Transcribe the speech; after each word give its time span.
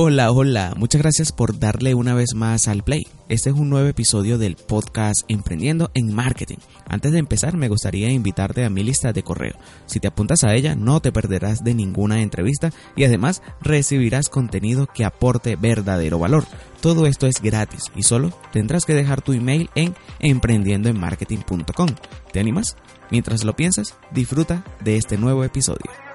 Hola, 0.00 0.30
hola, 0.30 0.74
muchas 0.76 1.02
gracias 1.02 1.32
por 1.32 1.58
darle 1.58 1.92
una 1.92 2.14
vez 2.14 2.36
más 2.36 2.68
al 2.68 2.84
play. 2.84 3.08
Este 3.28 3.50
es 3.50 3.56
un 3.56 3.68
nuevo 3.68 3.88
episodio 3.88 4.38
del 4.38 4.54
podcast 4.54 5.22
Emprendiendo 5.26 5.90
en 5.92 6.14
Marketing. 6.14 6.58
Antes 6.86 7.10
de 7.10 7.18
empezar, 7.18 7.56
me 7.56 7.68
gustaría 7.68 8.08
invitarte 8.08 8.64
a 8.64 8.70
mi 8.70 8.84
lista 8.84 9.12
de 9.12 9.24
correo. 9.24 9.56
Si 9.86 9.98
te 9.98 10.06
apuntas 10.06 10.44
a 10.44 10.54
ella, 10.54 10.76
no 10.76 11.00
te 11.00 11.10
perderás 11.10 11.64
de 11.64 11.74
ninguna 11.74 12.22
entrevista 12.22 12.70
y 12.94 13.02
además 13.02 13.42
recibirás 13.60 14.28
contenido 14.28 14.86
que 14.86 15.04
aporte 15.04 15.56
verdadero 15.56 16.20
valor. 16.20 16.44
Todo 16.80 17.06
esto 17.06 17.26
es 17.26 17.42
gratis 17.42 17.86
y 17.96 18.04
solo 18.04 18.32
tendrás 18.52 18.84
que 18.84 18.94
dejar 18.94 19.20
tu 19.20 19.32
email 19.32 19.68
en 19.74 19.96
emprendiendoenmarketing.com. 20.20 21.88
¿Te 22.32 22.38
animas? 22.38 22.76
Mientras 23.10 23.42
lo 23.42 23.56
piensas, 23.56 23.96
disfruta 24.12 24.64
de 24.80 24.96
este 24.96 25.18
nuevo 25.18 25.42
episodio. 25.42 26.07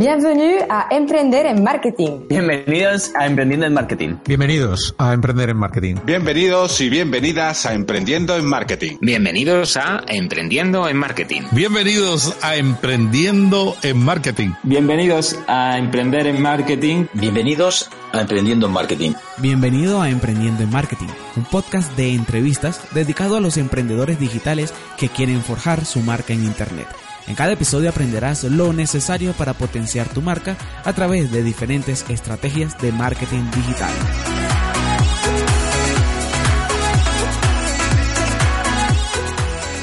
Bienvenue 0.00 0.64
a 0.70 0.88
Emprender 0.90 1.44
en 1.44 1.62
Marketing. 1.62 2.20
Bienvenidos 2.26 3.12
a 3.14 3.26
Emprendiendo 3.26 3.66
en 3.66 3.74
Marketing. 3.74 4.14
Bienvenidos 4.26 4.94
a 4.96 5.12
Emprender 5.12 5.50
en 5.50 5.58
Marketing. 5.58 5.96
Bienvenidos 6.06 6.80
y 6.80 6.88
bienvenidas 6.88 7.66
a 7.66 7.74
Emprendiendo 7.74 8.34
en 8.34 8.46
Marketing. 8.46 8.96
Bienvenidos 9.02 9.76
a 9.76 10.02
Emprendiendo 10.06 10.88
en 10.88 10.96
Marketing. 10.96 11.42
Bienvenidos 11.52 12.34
a 12.40 12.56
Emprendiendo 12.56 13.76
en 13.82 13.98
Marketing. 14.02 14.52
Bienvenidos 14.62 15.38
a 15.46 15.76
Emprender 15.76 16.26
en 16.26 16.40
Marketing. 16.40 17.04
Bienvenidos 17.12 17.90
a 18.14 18.22
Emprendiendo 18.22 18.68
en 18.68 18.72
Marketing. 18.72 19.12
Bienvenido 19.36 20.00
a 20.00 20.08
Emprendiendo 20.08 20.62
en 20.62 20.70
Marketing, 20.70 21.08
un 21.36 21.44
podcast 21.44 21.94
de 21.98 22.14
entrevistas 22.14 22.80
dedicado 22.94 23.36
a 23.36 23.40
los 23.40 23.58
emprendedores 23.58 24.18
digitales 24.18 24.72
que 24.96 25.10
quieren 25.10 25.42
forjar 25.42 25.84
su 25.84 26.00
marca 26.00 26.32
en 26.32 26.44
Internet. 26.44 26.86
En 27.30 27.36
cada 27.36 27.52
episodio 27.52 27.90
aprenderás 27.90 28.42
lo 28.42 28.72
necesario 28.72 29.34
para 29.34 29.54
potenciar 29.54 30.08
tu 30.08 30.20
marca 30.20 30.56
a 30.84 30.92
través 30.94 31.30
de 31.30 31.44
diferentes 31.44 32.04
estrategias 32.08 32.76
de 32.80 32.90
marketing 32.90 33.48
digital. 33.54 34.39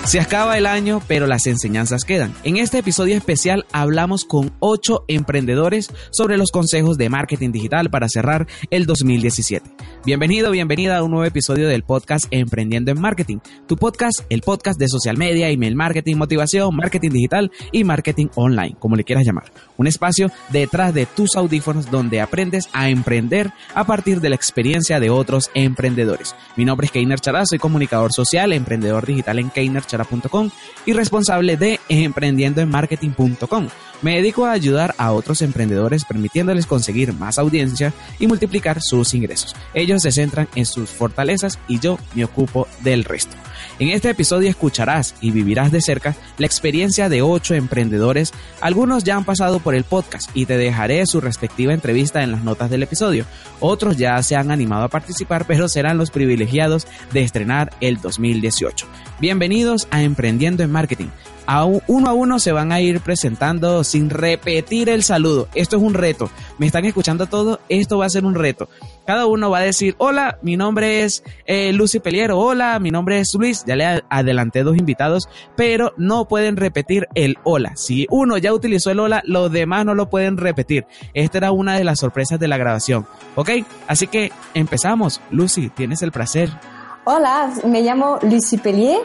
Se 0.08 0.22
acaba 0.22 0.58
el 0.58 0.68
año, 0.68 1.02
pero 1.06 1.28
las 1.28 1.48
enseñanzas 1.48 2.06
quedan. 2.06 2.34
En 2.46 2.56
este 2.56 2.78
episodio 2.78 3.18
especial 3.18 3.66
hablamos 3.74 4.24
con 4.24 4.54
8 4.60 5.04
emprendedores 5.10 5.92
sobre 6.12 6.38
los 6.38 6.50
consejos 6.50 6.98
de 6.98 7.10
marketing 7.10 7.52
digital 7.52 7.90
para 7.90 8.08
cerrar 8.08 8.48
el 8.72 8.86
2017. 8.86 9.70
Bienvenido, 10.06 10.50
bienvenida 10.52 10.96
a 10.96 11.04
un 11.04 11.12
nuevo 11.12 11.26
episodio 11.26 11.68
del 11.68 11.84
podcast 11.84 12.24
Emprendiendo 12.32 12.92
en 12.92 13.02
Marketing. 13.02 13.40
Tu 13.68 13.76
podcast, 13.76 14.22
el 14.30 14.44
podcast 14.44 14.80
de 14.80 14.88
social 14.88 15.18
media, 15.18 15.50
email 15.50 15.76
marketing, 15.76 16.16
motivación, 16.16 16.74
marketing 16.74 17.10
digital 17.10 17.52
y 17.74 17.84
marketing 17.84 18.28
online, 18.36 18.78
como 18.80 18.96
le 18.96 19.04
quieras 19.04 19.26
llamar. 19.26 19.52
Un 19.76 19.88
espacio 19.88 20.32
detrás 20.54 20.94
de 20.94 21.06
tus 21.06 21.36
audífonos 21.36 21.92
donde 21.92 22.22
aprendes 22.22 22.70
a 22.72 22.88
emprender 22.88 23.52
a 23.76 23.86
partir 23.86 24.22
de 24.22 24.30
la 24.30 24.36
experiencia 24.36 25.02
de 25.02 25.10
otros 25.10 25.52
emprendedores. 25.54 26.34
Mi 26.56 26.64
nombre 26.64 26.86
es 26.86 26.94
Keiner 26.94 27.20
Chara, 27.20 27.46
soy 27.46 27.60
comunicador 27.60 28.14
social, 28.14 28.54
emprendedor 28.54 29.06
digital 29.06 29.40
en 29.40 29.50
y 30.86 30.94
responsable 30.94 31.58
de 31.58 31.80
emprendiendoenmarketing.com. 31.90 33.68
Me 34.02 34.16
dedico 34.16 34.46
a 34.46 34.52
ayudar 34.52 34.94
a 34.98 35.12
otros 35.12 35.42
emprendedores 35.42 36.06
permitiéndoles 36.06 36.68
conseguir 36.68 37.14
más 37.14 37.40
audiencia 37.40 37.94
y 38.20 38.28
multiplicar 38.28 38.80
sus 38.82 39.14
ingresos. 39.14 39.56
Ellos 39.74 40.02
se 40.04 40.12
centran 40.12 40.48
en 40.56 40.66
sus 40.66 40.90
fortalezas 40.90 41.58
y 41.68 41.80
yo 41.80 41.98
me 42.14 42.24
ocupo 42.24 42.68
del 42.82 43.04
resto. 43.04 43.36
En 43.80 43.90
este 43.90 44.10
episodio 44.10 44.50
escucharás 44.50 45.14
y 45.22 45.30
vivirás 45.30 45.72
de 45.72 45.82
cerca 45.82 46.16
la 46.40 46.48
experiencia 46.48 47.10
de 47.10 47.22
ocho 47.22 47.54
emprendedores. 47.54 48.34
Algunos 48.60 49.04
ya 49.04 49.16
han 49.16 49.24
pasado 49.24 49.60
por 49.60 49.76
el 49.76 49.84
podcast 49.84 50.32
y 50.34 50.48
te 50.48 50.58
dejaré 50.58 51.06
su 51.06 51.22
respectiva 51.22 51.76
entrevista 51.76 52.24
en 52.24 52.32
las 52.32 52.44
notas 52.44 52.72
del 52.72 52.82
episodio. 52.82 53.26
Otros 53.60 53.96
ya 53.98 54.22
se 54.24 54.36
han 54.36 54.50
animado 54.50 54.86
a 54.86 54.90
participar, 54.90 55.46
pero 55.46 55.70
serán 55.70 56.00
los 56.00 56.10
privilegiados 56.10 56.88
de 57.14 57.22
estrenar 57.22 57.70
el 57.80 58.02
2018. 58.02 58.88
Bienvenidos 59.20 59.88
a 59.92 60.02
Emprendiendo 60.02 60.64
en 60.64 60.72
Marketing. 60.72 61.10
A 61.46 61.64
uno 61.64 62.10
a 62.10 62.14
uno 62.14 62.40
se 62.40 62.52
van 62.52 62.72
a 62.72 62.82
ir 62.82 63.00
presentando 63.00 63.84
sin 63.84 64.10
repetir 64.10 64.90
el 64.90 65.04
saludo. 65.04 65.48
Esto 65.54 65.78
es 65.78 65.84
un 65.84 65.94
reto. 65.94 66.32
¿Me 66.58 66.66
están 66.66 66.84
escuchando 66.86 67.28
todo? 67.28 67.62
Esto 67.70 68.00
va 68.00 68.08
a 68.08 68.10
ser 68.10 68.26
un 68.26 68.36
reto. 68.36 68.70
Cada 69.08 69.26
uno 69.26 69.50
va 69.50 69.60
a 69.60 69.62
decir, 69.62 69.96
hola, 70.00 70.38
mi 70.42 70.58
nombre 70.58 71.06
es 71.06 71.24
eh, 71.46 71.72
Lucy 71.72 72.02
Peliero, 72.02 72.38
hola, 72.40 72.78
mi 72.80 72.92
nombre 72.92 73.20
es 73.20 73.34
Luis. 73.40 73.64
Ya 73.66 73.78
le 73.78 74.04
adelanté 74.10 74.64
dos 74.64 74.76
invitados, 74.76 75.30
pero 75.56 75.94
no 75.96 76.28
pueden 76.28 76.58
repetir 76.58 77.08
el 77.16 77.38
hola. 77.46 77.78
Si 77.78 78.06
uno 78.10 78.38
ya 78.38 78.54
utilizó 78.54 78.92
el 78.92 79.00
hola, 79.00 79.22
los 79.24 79.50
demás 79.50 79.86
no 79.86 79.96
lo 79.96 80.10
pueden 80.10 80.36
repetir. 80.36 80.86
Esta 81.14 81.38
era 81.38 81.52
una 81.54 81.78
de 81.78 81.86
las 81.86 82.02
sorpresas 82.02 82.38
de 82.38 82.50
la 82.50 82.58
grabación. 82.58 83.08
¿Ok? 83.36 83.52
Así 83.88 84.08
que 84.08 84.34
empezamos. 84.54 85.22
Lucy, 85.32 85.70
tienes 85.70 86.02
el 86.02 86.12
placer. 86.12 86.50
Hola, 87.06 87.50
me 87.64 87.84
llamo 87.84 88.20
Lucy 88.24 88.58
Pellier. 88.58 89.00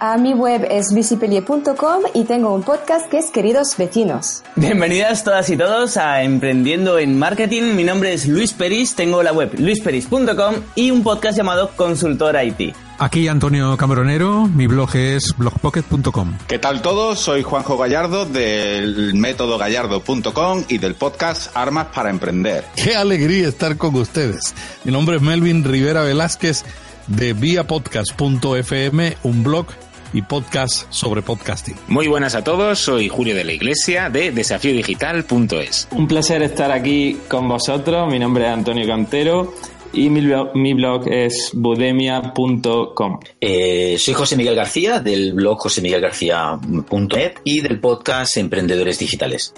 A 0.00 0.16
mi 0.16 0.32
web 0.32 0.64
es 0.70 0.92
lucipelier.com 0.92 2.02
y 2.14 2.22
tengo 2.22 2.54
un 2.54 2.62
podcast 2.62 3.10
que 3.10 3.18
es 3.18 3.32
Queridos 3.32 3.76
Vecinos. 3.76 4.44
Bienvenidas 4.54 5.24
todas 5.24 5.50
y 5.50 5.56
todos 5.56 5.96
a 5.96 6.22
Emprendiendo 6.22 7.00
en 7.00 7.18
Marketing. 7.18 7.74
Mi 7.74 7.82
nombre 7.82 8.12
es 8.12 8.28
Luis 8.28 8.52
Peris, 8.52 8.94
tengo 8.94 9.24
la 9.24 9.32
web 9.32 9.58
luisperis.com 9.58 10.54
y 10.76 10.92
un 10.92 11.02
podcast 11.02 11.36
llamado 11.36 11.70
Consultor 11.74 12.36
IT. 12.40 12.76
Aquí 13.00 13.26
Antonio 13.26 13.76
Camaronero, 13.76 14.46
mi 14.46 14.68
blog 14.68 14.94
es 14.94 15.36
blogpocket.com. 15.36 16.38
¿Qué 16.46 16.60
tal 16.60 16.80
todos? 16.80 17.18
Soy 17.18 17.42
Juanjo 17.42 17.76
Gallardo 17.76 18.24
del 18.24 19.14
método 19.14 19.58
gallardo.com 19.58 20.64
y 20.68 20.78
del 20.78 20.94
podcast 20.94 21.56
Armas 21.56 21.88
para 21.92 22.10
Emprender. 22.10 22.64
Qué 22.76 22.94
alegría 22.94 23.48
estar 23.48 23.76
con 23.76 23.96
ustedes. 23.96 24.54
Mi 24.84 24.92
nombre 24.92 25.16
es 25.16 25.22
Melvin 25.22 25.64
Rivera 25.64 26.02
Velázquez 26.02 26.64
de 27.08 27.32
viapodcast.fm, 27.32 29.16
un 29.24 29.42
blog 29.42 29.66
y 30.12 30.22
podcast 30.22 30.86
sobre 30.90 31.22
podcasting. 31.22 31.76
Muy 31.88 32.08
buenas 32.08 32.34
a 32.34 32.44
todos, 32.44 32.78
soy 32.78 33.08
Julio 33.08 33.34
de 33.34 33.44
la 33.44 33.52
Iglesia 33.52 34.10
de 34.10 34.32
desafiodigital.es. 34.32 35.88
Un 35.92 36.08
placer 36.08 36.42
estar 36.42 36.70
aquí 36.70 37.18
con 37.28 37.48
vosotros, 37.48 38.10
mi 38.10 38.18
nombre 38.18 38.46
es 38.46 38.50
Antonio 38.50 38.86
Cantero 38.86 39.54
y 39.92 40.10
mi 40.10 40.20
blog, 40.20 40.54
mi 40.54 40.74
blog 40.74 41.08
es 41.10 41.50
budemia.com. 41.54 43.20
Eh, 43.40 43.96
soy 43.98 44.14
José 44.14 44.36
Miguel 44.36 44.54
García 44.54 45.00
del 45.00 45.32
blog 45.32 45.58
josemiguelgarcía.net 45.58 47.32
y 47.44 47.60
del 47.60 47.80
podcast 47.80 48.36
Emprendedores 48.36 48.98
Digitales. 48.98 49.54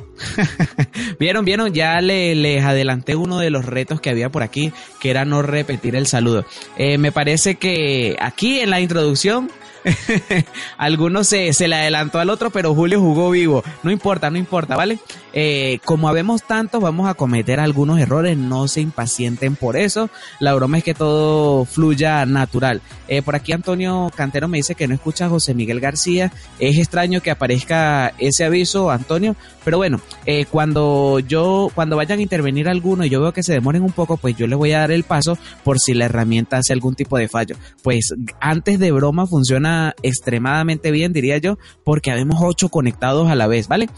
vieron, 1.18 1.44
vieron, 1.44 1.72
ya 1.72 2.00
le, 2.00 2.34
les 2.34 2.64
adelanté 2.64 3.16
uno 3.16 3.38
de 3.38 3.50
los 3.50 3.64
retos 3.64 4.00
que 4.00 4.10
había 4.10 4.28
por 4.30 4.42
aquí, 4.42 4.72
que 5.00 5.10
era 5.10 5.24
no 5.24 5.42
repetir 5.42 5.96
el 5.96 6.06
saludo. 6.06 6.44
Eh, 6.76 6.98
me 6.98 7.12
parece 7.12 7.56
que 7.56 8.16
aquí 8.20 8.60
en 8.60 8.70
la 8.70 8.80
introducción 8.80 9.50
Algunos 10.78 11.26
se, 11.26 11.52
se, 11.52 11.68
le 11.68 11.76
adelantó 11.76 12.18
al 12.18 12.30
otro, 12.30 12.50
pero 12.50 12.74
Julio 12.74 13.00
jugó 13.00 13.30
vivo. 13.30 13.62
No 13.82 13.90
importa, 13.90 14.30
no 14.30 14.38
importa, 14.38 14.76
¿vale? 14.76 14.98
Eh, 15.32 15.78
como 15.84 16.08
habemos 16.08 16.42
tantos, 16.42 16.80
vamos 16.80 17.08
a 17.08 17.14
cometer 17.14 17.60
algunos 17.60 18.00
errores. 18.00 18.36
No 18.36 18.68
se 18.68 18.80
impacienten 18.80 19.56
por 19.56 19.76
eso. 19.76 20.10
La 20.38 20.54
broma 20.54 20.78
es 20.78 20.84
que 20.84 20.94
todo 20.94 21.64
fluya 21.64 22.26
natural. 22.26 22.82
Eh, 23.08 23.22
por 23.22 23.34
aquí 23.36 23.52
Antonio 23.52 24.10
Cantero 24.14 24.48
me 24.48 24.58
dice 24.58 24.74
que 24.74 24.88
no 24.88 24.94
escucha 24.94 25.26
a 25.26 25.28
José 25.28 25.54
Miguel 25.54 25.80
García. 25.80 26.32
Es 26.58 26.78
extraño 26.78 27.20
que 27.22 27.30
aparezca 27.30 28.12
ese 28.18 28.44
aviso, 28.44 28.90
Antonio. 28.90 29.36
Pero 29.64 29.76
bueno, 29.76 30.00
eh, 30.26 30.46
cuando 30.46 31.18
yo, 31.20 31.70
cuando 31.74 31.96
vayan 31.96 32.18
a 32.18 32.22
intervenir 32.22 32.68
alguno 32.68 33.04
y 33.04 33.10
yo 33.10 33.20
veo 33.20 33.32
que 33.32 33.42
se 33.42 33.52
demoren 33.52 33.82
un 33.82 33.92
poco, 33.92 34.16
pues 34.16 34.36
yo 34.36 34.46
les 34.46 34.58
voy 34.58 34.72
a 34.72 34.80
dar 34.80 34.90
el 34.90 35.04
paso 35.04 35.38
por 35.64 35.78
si 35.78 35.94
la 35.94 36.06
herramienta 36.06 36.58
hace 36.58 36.72
algún 36.72 36.94
tipo 36.94 37.18
de 37.18 37.28
fallo. 37.28 37.56
Pues 37.82 38.14
antes 38.40 38.78
de 38.78 38.90
broma 38.90 39.26
funciona 39.26 39.69
extremadamente 40.02 40.90
bien, 40.90 41.12
diría 41.12 41.38
yo, 41.38 41.58
porque 41.84 42.10
habemos 42.10 42.38
ocho 42.40 42.68
conectados 42.68 43.28
a 43.30 43.34
la 43.34 43.46
vez, 43.46 43.68
¿vale? 43.68 43.88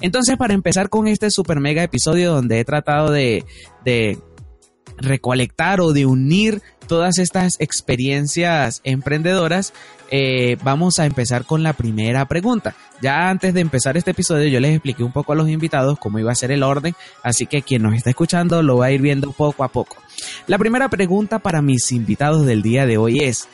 Entonces, 0.00 0.36
para 0.36 0.54
empezar 0.54 0.88
con 0.88 1.08
este 1.08 1.30
super 1.30 1.60
mega 1.60 1.82
episodio 1.82 2.32
donde 2.32 2.60
he 2.60 2.64
tratado 2.64 3.10
de, 3.10 3.44
de 3.84 4.18
recolectar 4.98 5.80
o 5.80 5.92
de 5.92 6.06
unir 6.06 6.62
todas 6.86 7.18
estas 7.18 7.56
experiencias 7.60 8.80
emprendedoras, 8.84 9.72
eh, 10.10 10.58
vamos 10.62 10.98
a 10.98 11.06
empezar 11.06 11.46
con 11.46 11.62
la 11.62 11.72
primera 11.72 12.26
pregunta. 12.26 12.74
Ya 13.00 13.30
antes 13.30 13.54
de 13.54 13.60
empezar 13.60 13.96
este 13.96 14.10
episodio 14.10 14.48
yo 14.48 14.60
les 14.60 14.72
expliqué 14.72 15.02
un 15.02 15.12
poco 15.12 15.32
a 15.32 15.36
los 15.36 15.48
invitados 15.48 15.98
cómo 15.98 16.18
iba 16.18 16.30
a 16.30 16.34
ser 16.34 16.52
el 16.52 16.62
orden, 16.62 16.94
así 17.22 17.46
que 17.46 17.62
quien 17.62 17.82
nos 17.82 17.94
está 17.94 18.10
escuchando 18.10 18.62
lo 18.62 18.76
va 18.76 18.86
a 18.86 18.90
ir 18.90 19.00
viendo 19.00 19.32
poco 19.32 19.64
a 19.64 19.68
poco. 19.68 19.96
La 20.46 20.58
primera 20.58 20.88
pregunta 20.90 21.38
para 21.38 21.62
mis 21.62 21.90
invitados 21.92 22.44
del 22.44 22.62
día 22.62 22.84
de 22.84 22.98
hoy 22.98 23.20
es, 23.20 23.48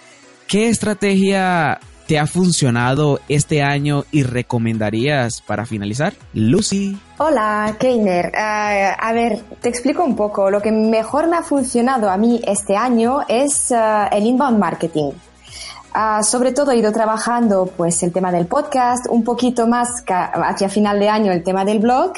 ¿qué 0.48 0.68
estrategia 0.68 1.78
te 2.06 2.18
ha 2.18 2.26
funcionado 2.26 3.20
este 3.28 3.62
año 3.62 4.04
y 4.10 4.22
recomendarías 4.22 5.42
para 5.42 5.66
finalizar? 5.66 6.14
Lucy. 6.32 6.98
Hola, 7.18 7.76
Keiner. 7.78 8.32
Uh, 8.34 8.96
a 8.98 9.12
ver, 9.12 9.42
te 9.60 9.68
explico 9.68 10.02
un 10.02 10.16
poco. 10.16 10.50
Lo 10.50 10.62
que 10.62 10.72
mejor 10.72 11.28
me 11.28 11.36
ha 11.36 11.42
funcionado 11.42 12.08
a 12.08 12.16
mí 12.16 12.40
este 12.46 12.76
año 12.76 13.20
es 13.28 13.70
uh, 13.70 14.08
el 14.10 14.24
inbound 14.24 14.58
marketing. 14.58 15.12
Ah, 15.92 16.22
sobre 16.22 16.52
todo 16.52 16.70
he 16.70 16.76
ido 16.76 16.92
trabajando 16.92 17.66
pues 17.76 18.02
el 18.02 18.12
tema 18.12 18.30
del 18.30 18.46
podcast, 18.46 19.06
un 19.08 19.24
poquito 19.24 19.66
más 19.66 20.04
hacia 20.06 20.68
final 20.68 21.00
de 21.00 21.08
año 21.08 21.32
el 21.32 21.42
tema 21.42 21.64
del 21.64 21.78
blog 21.78 22.12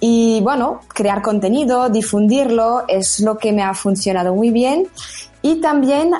y 0.00 0.40
bueno, 0.42 0.80
crear 0.88 1.20
contenido, 1.20 1.90
difundirlo 1.90 2.84
es 2.86 3.18
lo 3.20 3.36
que 3.36 3.52
me 3.52 3.62
ha 3.62 3.74
funcionado 3.74 4.34
muy 4.34 4.50
bien 4.50 4.86
y 5.42 5.60
también 5.60 6.12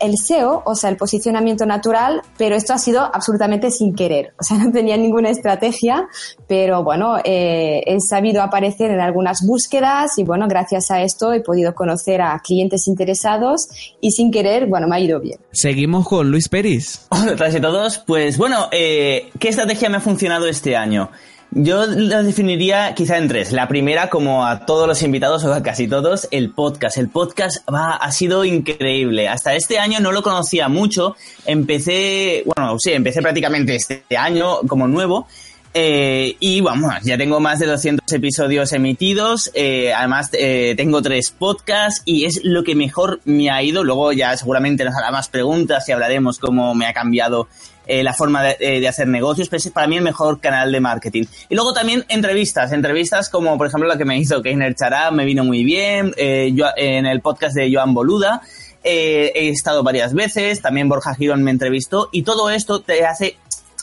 el 0.00 0.16
SEO, 0.16 0.62
o 0.64 0.74
sea, 0.74 0.90
el 0.90 0.96
posicionamiento 0.96 1.66
natural, 1.66 2.22
pero 2.36 2.56
esto 2.56 2.72
ha 2.72 2.78
sido 2.78 3.02
absolutamente 3.02 3.70
sin 3.70 3.94
querer. 3.94 4.34
O 4.38 4.42
sea, 4.42 4.58
no 4.64 4.72
tenía 4.72 4.96
ninguna 4.96 5.30
estrategia, 5.30 6.08
pero 6.46 6.82
bueno, 6.82 7.18
eh, 7.24 7.82
he 7.86 8.00
sabido 8.00 8.42
aparecer 8.42 8.90
en 8.90 9.00
algunas 9.00 9.46
búsquedas 9.46 10.18
y 10.18 10.24
bueno, 10.24 10.48
gracias 10.48 10.90
a 10.90 11.02
esto 11.02 11.32
he 11.32 11.40
podido 11.40 11.74
conocer 11.74 12.20
a 12.22 12.38
clientes 12.40 12.88
interesados 12.88 13.68
y 14.00 14.12
sin 14.12 14.30
querer, 14.30 14.66
bueno, 14.66 14.88
me 14.88 14.96
ha 14.96 15.00
ido 15.00 15.20
bien. 15.20 15.38
Seguimos 15.52 16.08
con 16.08 16.30
Luis 16.30 16.48
Pérez. 16.48 17.06
Hola 17.10 17.32
a 17.32 17.60
todos. 17.60 17.98
Pues 17.98 18.36
bueno, 18.36 18.68
eh, 18.72 19.30
¿qué 19.38 19.48
estrategia 19.48 19.88
me 19.88 19.98
ha 19.98 20.00
funcionado 20.00 20.46
este 20.46 20.76
año? 20.76 21.10
Yo 21.52 21.84
las 21.84 22.24
definiría 22.24 22.94
quizá 22.94 23.18
en 23.18 23.26
tres. 23.26 23.50
La 23.50 23.66
primera, 23.66 24.08
como 24.08 24.46
a 24.46 24.66
todos 24.66 24.86
los 24.86 25.02
invitados, 25.02 25.44
o 25.44 25.52
a 25.52 25.62
casi 25.62 25.88
todos, 25.88 26.28
el 26.30 26.50
podcast. 26.50 26.96
El 26.96 27.08
podcast 27.08 27.68
va, 27.68 27.96
ha 27.96 28.12
sido 28.12 28.44
increíble. 28.44 29.28
Hasta 29.28 29.54
este 29.54 29.78
año 29.80 29.98
no 29.98 30.12
lo 30.12 30.22
conocía 30.22 30.68
mucho. 30.68 31.16
Empecé, 31.46 32.44
bueno, 32.46 32.76
sí, 32.78 32.92
empecé 32.92 33.20
prácticamente 33.20 33.74
este 33.74 34.04
año 34.16 34.60
como 34.68 34.86
nuevo. 34.86 35.26
Eh, 35.72 36.36
y 36.40 36.60
vamos, 36.60 36.94
ya 37.04 37.16
tengo 37.16 37.38
más 37.38 37.60
de 37.60 37.66
200 37.66 38.12
episodios 38.12 38.72
emitidos, 38.72 39.52
eh, 39.54 39.92
además 39.92 40.28
eh, 40.32 40.74
tengo 40.76 41.00
tres 41.00 41.30
podcasts 41.30 42.02
y 42.04 42.24
es 42.24 42.40
lo 42.42 42.64
que 42.64 42.74
mejor 42.74 43.20
me 43.24 43.50
ha 43.50 43.62
ido. 43.62 43.84
Luego 43.84 44.12
ya 44.12 44.36
seguramente 44.36 44.84
nos 44.84 44.96
hará 44.96 45.12
más 45.12 45.28
preguntas 45.28 45.88
y 45.88 45.92
hablaremos 45.92 46.40
cómo 46.40 46.74
me 46.74 46.86
ha 46.86 46.92
cambiado 46.92 47.46
eh, 47.92 48.04
la 48.04 48.14
forma 48.14 48.44
de, 48.44 48.86
hacer 48.86 49.08
negocios, 49.08 49.48
pero 49.48 49.58
es 49.58 49.68
para 49.70 49.88
mí 49.88 49.96
el 49.96 50.04
mejor 50.04 50.38
canal 50.38 50.70
de 50.70 50.78
marketing. 50.78 51.24
Y 51.48 51.56
luego 51.56 51.72
también 51.72 52.04
entrevistas, 52.08 52.70
entrevistas 52.70 53.28
como 53.28 53.58
por 53.58 53.66
ejemplo 53.66 53.88
la 53.88 53.98
que 53.98 54.04
me 54.04 54.16
hizo 54.16 54.40
Keiner 54.42 54.76
Chará, 54.76 55.10
me 55.10 55.24
vino 55.24 55.42
muy 55.42 55.64
bien, 55.64 56.14
eh, 56.16 56.52
yo, 56.54 56.66
en 56.76 57.04
el 57.04 57.20
podcast 57.20 57.56
de 57.56 57.68
Joan 57.74 57.92
Boluda. 57.92 58.42
Eh, 58.84 59.32
he 59.34 59.48
estado 59.48 59.82
varias 59.82 60.14
veces, 60.14 60.62
también 60.62 60.88
Borja 60.88 61.16
Girón 61.16 61.42
me 61.42 61.50
entrevistó 61.50 62.08
y 62.12 62.22
todo 62.22 62.48
esto 62.48 62.80
te 62.80 63.04
hace 63.04 63.36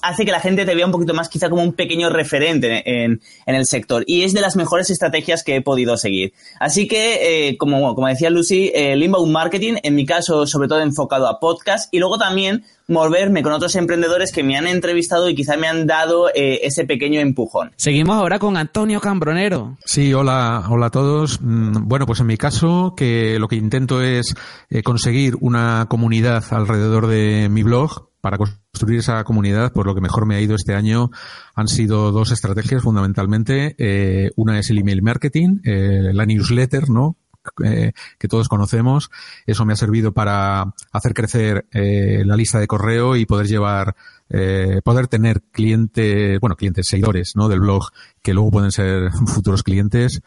hace 0.08 0.26
que 0.26 0.32
la 0.32 0.40
gente 0.40 0.66
te 0.66 0.76
vea 0.76 0.86
un 0.86 0.92
poquito 0.92 1.14
más 1.14 1.30
quizá 1.30 1.50
como 1.50 1.64
un 1.64 1.74
pequeño 1.74 2.10
referente 2.10 3.04
en, 3.04 3.22
el 3.46 3.66
sector 3.66 4.04
y 4.06 4.24
es 4.24 4.34
de 4.34 4.42
las 4.42 4.56
mejores 4.56 4.90
estrategias 4.90 5.44
que 5.44 5.56
he 5.56 5.62
podido 5.62 5.98
seguir. 5.98 6.34
Así 6.60 6.88
que, 6.88 7.56
como, 7.58 7.96
como 7.96 8.08
decía 8.08 8.30
Lucy, 8.30 8.72
el 8.74 9.02
inbound 9.04 9.32
marketing, 9.32 9.76
en 9.84 9.96
mi 9.96 10.06
caso 10.06 10.46
sobre 10.46 10.68
todo 10.68 10.82
enfocado 10.82 11.28
a 11.28 11.40
podcast 11.40 11.94
y 11.94 12.00
luego 12.00 12.18
también 12.18 12.64
moverme 12.88 13.44
con 13.44 13.52
otros 13.52 13.76
emprendedores 13.76 14.32
que 14.32 14.44
me 14.44 14.58
han 14.58 14.68
entrevistado 14.68 15.30
y 15.30 15.36
quizá 15.36 15.58
me 15.58 15.68
han 15.68 15.88
dado 15.88 16.30
eh, 16.30 16.62
ese 16.64 16.86
pequeño 16.86 17.20
empujón. 17.20 17.72
Seguimos 17.76 18.16
ahora 18.16 18.40
con 18.40 18.58
Antonio 18.58 19.02
Cambronero. 19.02 19.78
Sí, 19.86 20.14
hola, 20.14 20.64
hola 20.70 20.88
a 20.88 20.92
todos. 20.92 21.40
Mm, 21.42 21.88
bueno, 21.88 22.06
pues 22.06 22.20
en 22.22 22.28
mi 22.28 22.38
caso, 22.38 22.94
que 22.96 23.38
lo 23.40 23.48
que 23.48 23.56
intento 23.58 24.02
es 24.02 24.34
eh, 24.70 24.84
conseguir 24.84 25.36
una 25.42 25.88
comunidad 25.90 26.44
alrededor 26.52 27.08
de 27.08 27.50
mi 27.50 27.64
blog 27.64 28.08
para 28.22 28.38
construir 28.38 29.00
esa 29.00 29.24
comunidad, 29.24 29.72
por 29.72 29.86
lo 29.86 29.96
que 29.96 30.02
mejor 30.02 30.26
me 30.26 30.36
ha 30.36 30.42
ido 30.42 30.56
este 30.56 30.74
año 30.74 31.12
han 31.56 31.68
sido 31.68 32.12
dos 32.12 32.32
estrategias 32.32 32.84
fundamentalmente. 32.84 33.76
Eh, 33.78 34.32
una 34.36 34.60
es 34.60 34.70
el 34.70 34.80
email 34.80 35.02
marketing, 35.02 35.60
la 35.64 36.26
newsletter, 36.26 36.90
¿no? 36.90 37.18
Eh, 37.64 37.94
que 38.20 38.28
todos 38.28 38.50
conocemos. 38.50 39.10
Eso 39.46 39.66
me 39.66 39.74
ha 39.74 39.76
servido 39.76 40.14
para 40.14 40.74
hacer 40.92 41.14
crecer 41.14 41.68
eh, 41.72 42.24
la 42.26 42.36
lista 42.36 42.60
de 42.60 42.68
correo 42.68 43.16
y 43.16 43.26
poder 43.26 43.48
llevar, 43.48 43.96
eh, 44.30 44.82
poder 44.84 45.08
tener 45.08 45.42
clientes, 45.52 46.40
bueno, 46.40 46.56
clientes, 46.56 46.88
seguidores, 46.88 47.34
¿no? 47.36 47.48
Del 47.48 47.62
blog 47.62 47.90
que 48.22 48.34
luego 48.34 48.52
pueden 48.52 48.72
ser 48.72 49.12
futuros 49.28 49.64
clientes. 49.64 50.22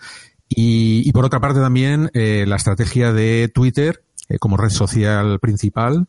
Y, 0.49 1.09
y 1.09 1.13
por 1.13 1.25
otra 1.25 1.41
parte 1.41 1.61
también 1.61 2.11
la 2.13 2.57
estrategia 2.57 3.13
de 3.13 3.49
Twitter 3.55 4.03
como 4.41 4.57
red 4.57 4.71
social 4.71 5.39
principal 5.39 6.09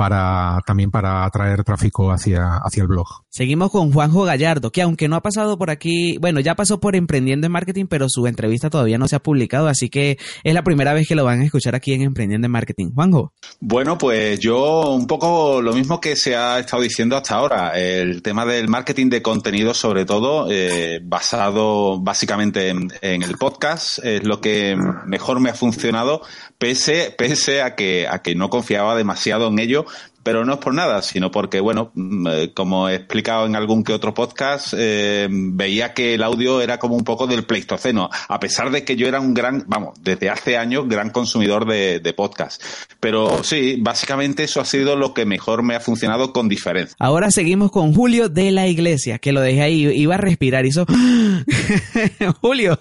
para 0.00 0.62
también 0.64 0.90
para 0.90 1.26
atraer 1.26 1.62
tráfico 1.62 2.10
hacia, 2.10 2.56
hacia 2.64 2.80
el 2.80 2.88
blog. 2.88 3.06
Seguimos 3.28 3.70
con 3.70 3.92
Juanjo 3.92 4.24
Gallardo, 4.24 4.72
que 4.72 4.80
aunque 4.80 5.08
no 5.08 5.16
ha 5.16 5.20
pasado 5.20 5.58
por 5.58 5.68
aquí, 5.68 6.16
bueno, 6.16 6.40
ya 6.40 6.54
pasó 6.54 6.80
por 6.80 6.96
Emprendiendo 6.96 7.46
en 7.46 7.52
Marketing, 7.52 7.84
pero 7.84 8.06
su 8.08 8.26
entrevista 8.26 8.70
todavía 8.70 8.96
no 8.96 9.08
se 9.08 9.16
ha 9.16 9.22
publicado, 9.22 9.68
así 9.68 9.90
que 9.90 10.16
es 10.42 10.54
la 10.54 10.62
primera 10.62 10.94
vez 10.94 11.06
que 11.06 11.14
lo 11.14 11.26
van 11.26 11.42
a 11.42 11.44
escuchar 11.44 11.74
aquí 11.74 11.92
en 11.92 12.00
Emprendiendo 12.00 12.46
en 12.46 12.50
Marketing. 12.50 12.92
Juanjo. 12.94 13.34
Bueno, 13.60 13.98
pues 13.98 14.40
yo 14.40 14.94
un 14.94 15.06
poco 15.06 15.60
lo 15.60 15.74
mismo 15.74 16.00
que 16.00 16.16
se 16.16 16.34
ha 16.34 16.58
estado 16.58 16.82
diciendo 16.82 17.14
hasta 17.14 17.34
ahora, 17.34 17.78
el 17.78 18.22
tema 18.22 18.46
del 18.46 18.68
marketing 18.68 19.10
de 19.10 19.20
contenido 19.20 19.74
sobre 19.74 20.06
todo, 20.06 20.50
eh, 20.50 21.00
basado 21.04 22.00
básicamente 22.00 22.70
en, 22.70 22.90
en, 23.02 23.22
el 23.22 23.36
podcast, 23.36 23.98
es 24.02 24.24
lo 24.24 24.40
que 24.40 24.78
mejor 25.04 25.40
me 25.40 25.50
ha 25.50 25.54
funcionado, 25.54 26.22
pese, 26.56 27.14
pese 27.18 27.60
a 27.60 27.74
que, 27.74 28.08
a 28.08 28.22
que 28.22 28.34
no 28.34 28.48
confiaba 28.48 28.96
demasiado 28.96 29.48
en 29.48 29.58
ello 29.58 29.84
pero 30.22 30.44
no 30.44 30.54
es 30.54 30.58
por 30.58 30.74
nada, 30.74 31.02
sino 31.02 31.30
porque, 31.30 31.60
bueno, 31.60 31.90
mm, 31.94 32.26
eh, 32.28 32.52
como 32.54 32.88
he 32.88 32.96
explicado 32.96 33.46
en 33.46 33.56
algún 33.56 33.84
que 33.84 33.92
otro 33.92 34.14
podcast, 34.14 34.74
eh, 34.76 35.28
veía 35.30 35.94
que 35.94 36.14
el 36.14 36.22
audio 36.22 36.60
era 36.60 36.78
como 36.78 36.94
un 36.94 37.04
poco 37.04 37.26
del 37.26 37.44
pleistoceno, 37.44 38.10
a 38.28 38.40
pesar 38.40 38.70
de 38.70 38.84
que 38.84 38.96
yo 38.96 39.08
era 39.08 39.20
un 39.20 39.34
gran, 39.34 39.64
vamos, 39.66 39.98
desde 40.02 40.28
hace 40.28 40.56
años, 40.56 40.88
gran 40.88 41.10
consumidor 41.10 41.66
de, 41.66 42.00
de 42.00 42.12
podcast. 42.12 42.62
Pero 43.00 43.42
sí, 43.42 43.76
básicamente 43.80 44.44
eso 44.44 44.60
ha 44.60 44.64
sido 44.64 44.96
lo 44.96 45.14
que 45.14 45.24
mejor 45.24 45.62
me 45.62 45.74
ha 45.74 45.80
funcionado 45.80 46.32
con 46.32 46.48
diferencia. 46.48 46.94
Ahora 46.98 47.30
seguimos 47.30 47.70
con 47.70 47.94
Julio 47.94 48.28
de 48.28 48.50
la 48.50 48.66
Iglesia, 48.66 49.18
que 49.18 49.32
lo 49.32 49.40
dejé 49.40 49.62
ahí, 49.62 49.86
iba 49.86 50.14
a 50.14 50.18
respirar, 50.18 50.66
hizo... 50.66 50.86
Julio. 52.40 52.78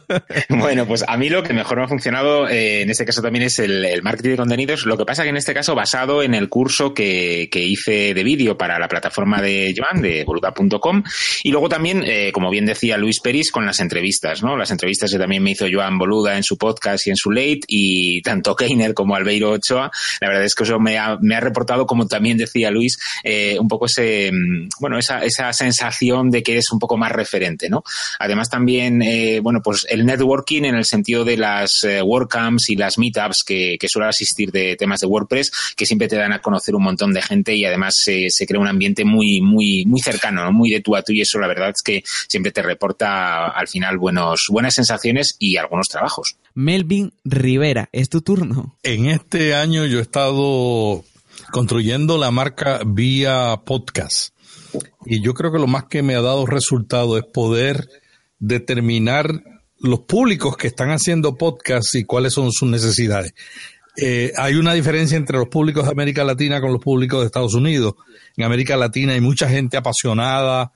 bueno, 0.49 0.85
pues 0.85 1.05
a 1.07 1.17
mí 1.17 1.29
lo 1.29 1.43
que 1.43 1.53
mejor 1.53 1.77
me 1.77 1.83
ha 1.83 1.87
funcionado 1.87 2.47
eh, 2.47 2.81
en 2.81 2.89
este 2.89 3.05
caso 3.05 3.21
también 3.21 3.45
es 3.45 3.59
el, 3.59 3.85
el 3.85 4.01
marketing 4.01 4.31
de 4.31 4.37
contenidos, 4.37 4.85
lo 4.85 4.97
que 4.97 5.05
pasa 5.05 5.23
que 5.23 5.29
en 5.29 5.37
este 5.37 5.53
caso 5.53 5.75
basado 5.75 6.21
en 6.23 6.33
el 6.33 6.49
curso 6.49 6.93
que 6.93 7.28
que, 7.51 7.59
hice 7.69 8.13
de 8.13 8.23
vídeo 8.23 8.57
para 8.57 8.79
la 8.79 8.87
plataforma 8.87 9.41
de 9.41 9.73
Joan, 9.77 10.01
de 10.01 10.23
boluda.com. 10.23 11.03
Y 11.43 11.51
luego 11.51 11.69
también, 11.69 12.03
eh, 12.05 12.31
como 12.31 12.49
bien 12.49 12.65
decía 12.65 12.97
Luis 12.97 13.19
Peris, 13.19 13.51
con 13.51 13.65
las 13.65 13.79
entrevistas, 13.79 14.41
¿no? 14.41 14.57
Las 14.57 14.71
entrevistas 14.71 15.11
que 15.11 15.19
también 15.19 15.43
me 15.43 15.51
hizo 15.51 15.65
Joan 15.71 15.97
Boluda 15.97 16.35
en 16.35 16.43
su 16.43 16.57
podcast 16.57 17.05
y 17.07 17.11
en 17.11 17.15
su 17.15 17.31
late, 17.31 17.61
y 17.67 18.21
tanto 18.21 18.55
Keiner 18.55 18.93
como 18.93 19.15
Albeiro 19.15 19.51
Ochoa, 19.51 19.91
la 20.19 20.27
verdad 20.27 20.45
es 20.45 20.55
que 20.55 20.63
eso 20.63 20.79
me 20.79 20.97
ha, 20.97 21.17
me 21.21 21.35
ha 21.35 21.39
reportado, 21.39 21.85
como 21.85 22.07
también 22.07 22.37
decía 22.37 22.71
Luis, 22.71 22.97
eh, 23.23 23.57
un 23.59 23.67
poco 23.67 23.85
ese, 23.85 24.31
mm, 24.31 24.69
bueno, 24.79 24.97
esa, 24.97 25.23
esa 25.23 25.53
sensación 25.53 26.31
de 26.31 26.41
que 26.41 26.53
eres 26.53 26.71
un 26.71 26.79
poco 26.79 26.97
más 26.97 27.11
referente, 27.11 27.69
¿no? 27.69 27.83
Además 28.19 28.49
también, 28.49 29.01
eh, 29.01 29.39
bueno, 29.41 29.61
pues 29.63 29.85
el 29.89 30.05
networking 30.05 30.63
en 30.63 30.75
el 30.75 30.85
sentido 30.85 31.23
de 31.23 31.37
las 31.37 31.85
WordCamps 32.03 32.69
y 32.69 32.75
las 32.75 32.97
meetups 32.97 33.43
que, 33.43 33.77
que 33.79 33.87
asistir 34.07 34.51
de 34.51 34.75
temas 34.75 34.99
de 34.99 35.07
WordPress, 35.07 35.51
que 35.75 35.85
siempre 35.85 36.07
te 36.07 36.15
dan 36.15 36.33
a 36.33 36.41
conocer 36.41 36.75
un 36.75 36.83
montón 36.83 37.13
de 37.13 37.18
gente 37.21 37.55
y 37.55 37.65
además 37.65 37.95
se, 37.97 38.29
se 38.29 38.45
crea 38.45 38.59
un 38.59 38.67
ambiente 38.67 39.05
muy, 39.05 39.41
muy, 39.41 39.85
muy 39.85 39.99
cercano, 39.99 40.51
muy 40.51 40.69
de 40.69 40.81
tú 40.81 40.95
a 40.95 41.01
tú 41.01 41.13
y 41.13 41.21
eso 41.21 41.39
la 41.39 41.47
verdad 41.47 41.69
es 41.69 41.81
que 41.83 42.03
siempre 42.27 42.51
te 42.51 42.61
reporta 42.61 43.47
al 43.47 43.67
final 43.67 43.97
buenos, 43.97 44.47
buenas 44.49 44.75
sensaciones 44.75 45.35
y 45.39 45.57
algunos 45.57 45.87
trabajos. 45.87 46.37
Melvin 46.53 47.13
Rivera, 47.23 47.89
es 47.91 48.09
tu 48.09 48.21
turno. 48.21 48.77
En 48.83 49.07
este 49.07 49.55
año 49.55 49.85
yo 49.85 49.99
he 49.99 50.01
estado 50.01 51.03
construyendo 51.51 52.17
la 52.17 52.31
marca 52.31 52.81
vía 52.85 53.61
podcast 53.65 54.33
y 55.05 55.21
yo 55.21 55.33
creo 55.33 55.51
que 55.51 55.59
lo 55.59 55.67
más 55.67 55.85
que 55.85 56.03
me 56.03 56.15
ha 56.15 56.21
dado 56.21 56.45
resultado 56.45 57.17
es 57.17 57.23
poder 57.23 57.89
determinar 58.39 59.43
los 59.79 60.01
públicos 60.01 60.57
que 60.57 60.67
están 60.67 60.89
haciendo 60.89 61.37
podcast 61.37 61.95
y 61.95 62.03
cuáles 62.03 62.33
son 62.33 62.51
sus 62.51 62.69
necesidades. 62.69 63.33
Eh, 64.01 64.31
hay 64.37 64.55
una 64.55 64.73
diferencia 64.73 65.17
entre 65.17 65.37
los 65.37 65.49
públicos 65.49 65.85
de 65.85 65.91
América 65.91 66.23
Latina 66.23 66.61
con 66.61 66.71
los 66.71 66.81
públicos 66.81 67.19
de 67.19 67.25
Estados 67.25 67.53
Unidos. 67.53 67.95
En 68.37 68.45
América 68.45 68.77
Latina 68.77 69.13
hay 69.13 69.21
mucha 69.21 69.49
gente 69.49 69.77
apasionada, 69.77 70.71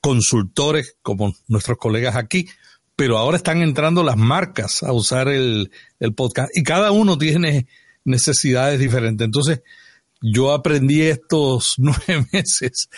consultores 0.00 0.96
como 1.02 1.34
nuestros 1.46 1.76
colegas 1.76 2.16
aquí, 2.16 2.48
pero 2.96 3.18
ahora 3.18 3.36
están 3.36 3.60
entrando 3.60 4.02
las 4.02 4.16
marcas 4.16 4.82
a 4.82 4.92
usar 4.92 5.28
el, 5.28 5.70
el 6.00 6.14
podcast 6.14 6.50
y 6.54 6.62
cada 6.62 6.90
uno 6.90 7.18
tiene 7.18 7.66
necesidades 8.04 8.80
diferentes. 8.80 9.24
Entonces, 9.24 9.60
yo 10.20 10.52
aprendí 10.52 11.02
estos 11.02 11.74
nueve 11.78 12.26
meses 12.32 12.88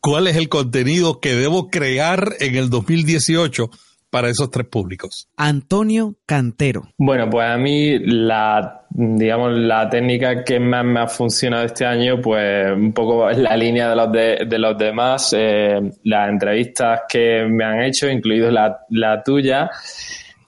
cuál 0.00 0.26
es 0.28 0.36
el 0.36 0.48
contenido 0.48 1.20
que 1.20 1.34
debo 1.34 1.68
crear 1.68 2.36
en 2.40 2.56
el 2.56 2.70
2018 2.70 3.70
para 4.10 4.28
esos 4.28 4.50
tres 4.50 4.66
públicos? 4.66 5.28
Antonio 5.36 6.16
Cantero. 6.26 6.88
Bueno, 6.96 7.28
pues 7.28 7.48
a 7.48 7.56
mí 7.56 7.98
la, 7.98 8.86
digamos, 8.90 9.52
la 9.52 9.88
técnica 9.88 10.44
que 10.44 10.58
más 10.60 10.84
me 10.84 11.00
ha 11.00 11.06
funcionado 11.06 11.64
este 11.64 11.84
año, 11.84 12.20
pues 12.20 12.72
un 12.72 12.92
poco 12.92 13.28
es 13.28 13.38
la 13.38 13.56
línea 13.56 13.90
de 13.90 13.96
los, 13.96 14.12
de, 14.12 14.58
los 14.58 14.78
demás, 14.78 15.34
eh, 15.36 15.80
las 16.04 16.28
entrevistas 16.28 17.02
que 17.08 17.44
me 17.48 17.64
han 17.64 17.82
hecho, 17.82 18.08
incluido 18.08 18.50
la, 18.50 19.22
tuya. 19.22 19.70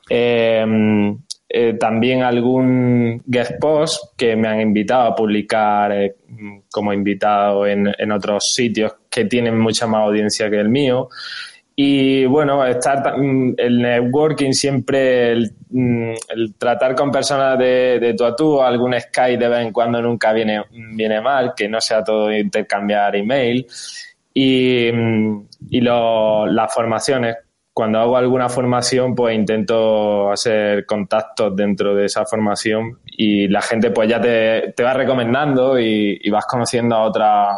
Eh, 0.08 0.64
eh, 1.52 1.74
también 1.80 2.22
algún 2.22 3.20
guest 3.26 3.54
post 3.60 4.16
que 4.16 4.36
me 4.36 4.46
han 4.46 4.60
invitado 4.60 5.08
a 5.08 5.14
publicar 5.16 5.90
eh, 5.90 6.14
como 6.70 6.92
invitado 6.92 7.66
en, 7.66 7.92
en, 7.98 8.12
otros 8.12 8.52
sitios 8.54 8.92
que 9.10 9.24
tienen 9.24 9.58
mucha 9.58 9.88
más 9.88 10.02
audiencia 10.02 10.48
que 10.48 10.60
el 10.60 10.68
mío. 10.68 11.08
Y 11.82 12.26
bueno, 12.26 12.62
estar 12.66 13.18
mm, 13.18 13.54
el 13.56 13.80
networking 13.80 14.52
siempre, 14.52 15.32
el, 15.32 15.50
mm, 15.70 16.12
el 16.28 16.54
tratar 16.58 16.94
con 16.94 17.10
personas 17.10 17.58
de, 17.58 17.98
de, 17.98 18.12
tú 18.12 18.24
a 18.26 18.36
tú, 18.36 18.60
algún 18.60 18.92
Skype 19.00 19.42
de 19.42 19.48
vez 19.48 19.60
en 19.60 19.72
cuando 19.72 20.02
nunca 20.02 20.30
viene, 20.34 20.62
viene 20.70 21.22
mal, 21.22 21.54
que 21.56 21.70
no 21.70 21.80
sea 21.80 22.04
todo 22.04 22.30
intercambiar 22.30 23.16
email. 23.16 23.66
Y, 24.34 24.90
mm, 24.92 25.46
y 25.70 25.80
lo, 25.80 26.46
las 26.48 26.70
formaciones, 26.74 27.36
cuando 27.72 27.98
hago 28.00 28.18
alguna 28.18 28.50
formación, 28.50 29.14
pues 29.14 29.34
intento 29.34 30.30
hacer 30.30 30.84
contactos 30.84 31.56
dentro 31.56 31.94
de 31.94 32.04
esa 32.04 32.26
formación 32.26 32.98
y 33.06 33.48
la 33.48 33.62
gente 33.62 33.90
pues 33.90 34.06
ya 34.06 34.20
te, 34.20 34.74
te 34.76 34.82
va 34.82 34.92
recomendando 34.92 35.80
y, 35.80 36.28
vas 36.28 36.44
conociendo 36.44 36.94
a 36.96 37.04
otra 37.04 37.48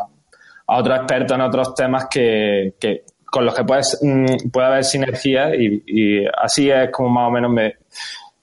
a 0.64 0.76
otros 0.78 0.96
expertos 0.96 1.34
en 1.34 1.40
otros 1.40 1.74
temas 1.74 2.06
que 2.08 2.74
con 3.32 3.46
los 3.46 3.54
que 3.54 3.64
puedes, 3.64 3.98
mm, 4.02 4.50
puede 4.52 4.66
haber 4.66 4.84
sinergia 4.84 5.56
y, 5.56 5.82
y, 5.86 6.26
así 6.26 6.70
es 6.70 6.90
como 6.90 7.08
más 7.08 7.28
o 7.28 7.30
menos 7.30 7.50
me, 7.50 7.76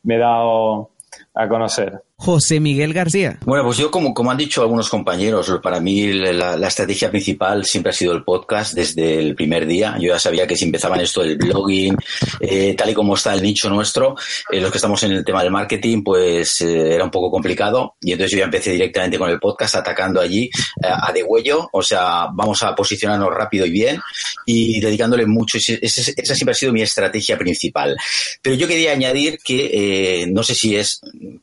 me 0.01 0.15
he 0.15 0.17
dado 0.17 0.89
a 1.35 1.47
conocer. 1.47 2.01
José 2.21 2.59
Miguel 2.59 2.93
García. 2.93 3.37
Bueno, 3.45 3.63
pues 3.63 3.77
yo, 3.77 3.89
como, 3.89 4.13
como 4.13 4.29
han 4.29 4.35
dicho 4.35 4.61
algunos 4.61 4.89
compañeros, 4.89 5.57
para 5.63 5.79
mí 5.79 6.11
la, 6.11 6.57
la, 6.57 6.67
estrategia 6.67 7.09
principal 7.09 7.63
siempre 7.63 7.91
ha 7.91 7.93
sido 7.93 8.11
el 8.11 8.25
podcast 8.25 8.73
desde 8.73 9.19
el 9.19 9.35
primer 9.35 9.65
día. 9.65 9.95
Yo 10.01 10.09
ya 10.09 10.19
sabía 10.19 10.45
que 10.45 10.57
si 10.57 10.65
empezaban 10.65 10.99
esto 10.99 11.21
del 11.21 11.37
blogging, 11.37 11.95
eh, 12.41 12.75
tal 12.77 12.89
y 12.89 12.93
como 12.93 13.15
está 13.15 13.33
el 13.33 13.41
nicho 13.41 13.69
nuestro, 13.69 14.17
eh, 14.51 14.59
los 14.59 14.69
que 14.69 14.79
estamos 14.79 15.01
en 15.03 15.13
el 15.13 15.23
tema 15.23 15.43
del 15.43 15.51
marketing, 15.51 16.03
pues 16.03 16.59
eh, 16.59 16.95
era 16.95 17.05
un 17.05 17.09
poco 17.09 17.31
complicado. 17.31 17.95
Y 18.01 18.11
entonces 18.11 18.33
yo 18.33 18.39
ya 18.39 18.45
empecé 18.45 18.73
directamente 18.73 19.17
con 19.17 19.29
el 19.29 19.39
podcast 19.39 19.75
atacando 19.75 20.19
allí 20.19 20.49
a 20.83 21.13
degüello. 21.13 21.69
O 21.71 21.81
sea, 21.81 22.27
vamos 22.33 22.61
a 22.63 22.75
posicionarnos 22.75 23.33
rápido 23.33 23.65
y 23.65 23.71
bien 23.71 23.97
y 24.45 24.81
dedicándole 24.81 25.25
mucho. 25.25 25.57
Esa 25.57 26.35
siempre 26.35 26.51
ha 26.51 26.53
sido 26.53 26.73
mi 26.73 26.81
estrategia 26.81 27.37
principal. 27.37 27.95
Pero 28.41 28.57
yo 28.57 28.67
quería 28.67 28.91
añadir 28.91 29.39
que 29.41 30.27
no 30.29 30.43
sé 30.43 30.53
si 30.53 30.75
es 30.75 30.99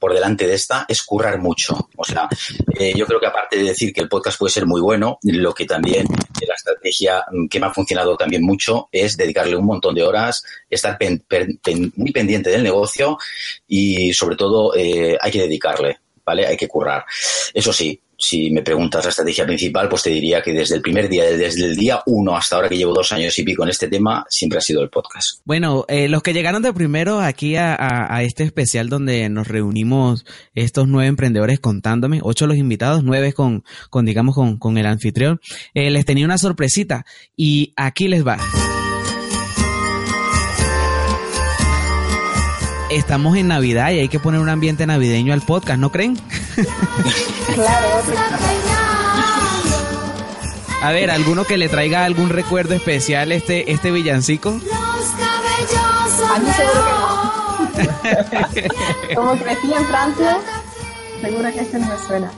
por 0.07 0.15
delante 0.15 0.47
de 0.47 0.55
esto 0.55 0.77
es 0.87 1.03
currar 1.03 1.41
mucho. 1.41 1.89
O 1.97 2.05
sea, 2.05 2.29
eh, 2.79 2.93
yo 2.95 3.07
creo 3.07 3.19
que 3.19 3.27
aparte 3.27 3.57
de 3.57 3.65
decir 3.65 3.93
que 3.93 4.01
el 4.01 4.09
podcast 4.09 4.39
puede 4.39 4.53
ser 4.53 4.65
muy 4.65 4.81
bueno, 4.81 5.19
lo 5.25 5.53
que 5.53 5.65
también 5.65 6.07
la 6.47 6.55
estrategia 6.55 7.25
que 7.51 7.59
me 7.59 7.67
ha 7.67 7.75
funcionado 7.75 8.17
también 8.17 8.45
mucho 8.45 8.89
es 8.93 9.17
dedicarle 9.17 9.57
un 9.57 9.67
montón 9.67 9.97
de 9.97 10.05
horas, 10.05 10.45
estar 10.71 10.97
muy 11.97 12.13
pendiente 12.13 12.51
del 12.51 12.63
negocio 12.63 13.19
y 13.67 14.13
sobre 14.13 14.37
todo 14.37 14.77
eh, 14.77 15.19
hay 15.21 15.33
que 15.33 15.41
dedicarle. 15.41 15.99
¿Vale? 16.25 16.47
Hay 16.47 16.57
que 16.57 16.69
currar. 16.69 17.05
Eso 17.53 17.73
sí, 17.73 18.01
si 18.19 18.51
me 18.51 18.63
preguntas 18.63 19.05
la 19.05 19.11
estrategia 19.11 19.45
principal, 19.45 19.89
pues 19.89 20.03
te 20.03 20.11
diría 20.11 20.43
que 20.43 20.53
desde 20.53 20.77
el 20.77 20.83
primer 20.83 21.09
día, 21.09 21.25
desde 21.25 21.65
el 21.67 21.77
día 21.77 22.03
uno 22.07 22.37
hasta 22.37 22.57
ahora 22.57 22.69
que 22.69 22.77
llevo 22.77 22.95
dos 22.95 23.13
años 23.13 23.39
y 23.39 23.45
pico 23.45 23.63
en 23.63 23.71
este 23.71 23.89
tema, 23.89 24.25
siempre 24.29 24.59
ha 24.59 24.63
sido 24.63 24.83
el 24.83 24.89
podcast. 24.89 25.41
Bueno, 25.45 25.85
eh, 25.89 26.09
los 26.09 26.23
que 26.23 26.33
llegaron 26.33 26.63
de 26.63 26.73
primero 26.73 27.21
aquí 27.21 27.57
a, 27.57 27.77
este 28.23 28.45
especial 28.45 28.89
donde 28.89 29.29
nos 29.29 29.49
reunimos 29.49 30.25
estos 30.55 30.89
nueve 30.89 31.09
emprendedores 31.09 31.61
contándome, 31.61 32.21
ocho 32.23 32.47
los 32.47 32.57
invitados, 32.57 33.05
nueve 33.05 33.33
con, 33.33 33.65
con 33.91 34.05
digamos, 34.05 34.35
con, 34.35 34.59
con 34.59 34.79
el 34.79 34.87
anfitrión, 34.87 35.41
eh, 35.75 35.91
les 35.91 36.05
tenía 36.05 36.25
una 36.25 36.39
sorpresita 36.39 37.05
y 37.37 37.73
aquí 37.77 38.09
les 38.09 38.27
va. 38.27 38.39
Estamos 42.91 43.37
en 43.37 43.49
Navidad 43.49 43.91
y 43.91 44.01
hay 44.01 44.09
que 44.09 44.19
poner 44.19 44.41
un 44.41 44.49
ambiente 44.49 44.87
navideño 44.87 45.33
al 45.33 45.43
podcast, 45.43 45.79
¿no 45.79 45.91
creen? 45.91 46.19
claro. 47.55 47.87
A 50.83 50.91
ver, 50.93 51.11
¿alguno 51.11 51.45
que 51.45 51.57
le 51.57 51.69
traiga 51.69 52.05
algún 52.05 52.29
recuerdo 52.29 52.75
especial 52.75 53.33
este, 53.33 53.73
este 53.73 53.91
villancico? 53.91 54.51
A 54.51 56.39
mí 56.39 56.49
seguro 56.57 56.85
que 56.85 56.93
no. 56.93 57.07
Como 59.15 59.33
crecí 59.43 59.73
en 59.73 59.87
Francia, 59.87 60.39
seguro 61.21 61.53
que 61.53 61.61
este 61.61 61.79
no 61.79 61.87
me 61.87 61.97
suena. 62.07 62.31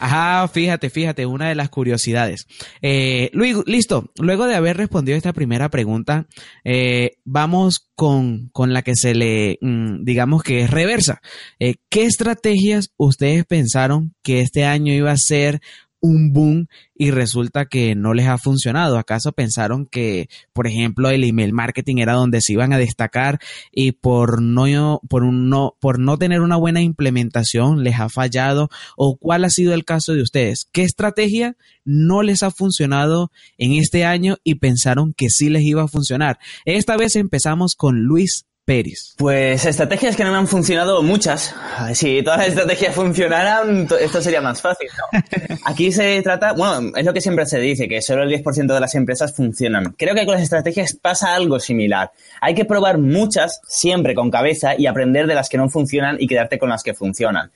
Ajá, 0.00 0.46
fíjate, 0.48 0.90
fíjate, 0.90 1.26
una 1.26 1.48
de 1.48 1.54
las 1.54 1.68
curiosidades. 1.68 2.46
Eh, 2.82 3.30
Luis, 3.32 3.56
listo, 3.66 4.10
luego 4.18 4.46
de 4.46 4.54
haber 4.54 4.76
respondido 4.76 5.16
esta 5.16 5.32
primera 5.32 5.68
pregunta, 5.70 6.26
eh, 6.64 7.16
vamos 7.24 7.88
con, 7.94 8.48
con, 8.50 8.72
la 8.72 8.82
que 8.82 8.94
se 8.94 9.14
le, 9.14 9.58
mm, 9.60 10.04
digamos 10.04 10.42
que 10.42 10.60
es 10.60 10.70
reversa. 10.70 11.20
Eh, 11.58 11.76
¿Qué 11.88 12.04
estrategias 12.04 12.92
ustedes 12.96 13.44
pensaron 13.44 14.14
que 14.22 14.40
este 14.40 14.64
año 14.64 14.92
iba 14.92 15.10
a 15.10 15.16
ser 15.16 15.60
un 16.00 16.32
boom 16.32 16.68
y 16.94 17.10
resulta 17.10 17.66
que 17.66 17.94
no 17.94 18.14
les 18.14 18.26
ha 18.26 18.38
funcionado. 18.38 18.98
¿Acaso 18.98 19.32
pensaron 19.32 19.86
que, 19.86 20.28
por 20.52 20.66
ejemplo, 20.66 21.10
el 21.10 21.24
email 21.24 21.52
marketing 21.52 21.98
era 21.98 22.14
donde 22.14 22.40
se 22.40 22.52
iban 22.52 22.72
a 22.72 22.78
destacar 22.78 23.38
y 23.72 23.92
por 23.92 24.42
no, 24.42 25.00
por 25.08 25.24
no, 25.24 25.76
por 25.80 25.98
no 25.98 26.18
tener 26.18 26.40
una 26.40 26.56
buena 26.56 26.82
implementación 26.82 27.82
les 27.82 27.98
ha 28.00 28.08
fallado? 28.08 28.68
¿O 28.96 29.16
cuál 29.16 29.44
ha 29.44 29.50
sido 29.50 29.74
el 29.74 29.84
caso 29.84 30.14
de 30.14 30.22
ustedes? 30.22 30.68
¿Qué 30.72 30.82
estrategia 30.82 31.56
no 31.84 32.22
les 32.22 32.42
ha 32.42 32.50
funcionado 32.50 33.30
en 33.56 33.72
este 33.72 34.04
año 34.04 34.36
y 34.44 34.56
pensaron 34.56 35.12
que 35.14 35.30
sí 35.30 35.48
les 35.48 35.62
iba 35.62 35.84
a 35.84 35.88
funcionar? 35.88 36.38
Esta 36.64 36.96
vez 36.96 37.16
empezamos 37.16 37.74
con 37.74 38.02
Luis 38.02 38.47
Pues 39.16 39.64
estrategias 39.64 40.14
que 40.14 40.24
no 40.24 40.30
me 40.30 40.36
han 40.36 40.46
funcionado 40.46 41.02
muchas. 41.02 41.54
Si 41.94 42.22
todas 42.22 42.40
las 42.40 42.48
estrategias 42.48 42.94
funcionaran, 42.94 43.88
esto 43.98 44.20
sería 44.20 44.42
más 44.42 44.60
fácil, 44.60 44.88
¿no? 44.98 45.56
Aquí 45.64 45.90
se 45.90 46.20
trata, 46.20 46.52
bueno, 46.52 46.92
es 46.94 47.04
lo 47.06 47.14
que 47.14 47.22
siempre 47.22 47.46
se 47.46 47.58
dice, 47.60 47.88
que 47.88 48.02
solo 48.02 48.24
el 48.24 48.30
10% 48.30 48.74
de 48.74 48.80
las 48.80 48.94
empresas 48.94 49.34
funcionan. 49.34 49.94
Creo 49.96 50.14
que 50.14 50.26
con 50.26 50.34
las 50.34 50.42
estrategias 50.42 50.92
pasa 50.92 51.34
algo 51.34 51.58
similar. 51.58 52.12
Hay 52.42 52.54
que 52.54 52.66
probar 52.66 52.98
muchas 52.98 53.62
siempre 53.66 54.14
con 54.14 54.30
cabeza 54.30 54.74
y 54.76 54.86
aprender 54.86 55.26
de 55.26 55.34
las 55.34 55.48
que 55.48 55.56
no 55.56 55.70
funcionan 55.70 56.18
y 56.20 56.26
quedarte 56.26 56.58
con 56.58 56.68
las 56.68 56.82
que 56.82 56.92
funcionan. 56.92 57.50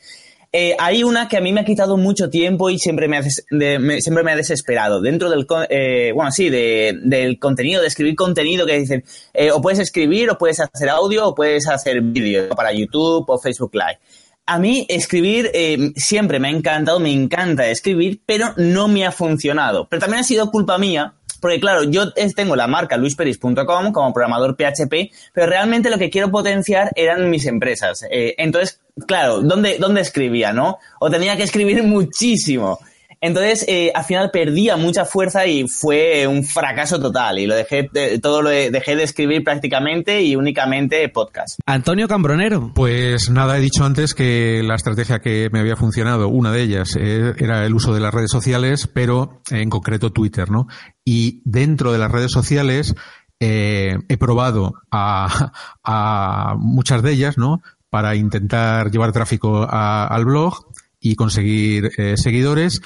Eh, 0.54 0.76
hay 0.78 1.02
una 1.02 1.28
que 1.28 1.38
a 1.38 1.40
mí 1.40 1.50
me 1.50 1.62
ha 1.62 1.64
quitado 1.64 1.97
mucho 1.97 2.28
tiempo 2.28 2.68
y 2.68 2.78
siempre 2.78 3.09
me 3.09 3.16
ha, 3.16 3.23
siempre 3.23 4.23
me 4.23 4.32
ha 4.32 4.37
desesperado. 4.37 5.00
Dentro 5.00 5.30
del, 5.30 5.47
eh, 5.71 6.12
bueno, 6.14 6.30
sí, 6.30 6.50
de, 6.50 6.99
del 7.02 7.38
contenido, 7.38 7.80
de 7.80 7.88
escribir 7.88 8.14
contenido 8.14 8.66
que 8.66 8.78
dicen, 8.78 9.02
eh, 9.32 9.50
o 9.50 9.62
puedes 9.62 9.78
escribir, 9.78 10.28
o 10.28 10.37
puedes 10.37 10.61
hacer 10.61 10.90
audio, 10.90 11.28
o 11.28 11.35
puedes 11.35 11.66
hacer 11.68 12.02
vídeo 12.02 12.50
para 12.50 12.71
YouTube 12.71 13.25
o 13.28 13.38
Facebook 13.38 13.71
Live. 13.73 13.99
A 14.44 14.59
mí 14.59 14.85
escribir 14.90 15.50
eh, 15.54 15.92
siempre 15.97 16.38
me 16.38 16.49
ha 16.49 16.50
encantado, 16.50 17.00
me 17.00 17.12
encanta 17.12 17.68
escribir, 17.68 18.21
pero 18.26 18.52
no 18.56 18.88
me 18.88 19.06
ha 19.06 19.12
funcionado. 19.12 19.88
Pero 19.88 20.00
también 20.00 20.21
ha 20.21 20.25
sido 20.25 20.50
culpa 20.50 20.76
mía 20.78 21.14
porque 21.42 21.58
claro, 21.58 21.82
yo 21.82 22.12
tengo 22.12 22.54
la 22.54 22.68
marca 22.68 22.96
luisperis.com 22.96 23.90
como 23.92 24.12
programador 24.12 24.54
PHP, 24.54 25.11
pero 25.32 25.46
realmente 25.49 25.90
lo 25.90 25.99
que 25.99 26.08
quiero 26.08 26.30
potenciar 26.30 26.92
eran 26.94 27.28
mis 27.28 27.46
empresas. 27.46 28.04
Eh, 28.12 28.37
entonces, 28.38 28.80
claro, 29.08 29.40
¿dónde, 29.40 29.78
¿dónde 29.78 30.02
escribía, 30.02 30.52
no? 30.52 30.78
O 31.00 31.11
tenía 31.11 31.37
que 31.37 31.42
escribir 31.42 31.82
muchísimo. 31.82 32.78
Entonces, 33.22 33.64
eh, 33.68 33.92
al 33.94 34.04
final 34.04 34.32
perdía 34.32 34.76
mucha 34.76 35.04
fuerza 35.04 35.46
y 35.46 35.68
fue 35.68 36.26
un 36.26 36.42
fracaso 36.42 37.00
total. 37.00 37.38
Y 37.38 37.46
lo 37.46 37.54
dejé, 37.54 37.88
de, 37.92 38.18
todo 38.18 38.42
lo 38.42 38.50
de, 38.50 38.72
dejé 38.72 38.96
de 38.96 39.04
escribir 39.04 39.44
prácticamente 39.44 40.22
y 40.22 40.34
únicamente 40.34 41.08
podcast. 41.08 41.60
Antonio 41.64 42.08
Cambronero. 42.08 42.72
Pues 42.74 43.30
nada, 43.30 43.56
he 43.56 43.60
dicho 43.60 43.84
antes 43.84 44.14
que 44.14 44.60
la 44.64 44.74
estrategia 44.74 45.20
que 45.20 45.50
me 45.52 45.60
había 45.60 45.76
funcionado, 45.76 46.28
una 46.28 46.50
de 46.50 46.62
ellas, 46.62 46.96
eh, 46.98 47.32
era 47.38 47.64
el 47.64 47.72
uso 47.74 47.94
de 47.94 48.00
las 48.00 48.12
redes 48.12 48.30
sociales, 48.32 48.90
pero 48.92 49.40
en 49.50 49.70
concreto 49.70 50.10
Twitter, 50.10 50.50
¿no? 50.50 50.66
Y 51.04 51.42
dentro 51.44 51.92
de 51.92 51.98
las 51.98 52.10
redes 52.10 52.32
sociales, 52.32 52.92
eh, 53.38 53.98
he 54.08 54.16
probado 54.16 54.74
a, 54.90 55.52
a, 55.84 56.54
muchas 56.58 57.04
de 57.04 57.12
ellas, 57.12 57.38
¿no? 57.38 57.62
Para 57.88 58.16
intentar 58.16 58.90
llevar 58.90 59.12
tráfico 59.12 59.62
a, 59.62 60.08
al 60.08 60.24
blog 60.24 60.72
y 60.98 61.16
conseguir 61.16 61.90
eh, 61.98 62.16
seguidores 62.16 62.80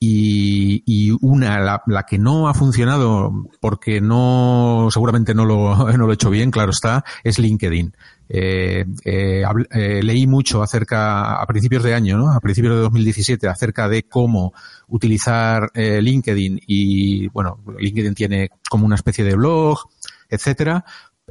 y, 0.00 1.10
una, 1.20 1.60
la, 1.60 1.82
la, 1.86 2.04
que 2.04 2.18
no 2.18 2.48
ha 2.48 2.54
funcionado 2.54 3.32
porque 3.60 4.00
no, 4.00 4.88
seguramente 4.90 5.34
no 5.34 5.44
lo, 5.44 5.74
no 5.96 6.06
lo 6.06 6.10
he 6.10 6.14
hecho 6.14 6.30
bien, 6.30 6.50
claro 6.50 6.70
está, 6.70 7.04
es 7.24 7.38
LinkedIn. 7.38 7.94
Eh, 8.30 8.84
eh, 9.04 9.42
eh, 9.70 10.02
leí 10.02 10.26
mucho 10.26 10.62
acerca, 10.62 11.40
a 11.40 11.46
principios 11.46 11.82
de 11.82 11.94
año, 11.94 12.18
¿no? 12.18 12.30
a 12.30 12.40
principios 12.40 12.74
de 12.74 12.80
2017, 12.82 13.48
acerca 13.48 13.88
de 13.88 14.02
cómo 14.02 14.52
utilizar 14.88 15.70
eh, 15.74 16.02
LinkedIn 16.02 16.60
y, 16.66 17.28
bueno, 17.28 17.58
LinkedIn 17.78 18.14
tiene 18.14 18.50
como 18.68 18.84
una 18.84 18.96
especie 18.96 19.24
de 19.24 19.34
blog, 19.34 19.78
etcétera, 20.28 20.84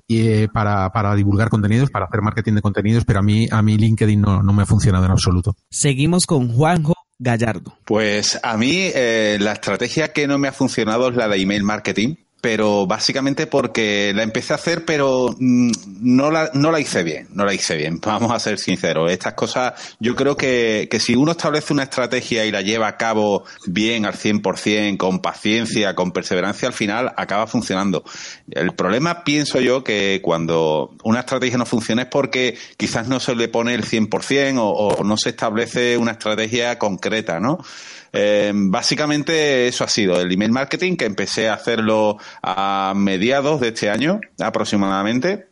y, 0.08 0.48
para, 0.48 0.90
para 0.90 1.16
divulgar 1.16 1.50
contenidos, 1.50 1.92
para 1.92 2.06
hacer 2.06 2.22
marketing 2.22 2.54
de 2.54 2.62
contenidos, 2.62 3.06
pero 3.06 3.20
a 3.20 3.24
mí, 3.24 3.48
a 3.50 3.62
mí 3.62 3.78
LinkedIn 3.78 4.20
no, 4.20 4.42
no 4.42 4.54
me 4.54 4.64
ha 4.64 4.66
funcionado 4.66 5.06
en 5.06 5.12
absoluto. 5.12 5.56
Seguimos 5.70 6.26
con 6.26 6.50
Juanjo 6.50 6.97
Gallardo. 7.20 7.78
Pues 7.86 8.40
a 8.44 8.58
mí 8.58 8.92
eh, 8.94 9.38
la 9.40 9.54
estrategia 9.54 10.14
que 10.14 10.28
no 10.28 10.38
me 10.38 10.48
ha 10.48 10.54
funcionado 10.54 11.10
es 11.10 11.16
la 11.16 11.28
de 11.28 11.42
email 11.42 11.64
marketing, 11.64 12.16
pero 12.42 12.86
básicamente 12.86 13.48
porque 13.48 14.12
la 14.16 14.24
empecé 14.24 14.54
a 14.54 14.58
hacer, 14.58 14.86
pero 14.86 15.36
mm, 15.38 15.72
no 16.02 16.30
la, 16.30 16.52
no 16.54 16.72
la 16.72 16.80
hice 16.80 17.04
bien, 17.04 17.28
no 17.34 17.46
la 17.46 17.54
hice 17.54 17.76
bien, 17.76 18.00
vamos 18.06 18.32
a 18.32 18.40
ser 18.40 18.60
sinceros. 18.60 19.12
Estas 19.12 19.34
cosas, 19.34 19.74
yo 20.00 20.16
creo 20.16 20.38
que, 20.38 20.88
que 20.90 21.00
si 21.00 21.16
uno 21.16 21.32
establece 21.32 21.74
una 21.74 21.84
estrategia 21.84 22.46
y 22.46 22.52
la 22.52 22.62
lleva 22.62 22.88
a 22.88 22.98
cabo 22.98 23.44
bien, 23.66 24.06
al 24.06 24.14
100%, 24.14 24.98
con 24.98 25.20
paciencia, 25.20 25.96
con 25.96 26.12
perseverancia, 26.12 26.68
al 26.68 26.74
final 26.74 27.14
acaba 27.18 27.48
funcionando. 27.48 28.04
El 28.52 28.74
problema, 28.74 29.24
pienso 29.24 29.60
yo, 29.60 29.84
que 29.84 30.20
cuando 30.24 30.96
una 31.04 31.22
estrategia 31.22 31.58
no 31.58 31.66
funciona 31.66 32.04
es 32.04 32.08
porque 32.08 32.58
quizás 32.78 33.08
no 33.08 33.20
se 33.20 33.36
le 33.36 33.48
pone 33.48 33.74
el 33.74 33.84
100% 33.84 34.60
o, 34.60 34.70
o 34.70 35.04
no 35.04 35.18
se 35.18 35.30
establece 35.30 35.98
una 35.98 36.12
estrategia 36.12 36.78
concreta, 36.78 37.40
¿no? 37.40 37.60
Eh, 38.14 38.52
básicamente 38.54 39.68
eso 39.68 39.84
ha 39.84 39.88
sido 39.88 40.20
el 40.20 40.32
email 40.32 40.52
marketing, 40.52 40.96
que 40.96 41.06
empecé 41.06 41.50
a 41.50 41.54
hacerlo 41.54 42.18
a 42.42 42.94
mediados 42.96 43.62
de 43.62 43.70
este 43.70 43.90
año 43.90 44.20
aproximadamente 44.40 45.47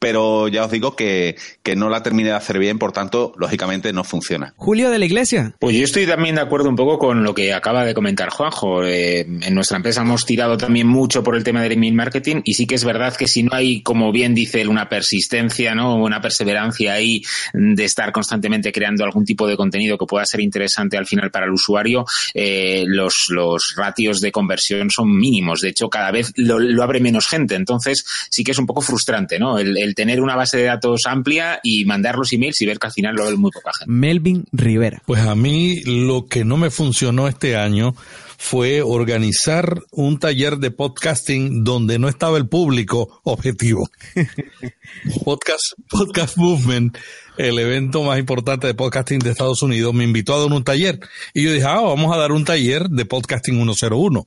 pero 0.00 0.48
ya 0.48 0.64
os 0.64 0.70
digo 0.70 0.96
que, 0.96 1.36
que, 1.62 1.76
no 1.76 1.88
la 1.88 2.02
terminé 2.02 2.30
de 2.30 2.34
hacer 2.34 2.58
bien, 2.58 2.78
por 2.78 2.92
tanto, 2.92 3.32
lógicamente 3.36 3.92
no 3.92 4.04
funciona. 4.04 4.54
Julio 4.56 4.90
de 4.90 4.98
la 4.98 5.04
Iglesia. 5.04 5.54
Pues 5.58 5.76
yo 5.76 5.84
estoy 5.84 6.06
también 6.06 6.36
de 6.36 6.40
acuerdo 6.40 6.68
un 6.68 6.76
poco 6.76 6.98
con 6.98 7.22
lo 7.22 7.34
que 7.34 7.52
acaba 7.52 7.84
de 7.84 7.94
comentar 7.94 8.30
Juanjo. 8.30 8.84
Eh, 8.84 9.20
en 9.20 9.54
nuestra 9.54 9.76
empresa 9.76 10.02
hemos 10.02 10.24
tirado 10.24 10.56
también 10.56 10.86
mucho 10.86 11.22
por 11.22 11.36
el 11.36 11.44
tema 11.44 11.62
del 11.62 11.72
email 11.72 11.94
marketing 11.94 12.42
y 12.44 12.54
sí 12.54 12.66
que 12.66 12.74
es 12.74 12.84
verdad 12.84 13.14
que 13.16 13.26
si 13.26 13.42
no 13.42 13.50
hay, 13.54 13.82
como 13.82 14.12
bien 14.12 14.34
dice 14.34 14.60
él, 14.60 14.68
una 14.68 14.88
persistencia, 14.88 15.74
¿no? 15.74 15.96
Una 15.96 16.20
perseverancia 16.20 16.94
ahí 16.94 17.22
de 17.52 17.84
estar 17.84 18.12
constantemente 18.12 18.72
creando 18.72 19.04
algún 19.04 19.24
tipo 19.24 19.46
de 19.46 19.56
contenido 19.56 19.98
que 19.98 20.06
pueda 20.06 20.24
ser 20.24 20.40
interesante 20.40 20.96
al 20.96 21.06
final 21.06 21.30
para 21.30 21.46
el 21.46 21.52
usuario, 21.52 22.04
eh, 22.34 22.84
los, 22.86 23.26
los 23.28 23.74
ratios 23.76 24.20
de 24.20 24.32
conversión 24.32 24.90
son 24.90 25.16
mínimos. 25.16 25.60
De 25.60 25.68
hecho, 25.68 25.88
cada 25.88 26.10
vez 26.10 26.32
lo, 26.36 26.58
lo 26.58 26.82
abre 26.82 27.00
menos 27.00 27.26
gente. 27.26 27.54
Entonces, 27.54 28.04
sí 28.30 28.44
que 28.44 28.52
es 28.52 28.58
un 28.58 28.66
poco 28.66 28.80
frustrante, 28.80 29.38
¿no? 29.38 29.58
El, 29.62 29.78
el 29.78 29.94
tener 29.94 30.20
una 30.20 30.36
base 30.36 30.58
de 30.58 30.64
datos 30.64 31.02
amplia 31.06 31.60
y 31.62 31.84
mandar 31.84 32.16
los 32.16 32.32
emails 32.32 32.60
y 32.60 32.66
ver 32.66 32.78
que 32.78 32.88
al 32.88 32.92
final 32.92 33.14
lo 33.14 33.26
ve 33.26 33.36
muy 33.36 33.50
poca 33.50 33.70
gente. 33.78 33.92
Melvin 33.92 34.44
Rivera. 34.52 35.02
Pues 35.06 35.22
a 35.22 35.34
mí 35.34 35.80
lo 35.84 36.26
que 36.26 36.44
no 36.44 36.56
me 36.56 36.70
funcionó 36.70 37.28
este 37.28 37.56
año 37.56 37.94
fue 38.42 38.82
organizar 38.82 39.82
un 39.92 40.18
taller 40.18 40.58
de 40.58 40.72
podcasting 40.72 41.62
donde 41.62 42.00
no 42.00 42.08
estaba 42.08 42.38
el 42.38 42.48
público 42.48 43.20
objetivo. 43.22 43.88
Podcast, 45.24 45.74
Podcast 45.88 46.36
Movement, 46.36 46.98
el 47.38 47.58
evento 47.60 48.02
más 48.02 48.18
importante 48.18 48.66
de 48.66 48.74
podcasting 48.74 49.20
de 49.20 49.30
Estados 49.30 49.62
Unidos, 49.62 49.94
me 49.94 50.02
invitó 50.02 50.34
a 50.34 50.40
dar 50.40 50.52
un 50.52 50.64
taller. 50.64 50.98
Y 51.32 51.44
yo 51.44 51.52
dije, 51.52 51.66
ah, 51.66 51.80
vamos 51.80 52.12
a 52.12 52.18
dar 52.18 52.32
un 52.32 52.44
taller 52.44 52.88
de 52.88 53.04
podcasting 53.04 53.54
101. 53.54 54.26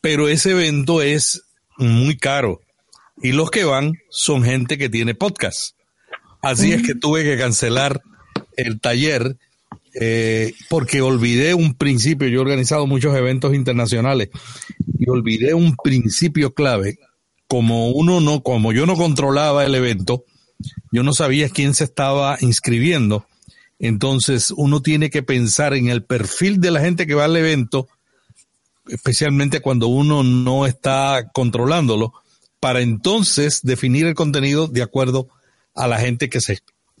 Pero 0.00 0.28
ese 0.28 0.52
evento 0.52 1.02
es 1.02 1.42
muy 1.76 2.16
caro 2.16 2.62
y 3.22 3.32
los 3.32 3.50
que 3.50 3.64
van 3.64 3.94
son 4.10 4.42
gente 4.42 4.78
que 4.78 4.88
tiene 4.88 5.14
podcast. 5.14 5.76
Así 6.42 6.72
es 6.72 6.82
que 6.82 6.94
tuve 6.94 7.24
que 7.24 7.36
cancelar 7.36 8.00
el 8.56 8.80
taller 8.80 9.36
eh, 9.98 10.52
porque 10.68 11.00
olvidé 11.00 11.54
un 11.54 11.74
principio. 11.74 12.28
Yo 12.28 12.38
he 12.38 12.42
organizado 12.42 12.86
muchos 12.86 13.16
eventos 13.16 13.54
internacionales 13.54 14.28
y 14.98 15.08
olvidé 15.08 15.54
un 15.54 15.76
principio 15.76 16.54
clave. 16.54 16.98
Como 17.48 17.90
uno 17.90 18.20
no, 18.20 18.42
como 18.42 18.72
yo 18.72 18.86
no 18.86 18.96
controlaba 18.96 19.64
el 19.64 19.74
evento, 19.74 20.24
yo 20.92 21.02
no 21.02 21.12
sabía 21.12 21.48
quién 21.48 21.74
se 21.74 21.84
estaba 21.84 22.36
inscribiendo. 22.40 23.26
Entonces 23.78 24.52
uno 24.56 24.82
tiene 24.82 25.10
que 25.10 25.22
pensar 25.22 25.74
en 25.74 25.88
el 25.88 26.02
perfil 26.04 26.60
de 26.60 26.70
la 26.70 26.80
gente 26.80 27.06
que 27.06 27.14
va 27.14 27.24
al 27.24 27.36
evento, 27.36 27.88
especialmente 28.88 29.60
cuando 29.60 29.88
uno 29.88 30.22
no 30.22 30.66
está 30.66 31.30
controlándolo 31.32 32.12
para 32.66 32.80
entonces 32.80 33.60
definir 33.62 34.06
el 34.06 34.16
contenido 34.16 34.66
de 34.66 34.82
acuerdo 34.82 35.28
a 35.76 35.86
la 35.86 35.98
gente 35.98 36.28
que 36.28 36.40
se, 36.40 36.58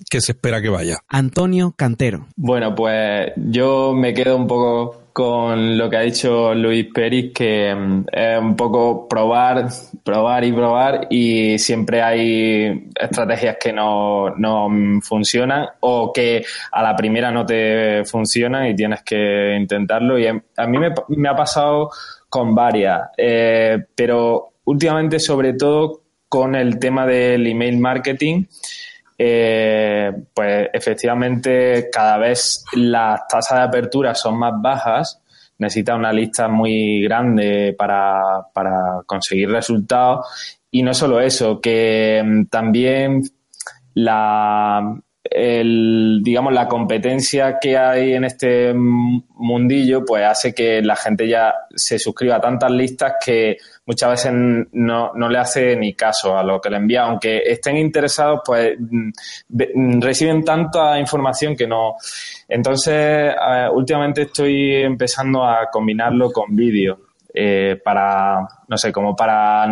que 0.08 0.20
se 0.20 0.30
espera 0.30 0.62
que 0.62 0.68
vaya. 0.68 0.98
Antonio 1.08 1.74
Cantero. 1.76 2.28
Bueno, 2.36 2.72
pues 2.72 3.32
yo 3.34 3.92
me 3.92 4.14
quedo 4.14 4.36
un 4.36 4.46
poco 4.46 5.08
con 5.12 5.76
lo 5.76 5.90
que 5.90 5.96
ha 5.96 6.02
dicho 6.02 6.54
Luis 6.54 6.86
Peris, 6.94 7.32
que 7.34 7.74
mm, 7.74 8.04
es 8.12 8.38
un 8.38 8.54
poco 8.54 9.08
probar, 9.08 9.66
probar 10.04 10.44
y 10.44 10.52
probar 10.52 11.08
y 11.10 11.58
siempre 11.58 12.00
hay 12.00 12.88
estrategias 12.94 13.56
que 13.60 13.72
no, 13.72 14.36
no 14.36 14.68
funcionan 15.02 15.66
o 15.80 16.12
que 16.12 16.44
a 16.70 16.80
la 16.80 16.94
primera 16.94 17.32
no 17.32 17.44
te 17.44 18.04
funcionan 18.04 18.68
y 18.68 18.76
tienes 18.76 19.02
que 19.02 19.56
intentarlo. 19.60 20.16
Y 20.16 20.28
a 20.28 20.66
mí 20.68 20.78
me, 20.78 20.94
me 21.08 21.28
ha 21.28 21.34
pasado 21.34 21.90
con 22.28 22.54
varias, 22.54 23.08
eh, 23.18 23.84
pero 23.96 24.52
últimamente 24.66 25.18
sobre 25.18 25.54
todo 25.54 26.02
con 26.28 26.54
el 26.54 26.78
tema 26.78 27.06
del 27.06 27.46
email 27.46 27.78
marketing, 27.78 28.44
eh, 29.18 30.12
pues 30.34 30.68
efectivamente 30.72 31.88
cada 31.90 32.18
vez 32.18 32.64
las 32.74 33.26
tasas 33.26 33.58
de 33.58 33.64
apertura 33.64 34.14
son 34.14 34.38
más 34.38 34.52
bajas, 34.60 35.22
necesita 35.58 35.94
una 35.94 36.12
lista 36.12 36.48
muy 36.48 37.02
grande 37.02 37.74
para, 37.78 38.46
para 38.52 39.02
conseguir 39.06 39.50
resultados. 39.50 40.26
Y 40.70 40.82
no 40.82 40.92
solo 40.92 41.20
eso, 41.20 41.60
que 41.60 42.22
mm, 42.22 42.46
también 42.46 43.22
la, 43.94 45.00
el, 45.30 46.20
digamos, 46.22 46.52
la 46.52 46.68
competencia 46.68 47.58
que 47.60 47.76
hay 47.76 48.14
en 48.14 48.24
este 48.24 48.72
mundillo, 48.74 50.04
pues 50.04 50.24
hace 50.24 50.54
que 50.54 50.82
la 50.82 50.96
gente 50.96 51.28
ya 51.28 51.54
se 51.74 51.98
suscriba 51.98 52.36
a 52.36 52.40
tantas 52.40 52.70
listas 52.70 53.14
que 53.24 53.56
muchas 53.86 54.10
veces 54.10 54.32
no, 54.72 55.12
no 55.14 55.28
le 55.28 55.38
hace 55.38 55.76
ni 55.76 55.94
caso 55.94 56.36
a 56.36 56.42
lo 56.42 56.60
que 56.60 56.70
le 56.70 56.76
envía, 56.76 57.02
aunque 57.02 57.42
estén 57.44 57.76
interesados, 57.76 58.40
pues 58.44 58.76
mm, 58.78 59.10
mm, 59.48 60.00
reciben 60.00 60.44
tanta 60.44 60.98
información 60.98 61.56
que 61.56 61.66
no. 61.66 61.96
Entonces, 62.48 63.34
últimamente 63.72 64.22
estoy 64.22 64.74
empezando 64.74 65.44
a 65.44 65.68
combinarlo 65.70 66.30
con 66.30 66.54
vídeo. 66.54 67.00
Eh, 67.38 67.78
para, 67.84 68.48
no 68.66 68.78
sé, 68.78 68.90
como 68.90 69.14
para 69.14 69.66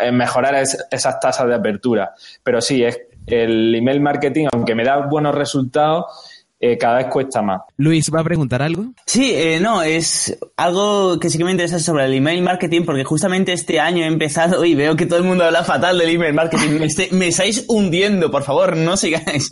eh, 0.00 0.10
mejorar 0.10 0.54
esas 0.54 1.20
tasas 1.20 1.46
de 1.46 1.54
apertura. 1.54 2.14
Pero 2.42 2.62
sí, 2.62 2.82
es 2.82 2.98
el 3.26 3.74
email 3.74 4.00
marketing, 4.00 4.46
aunque 4.52 4.74
me 4.74 4.84
da 4.84 5.06
buenos 5.06 5.34
resultados, 5.34 6.06
eh, 6.66 6.78
cada 6.78 6.96
vez 6.96 7.08
cuesta 7.08 7.42
más. 7.42 7.60
Luis, 7.76 8.10
¿va 8.14 8.20
a 8.20 8.24
preguntar 8.24 8.62
algo? 8.62 8.86
Sí, 9.04 9.32
eh, 9.34 9.58
no, 9.60 9.82
es 9.82 10.38
algo 10.56 11.18
que 11.18 11.28
sí 11.28 11.36
que 11.36 11.44
me 11.44 11.50
interesa 11.50 11.78
sobre 11.78 12.06
el 12.06 12.14
email 12.14 12.40
marketing, 12.40 12.84
porque 12.86 13.04
justamente 13.04 13.52
este 13.52 13.80
año 13.80 14.04
he 14.04 14.06
empezado 14.06 14.64
y 14.64 14.74
veo 14.74 14.96
que 14.96 15.04
todo 15.04 15.18
el 15.18 15.26
mundo 15.26 15.44
habla 15.44 15.62
fatal 15.62 15.98
del 15.98 16.08
email 16.08 16.32
marketing. 16.32 16.80
Me, 17.12 17.28
estáis 17.28 17.66
hundiendo, 17.68 18.30
por 18.30 18.44
favor, 18.44 18.78
no 18.78 18.96
sigáis. 18.96 19.50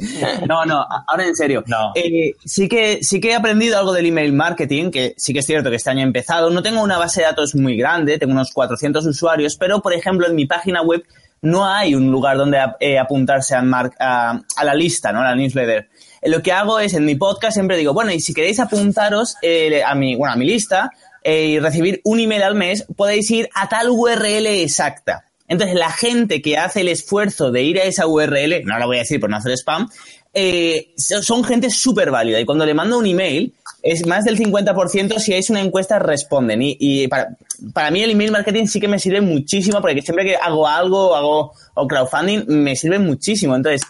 No, 0.49 0.65
no, 0.65 0.87
ahora 1.07 1.27
en 1.27 1.37
serio. 1.37 1.63
No. 1.67 1.93
Eh, 1.95 2.35
sí, 2.45 2.67
que, 2.67 3.01
sí 3.03 3.21
que 3.21 3.33
he 3.33 3.35
aprendido 3.35 3.79
algo 3.79 3.93
del 3.93 4.07
email 4.07 4.33
marketing, 4.33 4.91
que 4.91 5.15
sí 5.19 5.35
que 5.35 5.41
es 5.41 5.47
cierto 5.47 5.69
que 5.69 5.77
este 5.77 5.91
año 5.91 6.01
he 6.01 6.05
empezado. 6.05 6.49
No 6.49 6.63
tengo 6.63 6.83
una 6.83 6.97
base 6.97 7.21
de 7.21 7.27
datos 7.27 7.55
muy 7.55 7.77
grande, 7.77 8.19
tengo 8.19 8.33
unos 8.33 8.53
400 8.53 9.05
usuarios, 9.05 9.57
pero 9.57 9.83
por 9.83 9.93
ejemplo 9.93 10.27
en 10.27 10.35
mi 10.35 10.47
página 10.47 10.81
web 10.81 11.05
no 11.43 11.67
hay 11.67 11.95
un 11.95 12.11
lugar 12.11 12.37
donde 12.37 12.59
eh, 12.81 12.99
apuntarse 12.99 13.55
a, 13.55 13.61
a, 13.99 14.65
la 14.65 14.75
lista, 14.75 15.13
¿no? 15.13 15.21
A 15.21 15.25
la 15.25 15.35
newsletter. 15.35 15.89
Eh, 16.21 16.31
lo 16.31 16.41
que 16.41 16.53
hago 16.53 16.79
es, 16.79 16.95
en 16.95 17.05
mi 17.05 17.17
podcast 17.17 17.55
siempre 17.55 17.77
digo, 17.77 17.93
bueno, 17.93 18.13
y 18.13 18.21
si 18.21 18.33
queréis 18.33 18.61
apuntaros 18.61 19.37
eh, 19.43 19.83
a, 19.85 19.95
mi, 19.95 20.15
bueno, 20.15 20.33
a 20.35 20.37
mi 20.37 20.47
lista 20.47 20.91
y 21.25 21.61
recibir 21.61 22.01
un 22.05 22.19
email 22.19 22.43
al 22.43 22.55
mes, 22.55 22.85
podéis 22.97 23.31
ir 23.31 23.49
a 23.55 23.69
tal 23.69 23.91
URL 23.91 24.47
exacta. 24.47 25.27
Entonces, 25.47 25.77
la 25.77 25.91
gente 25.91 26.41
que 26.41 26.57
hace 26.57 26.81
el 26.81 26.89
esfuerzo 26.89 27.53
de 27.53 27.63
ir 27.63 27.79
a 27.79 27.85
esa 27.85 28.07
URL, 28.07 28.65
no 28.65 28.79
la 28.79 28.87
voy 28.87 28.97
a 28.97 29.01
decir 29.01 29.21
por 29.21 29.31
no 29.31 29.37
hacer 29.37 29.53
spam, 29.53 29.89
son 30.97 31.45
gente 31.45 31.71
súper 31.71 32.11
válida. 32.11 32.41
Y 32.41 32.45
cuando 32.45 32.65
le 32.65 32.75
mando 32.75 32.99
un 32.99 33.07
email, 33.07 33.53
es 33.83 34.07
más 34.07 34.25
del 34.25 34.39
50% 34.39 35.19
si 35.19 35.35
es 35.35 35.51
una 35.51 35.61
encuesta 35.61 35.99
responden. 35.99 36.61
Y, 36.63 37.09
para, 37.09 37.37
para, 37.73 37.91
mí 37.91 38.03
el 38.03 38.11
email 38.11 38.31
marketing 38.31 38.67
sí 38.67 38.81
que 38.81 38.89
me 38.89 38.99
sirve 38.99 39.21
muchísimo 39.21 39.81
porque 39.81 40.03
siempre 40.03 40.25
que 40.25 40.37
hago 40.37 40.67
algo, 40.67 41.15
hago 41.15 41.53
o 41.75 41.87
crowdfunding, 41.87 42.45
me 42.47 42.77
sirve 42.77 42.99
muchísimo. 42.99 43.57
Entonces, 43.57 43.83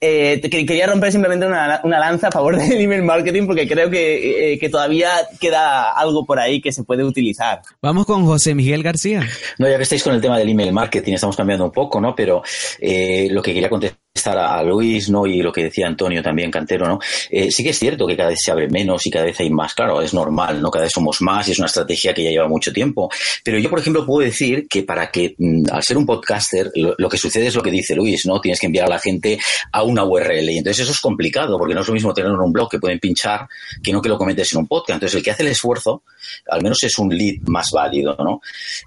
eh, 0.00 0.40
quería 0.50 0.86
romper 0.86 1.12
simplemente 1.12 1.46
una, 1.46 1.80
una, 1.84 1.98
lanza 1.98 2.28
a 2.28 2.32
favor 2.32 2.56
del 2.58 2.80
email 2.80 3.02
marketing 3.02 3.46
porque 3.46 3.66
creo 3.66 3.90
que, 3.90 4.52
eh, 4.52 4.58
que, 4.58 4.68
todavía 4.68 5.10
queda 5.40 5.92
algo 5.92 6.26
por 6.26 6.38
ahí 6.38 6.60
que 6.60 6.72
se 6.72 6.84
puede 6.84 7.04
utilizar. 7.04 7.62
Vamos 7.80 8.06
con 8.06 8.24
José 8.26 8.54
Miguel 8.54 8.82
García. 8.82 9.26
No, 9.58 9.68
ya 9.68 9.76
que 9.76 9.84
estáis 9.84 10.02
con 10.02 10.14
el 10.14 10.20
tema 10.20 10.38
del 10.38 10.48
email 10.48 10.72
marketing, 10.72 11.14
estamos 11.14 11.36
cambiando 11.36 11.64
un 11.64 11.72
poco, 11.72 12.00
¿no? 12.00 12.14
Pero 12.14 12.42
eh, 12.80 13.28
lo 13.30 13.42
que 13.42 13.54
quería 13.54 13.70
contestar 13.70 14.03
a 14.26 14.62
Luis, 14.62 15.10
¿no? 15.10 15.26
Y 15.26 15.42
lo 15.42 15.52
que 15.52 15.64
decía 15.64 15.88
Antonio 15.88 16.22
también, 16.22 16.50
Cantero, 16.50 16.86
¿no? 16.86 17.00
Eh, 17.30 17.50
sí 17.50 17.64
que 17.64 17.70
es 17.70 17.78
cierto 17.78 18.06
que 18.06 18.16
cada 18.16 18.28
vez 18.28 18.38
se 18.42 18.52
abre 18.52 18.68
menos 18.68 19.04
y 19.06 19.10
cada 19.10 19.24
vez 19.24 19.38
hay 19.40 19.50
más, 19.50 19.74
claro, 19.74 20.00
es 20.00 20.14
normal, 20.14 20.62
¿no? 20.62 20.70
Cada 20.70 20.84
vez 20.84 20.92
somos 20.94 21.20
más 21.20 21.48
y 21.48 21.52
es 21.52 21.58
una 21.58 21.66
estrategia 21.66 22.14
que 22.14 22.22
ya 22.22 22.30
lleva 22.30 22.46
mucho 22.46 22.72
tiempo. 22.72 23.10
Pero 23.42 23.58
yo, 23.58 23.68
por 23.68 23.80
ejemplo, 23.80 24.06
puedo 24.06 24.24
decir 24.24 24.68
que 24.68 24.84
para 24.84 25.10
que, 25.10 25.34
mm, 25.36 25.64
al 25.70 25.82
ser 25.82 25.98
un 25.98 26.06
podcaster, 26.06 26.70
lo, 26.74 27.08
que 27.08 27.18
sucede 27.18 27.48
es 27.48 27.56
lo 27.56 27.62
que 27.62 27.72
dice 27.72 27.96
Luis, 27.96 28.24
¿no? 28.24 28.40
Tienes 28.40 28.60
que 28.60 28.66
enviar 28.66 28.86
a 28.86 28.90
la 28.90 28.98
gente 29.00 29.38
a 29.72 29.82
una 29.82 30.04
URL. 30.04 30.48
Y 30.48 30.58
entonces 30.58 30.84
eso 30.84 30.92
es 30.92 31.00
complicado, 31.00 31.58
porque 31.58 31.74
no 31.74 31.80
es 31.80 31.88
lo 31.88 31.94
mismo 31.94 32.14
tener 32.14 32.30
un 32.30 32.52
blog 32.52 32.70
que 32.70 32.78
pueden 32.78 33.00
pinchar 33.00 33.48
que 33.82 33.92
no 33.92 34.00
que 34.00 34.08
lo 34.08 34.16
comentes 34.16 34.52
en 34.52 34.60
un 34.60 34.68
podcast. 34.68 34.96
Entonces 34.96 35.16
el 35.16 35.24
que 35.24 35.32
hace 35.32 35.42
el 35.42 35.48
esfuerzo, 35.48 36.04
al 36.48 36.62
menos 36.62 36.80
es 36.84 36.96
un 36.98 37.08
lead 37.08 37.40
más 37.46 37.70
válido, 37.72 38.16
¿no? 38.20 38.40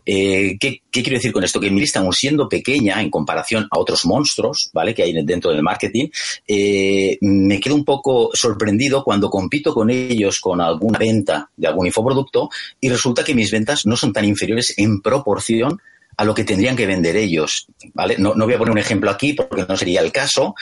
Eh, 0.06 0.58
¿qué, 0.58 0.82
¿Qué 0.98 1.04
quiero 1.04 1.20
decir 1.20 1.32
con 1.32 1.44
esto? 1.44 1.60
Que 1.60 1.70
mi 1.70 1.80
lista, 1.80 2.00
aún 2.00 2.12
siendo 2.12 2.50
pequeña 2.50 3.00
en 3.00 3.12
comparación 3.12 3.68
a 3.70 3.78
otros 3.78 4.04
monstruos, 4.06 4.72
¿vale? 4.74 4.96
Que 4.96 5.04
hay 5.04 5.14
dentro 5.24 5.52
del 5.52 5.62
marketing, 5.62 6.08
eh, 6.48 7.20
me 7.22 7.60
quedo 7.60 7.76
un 7.76 7.86
poco 7.86 8.32
sorprendido 8.34 9.04
cuando 9.04 9.30
compito 9.30 9.76
con 9.76 9.92
ellos 9.92 10.40
con 10.40 10.60
alguna 10.60 10.98
venta 10.98 11.52
de 11.56 11.68
algún 11.68 11.86
infoproducto 11.86 12.50
y 12.82 12.90
resulta 12.90 13.24
que 13.24 13.36
mis 13.36 13.52
ventas 13.52 13.86
no 13.86 13.96
son 13.96 14.12
tan 14.12 14.26
inferiores 14.26 14.74
en 14.78 15.00
proporción 15.04 15.80
a 16.18 16.26
lo 16.26 16.34
que 16.34 16.44
tendrían 16.44 16.76
que 16.76 16.88
vender 16.88 17.16
ellos, 17.16 17.68
¿vale? 17.94 18.16
No, 18.18 18.34
voy 18.34 18.56
a 18.56 18.58
poner 18.58 18.72
un 18.72 18.80
ejemplo 18.80 19.12
aquí 19.12 19.34
porque 19.34 19.68
no 19.70 19.78
sería 19.78 20.02
el 20.02 20.12
caso, 20.12 20.56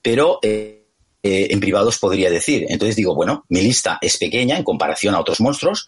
pero... 0.00 0.38
Eh, 0.40 0.76
eh, 1.22 1.48
en 1.50 1.60
privados 1.60 1.98
podría 1.98 2.30
decir. 2.30 2.64
Entonces 2.70 2.96
digo, 2.96 3.14
bueno, 3.14 3.44
mi 3.50 3.60
lista 3.60 3.98
es 4.00 4.16
pequeña 4.16 4.56
en 4.56 4.64
comparación 4.64 5.14
a 5.14 5.20
otros 5.20 5.38
monstruos, 5.42 5.86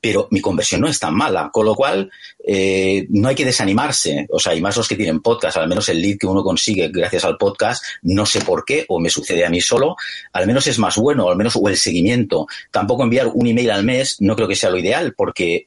pero 0.00 0.26
mi 0.32 0.40
conversión 0.40 0.80
no 0.80 0.88
es 0.88 0.98
tan 0.98 1.14
mala, 1.14 1.50
con 1.52 1.66
lo 1.66 1.76
cual 1.76 2.10
eh, 2.44 3.06
no 3.10 3.28
hay 3.28 3.34
que 3.34 3.44
desanimarse. 3.44 4.26
O 4.30 4.38
sea, 4.38 4.54
y 4.54 4.60
más 4.60 4.76
los 4.76 4.88
que 4.88 4.96
tienen 4.96 5.20
podcast, 5.20 5.56
al 5.56 5.68
menos 5.68 5.88
el 5.88 6.00
lead 6.00 6.18
que 6.18 6.26
uno 6.26 6.42
consigue 6.42 6.88
gracias 6.88 7.24
al 7.24 7.36
podcast, 7.36 7.84
no 8.02 8.26
sé 8.26 8.40
por 8.40 8.64
qué, 8.64 8.84
o 8.88 9.00
me 9.00 9.10
sucede 9.10 9.44
a 9.44 9.50
mí 9.50 9.60
solo, 9.60 9.96
al 10.32 10.46
menos 10.46 10.66
es 10.66 10.78
más 10.78 10.96
bueno, 10.96 11.28
al 11.28 11.36
menos, 11.36 11.56
o 11.56 11.68
el 11.68 11.76
seguimiento. 11.76 12.46
Tampoco 12.70 13.02
enviar 13.04 13.28
un 13.28 13.46
email 13.46 13.70
al 13.70 13.84
mes 13.84 14.16
no 14.20 14.34
creo 14.36 14.48
que 14.48 14.56
sea 14.56 14.70
lo 14.70 14.78
ideal, 14.78 15.14
porque 15.16 15.64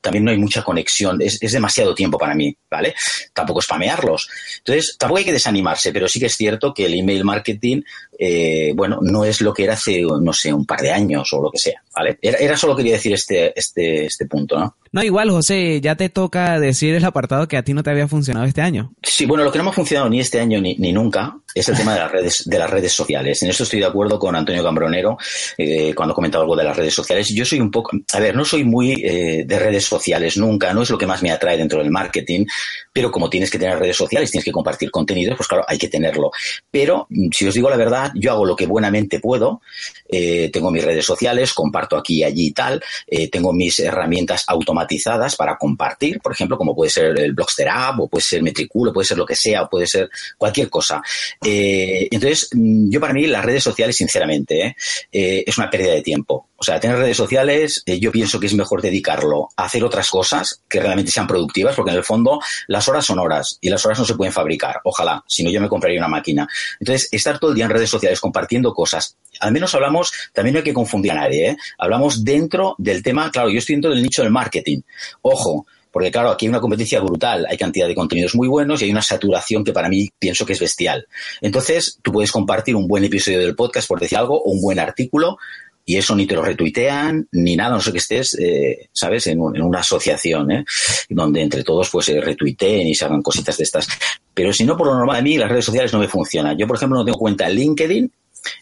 también 0.00 0.24
no 0.24 0.30
hay 0.30 0.38
mucha 0.38 0.62
conexión, 0.62 1.20
es, 1.20 1.40
demasiado 1.40 1.94
tiempo 1.94 2.18
para 2.18 2.34
mí, 2.34 2.56
¿vale? 2.70 2.94
Tampoco 3.32 3.60
spamearlos. 3.60 4.28
Entonces, 4.58 4.96
tampoco 4.98 5.18
hay 5.18 5.24
que 5.24 5.32
desanimarse, 5.32 5.92
pero 5.92 6.08
sí 6.08 6.20
que 6.20 6.26
es 6.26 6.36
cierto 6.36 6.72
que 6.72 6.86
el 6.86 6.94
email 6.94 7.24
marketing, 7.24 7.82
eh, 8.18 8.72
bueno, 8.74 9.00
no 9.02 9.24
es 9.24 9.40
lo 9.40 9.52
que 9.52 9.64
era 9.64 9.74
hace, 9.74 10.02
no 10.02 10.32
sé, 10.32 10.52
un 10.52 10.66
par 10.66 10.80
de 10.80 10.92
años 10.92 11.32
o 11.32 11.42
lo 11.42 11.50
que 11.50 11.58
sea, 11.58 11.82
¿vale? 11.94 12.18
Era, 12.20 12.38
era 12.38 12.56
solo 12.56 12.76
quería 12.76 12.94
decir 12.94 13.12
este, 13.12 13.58
este, 13.58 14.06
este 14.06 14.26
punto, 14.26 14.58
¿no? 14.58 14.76
No, 14.92 15.02
igual, 15.02 15.30
José, 15.30 15.80
ya 15.80 15.94
te 15.96 16.10
toca 16.10 16.60
decir 16.60 16.94
el 16.94 17.04
apartado 17.04 17.48
que 17.48 17.56
a 17.56 17.64
ti 17.64 17.72
no 17.72 17.82
te 17.82 17.90
había 17.90 18.08
funcionado 18.08 18.46
este 18.46 18.60
año. 18.60 18.92
Sí, 19.02 19.24
bueno, 19.24 19.42
lo 19.42 19.50
que 19.50 19.56
no 19.56 19.64
me 19.64 19.70
ha 19.70 19.72
funcionado 19.72 20.10
ni 20.10 20.20
este 20.20 20.38
año 20.38 20.60
ni, 20.60 20.76
ni 20.76 20.92
nunca 20.92 21.38
es 21.54 21.68
el 21.68 21.76
tema 21.76 21.94
de 21.94 22.00
las 22.00 22.12
redes, 22.12 22.42
de 22.46 22.58
las 22.58 22.70
redes 22.70 22.92
sociales. 22.92 23.42
En 23.42 23.50
esto 23.50 23.64
estoy 23.64 23.80
de 23.80 23.86
acuerdo 23.86 24.18
con 24.18 24.34
Antonio 24.34 24.62
Cambronero 24.62 25.18
eh, 25.56 25.94
cuando 25.94 26.14
comentaba 26.14 26.44
algo 26.44 26.56
de 26.56 26.64
las 26.64 26.76
redes 26.76 26.94
sociales. 26.94 27.28
Yo 27.34 27.44
soy 27.44 27.60
un 27.60 27.70
poco, 27.70 27.90
a 28.12 28.20
ver, 28.20 28.34
no 28.34 28.44
soy 28.44 28.64
muy 28.64 28.92
eh, 29.04 29.44
de 29.46 29.58
redes 29.58 29.84
sociales 29.84 30.36
nunca, 30.36 30.72
no 30.72 30.82
es 30.82 30.90
lo 30.90 30.98
que 30.98 31.06
más 31.06 31.22
me 31.22 31.30
atrae 31.30 31.56
dentro 31.56 31.80
del 31.80 31.90
marketing, 31.90 32.46
pero 32.92 33.10
como 33.10 33.28
tienes 33.28 33.50
que 33.50 33.58
tener 33.58 33.78
redes 33.78 33.96
sociales, 33.96 34.30
tienes 34.30 34.44
que 34.44 34.52
compartir 34.52 34.90
contenidos, 34.90 35.36
pues 35.36 35.48
claro, 35.48 35.64
hay 35.68 35.78
que 35.78 35.88
tenerlo. 35.88 36.30
Pero 36.70 37.06
si 37.30 37.46
os 37.46 37.54
digo 37.54 37.68
la 37.68 37.76
verdad, 37.76 38.12
yo 38.14 38.32
hago 38.32 38.44
lo 38.44 38.56
que 38.56 38.66
buenamente 38.66 39.20
puedo. 39.20 39.60
Eh, 40.08 40.50
tengo 40.52 40.70
mis 40.70 40.84
redes 40.84 41.04
sociales, 41.04 41.52
comparto 41.52 41.96
aquí 41.96 42.24
allí 42.24 42.46
y 42.46 42.52
tal, 42.52 42.82
tengo 43.30 43.52
mis 43.52 43.78
herramientas 43.78 44.44
automatizadas 44.46 45.36
para 45.36 45.56
compartir, 45.56 46.20
por 46.20 46.32
ejemplo, 46.32 46.56
como 46.56 46.74
puede 46.74 46.90
ser 46.90 47.18
el 47.18 47.32
Blogster 47.32 47.68
App, 47.68 48.00
o 48.00 48.08
puede 48.08 48.22
ser 48.22 48.42
Metricool, 48.42 48.92
puede 48.92 49.06
ser 49.06 49.18
lo 49.18 49.26
que 49.26 49.36
sea, 49.36 49.62
o 49.62 49.70
puede 49.70 49.86
ser 49.86 50.10
cualquier 50.36 50.68
cosa. 50.68 51.02
Eh, 51.44 52.08
entonces, 52.10 52.48
mm, 52.52 52.90
yo 52.90 53.00
para 53.00 53.12
mí 53.12 53.26
las 53.26 53.44
redes 53.44 53.64
sociales, 53.64 53.96
sinceramente, 53.96 54.66
eh, 54.66 54.76
eh, 55.10 55.44
es 55.46 55.58
una 55.58 55.70
pérdida 55.70 55.92
de 55.92 56.02
tiempo. 56.02 56.48
O 56.56 56.62
sea, 56.64 56.78
tener 56.78 56.96
redes 56.96 57.16
sociales, 57.16 57.82
yo 57.86 58.12
pienso 58.12 58.38
que 58.38 58.46
es 58.46 58.54
mejor 58.54 58.80
dedicarlo 58.82 59.48
a 59.56 59.64
hacer 59.64 59.82
otras 59.82 60.08
cosas 60.08 60.62
que 60.68 60.80
realmente 60.80 61.10
sean 61.10 61.26
productivas, 61.26 61.74
porque 61.74 61.90
en 61.90 61.96
el 61.96 62.04
fondo 62.04 62.38
las 62.68 62.88
horas 62.88 63.04
son 63.04 63.18
horas 63.18 63.58
y 63.60 63.68
las 63.68 63.84
horas 63.84 63.98
no 63.98 64.04
se 64.04 64.14
pueden 64.14 64.32
fabricar. 64.32 64.76
Ojalá, 64.84 65.24
si 65.26 65.42
no 65.42 65.50
yo 65.50 65.60
me 65.60 65.68
compraría 65.68 65.98
una 65.98 66.08
máquina. 66.08 66.46
Entonces, 66.78 67.08
estar 67.10 67.40
todo 67.40 67.50
el 67.50 67.56
día 67.56 67.64
en 67.64 67.72
redes 67.72 67.90
sociales 67.90 68.20
compartiendo 68.20 68.72
cosas, 68.72 69.16
al 69.40 69.52
menos 69.52 69.74
hablamos, 69.74 70.12
también 70.32 70.54
no 70.54 70.58
hay 70.58 70.64
que 70.64 70.72
confundir 70.72 71.12
a 71.12 71.16
nadie, 71.16 71.56
hablamos 71.78 72.24
dentro 72.24 72.76
del 72.78 73.02
tema, 73.02 73.30
claro, 73.32 73.50
yo 73.50 73.58
estoy 73.58 73.74
dentro 73.74 73.90
del 73.90 74.02
nicho 74.02 74.22
del 74.22 74.30
marketing. 74.30 74.82
Ojo, 75.22 75.66
porque 75.92 76.10
claro, 76.10 76.30
aquí 76.30 76.46
hay 76.46 76.50
una 76.50 76.60
competencia 76.60 77.00
brutal, 77.00 77.46
hay 77.48 77.58
cantidad 77.58 77.86
de 77.86 77.94
contenidos 77.94 78.34
muy 78.34 78.48
buenos 78.48 78.80
y 78.80 78.86
hay 78.86 78.90
una 78.90 79.02
saturación 79.02 79.62
que 79.62 79.72
para 79.72 79.88
mí 79.88 80.08
pienso 80.18 80.46
que 80.46 80.54
es 80.54 80.60
bestial. 80.60 81.06
Entonces, 81.40 81.98
tú 82.02 82.10
puedes 82.10 82.32
compartir 82.32 82.74
un 82.74 82.88
buen 82.88 83.04
episodio 83.04 83.40
del 83.40 83.54
podcast, 83.54 83.86
por 83.86 84.00
decir 84.00 84.18
algo, 84.18 84.42
o 84.42 84.50
un 84.50 84.60
buen 84.60 84.78
artículo, 84.78 85.36
y 85.84 85.96
eso 85.96 86.14
ni 86.14 86.26
te 86.26 86.34
lo 86.34 86.42
retuitean, 86.42 87.28
ni 87.32 87.56
nada, 87.56 87.74
no 87.74 87.80
sé 87.80 87.92
que 87.92 87.98
estés, 87.98 88.36
eh, 88.40 88.88
¿sabes?, 88.92 89.26
en, 89.26 89.40
una 89.40 89.80
asociación, 89.80 90.50
¿eh? 90.50 90.64
donde 91.08 91.42
entre 91.42 91.64
todos 91.64 91.90
pues 91.90 92.06
se 92.06 92.20
retuiteen 92.20 92.86
y 92.86 92.94
se 92.94 93.04
hagan 93.04 93.20
cositas 93.20 93.56
de 93.58 93.64
estas. 93.64 93.88
Pero 94.32 94.52
si 94.52 94.64
no, 94.64 94.76
por 94.76 94.86
lo 94.86 94.94
normal, 94.94 95.16
a 95.16 95.22
mí 95.22 95.36
las 95.36 95.50
redes 95.50 95.64
sociales 95.64 95.92
no 95.92 95.98
me 95.98 96.08
funcionan. 96.08 96.56
Yo, 96.56 96.66
por 96.66 96.76
ejemplo, 96.76 96.98
no 96.98 97.04
tengo 97.04 97.18
cuenta 97.18 97.48
en 97.48 97.54
LinkedIn, 97.56 98.12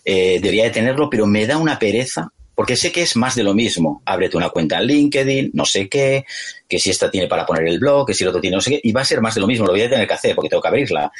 eh, 0.05 0.41
debería 0.41 0.65
de 0.65 0.71
tenerlo, 0.71 1.09
pero 1.09 1.27
me 1.27 1.47
da 1.47 1.59
una 1.59 1.79
pereza 1.79 2.33
porque 2.61 2.77
sé 2.77 2.93
que 2.93 3.01
es 3.01 3.17
más 3.17 3.37
de 3.37 3.43
lo 3.43 3.55
mismo. 3.55 4.03
Ábrete 4.05 4.37
una 4.37 4.51
cuenta 4.51 4.77
en 4.77 4.85
LinkedIn, 4.85 5.53
no 5.55 5.65
sé 5.65 5.89
qué, 5.89 6.27
que 6.69 6.79
si 6.79 6.91
esta 6.91 7.11
tiene 7.11 7.27
para 7.27 7.47
poner 7.47 7.67
el 7.67 7.79
blog, 7.79 8.07
que 8.07 8.13
si 8.13 8.23
el 8.23 8.29
otro 8.29 8.43
tiene 8.43 8.57
no 8.57 8.61
sé 8.61 8.73
qué, 8.73 8.81
y 8.83 8.93
va 8.93 9.01
a 9.01 9.05
ser 9.07 9.23
más 9.23 9.35
de 9.35 9.41
lo 9.41 9.47
mismo, 9.47 9.65
lo 9.65 9.73
voy 9.73 9.81
a 9.81 9.89
tener 9.89 10.07
que 10.07 10.13
hacer 10.13 10.35
porque 10.35 10.51
tengo 10.51 10.61
que 10.61 10.69
abrirla. 10.69 11.11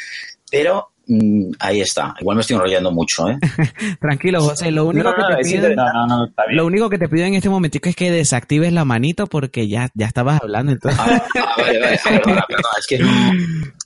Pero 0.51 0.91
mm, 1.07 1.53
ahí 1.59 1.81
está. 1.81 2.15
Igual 2.21 2.37
me 2.37 2.43
estoy 2.43 2.57
enrollando 2.57 2.93
mucho, 2.93 3.31
¿eh? 3.31 3.39
Tranquilo, 4.03 4.43
José. 4.43 4.71
Lo 4.71 4.85
único, 4.85 5.15
que 5.15 5.35
te 5.35 5.43
pido, 5.43 5.69
lo 6.51 6.67
único 6.67 6.91
que 6.91 6.99
te 6.99 7.09
pido 7.09 7.25
en 7.25 7.33
este 7.33 7.49
momentico 7.49 7.89
es 7.89 7.97
que 7.97 8.11
desactives 8.11 8.75
la 8.75 8.85
manito 8.85 9.27
porque 9.27 9.67
ya, 9.67 9.89
ya 9.95 10.09
estabas 10.09 10.43
hablando. 10.43 10.73
Entonces. 10.73 11.01
Ah, 11.03 11.27
ah, 11.39 11.55
vale, 11.57 11.81
vale, 11.81 11.95
es 11.95 12.87
que 12.87 12.99
no, 12.99 13.33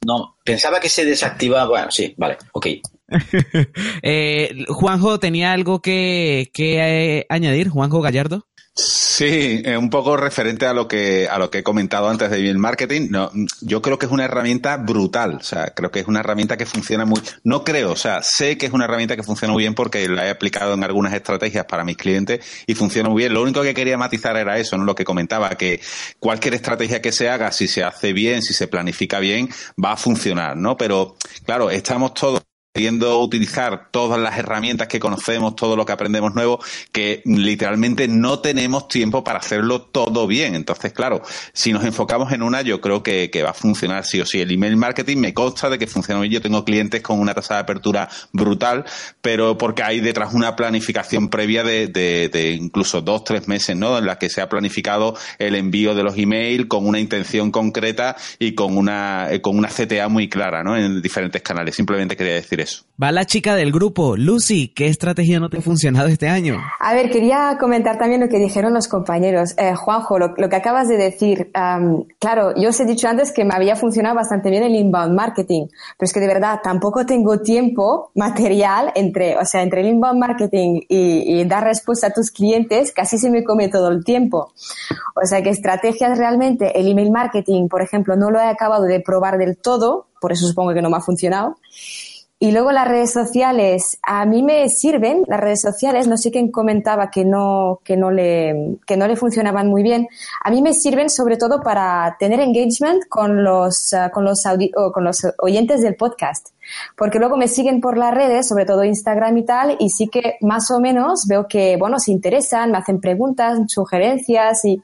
no, 0.04 0.36
pensaba 0.42 0.80
que 0.80 0.88
se 0.88 1.04
desactiva. 1.04 1.68
Bueno, 1.68 1.88
sí, 1.88 2.16
vale, 2.18 2.36
ok. 2.50 2.66
eh, 4.02 4.64
Juanjo, 4.68 5.18
¿tenía 5.18 5.52
algo 5.52 5.80
que, 5.80 6.50
que 6.52 7.18
eh, 7.18 7.26
añadir? 7.28 7.68
Juanjo 7.68 8.00
Gallardo. 8.00 8.46
Sí, 8.76 9.62
eh, 9.64 9.76
un 9.76 9.88
poco 9.88 10.16
referente 10.16 10.66
a 10.66 10.72
lo 10.72 10.88
que 10.88 11.28
a 11.28 11.38
lo 11.38 11.48
que 11.48 11.58
he 11.58 11.62
comentado 11.62 12.08
antes 12.08 12.28
de 12.28 12.38
email 12.38 12.58
marketing. 12.58 13.06
No, 13.08 13.30
yo 13.60 13.80
creo 13.80 14.00
que 14.00 14.06
es 14.06 14.12
una 14.12 14.24
herramienta 14.24 14.76
brutal. 14.78 15.36
O 15.36 15.42
sea, 15.44 15.72
creo 15.72 15.92
que 15.92 16.00
es 16.00 16.08
una 16.08 16.18
herramienta 16.18 16.56
que 16.56 16.66
funciona 16.66 17.04
muy. 17.04 17.20
No 17.44 17.62
creo, 17.62 17.92
o 17.92 17.96
sea, 17.96 18.20
sé 18.22 18.58
que 18.58 18.66
es 18.66 18.72
una 18.72 18.86
herramienta 18.86 19.14
que 19.14 19.22
funciona 19.22 19.52
muy 19.52 19.62
bien 19.62 19.74
porque 19.76 20.08
la 20.08 20.26
he 20.26 20.30
aplicado 20.30 20.74
en 20.74 20.82
algunas 20.82 21.14
estrategias 21.14 21.66
para 21.66 21.84
mis 21.84 21.96
clientes 21.96 22.44
y 22.66 22.74
funciona 22.74 23.08
muy 23.08 23.22
bien. 23.22 23.32
Lo 23.32 23.42
único 23.42 23.62
que 23.62 23.74
quería 23.74 23.96
matizar 23.96 24.36
era 24.36 24.58
eso, 24.58 24.76
no 24.76 24.82
lo 24.84 24.96
que 24.96 25.04
comentaba, 25.04 25.50
que 25.50 25.80
cualquier 26.18 26.54
estrategia 26.54 27.00
que 27.00 27.12
se 27.12 27.28
haga, 27.28 27.52
si 27.52 27.68
se 27.68 27.84
hace 27.84 28.12
bien, 28.12 28.42
si 28.42 28.54
se 28.54 28.66
planifica 28.66 29.20
bien, 29.20 29.48
va 29.82 29.92
a 29.92 29.96
funcionar, 29.96 30.56
¿no? 30.56 30.76
Pero 30.76 31.14
claro, 31.44 31.70
estamos 31.70 32.14
todos 32.14 32.42
queriendo 32.74 33.20
utilizar 33.20 33.86
todas 33.92 34.18
las 34.18 34.36
herramientas 34.36 34.88
que 34.88 34.98
conocemos, 34.98 35.54
todo 35.54 35.76
lo 35.76 35.86
que 35.86 35.92
aprendemos 35.92 36.34
nuevo, 36.34 36.58
que 36.90 37.22
literalmente 37.24 38.08
no 38.08 38.40
tenemos 38.40 38.88
tiempo 38.88 39.22
para 39.22 39.38
hacerlo 39.38 39.82
todo 39.82 40.26
bien. 40.26 40.56
Entonces, 40.56 40.92
claro, 40.92 41.22
si 41.52 41.72
nos 41.72 41.84
enfocamos 41.84 42.32
en 42.32 42.42
una, 42.42 42.62
yo 42.62 42.80
creo 42.80 43.04
que, 43.04 43.30
va 43.44 43.50
a 43.50 43.54
funcionar 43.54 44.04
sí 44.04 44.20
o 44.20 44.26
sí. 44.26 44.40
El 44.40 44.50
email 44.50 44.76
marketing 44.76 45.18
me 45.18 45.32
consta 45.32 45.70
de 45.70 45.78
que 45.78 45.86
funciona 45.86 46.20
bien. 46.20 46.32
Yo 46.32 46.42
tengo 46.42 46.64
clientes 46.64 47.00
con 47.00 47.20
una 47.20 47.32
tasa 47.32 47.54
de 47.54 47.60
apertura 47.60 48.08
brutal, 48.32 48.84
pero 49.22 49.56
porque 49.56 49.84
hay 49.84 50.00
detrás 50.00 50.34
una 50.34 50.56
planificación 50.56 51.28
previa 51.28 51.62
de, 51.62 51.86
de, 51.86 52.50
incluso 52.50 53.02
dos, 53.02 53.22
tres 53.22 53.46
meses, 53.46 53.76
¿no? 53.76 53.98
En 53.98 54.06
la 54.06 54.18
que 54.18 54.28
se 54.28 54.40
ha 54.40 54.48
planificado 54.48 55.16
el 55.38 55.54
envío 55.54 55.94
de 55.94 56.02
los 56.02 56.18
emails 56.18 56.66
con 56.66 56.88
una 56.88 56.98
intención 56.98 57.52
concreta 57.52 58.16
y 58.40 58.56
con 58.56 58.76
una, 58.76 59.28
con 59.42 59.56
una 59.56 59.68
CTA 59.68 60.08
muy 60.08 60.28
clara, 60.28 60.64
¿no? 60.64 60.76
En 60.76 61.00
diferentes 61.00 61.40
canales. 61.40 61.76
Simplemente 61.76 62.16
quería 62.16 62.34
decir 62.34 62.63
Va 63.02 63.10
la 63.10 63.24
chica 63.24 63.56
del 63.56 63.72
grupo, 63.72 64.16
Lucy, 64.16 64.68
¿qué 64.68 64.86
estrategia 64.86 65.40
no 65.40 65.50
te 65.50 65.58
ha 65.58 65.60
funcionado 65.60 66.06
este 66.06 66.28
año? 66.28 66.60
A 66.78 66.94
ver, 66.94 67.10
quería 67.10 67.56
comentar 67.58 67.98
también 67.98 68.20
lo 68.20 68.28
que 68.28 68.38
dijeron 68.38 68.72
los 68.72 68.86
compañeros. 68.86 69.54
Eh, 69.58 69.74
Juanjo, 69.74 70.18
lo, 70.20 70.34
que 70.34 70.56
acabas 70.56 70.86
de 70.86 70.96
decir, 70.96 71.50
claro, 72.20 72.54
yo 72.56 72.68
os 72.68 72.78
he 72.78 72.84
dicho 72.84 73.08
antes 73.08 73.32
que 73.32 73.44
me 73.44 73.52
había 73.52 73.74
funcionado 73.74 74.14
bastante 74.14 74.48
bien 74.48 74.62
el 74.62 74.76
inbound 74.76 75.12
marketing, 75.12 75.66
pero 75.98 76.06
es 76.06 76.12
que 76.12 76.20
de 76.20 76.28
verdad 76.28 76.60
tampoco 76.62 77.04
tengo 77.04 77.40
tiempo 77.40 78.12
material 78.14 78.92
entre, 78.94 79.36
o 79.38 79.44
sea, 79.44 79.62
entre 79.62 79.80
el 79.80 79.88
inbound 79.88 80.20
marketing 80.20 80.82
y, 80.88 81.40
y 81.40 81.44
dar 81.46 81.64
respuesta 81.64 82.06
a 82.06 82.10
tus 82.12 82.30
clientes, 82.30 82.92
casi 82.92 83.18
se 83.18 83.28
me 83.28 83.42
come 83.42 83.68
todo 83.68 83.88
el 83.88 84.04
tiempo. 84.04 84.52
O 85.20 85.26
sea 85.26 85.42
que 85.42 85.50
estrategias 85.50 86.16
realmente, 86.16 86.78
el 86.78 86.88
email 86.88 87.10
marketing, 87.10 87.66
por 87.68 87.82
ejemplo, 87.82 88.14
no 88.14 88.30
lo 88.30 88.38
he 88.38 88.46
acabado 88.46 88.84
de 88.84 89.00
probar 89.00 89.36
del 89.36 89.56
todo, 89.56 90.06
por 90.20 90.32
eso 90.32 90.46
supongo 90.46 90.72
que 90.74 90.80
no 90.80 90.90
me 90.90 90.96
ha 90.96 91.00
funcionado. 91.00 91.56
Y 92.40 92.50
luego 92.50 92.72
las 92.72 92.88
redes 92.88 93.12
sociales, 93.12 93.98
a 94.02 94.26
mí 94.26 94.42
me 94.42 94.68
sirven 94.68 95.22
las 95.28 95.40
redes 95.40 95.60
sociales, 95.60 96.08
no 96.08 96.18
sé 96.18 96.30
quién 96.30 96.50
comentaba 96.50 97.10
que 97.10 97.24
no, 97.24 97.80
que 97.84 97.96
no 97.96 98.10
le, 98.10 98.76
que 98.86 98.96
no 98.96 99.06
le 99.06 99.16
funcionaban 99.16 99.68
muy 99.68 99.82
bien. 99.82 100.08
A 100.42 100.50
mí 100.50 100.60
me 100.60 100.74
sirven 100.74 101.08
sobre 101.08 101.36
todo 101.36 101.62
para 101.62 102.16
tener 102.18 102.40
engagement 102.40 103.04
con 103.08 103.44
los, 103.44 103.94
ah, 103.94 104.10
con 104.10 104.24
los, 104.24 104.42
con 104.92 105.04
los 105.04 105.22
oyentes 105.38 105.80
del 105.80 105.94
podcast. 105.94 106.48
Porque 106.96 107.18
luego 107.18 107.36
me 107.36 107.48
siguen 107.48 107.80
por 107.80 107.96
las 107.96 108.12
redes, 108.12 108.48
sobre 108.48 108.66
todo 108.66 108.84
Instagram 108.84 109.38
y 109.38 109.44
tal, 109.44 109.76
y 109.78 109.90
sí 109.90 110.08
que 110.08 110.36
más 110.40 110.70
o 110.70 110.80
menos 110.80 111.26
veo 111.28 111.46
que, 111.46 111.76
bueno, 111.76 111.98
se 111.98 112.10
interesan, 112.10 112.72
me 112.72 112.78
hacen 112.78 113.00
preguntas, 113.00 113.58
sugerencias 113.68 114.64
y 114.64 114.82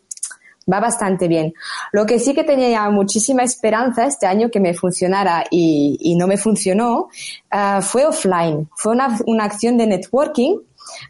va 0.70 0.80
bastante 0.80 1.28
bien. 1.28 1.52
Lo 1.92 2.06
que 2.06 2.18
sí 2.18 2.34
que 2.34 2.44
tenía 2.44 2.88
muchísima 2.90 3.42
esperanza 3.42 4.06
este 4.06 4.26
año 4.26 4.50
que 4.50 4.60
me 4.60 4.74
funcionara 4.74 5.44
y, 5.50 6.14
no 6.18 6.26
me 6.26 6.36
funcionó 6.36 7.08
ah, 7.50 7.80
fue 7.82 8.04
offline. 8.04 8.68
Fue 8.76 8.92
una, 8.92 9.18
una, 9.26 9.44
acción 9.44 9.78
de 9.78 9.86
networking 9.86 10.58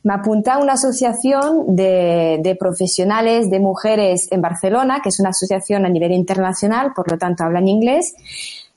me 0.02 0.14
apunté 0.14 0.50
a 0.50 0.58
una 0.58 0.74
asociación 0.74 1.74
de, 1.74 2.38
de, 2.42 2.54
profesionales 2.56 3.50
de 3.50 3.60
mujeres 3.60 4.28
en 4.30 4.40
Barcelona, 4.40 5.00
que 5.02 5.08
es 5.08 5.20
una 5.20 5.30
asociación 5.30 5.86
a 5.86 5.88
nivel 5.88 6.12
internacional, 6.12 6.92
por 6.94 7.10
lo 7.10 7.18
tanto 7.18 7.44
hablan 7.44 7.68
inglés. 7.68 8.14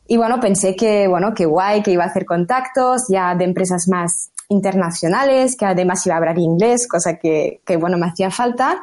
Y 0.08 0.18
bueno, 0.18 0.40
pensé 0.40 0.76
que, 0.76 1.08
bueno, 1.08 1.34
que 1.34 1.46
guay, 1.46 1.82
que 1.82 1.92
iba 1.92 2.04
a 2.04 2.08
hacer 2.08 2.26
contactos 2.26 3.04
ya 3.10 3.36
de 3.36 3.46
empresas 3.46 3.88
más 3.88 4.32
internacionales, 4.50 5.56
que 5.56 5.66
además 5.66 6.06
iba 6.06 6.16
a 6.16 6.18
hablar 6.18 6.38
inglés, 6.38 6.88
cosa 6.88 7.18
que, 7.18 7.62
que 7.66 7.78
bueno, 7.78 7.98
me 7.98 8.08
hacía 8.08 8.30
falta. 8.30 8.82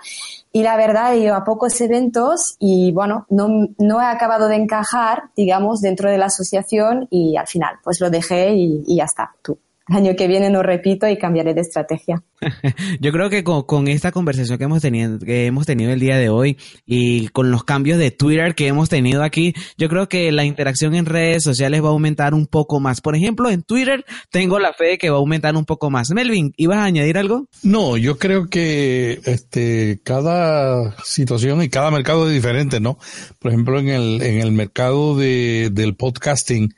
Y 0.53 0.63
la 0.63 0.77
verdad, 0.77 1.15
he 1.15 1.31
a 1.31 1.45
pocos 1.45 1.81
eventos 1.81 2.57
y 2.59 2.91
bueno, 2.93 3.27
no, 3.31 3.69
no 3.79 4.01
he 4.01 4.05
acabado 4.05 4.49
de 4.49 4.57
encajar, 4.57 5.31
digamos, 5.37 5.81
dentro 5.81 6.11
de 6.11 6.19
la 6.19 6.27
asociación 6.27 7.07
y 7.11 7.37
al 7.37 7.47
final, 7.47 7.77
pues 7.85 8.01
lo 8.01 8.11
dejé 8.11 8.55
y, 8.55 8.83
y 8.87 8.97
ya 8.97 9.05
está, 9.05 9.33
tú 9.43 9.59
año 9.91 10.15
que 10.17 10.29
viene 10.29 10.51
no 10.51 10.63
repito 10.63 11.09
y 11.09 11.19
cambiaré 11.19 11.55
de 11.55 11.61
estrategia. 11.61 12.23
Yo 13.01 13.13
creo 13.13 13.29
que 13.31 13.45
con, 13.45 13.89
esta 13.89 14.13
conversación 14.13 14.59
que 14.59 14.65
hemos 14.65 14.83
tenido, 14.83 15.19
que 15.19 15.47
hemos 15.47 15.67
tenido 15.67 15.93
el 15.93 16.01
día 16.01 16.17
de 16.17 16.29
hoy 16.29 16.57
y 16.87 17.29
con 17.29 17.51
los 17.51 17.65
cambios 17.65 17.99
de 17.99 18.11
Twitter 18.11 18.55
que 18.55 18.69
hemos 18.69 18.89
tenido 18.89 19.23
aquí, 19.23 19.55
yo 19.77 19.89
creo 19.89 20.09
que 20.09 20.33
la 20.33 20.45
interacción 20.45 20.95
en 20.95 21.07
redes 21.07 21.43
sociales 21.43 21.83
va 21.83 21.89
a 21.89 21.91
aumentar 21.91 22.35
un 22.35 22.47
poco 22.47 22.81
más. 22.81 23.01
Por 23.01 23.17
ejemplo, 23.17 23.51
en 23.51 23.63
Twitter 23.63 24.05
tengo 24.31 24.59
la 24.59 24.73
fe 24.73 24.85
de 24.85 24.99
que 24.99 25.11
va 25.11 25.17
a 25.17 25.21
aumentar 25.21 25.57
un 25.57 25.65
poco 25.65 25.91
más. 25.91 26.11
Melvin, 26.11 26.53
¿ibas 26.57 26.79
a 26.79 26.85
añadir 26.85 27.19
algo? 27.19 27.47
No, 27.63 27.97
yo 27.97 28.19
creo 28.19 28.49
que 28.49 29.21
este 29.25 30.01
cada 30.05 30.97
situación 31.05 31.63
y 31.63 31.69
cada 31.69 31.91
mercado 31.91 32.29
es 32.29 32.35
diferente, 32.35 32.81
¿no? 32.81 32.99
Por 33.39 33.51
ejemplo, 33.51 33.79
en 33.79 33.89
el, 33.89 34.23
en 34.23 34.41
el 34.41 34.53
mercado 34.53 35.17
de, 35.17 35.71
del 35.73 35.97
podcasting, 35.97 36.75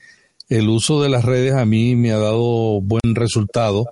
el 0.53 0.69
uso 0.69 1.03
de 1.03 1.09
las 1.09 1.25
redes 1.25 1.55
a 1.55 1.65
mí 1.65 1.97
me 1.97 2.13
ha 2.13 2.19
dado 2.19 2.81
buen 2.83 3.15
resultado. 3.15 3.87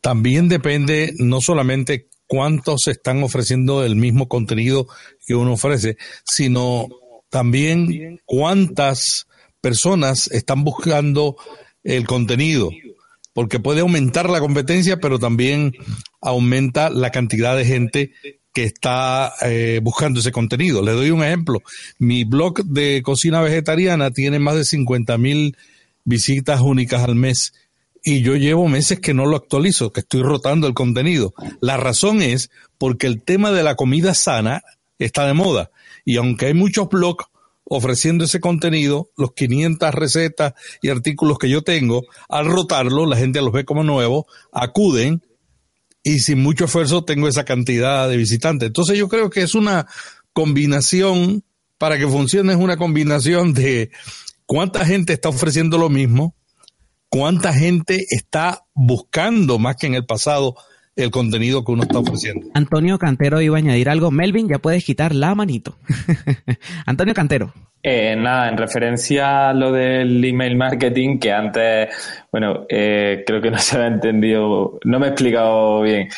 También 0.00 0.48
depende 0.48 1.12
no 1.18 1.40
solamente 1.40 2.06
cuántos 2.28 2.86
están 2.86 3.22
ofreciendo 3.24 3.84
el 3.84 3.96
mismo 3.96 4.28
contenido 4.28 4.86
que 5.26 5.34
uno 5.34 5.54
ofrece, 5.54 5.96
sino 6.24 6.86
también 7.30 8.20
cuántas 8.24 9.26
personas 9.60 10.28
están 10.30 10.62
buscando 10.62 11.36
el 11.82 12.06
contenido, 12.06 12.70
porque 13.32 13.58
puede 13.58 13.80
aumentar 13.80 14.30
la 14.30 14.38
competencia, 14.38 14.98
pero 14.98 15.18
también 15.18 15.72
aumenta 16.20 16.90
la 16.90 17.10
cantidad 17.10 17.56
de 17.56 17.64
gente 17.64 18.12
que 18.52 18.64
está 18.64 19.32
eh, 19.42 19.80
buscando 19.82 20.20
ese 20.20 20.32
contenido. 20.32 20.82
Le 20.82 20.92
doy 20.92 21.10
un 21.10 21.22
ejemplo. 21.22 21.60
Mi 21.98 22.24
blog 22.24 22.64
de 22.64 23.02
cocina 23.02 23.40
vegetariana 23.40 24.10
tiene 24.10 24.38
más 24.38 24.56
de 24.56 24.64
50 24.64 25.18
mil 25.18 25.56
visitas 26.04 26.60
únicas 26.60 27.02
al 27.02 27.14
mes 27.14 27.52
y 28.02 28.22
yo 28.22 28.34
llevo 28.36 28.68
meses 28.68 29.00
que 29.00 29.14
no 29.14 29.26
lo 29.26 29.36
actualizo, 29.36 29.92
que 29.92 30.00
estoy 30.00 30.22
rotando 30.22 30.66
el 30.66 30.74
contenido. 30.74 31.34
La 31.60 31.76
razón 31.76 32.22
es 32.22 32.50
porque 32.78 33.06
el 33.06 33.22
tema 33.22 33.52
de 33.52 33.62
la 33.62 33.74
comida 33.74 34.14
sana 34.14 34.62
está 34.98 35.26
de 35.26 35.34
moda 35.34 35.70
y 36.04 36.16
aunque 36.16 36.46
hay 36.46 36.54
muchos 36.54 36.88
blogs 36.88 37.26
ofreciendo 37.64 38.24
ese 38.24 38.40
contenido, 38.40 39.10
los 39.16 39.32
500 39.32 39.94
recetas 39.94 40.54
y 40.82 40.88
artículos 40.88 41.38
que 41.38 41.48
yo 41.48 41.62
tengo, 41.62 42.02
al 42.28 42.46
rotarlo, 42.46 43.06
la 43.06 43.16
gente 43.16 43.40
los 43.42 43.52
ve 43.52 43.64
como 43.64 43.84
nuevos, 43.84 44.24
acuden 44.50 45.22
y 46.10 46.18
sin 46.18 46.42
mucho 46.42 46.64
esfuerzo 46.64 47.04
tengo 47.04 47.28
esa 47.28 47.44
cantidad 47.44 48.08
de 48.08 48.16
visitantes. 48.16 48.66
Entonces 48.66 48.98
yo 48.98 49.08
creo 49.08 49.30
que 49.30 49.42
es 49.42 49.54
una 49.54 49.86
combinación, 50.32 51.44
para 51.78 51.98
que 51.98 52.08
funcione 52.08 52.52
es 52.52 52.58
una 52.58 52.76
combinación 52.76 53.54
de 53.54 53.90
cuánta 54.46 54.84
gente 54.84 55.12
está 55.12 55.28
ofreciendo 55.28 55.78
lo 55.78 55.88
mismo, 55.88 56.34
cuánta 57.08 57.52
gente 57.52 58.04
está 58.10 58.64
buscando 58.74 59.58
más 59.58 59.76
que 59.76 59.86
en 59.86 59.94
el 59.94 60.04
pasado 60.04 60.56
el 61.00 61.10
contenido 61.10 61.64
que 61.64 61.72
uno 61.72 61.82
está 61.82 61.98
ofreciendo. 61.98 62.46
Antonio 62.54 62.98
Cantero 62.98 63.40
iba 63.40 63.56
a 63.56 63.58
añadir 63.58 63.88
algo. 63.88 64.10
Melvin, 64.10 64.48
ya 64.48 64.58
puedes 64.58 64.84
quitar 64.84 65.14
la 65.14 65.34
manito. 65.34 65.76
Antonio 66.86 67.14
Cantero. 67.14 67.52
Eh, 67.82 68.14
nada, 68.14 68.50
en 68.50 68.58
referencia 68.58 69.48
a 69.48 69.54
lo 69.54 69.72
del 69.72 70.22
email 70.22 70.54
marketing, 70.54 71.18
que 71.18 71.32
antes, 71.32 71.88
bueno, 72.30 72.66
eh, 72.68 73.24
creo 73.26 73.40
que 73.40 73.50
no 73.50 73.58
se 73.58 73.78
ha 73.78 73.86
entendido, 73.86 74.78
no 74.84 74.98
me 74.98 75.06
he 75.06 75.10
explicado 75.10 75.82
bien. 75.82 76.08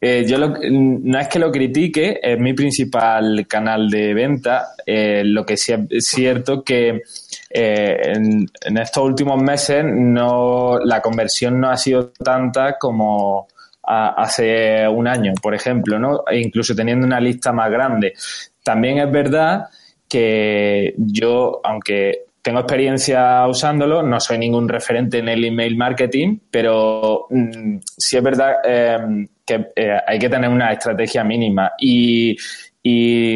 Eh, 0.00 0.24
yo 0.26 0.38
no 0.38 1.18
es 1.18 1.28
que 1.28 1.38
lo 1.38 1.52
critique, 1.52 2.20
es 2.22 2.38
mi 2.38 2.54
principal 2.54 3.46
canal 3.46 3.90
de 3.90 4.14
venta. 4.14 4.68
lo 4.86 5.44
que 5.44 5.58
sí 5.58 5.74
es 5.90 6.06
cierto 6.06 6.62
que 6.64 7.02
en, 7.50 8.46
en, 8.64 8.78
estos 8.78 9.04
últimos 9.04 9.42
meses 9.42 9.84
no 9.84 10.78
la 10.82 11.02
conversión 11.02 11.60
no 11.60 11.68
ha 11.68 11.76
sido 11.76 12.12
tanta 12.12 12.78
como 12.78 13.46
hace 13.90 14.86
un 14.88 15.08
año, 15.08 15.32
por 15.42 15.54
ejemplo, 15.54 15.98
¿no? 15.98 16.22
E 16.30 16.38
incluso 16.38 16.74
teniendo 16.74 17.06
una 17.06 17.20
lista 17.20 17.52
más 17.52 17.70
grande. 17.70 18.14
También 18.62 18.98
es 18.98 19.10
verdad 19.10 19.66
que 20.08 20.94
yo, 20.96 21.60
aunque 21.64 22.24
tengo 22.42 22.60
experiencia 22.60 23.46
usándolo, 23.46 24.02
no 24.02 24.18
soy 24.20 24.38
ningún 24.38 24.68
referente 24.68 25.18
en 25.18 25.28
el 25.28 25.44
email 25.44 25.76
marketing, 25.76 26.38
pero 26.50 27.26
mm, 27.30 27.78
sí 27.96 28.16
es 28.16 28.22
verdad 28.22 28.54
em, 28.64 29.28
que 29.44 29.68
eh, 29.76 29.98
hay 30.06 30.18
que 30.18 30.28
tener 30.28 30.48
una 30.48 30.72
estrategia 30.72 31.22
mínima 31.22 31.72
y, 31.78 32.36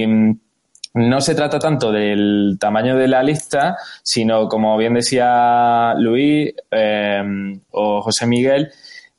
mm, 0.07 0.33
no 0.95 1.21
se 1.21 1.35
trata 1.35 1.59
tanto 1.59 1.91
del 1.91 2.57
tamaño 2.59 2.97
de 2.97 3.09
la 3.09 3.23
lista, 3.23 3.77
sino 4.03 4.49
como 4.49 4.77
bien 4.79 4.95
decía 4.95 5.93
Luis 5.99 6.55
em, 6.71 7.61
o 7.73 8.01
José 8.01 8.27
Miguel, 8.27 8.71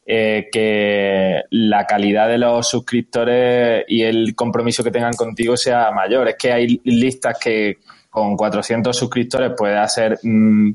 eh, 0.05 0.49
que 0.51 1.41
la 1.49 1.85
calidad 1.85 2.27
de 2.27 2.37
los 2.37 2.67
suscriptores 2.69 3.85
y 3.87 4.03
el 4.03 4.35
compromiso 4.35 4.83
que 4.83 4.91
tengan 4.91 5.13
contigo 5.13 5.57
sea 5.57 5.89
mayor. 5.91 6.27
Es 6.27 6.35
que 6.37 6.51
hay 6.51 6.79
listas 6.83 7.39
que 7.39 7.77
con 8.09 8.37
400 8.37 8.95
suscriptores 8.95 9.53
puede 9.57 9.77
hacer 9.77 10.19
mm, 10.21 10.71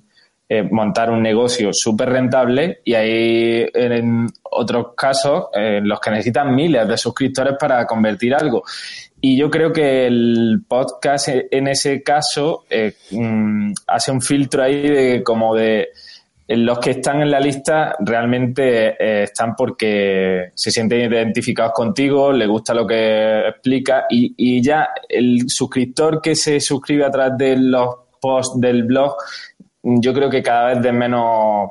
eh, 0.49 0.65
montar 0.65 1.11
un 1.11 1.23
negocio 1.23 1.73
súper 1.73 2.11
rentable 2.11 2.81
y 2.85 2.95
hay 2.95 3.69
en 3.73 4.27
otros 4.51 4.95
casos 4.97 5.45
en 5.55 5.89
los 5.89 6.01
que 6.01 6.11
necesitan 6.11 6.53
miles 6.53 6.89
de 6.89 6.97
suscriptores 6.99 7.55
para 7.57 7.87
convertir 7.87 8.35
algo. 8.35 8.65
Y 9.21 9.39
yo 9.39 9.49
creo 9.49 9.73
que 9.73 10.07
el 10.07 10.63
podcast 10.67 11.29
en 11.29 11.69
ese 11.69 12.03
caso 12.03 12.65
eh, 12.69 12.95
mm, 13.13 13.75
hace 13.87 14.11
un 14.11 14.21
filtro 14.21 14.65
ahí 14.65 14.89
de 14.89 15.23
como 15.23 15.55
de 15.55 15.91
los 16.57 16.81
que 16.81 16.91
están 16.91 17.23
en 17.23 17.31
la 17.31 17.39
lista 17.39 17.95
realmente 18.01 18.89
eh, 18.99 19.23
están 19.23 19.55
porque 19.55 20.51
se 20.55 20.71
sienten 20.73 21.13
identificados 21.13 21.73
contigo, 21.73 22.33
le 22.33 22.47
gusta 22.47 22.75
lo 22.75 22.87
que 22.87 23.49
explica 23.49 24.07
y, 24.11 24.61
ya 24.61 24.89
el 25.09 25.49
suscriptor 25.49 26.21
que 26.21 26.35
se 26.35 26.59
suscribe 26.59 27.05
a 27.05 27.11
través 27.11 27.39
de 27.39 27.57
los 27.57 27.95
posts 28.21 28.61
del 28.61 28.83
blog, 28.83 29.15
yo 29.83 30.13
creo 30.13 30.29
que 30.29 30.43
cada 30.43 30.75
vez 30.75 30.83
de 30.83 30.93
menos 30.93 31.71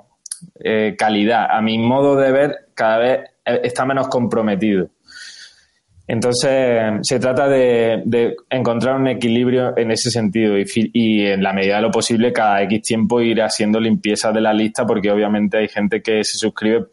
eh, 0.61 0.95
calidad. 0.97 1.47
A 1.51 1.61
mi 1.61 1.77
modo 1.77 2.15
de 2.15 2.31
ver, 2.31 2.69
cada 2.73 2.97
vez 2.99 3.19
eh, 3.45 3.61
está 3.63 3.85
menos 3.85 4.07
comprometido. 4.07 4.87
Entonces, 6.09 6.81
se 7.03 7.19
trata 7.19 7.47
de, 7.47 8.35
encontrar 8.49 8.95
un 8.95 9.07
equilibrio 9.07 9.77
en 9.77 9.91
ese 9.91 10.09
sentido 10.09 10.55
y, 10.57 11.27
en 11.27 11.43
la 11.43 11.53
medida 11.53 11.75
de 11.75 11.83
lo 11.83 11.91
posible 11.91 12.33
cada 12.33 12.63
X 12.63 12.81
tiempo 12.81 13.21
ir 13.21 13.43
haciendo 13.43 13.79
limpieza 13.79 14.31
de 14.31 14.41
la 14.41 14.51
lista 14.51 14.87
porque 14.87 15.11
obviamente 15.11 15.59
hay 15.59 15.67
gente 15.67 16.01
que 16.01 16.23
se 16.23 16.39
suscribe 16.39 16.87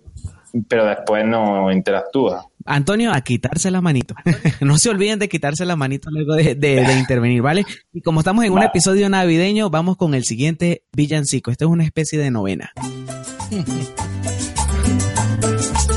pero 0.68 0.86
después 0.86 1.24
no 1.26 1.72
interactúa. 1.72 2.46
Antonio, 2.66 3.12
a 3.12 3.20
quitarse 3.22 3.70
la 3.70 3.80
manito. 3.80 4.14
no 4.60 4.76
se 4.76 4.90
olviden 4.90 5.18
de 5.18 5.28
quitarse 5.28 5.64
la 5.64 5.76
manito 5.76 6.10
luego 6.10 6.34
de, 6.34 6.52
intervenir, 6.98 7.40
¿vale? 7.40 7.64
Y 7.94 8.02
como 8.02 8.20
estamos 8.20 8.44
en 8.44 8.52
un 8.52 8.62
episodio 8.62 9.08
navideño, 9.08 9.70
vamos 9.70 9.96
con 9.96 10.14
el 10.14 10.24
siguiente 10.24 10.82
villancico. 10.94 11.50
Esto 11.50 11.66
es 11.66 11.70
una 11.70 11.84
especie 11.84 12.18
de 12.18 12.30
novena. 12.30 12.72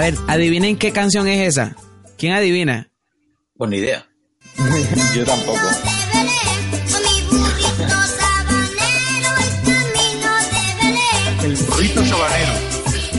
A 0.00 0.04
ver, 0.04 0.14
adivinen 0.28 0.78
qué 0.78 0.92
canción 0.92 1.28
es 1.28 1.46
esa. 1.46 1.76
¿Quién 2.16 2.32
adivina? 2.32 2.90
Buena 3.54 3.76
idea. 3.76 4.08
Yo 5.14 5.26
tampoco. 5.26 5.58
El 11.44 11.54
burrito 11.54 12.02
sabanero. 12.06 12.52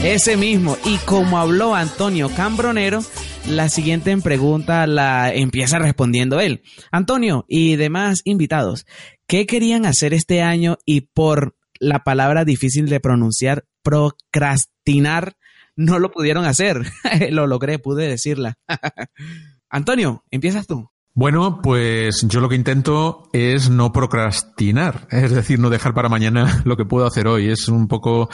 Ese 0.02 0.36
mismo. 0.36 0.76
Y 0.84 0.96
como 1.04 1.38
habló 1.38 1.76
Antonio 1.76 2.28
Cambronero, 2.34 3.04
la 3.46 3.68
siguiente 3.68 4.16
pregunta 4.16 4.84
la 4.88 5.32
empieza 5.32 5.78
respondiendo 5.78 6.40
él. 6.40 6.64
Antonio 6.90 7.44
y 7.46 7.76
demás 7.76 8.22
invitados, 8.24 8.86
¿qué 9.28 9.46
querían 9.46 9.86
hacer 9.86 10.14
este 10.14 10.42
año 10.42 10.78
y 10.84 11.02
por 11.02 11.54
la 11.78 12.02
palabra 12.02 12.44
difícil 12.44 12.88
de 12.88 12.98
pronunciar, 12.98 13.66
procrastinar, 13.84 15.36
no 15.76 15.98
lo 15.98 16.10
pudieron 16.10 16.44
hacer. 16.44 16.82
lo 17.30 17.46
logré, 17.46 17.78
pude 17.78 18.08
decirla. 18.08 18.54
Antonio, 19.70 20.24
empiezas 20.30 20.66
tú. 20.66 20.88
Bueno, 21.14 21.60
pues 21.62 22.24
yo 22.26 22.40
lo 22.40 22.48
que 22.48 22.54
intento 22.56 23.28
es 23.34 23.68
no 23.68 23.92
procrastinar, 23.92 25.06
es 25.10 25.30
decir, 25.30 25.58
no 25.58 25.68
dejar 25.68 25.92
para 25.92 26.08
mañana 26.08 26.62
lo 26.64 26.76
que 26.76 26.86
puedo 26.86 27.06
hacer 27.06 27.26
hoy. 27.26 27.50
Es 27.50 27.68
un 27.68 27.86
poco 27.86 28.30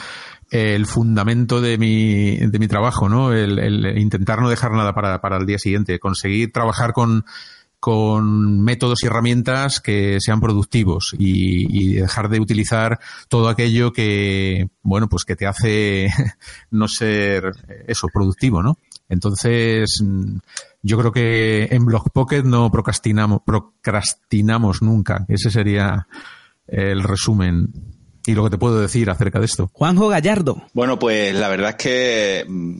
el 0.49 0.85
fundamento 0.85 1.59
de 1.59 1.77
mi, 1.77 2.37
de 2.37 2.59
mi 2.59 2.67
trabajo, 2.69 3.09
¿no? 3.09 3.33
El, 3.33 3.97
intentar 3.99 4.41
no 4.41 4.49
dejar 4.49 4.71
nada 4.71 4.93
para, 4.93 5.19
para 5.19 5.37
el 5.37 5.45
día 5.45 5.57
siguiente, 5.57 5.99
conseguir 5.99 6.53
trabajar 6.53 6.93
con, 6.93 7.25
con 7.79 8.61
métodos 8.61 9.03
y 9.03 9.07
herramientas 9.07 9.79
que 9.79 10.17
sean 10.19 10.41
productivos 10.41 11.15
y, 11.17 11.93
dejar 11.93 12.29
de 12.29 12.39
utilizar 12.39 12.99
todo 13.27 13.49
aquello 13.49 13.91
que, 13.91 14.69
bueno, 14.81 15.07
pues 15.09 15.25
que 15.25 15.35
te 15.35 15.47
hace 15.47 16.09
no 16.71 16.87
ser 16.87 17.51
eso, 17.87 18.07
productivo, 18.13 18.61
¿no? 18.61 18.77
Entonces, 19.07 20.03
yo 20.83 20.97
creo 20.97 21.11
que 21.11 21.67
en 21.71 21.85
Blog 21.85 22.11
Pocket 22.11 22.43
no 22.43 22.69
procrastinamos, 22.69 23.41
procrastinamos 23.45 24.81
nunca. 24.81 25.25
Ese 25.27 25.49
sería 25.49 26.07
el 26.67 27.01
resumen 27.01 27.98
y 28.29 28.35
lo 28.35 28.43
que 28.43 28.51
te 28.51 28.57
puedo 28.59 28.79
decir 28.79 29.09
acerca 29.09 29.39
de 29.39 29.45
esto. 29.45 29.71
Juanjo 29.73 30.07
Gallardo. 30.07 30.61
Bueno, 30.73 30.99
pues 30.99 31.33
la 31.33 31.49
verdad 31.49 31.71
es 31.71 31.75
que 31.77 32.45
mm, 32.47 32.77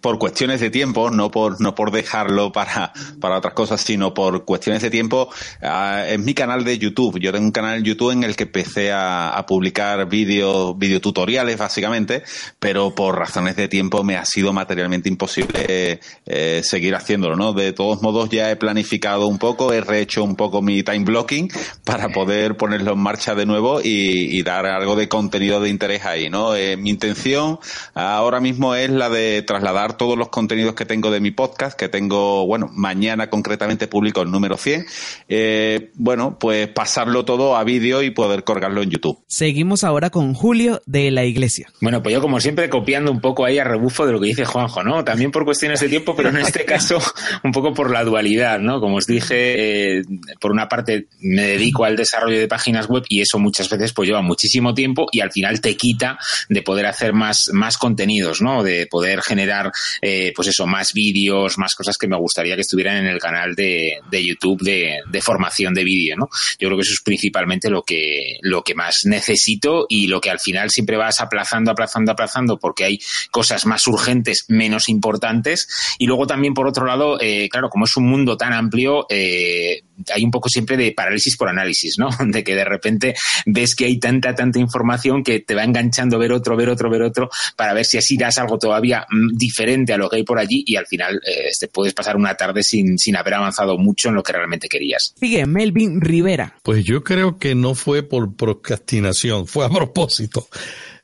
por 0.00 0.20
cuestiones 0.20 0.60
de 0.60 0.70
tiempo, 0.70 1.10
no 1.10 1.32
por, 1.32 1.60
no 1.60 1.74
por 1.74 1.90
dejarlo 1.90 2.52
para, 2.52 2.92
para 3.20 3.38
otras 3.38 3.54
cosas, 3.54 3.80
sino 3.80 4.14
por 4.14 4.44
cuestiones 4.44 4.80
de 4.82 4.90
tiempo, 4.90 5.30
uh, 5.62 6.04
es 6.06 6.20
mi 6.20 6.32
canal 6.32 6.62
de 6.62 6.78
YouTube. 6.78 7.18
Yo 7.18 7.32
tengo 7.32 7.44
un 7.44 7.50
canal 7.50 7.82
de 7.82 7.88
YouTube 7.88 8.12
en 8.12 8.22
el 8.22 8.36
que 8.36 8.44
empecé 8.44 8.92
a, 8.92 9.30
a 9.30 9.46
publicar 9.46 10.08
vídeos, 10.08 10.78
videotutoriales 10.78 11.58
básicamente, 11.58 12.22
pero 12.60 12.94
por 12.94 13.18
razones 13.18 13.56
de 13.56 13.66
tiempo 13.66 14.04
me 14.04 14.16
ha 14.16 14.24
sido 14.24 14.52
materialmente 14.52 15.08
imposible 15.08 15.98
eh, 16.24 16.60
seguir 16.62 16.94
haciéndolo, 16.94 17.34
¿no? 17.34 17.52
De 17.52 17.72
todos 17.72 18.00
modos 18.00 18.30
ya 18.30 18.48
he 18.52 18.54
planificado 18.54 19.26
un 19.26 19.38
poco, 19.38 19.72
he 19.72 19.80
rehecho 19.80 20.22
un 20.22 20.36
poco 20.36 20.62
mi 20.62 20.84
time 20.84 21.04
blocking 21.04 21.50
para 21.82 22.10
poder 22.10 22.56
ponerlo 22.56 22.92
en 22.92 23.00
marcha 23.00 23.34
de 23.34 23.44
nuevo 23.44 23.80
y, 23.82 24.38
y 24.38 24.42
dar 24.44 24.67
algo 24.68 24.96
de 24.96 25.08
contenido 25.08 25.60
de 25.60 25.68
interés 25.68 26.04
ahí, 26.04 26.30
¿no? 26.30 26.54
Eh, 26.54 26.76
mi 26.76 26.90
intención 26.90 27.58
ahora 27.94 28.40
mismo 28.40 28.74
es 28.74 28.90
la 28.90 29.08
de 29.08 29.42
trasladar 29.42 29.96
todos 29.96 30.16
los 30.16 30.28
contenidos 30.28 30.74
que 30.74 30.84
tengo 30.84 31.10
de 31.10 31.20
mi 31.20 31.30
podcast, 31.30 31.78
que 31.78 31.88
tengo, 31.88 32.46
bueno, 32.46 32.68
mañana 32.72 33.30
concretamente 33.30 33.86
publico 33.88 34.22
el 34.22 34.30
número 34.30 34.56
100, 34.56 34.86
eh, 35.28 35.90
bueno, 35.94 36.38
pues 36.38 36.68
pasarlo 36.68 37.24
todo 37.24 37.56
a 37.56 37.64
vídeo 37.64 38.02
y 38.02 38.10
poder 38.10 38.44
colgarlo 38.44 38.82
en 38.82 38.90
YouTube. 38.90 39.18
Seguimos 39.26 39.84
ahora 39.84 40.10
con 40.10 40.34
Julio 40.34 40.80
de 40.86 41.10
la 41.10 41.24
Iglesia. 41.24 41.68
Bueno, 41.80 42.02
pues 42.02 42.14
yo 42.14 42.20
como 42.20 42.40
siempre 42.40 42.68
copiando 42.68 43.10
un 43.10 43.20
poco 43.20 43.44
ahí 43.44 43.58
a 43.58 43.64
rebufo 43.64 44.06
de 44.06 44.12
lo 44.12 44.20
que 44.20 44.26
dice 44.26 44.44
Juanjo, 44.44 44.82
¿no? 44.82 45.04
También 45.04 45.30
por 45.30 45.44
cuestiones 45.44 45.80
de 45.80 45.88
tiempo, 45.88 46.14
pero 46.16 46.30
en 46.30 46.38
este 46.38 46.64
caso 46.64 46.98
un 47.44 47.52
poco 47.52 47.74
por 47.74 47.90
la 47.90 48.04
dualidad, 48.04 48.58
¿no? 48.58 48.80
Como 48.80 48.96
os 48.96 49.06
dije, 49.06 49.98
eh, 49.98 50.02
por 50.40 50.52
una 50.52 50.68
parte 50.68 51.08
me 51.20 51.42
dedico 51.42 51.84
al 51.84 51.96
desarrollo 51.96 52.38
de 52.38 52.48
páginas 52.48 52.88
web 52.88 53.04
y 53.08 53.20
eso 53.20 53.38
muchas 53.38 53.68
veces 53.68 53.92
pues 53.92 54.08
lleva 54.08 54.22
muchísimo 54.22 54.47
tiempo 54.74 55.06
y 55.12 55.20
al 55.20 55.32
final 55.32 55.60
te 55.60 55.76
quita 55.76 56.18
de 56.48 56.62
poder 56.62 56.86
hacer 56.86 57.12
más, 57.12 57.50
más 57.52 57.78
contenidos, 57.78 58.40
¿no? 58.40 58.62
De 58.62 58.86
poder 58.86 59.22
generar, 59.22 59.70
eh, 60.02 60.32
pues 60.34 60.48
eso, 60.48 60.66
más 60.66 60.92
vídeos, 60.92 61.58
más 61.58 61.74
cosas 61.74 61.96
que 61.96 62.08
me 62.08 62.16
gustaría 62.16 62.54
que 62.54 62.62
estuvieran 62.62 62.96
en 62.96 63.06
el 63.06 63.18
canal 63.18 63.54
de, 63.54 63.98
de 64.10 64.24
YouTube 64.24 64.62
de, 64.62 64.98
de, 65.10 65.22
formación 65.22 65.74
de 65.74 65.84
vídeo, 65.84 66.16
¿no? 66.16 66.28
Yo 66.58 66.68
creo 66.68 66.76
que 66.76 66.82
eso 66.82 66.94
es 66.94 67.02
principalmente 67.02 67.70
lo 67.70 67.82
que, 67.82 68.38
lo 68.42 68.62
que 68.62 68.74
más 68.74 69.02
necesito 69.04 69.86
y 69.88 70.06
lo 70.06 70.20
que 70.20 70.30
al 70.30 70.40
final 70.40 70.70
siempre 70.70 70.96
vas 70.96 71.20
aplazando, 71.20 71.70
aplazando, 71.70 72.12
aplazando 72.12 72.58
porque 72.58 72.84
hay 72.84 72.98
cosas 73.30 73.66
más 73.66 73.86
urgentes, 73.86 74.44
menos 74.48 74.88
importantes. 74.88 75.68
Y 75.98 76.06
luego 76.06 76.26
también, 76.26 76.54
por 76.54 76.66
otro 76.66 76.86
lado, 76.86 77.18
eh, 77.20 77.48
claro, 77.50 77.68
como 77.68 77.84
es 77.84 77.96
un 77.96 78.08
mundo 78.08 78.36
tan 78.36 78.52
amplio, 78.52 79.06
eh, 79.08 79.82
hay 80.14 80.24
un 80.24 80.30
poco 80.30 80.48
siempre 80.48 80.76
de 80.76 80.92
parálisis 80.92 81.36
por 81.36 81.48
análisis, 81.48 81.98
¿no? 81.98 82.08
De 82.28 82.44
que 82.44 82.54
de 82.54 82.64
repente 82.64 83.14
ves 83.46 83.74
que 83.74 83.86
hay 83.86 83.98
tanta, 83.98 84.34
tanta 84.34 84.58
información 84.58 85.22
que 85.22 85.40
te 85.40 85.54
va 85.54 85.64
enganchando 85.64 86.18
ver 86.18 86.32
otro, 86.32 86.56
ver 86.56 86.68
otro, 86.68 86.90
ver 86.90 87.02
otro, 87.02 87.30
para 87.56 87.72
ver 87.72 87.84
si 87.84 87.98
así 87.98 88.16
das 88.16 88.38
algo 88.38 88.58
todavía 88.58 89.06
mm, 89.10 89.36
diferente 89.36 89.92
a 89.92 89.96
lo 89.96 90.08
que 90.08 90.16
hay 90.16 90.24
por 90.24 90.38
allí 90.38 90.62
y 90.66 90.76
al 90.76 90.86
final 90.86 91.20
eh, 91.26 91.50
te 91.58 91.68
puedes 91.68 91.94
pasar 91.94 92.16
una 92.16 92.34
tarde 92.34 92.62
sin, 92.62 92.98
sin 92.98 93.16
haber 93.16 93.34
avanzado 93.34 93.78
mucho 93.78 94.08
en 94.08 94.14
lo 94.14 94.22
que 94.22 94.32
realmente 94.32 94.68
querías. 94.68 95.14
Sigue 95.18 95.46
Melvin 95.46 96.00
Rivera. 96.00 96.56
Pues 96.62 96.84
yo 96.84 97.02
creo 97.02 97.38
que 97.38 97.54
no 97.54 97.74
fue 97.74 98.02
por 98.02 98.34
procrastinación, 98.36 99.46
fue 99.46 99.64
a 99.64 99.68
propósito. 99.68 100.48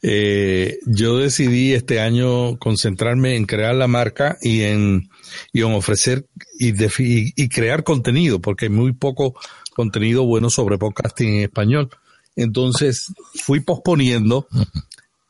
Eh, 0.06 0.80
yo 0.84 1.16
decidí 1.16 1.72
este 1.72 2.00
año 2.00 2.58
concentrarme 2.58 3.36
en 3.36 3.46
crear 3.46 3.74
la 3.74 3.88
marca 3.88 4.36
y 4.42 4.62
en, 4.62 5.08
y 5.52 5.62
ofrecer 5.62 6.26
y, 6.58 6.72
y, 7.42 7.48
crear 7.48 7.84
contenido, 7.84 8.40
porque 8.40 8.66
hay 8.66 8.70
muy 8.70 8.92
poco 8.92 9.34
contenido 9.74 10.24
bueno 10.24 10.50
sobre 10.50 10.78
podcasting 10.78 11.34
en 11.34 11.42
español. 11.42 11.90
Entonces 12.36 13.12
fui 13.44 13.60
posponiendo 13.60 14.48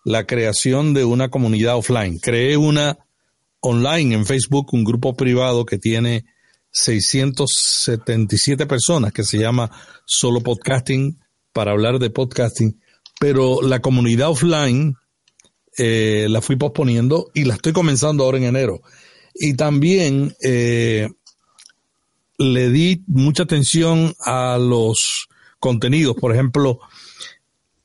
la 0.05 0.27
creación 0.27 0.95
de 0.95 1.05
una 1.05 1.29
comunidad 1.29 1.77
offline. 1.77 2.19
Creé 2.19 2.57
una 2.57 2.99
online 3.61 4.15
en 4.15 4.27
Facebook, 4.27 4.73
un 4.73 4.85
grupo 4.85 5.15
privado 5.15 5.65
que 5.65 5.79
tiene 5.79 6.27
677 6.71 8.67
personas 8.67 9.13
que 9.13 9.25
se 9.25 9.39
llama 9.39 9.71
Solo 10.05 10.41
Podcasting 10.41 11.19
para 11.53 11.71
hablar 11.71 11.99
de 11.99 12.11
podcasting, 12.11 12.81
pero 13.21 13.63
la 13.63 13.81
comunidad 13.81 14.31
offline 14.31 14.97
eh, 15.79 16.27
la 16.29 16.41
fui 16.43 16.57
posponiendo 16.57 17.31
y 17.33 17.45
la 17.45 17.55
estoy 17.55 17.73
comenzando 17.73 18.25
ahora 18.25 18.39
en 18.39 18.45
enero. 18.45 18.83
Y 19.35 19.55
también 19.55 20.35
eh, 20.43 21.09
le 22.39 22.71
di 22.71 23.03
mucha 23.07 23.43
atención 23.43 24.15
a 24.21 24.59
los 24.59 25.29
contenidos, 25.59 26.17
por 26.17 26.33
ejemplo, 26.33 26.81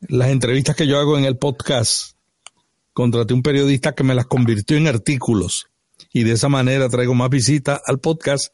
las 0.07 0.29
entrevistas 0.29 0.75
que 0.75 0.88
yo 0.88 0.99
hago 0.99 1.17
en 1.17 1.25
el 1.25 1.38
podcast, 1.38 2.13
contraté 2.93 3.33
un 3.33 3.43
periodista 3.43 3.95
que 3.95 4.03
me 4.03 4.15
las 4.15 4.25
convirtió 4.25 4.77
en 4.77 4.88
artículos 4.88 5.69
y 6.12 6.23
de 6.23 6.33
esa 6.33 6.49
manera 6.49 6.89
traigo 6.89 7.13
más 7.13 7.29
visitas 7.29 7.81
al 7.85 7.99
podcast. 7.99 8.53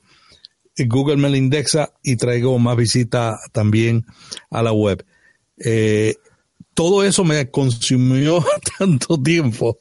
Google 0.77 1.17
me 1.17 1.29
la 1.29 1.37
indexa 1.37 1.93
y 2.03 2.17
traigo 2.17 2.57
más 2.59 2.75
visitas 2.75 3.39
también 3.53 4.05
a 4.49 4.61
la 4.61 4.73
web. 4.73 5.05
Eh, 5.57 6.15
todo 6.73 7.03
eso 7.03 7.23
me 7.23 7.49
consumió 7.49 8.45
tanto 8.77 9.21
tiempo 9.21 9.79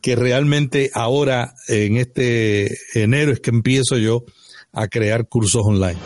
que 0.00 0.16
realmente 0.16 0.90
ahora 0.94 1.54
en 1.68 1.96
este 1.96 2.76
enero 2.94 3.32
es 3.32 3.40
que 3.40 3.50
empiezo 3.50 3.98
yo 3.98 4.24
a 4.72 4.88
crear 4.88 5.28
cursos 5.28 5.62
online. 5.64 5.98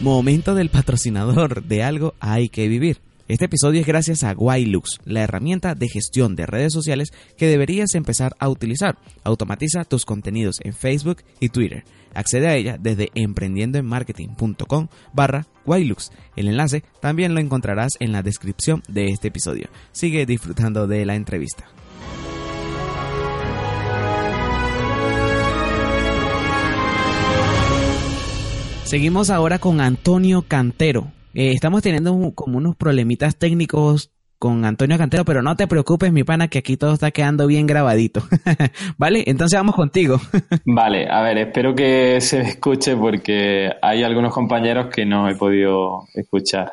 Momento 0.00 0.54
del 0.54 0.68
patrocinador 0.68 1.64
de 1.64 1.82
algo 1.82 2.14
hay 2.20 2.48
que 2.48 2.68
vivir. 2.68 3.05
Este 3.28 3.46
episodio 3.46 3.80
es 3.80 3.86
gracias 3.88 4.22
a 4.22 4.34
Guaylux, 4.34 5.00
la 5.04 5.22
herramienta 5.22 5.74
de 5.74 5.88
gestión 5.88 6.36
de 6.36 6.46
redes 6.46 6.72
sociales 6.72 7.12
que 7.36 7.48
deberías 7.48 7.96
empezar 7.96 8.36
a 8.38 8.48
utilizar. 8.48 8.98
Automatiza 9.24 9.84
tus 9.84 10.04
contenidos 10.04 10.60
en 10.62 10.72
Facebook 10.72 11.24
y 11.40 11.48
Twitter. 11.48 11.82
Accede 12.14 12.46
a 12.46 12.54
ella 12.54 12.78
desde 12.78 13.10
emprendiendoenmarketing.com 13.16 14.86
barra 15.12 15.44
Guaylux. 15.64 16.12
El 16.36 16.46
enlace 16.46 16.84
también 17.00 17.34
lo 17.34 17.40
encontrarás 17.40 17.94
en 17.98 18.12
la 18.12 18.22
descripción 18.22 18.84
de 18.86 19.08
este 19.08 19.28
episodio. 19.28 19.70
Sigue 19.90 20.24
disfrutando 20.24 20.86
de 20.86 21.04
la 21.04 21.16
entrevista. 21.16 21.66
Seguimos 28.84 29.30
ahora 29.30 29.58
con 29.58 29.80
Antonio 29.80 30.42
Cantero. 30.42 31.10
Eh, 31.38 31.52
estamos 31.52 31.82
teniendo 31.82 32.32
como 32.34 32.56
unos 32.56 32.76
problemitas 32.76 33.36
técnicos 33.36 34.10
con 34.38 34.64
Antonio 34.64 34.96
Cantero, 34.96 35.26
pero 35.26 35.42
no 35.42 35.54
te 35.54 35.66
preocupes, 35.66 36.10
mi 36.10 36.24
pana, 36.24 36.48
que 36.48 36.56
aquí 36.56 36.78
todo 36.78 36.94
está 36.94 37.10
quedando 37.10 37.46
bien 37.46 37.66
grabadito. 37.66 38.22
¿Vale? 38.96 39.22
Entonces 39.26 39.58
vamos 39.58 39.74
contigo. 39.74 40.18
vale, 40.64 41.06
a 41.10 41.20
ver, 41.20 41.36
espero 41.36 41.74
que 41.74 42.22
se 42.22 42.40
escuche 42.40 42.96
porque 42.96 43.70
hay 43.82 44.02
algunos 44.02 44.32
compañeros 44.32 44.86
que 44.86 45.04
no 45.04 45.28
he 45.28 45.34
podido 45.34 46.04
escuchar. 46.14 46.72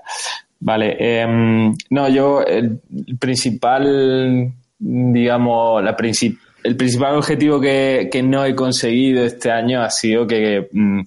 Vale, 0.62 0.96
eh, 0.98 1.28
no, 1.90 2.08
yo 2.08 2.42
el 2.42 2.80
principal, 3.20 4.54
digamos, 4.80 5.84
la 5.84 5.98
el 6.64 6.78
principal 6.78 7.18
objetivo 7.18 7.60
que, 7.60 8.08
que, 8.10 8.24
no 8.24 8.46
he 8.46 8.56
conseguido 8.56 9.26
este 9.26 9.52
año 9.52 9.82
ha 9.82 9.90
sido 9.90 10.26
que... 10.26 10.70
Mm, 10.72 11.02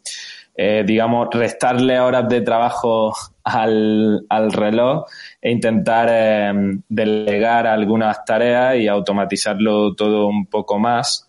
eh, 0.56 0.84
digamos, 0.86 1.28
restarle 1.32 2.00
horas 2.00 2.28
de 2.28 2.40
trabajo 2.40 3.14
al, 3.44 4.24
al 4.28 4.52
reloj 4.52 5.04
e 5.40 5.50
intentar 5.50 6.08
eh, 6.10 6.52
delegar 6.88 7.66
algunas 7.66 8.24
tareas 8.24 8.76
y 8.76 8.88
automatizarlo 8.88 9.94
todo 9.94 10.26
un 10.28 10.46
poco 10.46 10.78
más. 10.78 11.28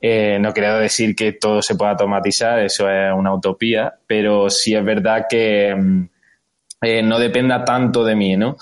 Eh, 0.00 0.38
no 0.40 0.52
quiero 0.52 0.78
decir 0.78 1.14
que 1.14 1.32
todo 1.32 1.60
se 1.60 1.74
pueda 1.74 1.90
automatizar, 1.92 2.60
eso 2.60 2.88
es 2.88 3.12
una 3.12 3.34
utopía, 3.34 3.92
pero 4.06 4.48
sí 4.48 4.74
es 4.74 4.84
verdad 4.84 5.26
que 5.28 5.74
mm, 5.74 7.08
no 7.08 7.18
dependa 7.18 7.64
tanto 7.64 8.04
de 8.04 8.14
mí, 8.14 8.36
¿no? 8.36 8.56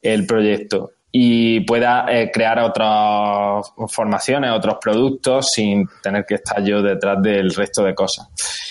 El 0.00 0.24
proyecto. 0.24 0.92
Y 1.10 1.60
pueda 1.60 2.06
eh, 2.08 2.30
crear 2.32 2.58
otras 2.58 3.72
formaciones, 3.88 4.50
otros 4.50 4.76
productos 4.80 5.46
sin 5.52 5.88
tener 6.02 6.24
que 6.26 6.34
estar 6.34 6.62
yo 6.62 6.82
detrás 6.82 7.22
del 7.22 7.54
resto 7.54 7.82
de 7.82 7.94
cosas. 7.94 8.28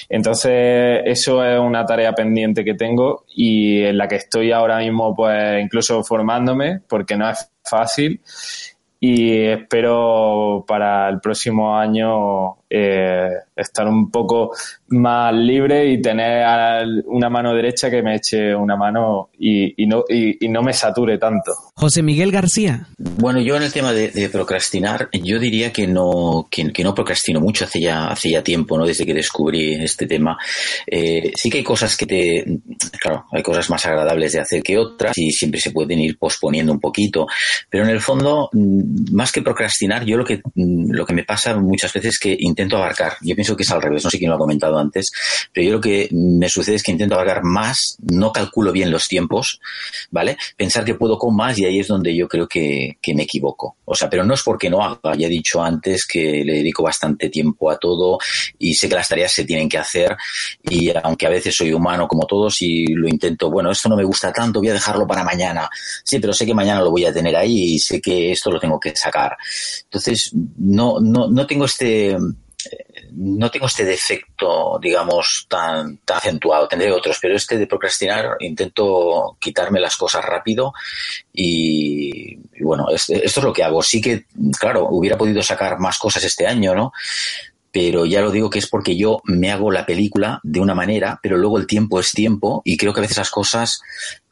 Entonces, 0.10 1.02
eso 1.06 1.44
es 1.44 1.60
una 1.60 1.86
tarea 1.86 2.14
pendiente 2.14 2.64
que 2.64 2.76
tengo 2.76 3.26
y 3.36 3.82
en 3.82 3.98
la 3.98 4.08
que 4.08 4.18
estoy 4.18 4.52
ahora 4.52 4.78
mismo, 4.78 5.16
pues 5.16 5.62
incluso 5.62 6.04
formándome, 6.04 6.82
porque 6.88 7.18
no 7.18 7.30
es 7.30 7.50
fácil 7.64 8.22
y 9.00 9.46
espero 9.46 10.64
para 10.68 11.10
el 11.10 11.20
próximo 11.20 11.78
año 11.78 12.58
eh, 12.70 13.30
estar 13.58 13.88
un 13.88 14.10
poco 14.12 14.52
más 14.90 15.34
libre 15.34 15.92
y 15.92 16.02
tener 16.02 16.46
una 17.06 17.30
mano 17.30 17.54
derecha 17.54 17.90
que 17.90 18.02
me 18.02 18.16
eche 18.16 18.56
una 18.56 18.76
mano 18.76 19.30
y, 19.40 19.86
no, 19.86 20.04
y, 20.08 20.48
no 20.48 20.62
me 20.62 20.74
sature 20.74 21.18
tanto. 21.18 21.52
José 21.76 22.02
Miguel 22.02 22.32
García. 22.32 22.88
Bueno, 22.98 23.40
yo 23.42 23.58
en 23.58 23.64
el 23.64 23.74
tema 23.74 23.92
de, 23.92 24.30
procrastinar, 24.30 25.10
yo 25.12 25.40
diría 25.40 25.72
que 25.72 25.88
no, 25.88 26.48
que, 26.50 26.84
no 26.84 26.94
procrastino 26.94 27.40
mucho 27.40 27.66
hace 27.66 27.82
ya, 27.82 28.08
hace 28.08 28.32
ya 28.32 28.44
tiempo, 28.44 28.78
¿no? 28.78 28.86
Desde 28.86 29.06
que 29.06 29.14
descubrí 29.14 29.74
este 29.74 30.06
tema. 30.06 30.38
Eh, 30.86 31.32
sí 31.36 31.50
que 31.50 31.60
hay 31.60 31.64
cosas 31.64 31.98
que 31.98 32.06
te, 32.06 32.46
claro, 33.00 33.26
hay 33.32 33.44
cosas 33.44 33.70
más 33.70 33.86
agradables 33.86 34.34
de 34.34 34.40
hacer 34.40 34.64
que 34.64 34.78
otras 34.78 35.18
y 35.18 35.32
siempre 35.32 35.60
se 35.60 35.72
pueden 35.72 36.00
ir 36.00 36.18
posponiendo 36.18 36.72
un 36.72 36.80
poquito, 36.80 37.28
pero 37.70 37.84
en 37.84 37.90
el 37.90 38.00
fondo, 38.00 38.50
mm, 38.54 39.14
más 39.14 39.32
que 39.32 39.42
procrastinar, 39.42 40.06
yo 40.06 40.18
lo 40.18 40.26
que, 40.26 40.42
mm, 40.56 40.92
lo 40.92 41.06
que 41.06 41.14
me 41.14 41.24
pasa 41.24 41.56
muchas 41.58 41.94
veces 41.94 42.16
es 42.16 42.20
que 42.20 42.36
intento 42.40 42.78
abarcar. 42.78 43.14
Yo 43.22 43.36
pienso 43.48 43.56
que 43.56 43.64
es 43.64 43.72
al 43.72 43.82
revés, 43.82 44.04
no 44.04 44.10
sé 44.10 44.18
quién 44.18 44.30
lo 44.30 44.36
ha 44.36 44.40
comentado 44.40 44.78
antes, 44.78 45.12
pero 45.54 45.66
yo 45.66 45.74
lo 45.74 45.82
que 45.82 46.10
me 46.12 46.50
sucede 46.50 46.76
es 46.76 46.84
que 46.84 46.92
intento 46.92 47.16
abarcar 47.16 47.44
más, 47.44 47.98
no 48.02 48.32
calculo 48.32 48.72
bien 48.72 48.92
los 48.92 49.08
tiempos, 49.08 49.62
¿vale? 50.12 50.38
Pensar 50.58 50.84
que 50.84 50.96
puedo 50.96 51.18
con 51.18 51.36
más 51.36 51.58
y 51.58 51.66
ahí 51.66 51.80
es 51.80 51.88
donde 51.88 52.16
yo 52.16 52.28
creo 52.28 52.48
que, 52.48 52.98
me 53.16 53.24
equivoco. 53.24 53.78
O 53.86 53.96
sea, 53.96 54.10
pero 54.10 54.26
no 54.26 54.34
es 54.34 54.44
porque 54.44 54.70
no 54.70 54.84
haga, 54.84 55.16
ya 55.16 55.28
he 55.28 55.30
dicho 55.30 55.64
antes 55.64 56.06
que 56.06 56.44
le 56.44 56.56
dedico 56.56 56.84
bastante 56.84 57.30
tiempo 57.30 57.72
a 57.72 57.78
todo 57.78 58.20
y 58.60 58.76
sé 58.76 58.90
que 58.90 58.96
las 58.96 59.08
tareas 59.08 59.32
se 59.32 59.46
tienen 59.46 59.70
que 59.70 59.78
hacer 59.78 60.16
y 60.62 60.92
aunque 61.02 61.26
a 61.26 61.30
veces 61.30 61.56
soy 61.56 61.74
humano 61.74 62.08
como 62.08 62.28
todos 62.28 62.62
y 62.62 62.86
lo 62.88 63.08
intento, 63.08 63.50
bueno, 63.50 63.72
esto 63.72 63.88
no 63.88 63.96
me 63.96 64.04
gusta 64.04 64.32
tanto, 64.32 64.60
voy 64.60 64.70
a 64.70 64.74
dejarlo 64.74 65.08
para 65.08 65.24
mañana. 65.24 65.70
Sí, 66.04 66.20
pero 66.20 66.34
sé 66.34 66.46
que 66.46 66.54
mañana 66.54 66.82
lo 66.82 66.92
voy 66.92 67.06
a 67.06 67.14
tener 67.14 67.36
ahí 67.36 67.76
y 67.76 67.80
sé 67.80 68.02
que 68.02 68.34
esto 68.34 68.52
lo 68.52 68.60
tengo 68.60 68.80
que 68.80 68.94
sacar. 68.96 69.36
Entonces, 69.86 70.32
no, 70.58 71.00
no, 71.00 71.30
no 71.30 71.48
tengo 71.48 71.66
este 71.66 72.18
no 73.14 73.50
tengo 73.52 73.68
este 73.68 73.86
defecto, 73.86 74.80
digamos, 74.82 75.46
tan, 75.50 75.98
tan 75.98 76.18
acentuado. 76.18 76.68
Tendré 76.68 76.92
otros, 76.92 77.18
pero 77.22 77.36
este 77.36 77.58
de 77.58 77.68
procrastinar 77.68 78.38
intento 78.40 79.38
quitarme 79.40 79.80
las 79.80 79.96
cosas 79.96 80.24
rápido 80.24 80.74
y, 81.34 82.36
bueno, 82.62 82.88
esto 82.90 83.14
es 83.16 83.38
lo 83.38 83.54
que 83.54 83.64
hago. 83.64 83.82
Sí 83.82 84.02
que, 84.02 84.26
claro, 84.60 84.88
hubiera 84.90 85.18
podido 85.18 85.42
sacar 85.42 85.80
más 85.80 85.98
cosas 85.98 86.24
este 86.24 86.48
año, 86.48 86.76
¿no? 86.76 86.92
pero 87.78 88.08
ya 88.08 88.22
lo 88.22 88.32
digo 88.32 88.50
que 88.50 88.58
es 88.58 88.68
porque 88.68 88.98
yo 88.98 89.22
me 89.26 89.52
hago 89.52 89.70
la 89.70 89.86
película 89.86 90.40
de 90.42 90.60
una 90.60 90.74
manera, 90.74 91.20
pero 91.22 91.38
luego 91.38 91.60
el 91.60 91.68
tiempo 91.68 92.00
es 92.00 92.12
tiempo 92.12 92.64
y 92.66 92.76
creo 92.76 92.92
que 92.92 93.02
a 93.02 93.04
veces 93.04 93.18
las 93.18 93.30
cosas, 93.30 93.82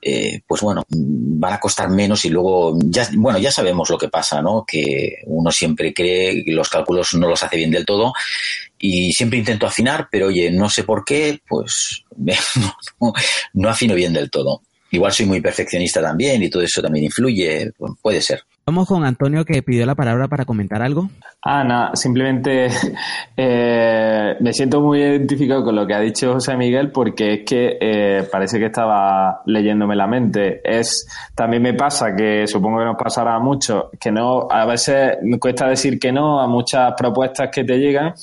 eh, 0.01 0.41
pues 0.47 0.61
bueno, 0.61 0.83
van 0.89 1.53
a 1.53 1.59
costar 1.59 1.89
menos 1.91 2.25
y 2.25 2.29
luego, 2.29 2.75
ya, 2.85 3.07
bueno, 3.13 3.37
ya 3.37 3.51
sabemos 3.51 3.87
lo 3.91 3.99
que 3.99 4.07
pasa, 4.07 4.41
¿no? 4.41 4.65
Que 4.65 5.17
uno 5.27 5.51
siempre 5.51 5.93
cree 5.93 6.43
que 6.43 6.53
los 6.53 6.69
cálculos 6.69 7.13
no 7.13 7.27
los 7.27 7.43
hace 7.43 7.57
bien 7.57 7.69
del 7.69 7.85
todo 7.85 8.13
y 8.87 9.11
siempre 9.13 9.39
intento 9.39 9.65
afinar, 9.65 10.07
pero 10.11 10.27
oye, 10.27 10.51
no 10.51 10.69
sé 10.69 10.83
por 10.83 11.03
qué, 11.03 11.39
pues 11.47 12.03
no, 12.99 13.13
no 13.53 13.69
afino 13.69 13.95
bien 13.95 14.13
del 14.13 14.29
todo. 14.29 14.61
Igual 14.91 15.11
soy 15.11 15.25
muy 15.25 15.41
perfeccionista 15.41 16.01
también 16.01 16.41
y 16.43 16.49
todo 16.49 16.61
eso 16.61 16.81
también 16.81 17.05
influye, 17.05 17.71
puede 18.01 18.21
ser. 18.21 18.43
Vamos 18.67 18.87
con 18.87 19.03
Antonio 19.03 19.43
que 19.45 19.61
pidió 19.61 19.85
la 19.85 19.93
palabra 19.93 20.27
para 20.27 20.45
comentar 20.45 20.81
algo. 20.81 21.09
Ah, 21.43 21.63
nada, 21.63 21.95
simplemente 21.95 22.67
eh, 23.37 24.35
me 24.39 24.53
siento 24.53 24.81
muy 24.81 25.01
identificado 25.01 25.63
con 25.63 25.75
lo 25.75 25.85
que 25.85 25.93
ha 25.93 25.99
dicho 25.99 26.33
José 26.33 26.55
Miguel 26.55 26.91
porque 26.91 27.33
es 27.33 27.39
que 27.45 27.77
eh, 27.79 28.27
parece 28.31 28.57
que 28.57 28.65
estaba 28.67 29.41
leyéndome 29.45 29.95
la 29.95 30.07
mente. 30.07 30.61
Es 30.63 31.07
También 31.35 31.61
me 31.61 31.73
pasa 31.73 32.15
que 32.15 32.47
supongo 32.47 32.79
que 32.79 32.85
nos 32.85 32.97
pasará 32.97 33.37
mucho, 33.39 33.89
que 33.99 34.11
no, 34.11 34.47
a 34.49 34.65
veces 34.65 35.17
me 35.23 35.39
cuesta 35.39 35.67
decir 35.67 35.99
que 35.99 36.11
no 36.11 36.39
a 36.39 36.47
muchas 36.47 36.93
propuestas 36.97 37.49
que 37.51 37.63
te 37.63 37.77
llegan 37.77 38.13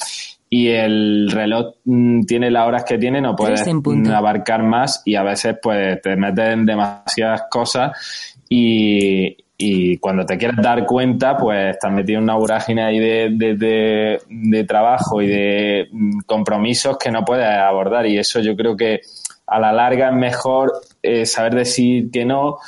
y 0.55 0.69
el 0.69 1.31
reloj 1.31 1.77
mm, 1.87 2.25
tiene 2.25 2.51
las 2.51 2.69
horas 2.69 2.85
que 2.85 2.99
tiene, 2.99 3.23
no 3.23 3.35
puedes 3.35 3.67
abarcar 4.11 4.63
más 4.63 5.01
y 5.07 5.15
a 5.15 5.23
veces 5.23 5.57
pues 5.63 5.99
te 6.03 6.15
metes 6.15 6.47
en 6.47 6.67
demasiadas 6.67 7.45
cosas 7.51 8.37
y, 8.51 9.35
y 9.57 9.97
cuando 9.97 10.27
te 10.27 10.37
quieres 10.37 10.59
dar 10.63 10.85
cuenta, 10.85 11.39
pues 11.39 11.77
estás 11.77 11.91
metido 11.91 12.19
en 12.19 12.25
una 12.25 12.35
vorágine 12.35 12.83
ahí 12.83 12.99
de, 12.99 14.19
de, 14.29 14.65
trabajo 14.65 15.23
y 15.23 15.29
de 15.29 15.89
mm, 15.91 16.19
compromisos 16.27 16.99
que 16.99 17.11
no 17.11 17.25
puedes 17.25 17.47
abordar. 17.47 18.05
Y 18.05 18.19
eso 18.19 18.39
yo 18.41 18.55
creo 18.55 18.77
que 18.77 19.01
a 19.47 19.59
la 19.59 19.73
larga 19.73 20.11
es 20.11 20.15
mejor 20.15 20.71
eh, 21.03 21.25
saber 21.25 21.55
decir 21.55 22.11
que 22.11 22.27
no 22.27 22.59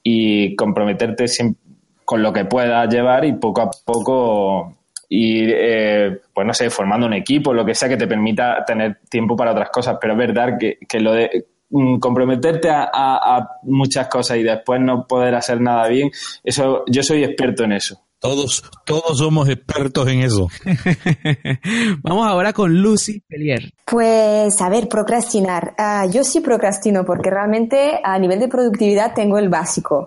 y 0.00 0.54
comprometerte 0.54 1.24
con 2.04 2.22
lo 2.22 2.32
que 2.32 2.44
puedas 2.44 2.88
llevar 2.88 3.24
y 3.24 3.32
poco 3.32 3.62
a 3.62 3.70
poco 3.84 4.76
ir, 5.14 5.54
eh, 5.56 6.20
pues 6.32 6.46
no 6.46 6.54
sé, 6.54 6.70
formando 6.70 7.06
un 7.06 7.14
equipo, 7.14 7.52
lo 7.52 7.64
que 7.64 7.74
sea 7.74 7.88
que 7.88 7.96
te 7.96 8.06
permita 8.06 8.64
tener 8.64 9.00
tiempo 9.08 9.36
para 9.36 9.52
otras 9.52 9.70
cosas. 9.70 9.98
Pero 10.00 10.14
es 10.14 10.18
verdad 10.18 10.56
que, 10.58 10.78
que 10.88 11.00
lo 11.00 11.12
de 11.12 11.46
Mm, 11.74 12.00
comprometerte 12.00 12.68
a, 12.70 13.48
muchas 13.62 14.06
cosas 14.08 14.36
y 14.36 14.42
después 14.42 14.78
no 14.78 15.06
poder 15.06 15.34
hacer 15.34 15.58
nada 15.58 15.88
bien, 15.88 16.10
eso 16.44 16.84
yo 16.86 17.02
soy 17.02 17.24
experto 17.24 17.64
en 17.64 17.72
eso. 17.72 17.98
Todos, 18.22 18.62
todos 18.86 19.18
somos 19.18 19.48
expertos 19.48 20.06
en 20.06 20.20
eso. 20.20 20.46
Vamos 22.04 22.24
ahora 22.24 22.52
con 22.52 22.72
Lucy 22.72 23.18
Pelier. 23.26 23.72
Pues, 23.84 24.60
a 24.60 24.68
ver, 24.68 24.86
procrastinar. 24.86 25.74
Ah, 25.76 26.06
yo 26.06 26.22
sí 26.22 26.38
procrastino 26.38 27.04
porque 27.04 27.30
realmente 27.30 28.00
a 28.00 28.16
nivel 28.20 28.38
de 28.38 28.46
productividad 28.46 29.12
tengo 29.12 29.38
el 29.38 29.48
básico. 29.48 30.04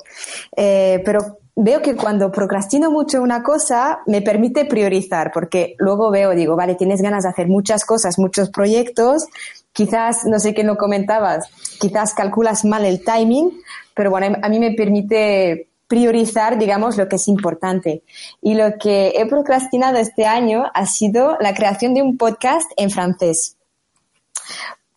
Eh, 0.55 1.01
pero 1.03 1.39
veo 1.57 1.82
que 1.82 1.97
cuando 1.97 2.32
procrastino 2.32 2.89
mucho 2.89 3.22
una 3.22 3.43
cosa 3.43 3.99
me 4.07 4.22
permite 4.22 4.63
priorizar 4.63 5.32
porque 5.34 5.76
luego 5.78 6.09
veo, 6.09 6.32
digo, 6.32 6.55
vale, 6.55 6.76
tienes 6.76 7.01
ganas 7.01 7.24
de 7.24 7.32
hacer 7.32 7.49
muchas 7.49 7.84
cosas, 7.84 8.18
muchos 8.18 8.49
proyectos, 8.49 9.26
quizás, 9.74 10.24
no 10.24 10.39
sé 10.39 10.53
qué 10.53 10.63
no 10.63 10.78
comentabas, 10.78 11.49
quizás 11.82 12.13
calculas 12.13 12.63
mal 12.63 12.86
el 12.86 13.03
timing, 13.03 13.51
pero 13.93 14.09
bueno, 14.09 14.38
a 14.41 14.47
mí 14.47 14.57
me 14.57 14.72
permite 14.72 15.68
priorizar, 15.88 16.58
digamos, 16.58 16.98
lo 16.98 17.08
que 17.08 17.18
es 17.18 17.28
importante. 17.28 18.04
Y 18.42 18.56
lo 18.56 18.78
que 18.80 19.14
he 19.16 19.26
procrastinado 19.26 19.98
este 19.98 20.26
año 20.26 20.66
ha 20.74 20.86
sido 20.86 21.38
la 21.40 21.54
creación 21.54 21.94
de 21.94 22.02
un 22.02 22.18
podcast 22.18 22.70
en 22.78 22.90
francés. 22.90 23.58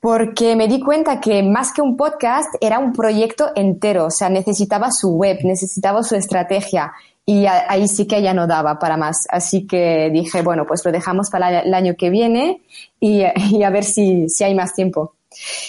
Porque 0.01 0.55
me 0.55 0.68
di 0.68 0.80
cuenta 0.80 1.20
que 1.20 1.43
más 1.43 1.72
que 1.72 1.82
un 1.82 1.97
podcast 1.97 2.55
era 2.61 2.78
un 2.78 2.93
proyecto 2.93 3.51
entero, 3.57 4.07
o 4.07 4.11
sea, 4.11 4.28
necesitaba 4.28 4.93
su 4.93 5.11
web, 5.16 5.39
necesitaba 5.43 6.05
su 6.05 6.14
estrategia 6.14 6.93
y 7.28 7.45
ahí 7.45 7.89
sí 7.89 8.07
que 8.07 8.22
ya 8.22 8.32
no 8.32 8.47
daba 8.47 8.78
para 8.78 8.97
más. 8.97 9.26
Así 9.28 9.66
que 9.66 10.09
dije, 10.11 10.41
bueno, 10.41 10.64
pues 10.66 10.82
lo 10.82 10.91
dejamos 10.91 11.28
para 11.28 11.61
el 11.61 11.74
año 11.74 11.95
que 11.95 12.09
viene 12.09 12.62
y, 12.99 13.22
a 13.22 13.68
ver 13.68 13.84
si, 13.84 14.30
si, 14.30 14.45
hay 14.45 14.55
más 14.55 14.72
tiempo. 14.72 15.17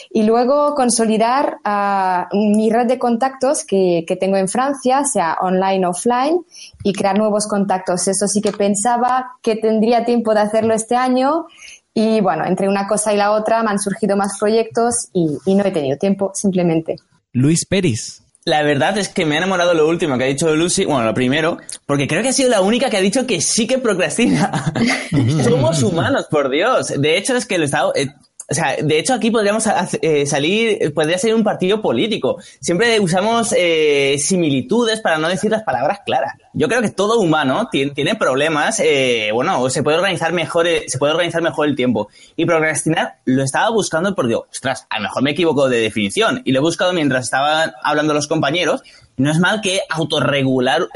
Y 0.09 0.23
luego 0.23 0.73
consolidar 0.73 1.57
uh, 1.65 2.35
mi 2.35 2.69
red 2.69 2.87
de 2.87 2.97
contactos 2.97 3.65
que, 3.65 4.05
que, 4.07 4.15
tengo 4.15 4.37
en 4.37 4.47
Francia, 4.47 5.03
sea 5.03 5.37
online, 5.41 5.85
offline, 5.85 6.39
y 6.83 6.93
crear 6.93 7.17
nuevos 7.17 7.47
contactos. 7.47 8.07
Eso 8.07 8.27
sí 8.27 8.41
que 8.41 8.51
pensaba 8.51 9.31
que 9.41 9.55
tendría 9.55 10.05
tiempo 10.05 10.33
de 10.33 10.41
hacerlo 10.41 10.73
este 10.73 10.95
año. 10.95 11.45
Y 11.93 12.21
bueno, 12.21 12.45
entre 12.45 12.69
una 12.69 12.87
cosa 12.87 13.13
y 13.13 13.17
la 13.17 13.31
otra 13.31 13.61
me 13.63 13.71
han 13.71 13.79
surgido 13.79 14.15
más 14.15 14.37
proyectos 14.39 15.09
y, 15.13 15.37
y 15.45 15.55
no 15.55 15.65
he 15.65 15.71
tenido 15.71 15.97
tiempo, 15.97 16.31
simplemente. 16.33 16.95
Luis 17.33 17.65
Pérez. 17.65 18.23
La 18.45 18.63
verdad 18.63 18.97
es 18.97 19.09
que 19.09 19.25
me 19.25 19.35
ha 19.35 19.39
enamorado 19.39 19.73
lo 19.73 19.87
último 19.87 20.17
que 20.17 20.23
ha 20.23 20.27
dicho 20.27 20.55
Lucy, 20.55 20.85
bueno, 20.85 21.03
lo 21.03 21.13
primero, 21.13 21.57
porque 21.85 22.07
creo 22.07 22.23
que 22.23 22.29
ha 22.29 22.33
sido 22.33 22.49
la 22.49 22.61
única 22.61 22.89
que 22.89 22.97
ha 22.97 23.01
dicho 23.01 23.27
que 23.27 23.41
sí 23.41 23.67
que 23.67 23.77
procrastina. 23.77 24.73
Somos 25.43 25.83
humanos, 25.83 26.27
por 26.31 26.49
Dios. 26.49 26.93
De 26.97 27.17
hecho, 27.17 27.35
es 27.35 27.45
que 27.45 27.57
lo 27.57 27.65
estaba, 27.65 27.91
eh, 27.95 28.07
o 28.49 28.53
sea, 28.53 28.75
de 28.81 28.99
hecho 28.99 29.13
aquí 29.13 29.29
podríamos 29.29 29.67
eh, 30.01 30.25
salir, 30.25 30.93
podría 30.93 31.17
ser 31.17 31.35
un 31.35 31.43
partido 31.43 31.81
político. 31.81 32.37
Siempre 32.59 32.99
usamos 32.99 33.53
eh, 33.55 34.15
similitudes 34.17 35.01
para 35.01 35.17
no 35.19 35.29
decir 35.29 35.51
las 35.51 35.63
palabras 35.63 35.99
claras. 36.05 36.33
Yo 36.53 36.67
creo 36.67 36.81
que 36.81 36.89
todo 36.89 37.19
humano 37.19 37.69
tiene, 37.71 38.15
problemas, 38.15 38.79
eh, 38.79 39.29
bueno, 39.33 39.69
se 39.69 39.83
puede 39.83 39.97
organizar 39.97 40.33
mejor, 40.33 40.67
se 40.87 40.97
puede 40.97 41.13
organizar 41.13 41.41
mejor 41.41 41.67
el 41.67 41.75
tiempo. 41.75 42.09
Y 42.35 42.45
procrastinar 42.45 43.17
lo 43.25 43.43
estaba 43.43 43.69
buscando 43.69 44.15
por 44.15 44.27
Dios, 44.27 44.43
ostras, 44.51 44.87
a 44.89 44.97
lo 44.97 45.03
mejor 45.03 45.23
me 45.23 45.31
equivoco 45.31 45.69
de 45.69 45.79
definición. 45.79 46.41
Y 46.45 46.51
lo 46.51 46.59
he 46.59 46.61
buscado 46.61 46.91
mientras 46.93 47.25
estaban 47.25 47.73
hablando 47.83 48.13
los 48.13 48.27
compañeros. 48.27 48.81
No 49.17 49.31
es 49.31 49.39
mal 49.39 49.59
que 49.61 49.81
autorregular 49.89 50.87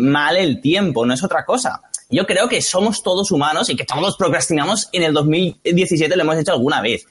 mal 0.00 0.36
el 0.36 0.60
tiempo, 0.60 1.06
no 1.06 1.14
es 1.14 1.22
otra 1.22 1.44
cosa 1.44 1.80
yo 2.10 2.26
creo 2.26 2.48
que 2.48 2.62
somos 2.62 3.02
todos 3.02 3.30
humanos 3.30 3.70
y 3.70 3.76
que 3.76 3.84
todos 3.84 4.16
procrastinamos 4.16 4.88
en 4.92 5.02
el 5.02 5.12
2017, 5.12 6.16
lo 6.16 6.22
hemos 6.22 6.38
hecho 6.38 6.52
alguna 6.52 6.80
vez. 6.80 7.06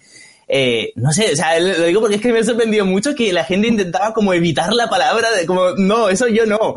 Eh, 0.56 0.94
no 0.98 1.12
sé, 1.12 1.32
o 1.34 1.36
sea, 1.36 1.60
lo 1.60 1.86
digo 1.86 2.00
porque 2.00 2.18
es 2.18 2.22
que 2.22 2.32
me 2.32 2.38
ha 2.38 2.44
sorprendido 2.44 2.86
mucho 2.86 3.16
que 3.16 3.34
la 3.34 3.44
gente 3.44 3.68
intentaba 3.68 4.14
como 4.14 4.36
evitar 4.36 4.72
la 4.72 4.88
palabra, 4.88 5.32
de 5.32 5.48
como, 5.48 5.72
no, 5.72 6.10
eso 6.10 6.28
yo 6.28 6.46
no. 6.46 6.76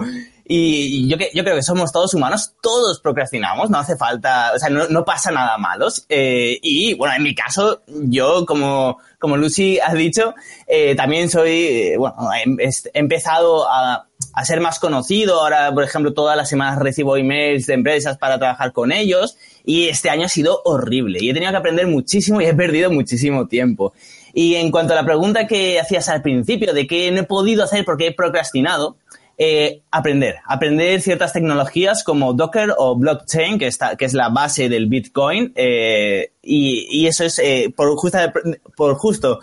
Y 0.49 1.07
yo, 1.09 1.18
yo 1.35 1.43
creo 1.45 1.57
que 1.57 1.62
somos 1.62 1.93
todos 1.93 2.14
humanos, 2.14 2.55
todos 2.62 3.01
procrastinamos, 3.01 3.68
no 3.68 3.79
hace 3.79 3.97
falta, 3.97 4.53
o 4.55 4.59
sea, 4.59 4.70
no, 4.70 4.89
no 4.89 5.05
pasa 5.05 5.31
nada 5.31 5.59
malos. 5.59 6.07
Eh, 6.09 6.59
y 6.62 6.95
bueno, 6.95 7.16
en 7.16 7.22
mi 7.22 7.35
caso, 7.35 7.83
yo 7.87 8.47
como, 8.47 8.97
como 9.18 9.37
Lucy 9.37 9.79
ha 9.79 9.93
dicho, 9.93 10.35
eh, 10.66 10.95
también 10.95 11.29
soy, 11.29 11.51
eh, 11.51 11.97
bueno, 11.99 12.16
he, 12.33 12.64
he 12.64 12.99
empezado 12.99 13.68
a, 13.68 14.07
a, 14.33 14.45
ser 14.47 14.61
más 14.61 14.79
conocido. 14.79 15.43
Ahora, 15.43 15.74
por 15.74 15.85
ejemplo, 15.85 16.14
todas 16.14 16.37
las 16.37 16.49
semanas 16.49 16.79
recibo 16.79 17.18
emails 17.18 17.66
de 17.66 17.74
empresas 17.74 18.16
para 18.16 18.39
trabajar 18.39 18.72
con 18.72 18.93
ellos. 18.93 19.37
Y 19.67 19.89
este 19.89 20.09
año 20.09 20.25
ha 20.25 20.31
sido 20.31 20.62
horrible. 20.64 21.19
Y 21.21 21.29
he 21.29 21.35
tenido 21.35 21.53
que 21.53 21.59
aprender 21.59 21.87
muchísimo 21.87 22.41
y 22.41 22.47
he 22.47 22.55
perdido 22.55 22.91
muchísimo 22.91 23.47
tiempo. 23.49 23.93
Y 24.33 24.55
en 24.55 24.71
cuanto 24.71 24.95
a 24.95 24.97
la 24.97 25.05
pregunta 25.05 25.47
que 25.47 25.79
hacías 25.79 26.09
al 26.09 26.23
principio 26.23 26.73
de 26.73 26.87
qué 26.87 27.11
no 27.11 27.21
he 27.21 27.25
podido 27.25 27.64
hacer 27.64 27.85
porque 27.85 28.07
he 28.07 28.12
procrastinado, 28.12 28.97
eh, 29.39 29.83
aprender, 29.91 30.37
aprender 30.47 31.03
ciertas 31.03 31.35
tecnologías 31.35 32.05
como 32.05 32.33
Docker 32.33 32.73
o 32.79 32.97
blockchain, 32.97 33.59
que, 33.59 33.67
está, 33.67 33.97
que 33.97 34.07
es 34.07 34.14
la 34.14 34.31
base 34.31 34.71
del 34.71 34.87
Bitcoin, 34.87 35.53
eh, 35.57 36.33
y, 36.47 36.86
y, 36.90 37.07
eso 37.09 37.24
es 37.24 37.40
eh, 37.40 37.72
por, 37.74 37.97
justa, 37.97 38.32
por 38.76 38.94
justo 38.94 39.40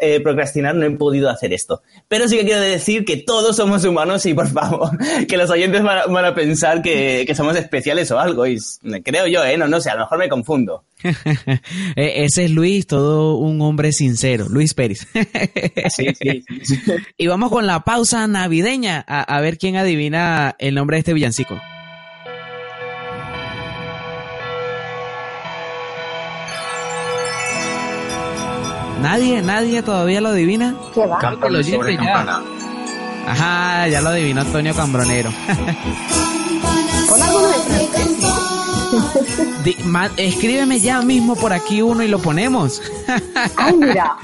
eh, 0.00 0.20
procrastinar 0.22 0.76
no 0.76 0.86
he 0.86 0.90
podido 0.92 1.28
hacer 1.28 1.52
esto. 1.52 1.82
Pero 2.06 2.28
sí 2.28 2.36
que 2.36 2.44
quiero 2.44 2.60
decir 2.60 3.04
que 3.04 3.16
todos 3.16 3.56
somos 3.56 3.84
humanos 3.84 4.24
y 4.24 4.34
por 4.34 4.46
favor, 4.48 4.90
que 5.28 5.36
los 5.36 5.50
oyentes 5.50 5.82
van 5.82 5.98
a, 5.98 6.06
van 6.06 6.24
a 6.24 6.34
pensar 6.34 6.80
que, 6.80 7.24
que, 7.26 7.34
somos 7.34 7.56
especiales 7.56 8.10
o 8.12 8.20
algo, 8.20 8.46
y 8.46 8.58
creo 9.04 9.26
yo, 9.26 9.44
¿eh? 9.44 9.58
No, 9.58 9.66
no 9.66 9.80
sé, 9.80 9.90
a 9.90 9.94
lo 9.94 10.00
mejor 10.00 10.18
me 10.18 10.28
confundo. 10.28 10.84
E, 11.96 12.24
ese 12.24 12.44
es 12.44 12.50
Luis, 12.50 12.86
todo 12.86 13.36
un 13.36 13.60
hombre 13.62 13.92
sincero, 13.92 14.46
Luis 14.48 14.74
Pérez. 14.74 15.06
sí, 15.88 16.06
sí, 16.20 16.44
sí. 16.64 16.80
Y 17.16 17.26
vamos 17.26 17.50
con 17.50 17.66
la 17.66 17.80
pausa 17.80 18.26
navideña 18.26 19.04
a, 19.06 19.22
a 19.22 19.40
ver 19.40 19.58
quién 19.58 19.76
adivina 19.76 20.54
el 20.58 20.74
nombre 20.74 20.96
de 20.96 21.00
este 21.00 21.14
villancico. 21.14 21.60
Nadie, 29.02 29.42
nadie 29.42 29.82
todavía 29.82 30.20
lo 30.20 30.28
adivina. 30.30 30.74
¿Qué 30.94 31.06
va? 31.06 31.18
Cántalo 31.18 31.62
sobre 31.62 31.92
ya. 31.94 31.98
campana. 31.98 32.42
Ajá, 33.26 33.88
ya 33.88 34.00
lo 34.00 34.08
adivinó 34.10 34.40
Antonio 34.40 34.74
Cambronero. 34.74 35.30
Di- 39.64 39.76
ma- 39.84 40.10
escríbeme 40.16 40.80
ya 40.80 41.02
mismo 41.02 41.36
por 41.36 41.52
aquí 41.52 41.82
uno 41.82 42.02
y 42.02 42.08
lo 42.08 42.18
ponemos. 42.20 42.80
Ay, 43.56 43.74
mira. 43.76 44.16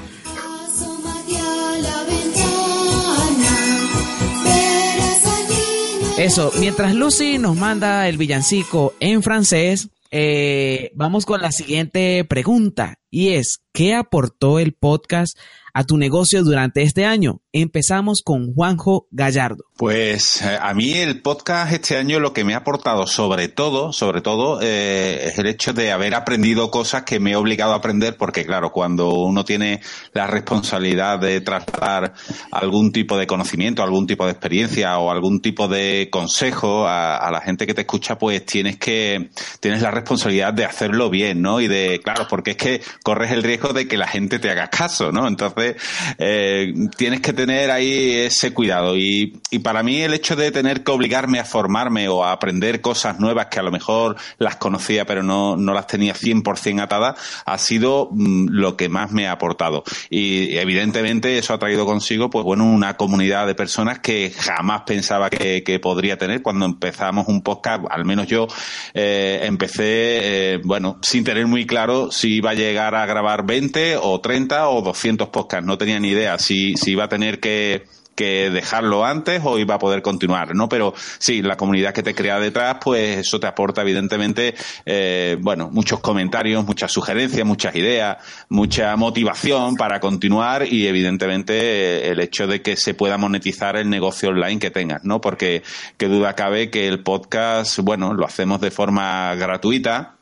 Eso, 6.17 6.51
mientras 6.59 6.93
Lucy 6.95 7.37
nos 7.37 7.57
manda 7.57 8.07
el 8.07 8.17
villancico 8.17 8.93
en 9.01 9.21
francés, 9.21 9.89
eh, 10.17 10.93
vamos 10.95 11.25
con 11.25 11.41
la 11.41 11.51
siguiente 11.51 12.23
pregunta 12.23 13.01
y 13.09 13.33
es, 13.33 13.65
¿qué 13.73 13.93
aportó 13.93 14.59
el 14.59 14.71
podcast 14.71 15.37
a 15.73 15.83
tu 15.83 15.97
negocio 15.97 16.41
durante 16.41 16.83
este 16.83 17.03
año? 17.03 17.41
Empezamos 17.57 18.21
con 18.21 18.53
Juanjo 18.53 19.07
Gallardo. 19.11 19.63
Pues 19.77 20.41
eh, 20.41 20.57
a 20.61 20.73
mí 20.73 20.91
el 20.91 21.21
podcast 21.21 21.71
este 21.71 21.95
año 21.95 22.19
lo 22.19 22.33
que 22.33 22.43
me 22.43 22.53
ha 22.53 22.57
aportado 22.57 23.07
sobre 23.07 23.47
todo, 23.47 23.93
sobre 23.93 24.19
todo, 24.19 24.59
eh, 24.61 25.27
es 25.27 25.39
el 25.39 25.47
hecho 25.47 25.71
de 25.71 25.93
haber 25.93 26.15
aprendido 26.15 26.69
cosas 26.69 27.03
que 27.03 27.21
me 27.21 27.31
he 27.31 27.35
obligado 27.37 27.71
a 27.71 27.77
aprender 27.77 28.17
porque 28.17 28.45
claro, 28.45 28.71
cuando 28.73 29.13
uno 29.13 29.45
tiene 29.45 29.79
la 30.11 30.27
responsabilidad 30.27 31.17
de 31.19 31.39
trasladar 31.39 32.13
algún 32.51 32.91
tipo 32.91 33.17
de 33.17 33.25
conocimiento, 33.25 33.83
algún 33.83 34.05
tipo 34.05 34.25
de 34.25 34.31
experiencia 34.31 34.97
o 34.97 35.09
algún 35.09 35.39
tipo 35.39 35.69
de 35.69 36.09
consejo 36.11 36.85
a, 36.85 37.15
a 37.15 37.31
la 37.31 37.39
gente 37.39 37.65
que 37.65 37.73
te 37.73 37.81
escucha, 37.81 38.17
pues 38.17 38.45
tienes 38.45 38.75
que, 38.77 39.29
tienes 39.61 39.81
la 39.81 39.91
responsabilidad 39.91 40.53
de 40.53 40.65
hacerlo 40.65 41.09
bien, 41.09 41.41
¿no? 41.41 41.61
Y 41.61 41.69
de, 41.69 42.01
claro, 42.03 42.27
porque 42.29 42.51
es 42.51 42.57
que 42.57 42.81
corres 43.01 43.31
el 43.31 43.43
riesgo 43.43 43.71
de 43.71 43.87
que 43.87 43.95
la 43.95 44.07
gente 44.07 44.39
te 44.39 44.49
haga 44.49 44.67
caso, 44.67 45.13
¿no? 45.13 45.25
Entonces, 45.25 45.77
eh, 46.17 46.73
tienes 46.97 47.21
que 47.21 47.44
tener 47.45 47.69
ahí 47.69 48.15
ese 48.15 48.53
cuidado. 48.53 48.97
Y, 48.97 49.39
y 49.51 49.59
para 49.59 49.83
mí 49.83 50.01
el 50.01 50.13
hecho 50.13 50.35
de 50.35 50.51
tener 50.51 50.83
que 50.83 50.91
obligarme 50.91 51.39
a 51.39 51.45
formarme 51.45 52.07
o 52.09 52.23
a 52.23 52.31
aprender 52.31 52.81
cosas 52.81 53.19
nuevas 53.19 53.47
que 53.47 53.59
a 53.59 53.63
lo 53.63 53.71
mejor 53.71 54.15
las 54.39 54.55
conocía 54.55 55.05
pero 55.05 55.21
no, 55.21 55.55
no 55.55 55.73
las 55.73 55.85
tenía 55.85 56.15
100% 56.15 56.81
atadas 56.81 57.19
ha 57.45 57.57
sido 57.57 58.09
mm, 58.11 58.47
lo 58.49 58.75
que 58.75 58.89
más 58.89 59.11
me 59.11 59.27
ha 59.27 59.33
aportado. 59.33 59.83
Y 60.09 60.57
evidentemente 60.57 61.37
eso 61.37 61.53
ha 61.53 61.59
traído 61.59 61.85
consigo 61.85 62.29
pues 62.29 62.43
bueno 62.43 62.65
una 62.65 62.97
comunidad 62.97 63.45
de 63.45 63.53
personas 63.53 63.99
que 63.99 64.33
jamás 64.35 64.81
pensaba 64.87 65.29
que, 65.29 65.63
que 65.63 65.79
podría 65.79 66.17
tener. 66.17 66.41
Cuando 66.41 66.65
empezamos 66.65 67.27
un 67.27 67.41
podcast, 67.41 67.83
al 67.89 68.05
menos 68.05 68.27
yo 68.27 68.47
eh, 68.93 69.41
empecé 69.43 70.53
eh, 70.55 70.61
bueno 70.63 70.97
sin 71.01 71.23
tener 71.23 71.45
muy 71.45 71.67
claro 71.67 72.11
si 72.11 72.37
iba 72.37 72.51
a 72.51 72.55
llegar 72.55 72.95
a 72.95 73.05
grabar 73.05 73.45
20 73.45 73.97
o 73.97 74.19
30 74.19 74.69
o 74.69 74.81
200 74.81 75.29
podcasts, 75.29 75.65
no 75.65 75.77
tenía 75.77 75.99
ni 75.99 76.09
idea 76.09 76.39
si, 76.39 76.75
si 76.75 76.91
iba 76.91 77.05
a 77.05 77.09
tener 77.09 77.34
que 77.39 78.49
dejarlo 78.49 79.05
antes 79.05 79.41
o 79.43 79.59
iba 79.59 79.75
a 79.75 79.79
poder 79.79 80.01
continuar, 80.01 80.55
¿no? 80.55 80.69
Pero 80.69 80.93
sí, 81.19 81.41
la 81.41 81.57
comunidad 81.57 81.93
que 81.93 82.01
te 82.01 82.15
crea 82.15 82.39
detrás, 82.39 82.77
pues 82.81 83.17
eso 83.17 83.39
te 83.39 83.47
aporta 83.47 83.81
evidentemente, 83.81 84.55
eh, 84.85 85.37
bueno, 85.39 85.69
muchos 85.69 85.99
comentarios, 85.99 86.65
muchas 86.65 86.91
sugerencias, 86.91 87.45
muchas 87.45 87.75
ideas, 87.75 88.17
mucha 88.49 88.95
motivación 88.95 89.75
para 89.75 89.99
continuar 89.99 90.65
y 90.71 90.87
evidentemente 90.87 91.53
eh, 91.53 92.11
el 92.11 92.19
hecho 92.21 92.47
de 92.47 92.61
que 92.61 92.77
se 92.77 92.93
pueda 92.93 93.17
monetizar 93.17 93.75
el 93.75 93.89
negocio 93.89 94.29
online 94.29 94.59
que 94.59 94.71
tengas, 94.71 95.03
¿no? 95.03 95.19
Porque 95.19 95.63
qué 95.97 96.07
duda 96.07 96.33
cabe 96.33 96.69
que 96.69 96.87
el 96.87 97.01
podcast, 97.03 97.79
bueno, 97.79 98.13
lo 98.13 98.25
hacemos 98.25 98.61
de 98.61 98.71
forma 98.71 99.35
gratuita, 99.35 100.15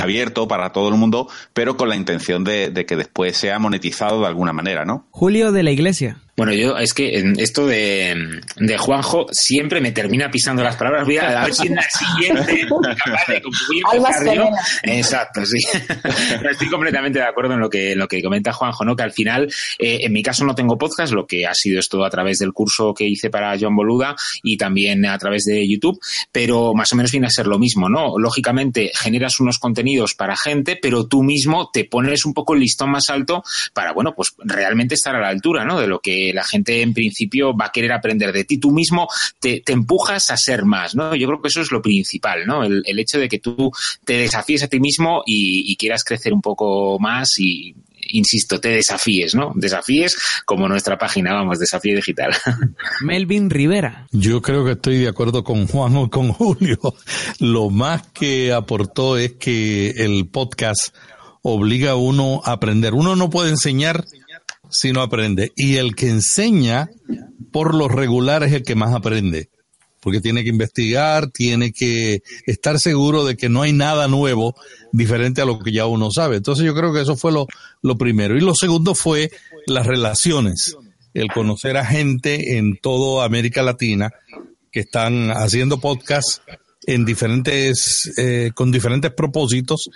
abierto 0.00 0.48
para 0.48 0.72
todo 0.72 0.88
el 0.88 0.96
mundo, 0.96 1.28
pero 1.52 1.76
con 1.76 1.88
la 1.88 1.94
intención 1.94 2.42
de 2.42 2.84
que 2.86 2.96
después 2.96 3.36
sea 3.36 3.60
monetizado 3.60 4.20
de 4.20 4.26
alguna 4.26 4.52
manera, 4.52 4.84
¿no? 4.84 5.06
Julio 5.12 5.52
de 5.52 5.62
la 5.62 5.70
Iglesia. 5.70 6.18
Bueno, 6.36 6.52
yo 6.52 6.76
es 6.76 6.92
que 6.92 7.18
en 7.18 7.40
esto 7.40 7.66
de, 7.66 8.42
de 8.56 8.76
Juanjo 8.76 9.26
siempre 9.32 9.80
me 9.80 9.92
termina 9.92 10.30
pisando 10.30 10.62
las 10.62 10.76
palabras. 10.76 11.06
Voy 11.06 11.16
a, 11.16 11.40
a 11.40 11.44
ver 11.46 11.54
si 11.54 11.66
en 11.68 11.76
la 11.76 11.86
siguiente 11.88 12.68
como. 12.68 14.56
Exacto, 14.82 15.46
sí. 15.46 15.58
Estoy 16.50 16.68
completamente 16.68 17.20
de 17.20 17.24
acuerdo 17.24 17.54
en 17.54 17.60
lo 17.60 17.70
que, 17.70 17.92
en 17.92 17.98
lo 17.98 18.06
que 18.06 18.22
comenta 18.22 18.52
Juanjo, 18.52 18.84
¿no? 18.84 18.94
Que 18.94 19.02
al 19.02 19.12
final, 19.12 19.48
eh, 19.78 20.00
en 20.02 20.12
mi 20.12 20.22
caso 20.22 20.44
no 20.44 20.54
tengo 20.54 20.76
podcast, 20.76 21.14
lo 21.14 21.26
que 21.26 21.46
ha 21.46 21.54
sido 21.54 21.80
esto 21.80 22.04
a 22.04 22.10
través 22.10 22.38
del 22.38 22.52
curso 22.52 22.92
que 22.92 23.06
hice 23.06 23.30
para 23.30 23.56
John 23.58 23.74
Boluda 23.74 24.14
y 24.42 24.58
también 24.58 25.06
a 25.06 25.16
través 25.16 25.44
de 25.44 25.66
YouTube, 25.66 25.98
pero 26.30 26.74
más 26.74 26.92
o 26.92 26.96
menos 26.96 27.12
viene 27.12 27.28
a 27.28 27.30
ser 27.30 27.46
lo 27.46 27.58
mismo, 27.58 27.88
¿no? 27.88 28.18
Lógicamente 28.18 28.92
generas 28.94 29.40
unos 29.40 29.58
contenidos 29.58 30.14
para 30.14 30.36
gente, 30.36 30.78
pero 30.80 31.06
tú 31.06 31.22
mismo 31.22 31.70
te 31.72 31.86
pones 31.86 32.26
un 32.26 32.34
poco 32.34 32.52
el 32.52 32.60
listón 32.60 32.90
más 32.90 33.08
alto 33.08 33.42
para, 33.72 33.92
bueno, 33.92 34.14
pues 34.14 34.34
realmente 34.38 34.96
estar 34.96 35.16
a 35.16 35.20
la 35.20 35.28
altura, 35.28 35.64
¿no? 35.64 35.80
De 35.80 35.86
lo 35.86 36.00
que 36.00 36.25
la 36.32 36.44
gente 36.44 36.82
en 36.82 36.94
principio 36.94 37.56
va 37.56 37.66
a 37.66 37.72
querer 37.72 37.92
aprender 37.92 38.32
de 38.32 38.44
ti. 38.44 38.58
Tú 38.58 38.70
mismo 38.70 39.08
te, 39.40 39.60
te 39.60 39.72
empujas 39.72 40.30
a 40.30 40.36
ser 40.36 40.64
más, 40.64 40.94
¿no? 40.94 41.14
Yo 41.14 41.26
creo 41.26 41.42
que 41.42 41.48
eso 41.48 41.60
es 41.60 41.70
lo 41.70 41.82
principal, 41.82 42.46
¿no? 42.46 42.64
El, 42.64 42.82
el 42.86 42.98
hecho 42.98 43.18
de 43.18 43.28
que 43.28 43.38
tú 43.38 43.70
te 44.04 44.14
desafíes 44.14 44.62
a 44.62 44.68
ti 44.68 44.80
mismo 44.80 45.22
y, 45.26 45.70
y 45.70 45.76
quieras 45.76 46.04
crecer 46.04 46.32
un 46.32 46.42
poco 46.42 46.98
más 46.98 47.38
y, 47.38 47.74
insisto, 48.08 48.60
te 48.60 48.70
desafíes, 48.70 49.34
¿no? 49.34 49.52
Desafíes 49.54 50.16
como 50.44 50.68
nuestra 50.68 50.98
página, 50.98 51.34
vamos, 51.34 51.58
desafío 51.58 51.96
digital. 51.96 52.34
Melvin 53.00 53.50
Rivera. 53.50 54.06
Yo 54.12 54.42
creo 54.42 54.64
que 54.64 54.72
estoy 54.72 54.98
de 54.98 55.08
acuerdo 55.08 55.44
con 55.44 55.66
Juan 55.66 55.96
o 55.96 56.10
con 56.10 56.32
Julio. 56.32 56.78
Lo 57.40 57.70
más 57.70 58.06
que 58.08 58.52
aportó 58.52 59.16
es 59.16 59.32
que 59.32 59.90
el 59.90 60.28
podcast 60.28 60.94
obliga 61.42 61.92
a 61.92 61.96
uno 61.96 62.42
a 62.44 62.52
aprender. 62.52 62.94
Uno 62.94 63.16
no 63.16 63.30
puede 63.30 63.50
enseñar 63.50 64.04
si 64.78 64.92
no 64.92 65.02
aprende. 65.02 65.52
Y 65.56 65.76
el 65.76 65.94
que 65.94 66.08
enseña, 66.08 66.88
por 67.52 67.74
lo 67.74 67.88
regular, 67.88 68.42
es 68.42 68.52
el 68.52 68.62
que 68.62 68.74
más 68.74 68.94
aprende. 68.94 69.48
Porque 70.00 70.20
tiene 70.20 70.44
que 70.44 70.50
investigar, 70.50 71.30
tiene 71.30 71.72
que 71.72 72.22
estar 72.46 72.78
seguro 72.78 73.24
de 73.24 73.36
que 73.36 73.48
no 73.48 73.62
hay 73.62 73.72
nada 73.72 74.06
nuevo 74.06 74.54
diferente 74.92 75.40
a 75.40 75.44
lo 75.44 75.58
que 75.58 75.72
ya 75.72 75.86
uno 75.86 76.10
sabe. 76.10 76.36
Entonces 76.36 76.64
yo 76.64 76.74
creo 76.74 76.92
que 76.92 77.00
eso 77.00 77.16
fue 77.16 77.32
lo, 77.32 77.46
lo 77.82 77.96
primero. 77.98 78.36
Y 78.36 78.40
lo 78.40 78.54
segundo 78.54 78.94
fue 78.94 79.30
las 79.66 79.86
relaciones 79.86 80.76
el 81.16 81.32
conocer 81.32 81.78
a 81.78 81.86
gente 81.86 82.58
en 82.58 82.76
toda 82.76 83.24
América 83.24 83.62
Latina 83.62 84.10
que 84.70 84.80
están 84.80 85.30
haciendo 85.30 85.80
podcasts 85.80 86.42
en 86.86 87.06
diferentes, 87.06 88.12
eh, 88.18 88.50
con 88.54 88.70
diferentes 88.70 89.10
propósitos 89.12 89.88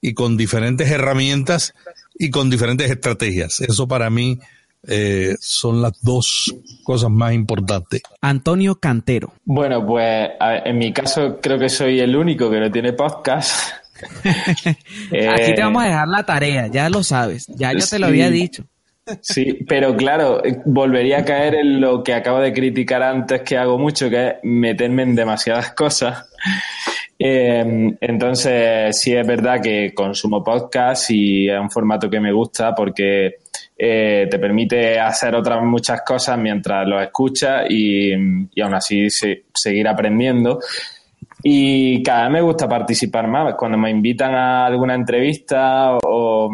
y 0.00 0.14
con 0.14 0.36
diferentes 0.36 0.88
herramientas 0.88 1.74
y 2.20 2.30
con 2.30 2.50
diferentes 2.50 2.90
estrategias. 2.90 3.60
Eso 3.60 3.88
para 3.88 4.10
mí 4.10 4.38
eh, 4.86 5.36
son 5.40 5.80
las 5.80 5.92
dos 6.02 6.54
cosas 6.84 7.10
más 7.10 7.32
importantes. 7.32 8.02
Antonio 8.20 8.74
Cantero. 8.74 9.32
Bueno, 9.42 9.84
pues 9.86 10.28
en 10.38 10.76
mi 10.76 10.92
caso 10.92 11.38
creo 11.40 11.58
que 11.58 11.70
soy 11.70 11.98
el 11.98 12.14
único 12.14 12.50
que 12.50 12.60
no 12.60 12.70
tiene 12.70 12.92
podcast. 12.92 13.72
Aquí 14.66 15.54
te 15.54 15.62
vamos 15.62 15.82
a 15.82 15.86
dejar 15.86 16.08
la 16.08 16.24
tarea, 16.24 16.66
ya 16.66 16.90
lo 16.90 17.02
sabes, 17.02 17.46
ya 17.48 17.72
yo 17.72 17.86
te 17.86 17.98
lo 17.98 18.06
había 18.06 18.28
dicho. 18.28 18.64
Sí, 19.22 19.64
pero 19.66 19.96
claro, 19.96 20.42
volvería 20.66 21.20
a 21.20 21.24
caer 21.24 21.54
en 21.54 21.80
lo 21.80 22.04
que 22.04 22.12
acabo 22.12 22.38
de 22.38 22.52
criticar 22.52 23.02
antes 23.02 23.40
que 23.42 23.56
hago 23.56 23.78
mucho, 23.78 24.10
que 24.10 24.28
es 24.28 24.34
meterme 24.42 25.04
en 25.04 25.16
demasiadas 25.16 25.72
cosas. 25.72 26.28
Eh, 27.22 27.96
entonces, 28.00 28.98
sí 28.98 29.14
es 29.14 29.26
verdad 29.26 29.60
que 29.60 29.92
consumo 29.94 30.42
podcast 30.42 31.10
y 31.10 31.50
es 31.50 31.60
un 31.60 31.70
formato 31.70 32.08
que 32.08 32.18
me 32.18 32.32
gusta 32.32 32.74
porque 32.74 33.40
eh, 33.76 34.26
te 34.30 34.38
permite 34.38 34.98
hacer 34.98 35.34
otras 35.34 35.62
muchas 35.62 36.00
cosas 36.00 36.38
mientras 36.38 36.88
lo 36.88 36.98
escuchas 36.98 37.66
y, 37.68 38.10
aún 38.12 38.74
así 38.74 39.08
seguir 39.10 39.86
aprendiendo. 39.86 40.60
Y 41.42 42.02
cada 42.02 42.22
vez 42.22 42.32
me 42.32 42.40
gusta 42.40 42.66
participar 42.66 43.28
más. 43.28 43.54
Cuando 43.54 43.76
me 43.76 43.90
invitan 43.90 44.34
a 44.34 44.64
alguna 44.64 44.94
entrevista 44.94 45.98
o, 46.02 46.50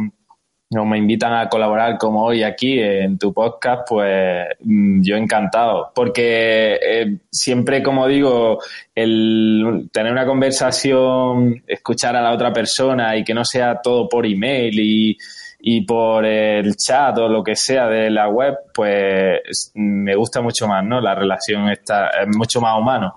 o 0.71 0.85
me 0.85 0.99
invitan 0.99 1.33
a 1.33 1.49
colaborar 1.49 1.97
como 1.97 2.25
hoy 2.25 2.43
aquí 2.43 2.81
en 2.81 3.19
tu 3.19 3.33
podcast, 3.33 3.87
pues 3.89 4.49
mm, 4.61 5.03
yo 5.03 5.17
encantado. 5.17 5.93
Porque 5.95 6.79
eh, 6.83 7.19
siempre, 7.31 7.83
como 7.83 8.09
digo, 8.09 8.59
el 8.95 9.89
tener 9.93 10.12
una 10.12 10.27
conversación, 10.27 11.62
escuchar 11.67 12.17
a 12.17 12.23
la 12.23 12.33
otra 12.33 12.53
persona 12.53 13.17
y 13.17 13.23
que 13.23 13.35
no 13.35 13.45
sea 13.45 13.81
todo 13.81 14.09
por 14.09 14.27
email 14.27 14.79
y, 14.81 15.17
y 15.61 15.83
por 15.83 16.25
el 16.27 16.75
chat 16.77 17.17
o 17.19 17.29
lo 17.29 17.45
que 17.45 17.55
sea 17.55 17.87
de 17.87 18.11
la 18.11 18.29
web, 18.29 18.57
pues 18.75 19.71
me 19.75 20.17
gusta 20.17 20.41
mucho 20.41 20.67
más, 20.67 20.85
¿no? 20.85 21.01
La 21.01 21.14
relación 21.14 21.69
está, 21.69 22.09
es 22.09 22.37
mucho 22.37 22.61
más 22.61 22.79
humano 22.79 23.14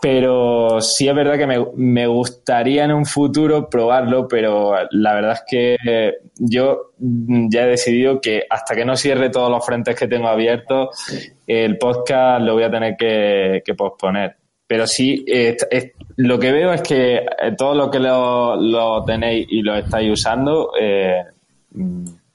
pero 0.00 0.80
sí 0.80 1.08
es 1.08 1.14
verdad 1.14 1.38
que 1.38 1.46
me, 1.46 1.58
me, 1.74 2.06
gustaría 2.06 2.84
en 2.84 2.92
un 2.92 3.04
futuro 3.04 3.68
probarlo, 3.68 4.28
pero 4.28 4.74
la 4.90 5.14
verdad 5.14 5.32
es 5.32 5.42
que 5.48 5.76
yo 6.38 6.92
ya 6.98 7.64
he 7.64 7.68
decidido 7.68 8.20
que 8.20 8.44
hasta 8.48 8.74
que 8.74 8.84
no 8.84 8.96
cierre 8.96 9.30
todos 9.30 9.50
los 9.50 9.64
frentes 9.64 9.96
que 9.96 10.08
tengo 10.08 10.28
abiertos, 10.28 10.96
el 11.46 11.78
podcast 11.78 12.42
lo 12.42 12.54
voy 12.54 12.64
a 12.64 12.70
tener 12.70 12.96
que, 12.96 13.74
posponer. 13.76 14.36
Pero 14.66 14.86
sí, 14.86 15.24
lo 16.16 16.38
que 16.38 16.52
veo 16.52 16.72
es 16.72 16.82
que 16.82 17.16
eh, 17.16 17.24
todo 17.56 17.74
lo 17.74 17.90
que 17.90 17.98
lo, 17.98 18.56
lo 18.56 19.02
tenéis 19.04 19.46
y 19.50 19.62
lo 19.62 19.74
estáis 19.74 20.12
usando, 20.12 20.72
eh, 20.78 21.22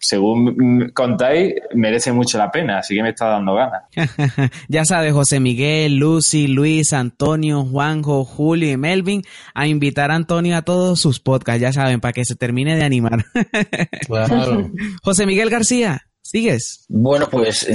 según 0.03 0.91
contáis, 0.93 1.53
merece 1.73 2.11
mucho 2.11 2.37
la 2.37 2.51
pena, 2.51 2.79
así 2.79 2.93
que 2.93 3.01
me 3.01 3.09
está 3.09 3.27
dando 3.27 3.55
ganas. 3.55 3.83
ya 4.67 4.83
sabes, 4.83 5.13
José 5.13 5.39
Miguel, 5.39 5.95
Lucy, 5.95 6.47
Luis, 6.47 6.91
Antonio, 6.91 7.63
Juanjo, 7.63 8.25
Julio 8.25 8.69
y 8.69 8.75
Melvin 8.75 9.21
a 9.53 9.65
invitar 9.65 10.11
a 10.11 10.15
Antonio 10.15 10.57
a 10.57 10.61
todos 10.63 10.99
sus 10.99 11.21
podcasts, 11.21 11.61
ya 11.61 11.71
saben, 11.71 12.01
para 12.01 12.11
que 12.11 12.25
se 12.25 12.35
termine 12.35 12.75
de 12.75 12.83
animar. 12.83 13.25
claro. 14.05 14.69
José 15.03 15.25
Miguel 15.25 15.49
García, 15.49 16.05
¿Sigues? 16.23 16.85
Bueno, 16.87 17.27
pues 17.29 17.67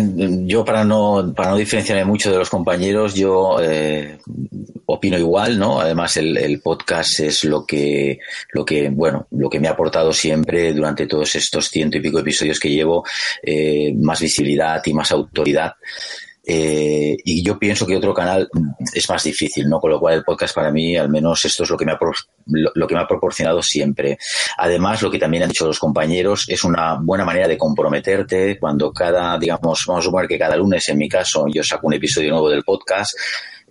yo 0.47 0.65
para 0.65 0.83
no, 0.83 1.35
para 1.37 1.51
no 1.51 1.57
diferenciarme 1.57 2.07
mucho 2.07 2.33
de 2.33 2.39
los 2.39 2.49
compañeros, 2.49 3.15
yo 3.15 3.59
eh, 3.61 4.19
opino 4.87 5.19
igual, 5.19 5.59
¿no? 5.59 5.81
Además 5.81 6.17
el, 6.17 6.59
podcast 6.63 7.21
es 7.21 7.45
lo 7.45 7.67
que, 7.67 8.19
lo 8.53 8.65
que, 8.65 8.89
bueno, 8.89 9.27
lo 9.33 9.51
que 9.51 9.61
me 9.61 9.69
ha 9.69 9.73
aportado 9.73 10.15
siempre 10.15 10.73
durante 10.73 11.07
todos 11.07 11.35
estos 11.35 11.69
ciento 11.69 11.99
y 11.99 12.01
pico 12.01 12.21
episodios 12.21 12.59
que 12.59 12.71
llevo, 12.71 13.05
eh, 13.43 13.93
más 13.95 14.23
visibilidad 14.23 14.81
y 14.87 14.95
más 14.95 15.13
autoridad. 15.13 15.75
Eh, 16.51 17.15
y 17.25 17.45
yo 17.45 17.59
pienso 17.59 17.87
que 17.87 17.95
otro 17.95 18.15
canal 18.15 18.49
es 18.95 19.07
más 19.11 19.23
difícil, 19.23 19.69
¿no? 19.69 19.79
Con 19.79 19.91
lo 19.91 20.01
cual 20.01 20.15
el 20.15 20.25
podcast 20.25 20.55
para 20.55 20.71
mí, 20.73 20.97
al 20.97 21.11
menos 21.11 21.45
esto 21.45 21.65
es 21.65 21.69
lo 21.69 21.77
que 21.77 21.85
me 21.85 21.93
ha, 21.93 21.99
lo, 22.47 22.87
que 22.87 22.95
me 22.95 23.03
ha 23.03 23.07
proporcionado 23.07 23.63
siempre. 23.63 24.17
Además, 24.57 25.03
lo 25.03 25.11
que 25.11 25.19
también 25.19 25.43
han 25.43 25.51
dicho 25.51 25.67
los 25.67 25.79
compañeros, 25.79 26.47
es 26.49 26.65
una 26.65 26.95
buena 27.03 27.27
manera 27.27 27.47
de 27.47 27.59
comprometerte 27.59 28.59
cuando 28.59 28.91
cada, 28.95 29.39
digamos, 29.39 29.85
vamos 29.87 30.03
a 30.03 30.07
suponer 30.07 30.27
que 30.27 30.39
cada 30.39 30.57
lunes, 30.57 30.89
en 30.89 30.97
mi 30.97 31.07
caso, 31.07 31.45
yo 31.53 31.63
saco 31.63 31.87
un 31.87 31.95
episodio 31.95 32.31
nuevo 32.31 32.49
del 32.49 32.65
podcast, 32.65 33.13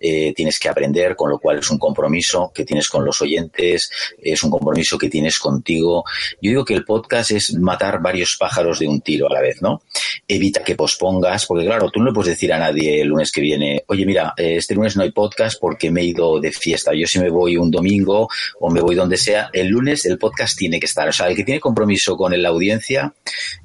eh, 0.00 0.32
tienes 0.34 0.58
que 0.58 0.68
aprender, 0.68 1.16
con 1.16 1.30
lo 1.30 1.38
cual 1.38 1.58
es 1.58 1.70
un 1.70 1.78
compromiso 1.78 2.52
que 2.54 2.64
tienes 2.64 2.88
con 2.88 3.04
los 3.04 3.20
oyentes, 3.20 3.90
es 4.18 4.42
un 4.42 4.50
compromiso 4.50 4.96
que 4.98 5.08
tienes 5.08 5.38
contigo. 5.38 6.04
Yo 6.40 6.50
digo 6.50 6.64
que 6.64 6.74
el 6.74 6.84
podcast 6.84 7.32
es 7.32 7.54
matar 7.54 8.00
varios 8.00 8.36
pájaros 8.38 8.78
de 8.78 8.88
un 8.88 9.00
tiro 9.00 9.28
a 9.28 9.32
la 9.32 9.40
vez, 9.40 9.60
¿no? 9.62 9.82
Evita 10.26 10.62
que 10.62 10.74
pospongas, 10.74 11.46
porque 11.46 11.64
claro, 11.64 11.90
tú 11.90 12.00
no 12.00 12.06
le 12.06 12.12
puedes 12.12 12.34
decir 12.34 12.52
a 12.52 12.58
nadie 12.58 13.00
el 13.00 13.08
lunes 13.08 13.32
que 13.32 13.40
viene, 13.40 13.84
oye, 13.86 14.06
mira, 14.06 14.34
eh, 14.36 14.56
este 14.56 14.74
lunes 14.74 14.96
no 14.96 15.02
hay 15.02 15.12
podcast 15.12 15.58
porque 15.60 15.90
me 15.90 16.02
he 16.02 16.04
ido 16.04 16.40
de 16.40 16.52
fiesta. 16.52 16.92
Yo 16.94 17.06
si 17.06 17.18
me 17.18 17.30
voy 17.30 17.56
un 17.56 17.70
domingo 17.70 18.28
o 18.60 18.70
me 18.70 18.80
voy 18.80 18.94
donde 18.94 19.16
sea, 19.16 19.50
el 19.52 19.68
lunes 19.68 20.04
el 20.04 20.18
podcast 20.18 20.56
tiene 20.56 20.78
que 20.78 20.86
estar. 20.86 21.08
O 21.08 21.12
sea, 21.12 21.28
el 21.28 21.36
que 21.36 21.44
tiene 21.44 21.60
compromiso 21.60 22.16
con 22.16 22.40
la 22.40 22.48
audiencia 22.48 23.12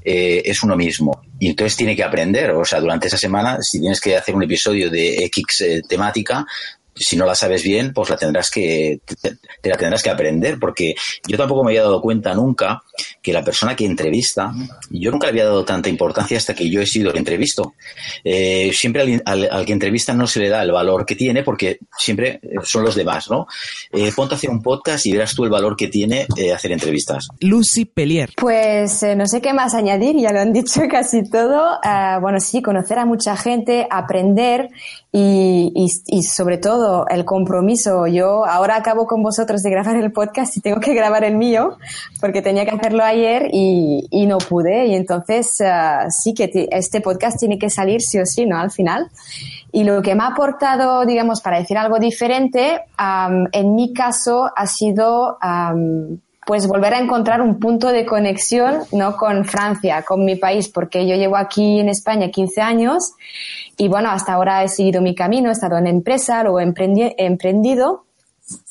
eh, 0.03 0.41
es 0.45 0.63
uno 0.63 0.75
mismo. 0.75 1.21
Y 1.39 1.49
entonces 1.49 1.75
tiene 1.75 1.95
que 1.95 2.03
aprender. 2.03 2.51
O 2.51 2.63
sea, 2.63 2.79
durante 2.79 3.07
esa 3.07 3.17
semana, 3.17 3.57
si 3.61 3.79
tienes 3.79 3.99
que 3.99 4.15
hacer 4.15 4.33
un 4.33 4.43
episodio 4.43 4.89
de 4.89 5.25
X 5.25 5.65
temática, 5.87 6.22
si 6.95 7.15
no 7.15 7.25
la 7.25 7.35
sabes 7.35 7.63
bien, 7.63 7.93
pues 7.93 8.09
la 8.09 8.17
tendrás 8.17 8.51
que, 8.51 8.99
te, 9.21 9.69
la 9.69 9.77
tendrás 9.77 10.03
que 10.03 10.09
aprender, 10.09 10.59
porque 10.59 10.95
yo 11.27 11.37
tampoco 11.37 11.63
me 11.63 11.71
había 11.71 11.83
dado 11.83 12.01
cuenta 12.01 12.33
nunca 12.33 12.83
que 13.21 13.33
la 13.33 13.43
persona 13.43 13.75
que 13.75 13.85
entrevista, 13.85 14.53
yo 14.89 15.11
nunca 15.11 15.27
le 15.27 15.31
había 15.31 15.45
dado 15.45 15.65
tanta 15.65 15.89
importancia 15.89 16.37
hasta 16.37 16.53
que 16.53 16.69
yo 16.69 16.81
he 16.81 16.85
sido 16.85 17.11
el 17.11 17.17
entrevisto. 17.17 17.73
Eh, 18.23 18.71
siempre 18.73 19.21
al, 19.25 19.65
que 19.65 19.73
entrevista 19.73 20.13
no 20.13 20.27
se 20.27 20.39
le 20.39 20.49
da 20.49 20.61
el 20.61 20.71
valor 20.71 21.05
que 21.05 21.15
tiene, 21.15 21.43
porque 21.43 21.79
siempre 21.97 22.39
son 22.63 22.83
los 22.83 22.95
demás, 22.95 23.29
¿no? 23.29 23.47
Eh, 23.91 24.11
ponte 24.15 24.35
a 24.35 24.37
hacer 24.37 24.49
un 24.49 24.61
podcast 24.61 25.05
y 25.05 25.13
verás 25.13 25.33
tú 25.33 25.43
el 25.43 25.49
valor 25.49 25.75
que 25.75 25.87
tiene 25.87 26.27
eh, 26.37 26.53
hacer 26.53 26.71
entrevistas. 26.71 27.27
Lucy 27.39 27.85
Pelier. 27.85 28.31
Pues 28.35 29.03
no 29.15 29.25
sé 29.27 29.41
qué 29.41 29.53
más 29.53 29.73
añadir, 29.73 30.17
ya 30.17 30.31
lo 30.31 30.39
han 30.39 30.53
dicho 30.53 30.81
casi 30.89 31.23
todo. 31.23 31.79
bueno, 32.21 32.39
sí, 32.39 32.61
conocer 32.61 32.99
a 32.99 33.05
mucha 33.05 33.35
gente, 33.35 33.87
aprender 33.89 34.69
y, 35.15 35.71
y, 36.07 36.23
sobre 36.23 36.57
todo 36.57 37.05
el 37.07 37.23
compromiso. 37.23 38.07
Yo 38.07 38.45
ahora 38.45 38.77
acabo 38.77 39.05
con 39.05 39.21
vosotros 39.21 39.61
de 39.61 39.69
grabar 39.69 39.95
el 39.95 40.11
podcast 40.11 40.57
y 40.57 40.61
tengo 40.61 40.79
que 40.79 40.95
grabar 40.95 41.23
el 41.23 41.35
mío 41.35 41.77
porque 42.19 42.41
tenía 42.41 42.65
que 42.65 42.71
hacerlo 42.83 43.03
ayer 43.03 43.47
y, 43.51 44.25
no 44.27 44.37
pude. 44.37 44.87
Y 44.87 44.95
entonces 44.95 45.57
uh, 45.61 46.09
sí 46.09 46.33
que 46.33 46.67
este 46.71 46.99
podcast 46.99 47.39
tiene 47.39 47.57
que 47.57 47.69
salir 47.69 48.01
sí 48.01 48.19
o 48.19 48.25
sí, 48.25 48.45
¿no? 48.45 48.57
Al 48.57 48.71
final. 48.71 49.09
Y 49.71 49.85
lo 49.85 50.01
que 50.01 50.15
me 50.15 50.23
ha 50.23 50.27
aportado, 50.27 51.05
digamos, 51.05 51.41
para 51.41 51.59
decir 51.59 51.77
algo 51.77 51.97
diferente, 51.97 52.81
en 53.51 53.75
mi 53.75 53.93
caso 53.93 54.49
ha 54.55 54.67
sido 54.67 55.37
pues 56.45 56.67
volver 56.67 56.93
a 56.93 56.99
encontrar 56.99 57.41
un 57.41 57.57
punto 57.57 57.87
de 57.87 58.05
conexión 58.05 58.81
no 58.91 59.15
con 59.15 59.45
Francia, 59.45 60.03
con 60.03 60.25
mi 60.25 60.35
país, 60.35 60.67
porque 60.67 61.07
yo 61.07 61.15
llevo 61.15 61.37
aquí 61.37 61.79
en 61.79 61.87
España 61.87 62.29
15 62.29 62.61
años 62.61 63.13
y 63.77 63.87
bueno, 63.87 64.09
hasta 64.09 64.33
ahora 64.33 64.61
he 64.61 64.67
seguido 64.67 65.01
mi 65.01 65.15
camino, 65.15 65.47
he 65.47 65.53
estado 65.53 65.77
en 65.77 65.87
empresa, 65.87 66.43
luego 66.43 66.59
he 66.59 67.25
emprendido 67.25 68.03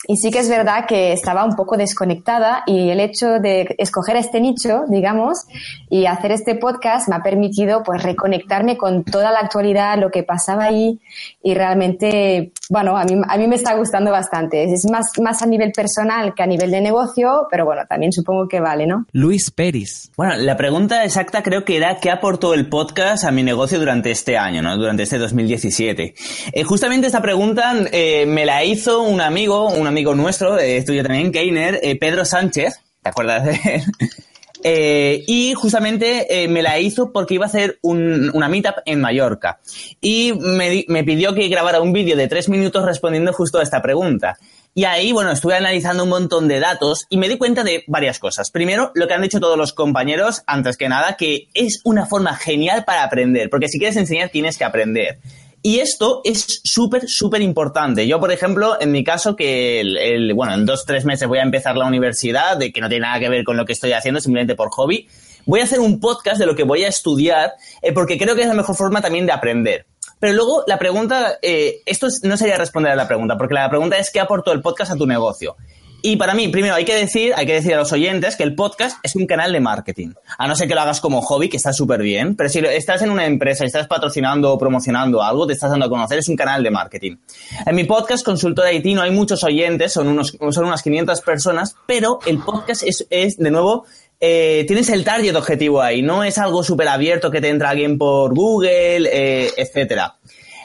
y 0.08 0.16
sí 0.16 0.30
que 0.30 0.40
es 0.40 0.48
verdad 0.48 0.86
que 0.86 1.12
estaba 1.12 1.44
un 1.44 1.54
poco 1.54 1.76
desconectada 1.76 2.62
y 2.66 2.90
el 2.90 3.00
hecho 3.00 3.38
de 3.40 3.74
escoger 3.78 4.16
este 4.16 4.40
nicho, 4.40 4.84
digamos, 4.88 5.46
y 5.88 6.06
hacer 6.06 6.32
este 6.32 6.54
podcast 6.54 7.08
me 7.08 7.16
ha 7.16 7.22
permitido 7.22 7.82
pues 7.82 8.02
reconectarme 8.02 8.76
con 8.76 9.04
toda 9.04 9.30
la 9.30 9.40
actualidad, 9.40 9.98
lo 9.98 10.10
que 10.10 10.22
pasaba 10.22 10.64
ahí 10.64 11.00
y 11.42 11.54
realmente, 11.54 12.52
bueno, 12.68 12.96
a 12.96 13.04
mí, 13.04 13.14
a 13.28 13.36
mí 13.36 13.46
me 13.46 13.56
está 13.56 13.74
gustando 13.74 14.10
bastante. 14.10 14.64
Es 14.64 14.88
más, 14.90 15.06
más 15.20 15.42
a 15.42 15.46
nivel 15.46 15.72
personal 15.72 16.34
que 16.34 16.42
a 16.42 16.46
nivel 16.46 16.70
de 16.70 16.80
negocio, 16.80 17.46
pero 17.50 17.64
bueno, 17.64 17.82
también 17.88 18.12
supongo 18.12 18.48
que 18.48 18.60
vale, 18.60 18.86
¿no? 18.86 19.06
Luis 19.12 19.50
Pérez. 19.50 20.10
Bueno, 20.16 20.34
la 20.36 20.56
pregunta 20.56 21.04
exacta 21.04 21.42
creo 21.42 21.64
que 21.64 21.76
era 21.76 21.98
¿qué 22.00 22.10
aportó 22.10 22.54
el 22.54 22.68
podcast 22.68 23.24
a 23.24 23.30
mi 23.30 23.42
negocio 23.42 23.78
durante 23.78 24.10
este 24.10 24.36
año, 24.36 24.62
¿no? 24.62 24.76
Durante 24.76 25.02
este 25.02 25.18
2017. 25.18 26.14
Eh, 26.52 26.64
justamente 26.64 27.06
esta 27.06 27.22
pregunta 27.22 27.74
eh, 27.92 28.26
me 28.26 28.44
la 28.44 28.64
hizo 28.64 29.02
un 29.02 29.20
amigo, 29.20 29.71
un 29.72 29.86
amigo 29.86 30.14
nuestro, 30.14 30.58
eh, 30.58 30.82
tuyo 30.82 31.02
también, 31.02 31.32
Keiner, 31.32 31.80
eh, 31.82 31.98
Pedro 31.98 32.24
Sánchez, 32.24 32.80
¿te 33.02 33.08
acuerdas 33.08 33.44
de 33.44 33.60
él? 33.64 33.82
Eh, 34.64 35.24
y 35.26 35.54
justamente 35.54 36.44
eh, 36.44 36.48
me 36.48 36.62
la 36.62 36.78
hizo 36.78 37.12
porque 37.12 37.34
iba 37.34 37.46
a 37.46 37.48
hacer 37.48 37.78
un, 37.82 38.30
una 38.32 38.48
meetup 38.48 38.76
en 38.84 39.00
Mallorca. 39.00 39.58
Y 40.00 40.32
me, 40.34 40.84
me 40.88 41.04
pidió 41.04 41.34
que 41.34 41.48
grabara 41.48 41.80
un 41.80 41.92
vídeo 41.92 42.16
de 42.16 42.28
tres 42.28 42.48
minutos 42.48 42.84
respondiendo 42.84 43.32
justo 43.32 43.58
a 43.58 43.62
esta 43.62 43.82
pregunta. 43.82 44.38
Y 44.74 44.84
ahí, 44.84 45.12
bueno, 45.12 45.32
estuve 45.32 45.54
analizando 45.54 46.04
un 46.04 46.08
montón 46.08 46.48
de 46.48 46.58
datos 46.58 47.06
y 47.10 47.18
me 47.18 47.28
di 47.28 47.36
cuenta 47.36 47.62
de 47.62 47.84
varias 47.88 48.18
cosas. 48.18 48.50
Primero, 48.50 48.90
lo 48.94 49.06
que 49.06 49.12
han 49.12 49.20
dicho 49.20 49.38
todos 49.38 49.58
los 49.58 49.74
compañeros, 49.74 50.42
antes 50.46 50.78
que 50.78 50.88
nada, 50.88 51.16
que 51.16 51.48
es 51.52 51.80
una 51.84 52.06
forma 52.06 52.34
genial 52.36 52.84
para 52.84 53.04
aprender, 53.04 53.50
porque 53.50 53.68
si 53.68 53.78
quieres 53.78 53.96
enseñar 53.96 54.30
tienes 54.30 54.56
que 54.56 54.64
aprender. 54.64 55.18
Y 55.64 55.78
esto 55.78 56.22
es 56.24 56.60
súper, 56.64 57.08
súper 57.08 57.40
importante. 57.40 58.06
Yo, 58.08 58.18
por 58.18 58.32
ejemplo, 58.32 58.76
en 58.80 58.90
mi 58.90 59.04
caso, 59.04 59.36
que 59.36 59.80
el, 59.80 60.34
bueno, 60.34 60.54
en 60.54 60.66
dos, 60.66 60.84
tres 60.84 61.04
meses 61.04 61.28
voy 61.28 61.38
a 61.38 61.42
empezar 61.42 61.76
la 61.76 61.86
universidad, 61.86 62.56
de 62.56 62.72
que 62.72 62.80
no 62.80 62.88
tiene 62.88 63.06
nada 63.06 63.20
que 63.20 63.28
ver 63.28 63.44
con 63.44 63.56
lo 63.56 63.64
que 63.64 63.72
estoy 63.72 63.92
haciendo, 63.92 64.20
simplemente 64.20 64.56
por 64.56 64.70
hobby, 64.70 65.08
voy 65.46 65.60
a 65.60 65.64
hacer 65.64 65.78
un 65.78 66.00
podcast 66.00 66.40
de 66.40 66.46
lo 66.46 66.56
que 66.56 66.64
voy 66.64 66.82
a 66.82 66.88
estudiar, 66.88 67.52
eh, 67.80 67.92
porque 67.92 68.18
creo 68.18 68.34
que 68.34 68.42
es 68.42 68.48
la 68.48 68.54
mejor 68.54 68.74
forma 68.74 69.00
también 69.00 69.24
de 69.24 69.32
aprender. 69.32 69.86
Pero 70.18 70.32
luego 70.34 70.64
la 70.66 70.78
pregunta, 70.78 71.38
eh, 71.42 71.80
esto 71.86 72.08
no 72.24 72.36
sería 72.36 72.56
responder 72.56 72.92
a 72.92 72.96
la 72.96 73.06
pregunta, 73.06 73.36
porque 73.36 73.54
la 73.54 73.68
pregunta 73.68 73.98
es 73.98 74.10
¿qué 74.10 74.20
aportó 74.20 74.52
el 74.52 74.62
podcast 74.62 74.92
a 74.92 74.96
tu 74.96 75.06
negocio? 75.06 75.56
Y 76.04 76.16
para 76.16 76.34
mí, 76.34 76.48
primero 76.48 76.74
hay 76.74 76.84
que 76.84 76.96
decir, 76.96 77.32
hay 77.36 77.46
que 77.46 77.54
decir 77.54 77.74
a 77.74 77.78
los 77.78 77.92
oyentes 77.92 78.34
que 78.34 78.42
el 78.42 78.56
podcast 78.56 78.98
es 79.04 79.14
un 79.14 79.24
canal 79.24 79.52
de 79.52 79.60
marketing. 79.60 80.14
A 80.36 80.48
no 80.48 80.56
ser 80.56 80.66
que 80.66 80.74
lo 80.74 80.80
hagas 80.80 81.00
como 81.00 81.22
hobby, 81.22 81.48
que 81.48 81.56
está 81.56 81.72
súper 81.72 82.02
bien, 82.02 82.34
pero 82.34 82.48
si 82.48 82.58
estás 82.58 83.02
en 83.02 83.10
una 83.10 83.24
empresa 83.24 83.62
y 83.62 83.68
estás 83.68 83.86
patrocinando 83.86 84.52
o 84.52 84.58
promocionando 84.58 85.22
algo, 85.22 85.46
te 85.46 85.52
estás 85.52 85.70
dando 85.70 85.86
a 85.86 85.88
conocer, 85.88 86.18
es 86.18 86.28
un 86.28 86.34
canal 86.34 86.64
de 86.64 86.72
marketing. 86.72 87.18
En 87.64 87.76
mi 87.76 87.84
podcast, 87.84 88.24
Consultor 88.24 88.72
IT, 88.74 88.84
no 88.96 89.02
hay 89.02 89.12
muchos 89.12 89.44
oyentes, 89.44 89.92
son, 89.92 90.08
unos, 90.08 90.36
son 90.50 90.64
unas 90.64 90.82
500 90.82 91.20
personas, 91.20 91.76
pero 91.86 92.18
el 92.26 92.38
podcast 92.38 92.82
es, 92.82 93.06
es 93.08 93.36
de 93.36 93.52
nuevo, 93.52 93.84
eh, 94.18 94.64
tienes 94.66 94.88
el 94.88 95.04
target 95.04 95.36
objetivo 95.36 95.82
ahí, 95.82 96.02
no 96.02 96.24
es 96.24 96.36
algo 96.38 96.64
súper 96.64 96.88
abierto 96.88 97.30
que 97.30 97.40
te 97.40 97.48
entra 97.48 97.70
alguien 97.70 97.96
por 97.96 98.34
Google, 98.34 99.08
eh, 99.12 99.52
etcétera. 99.56 100.16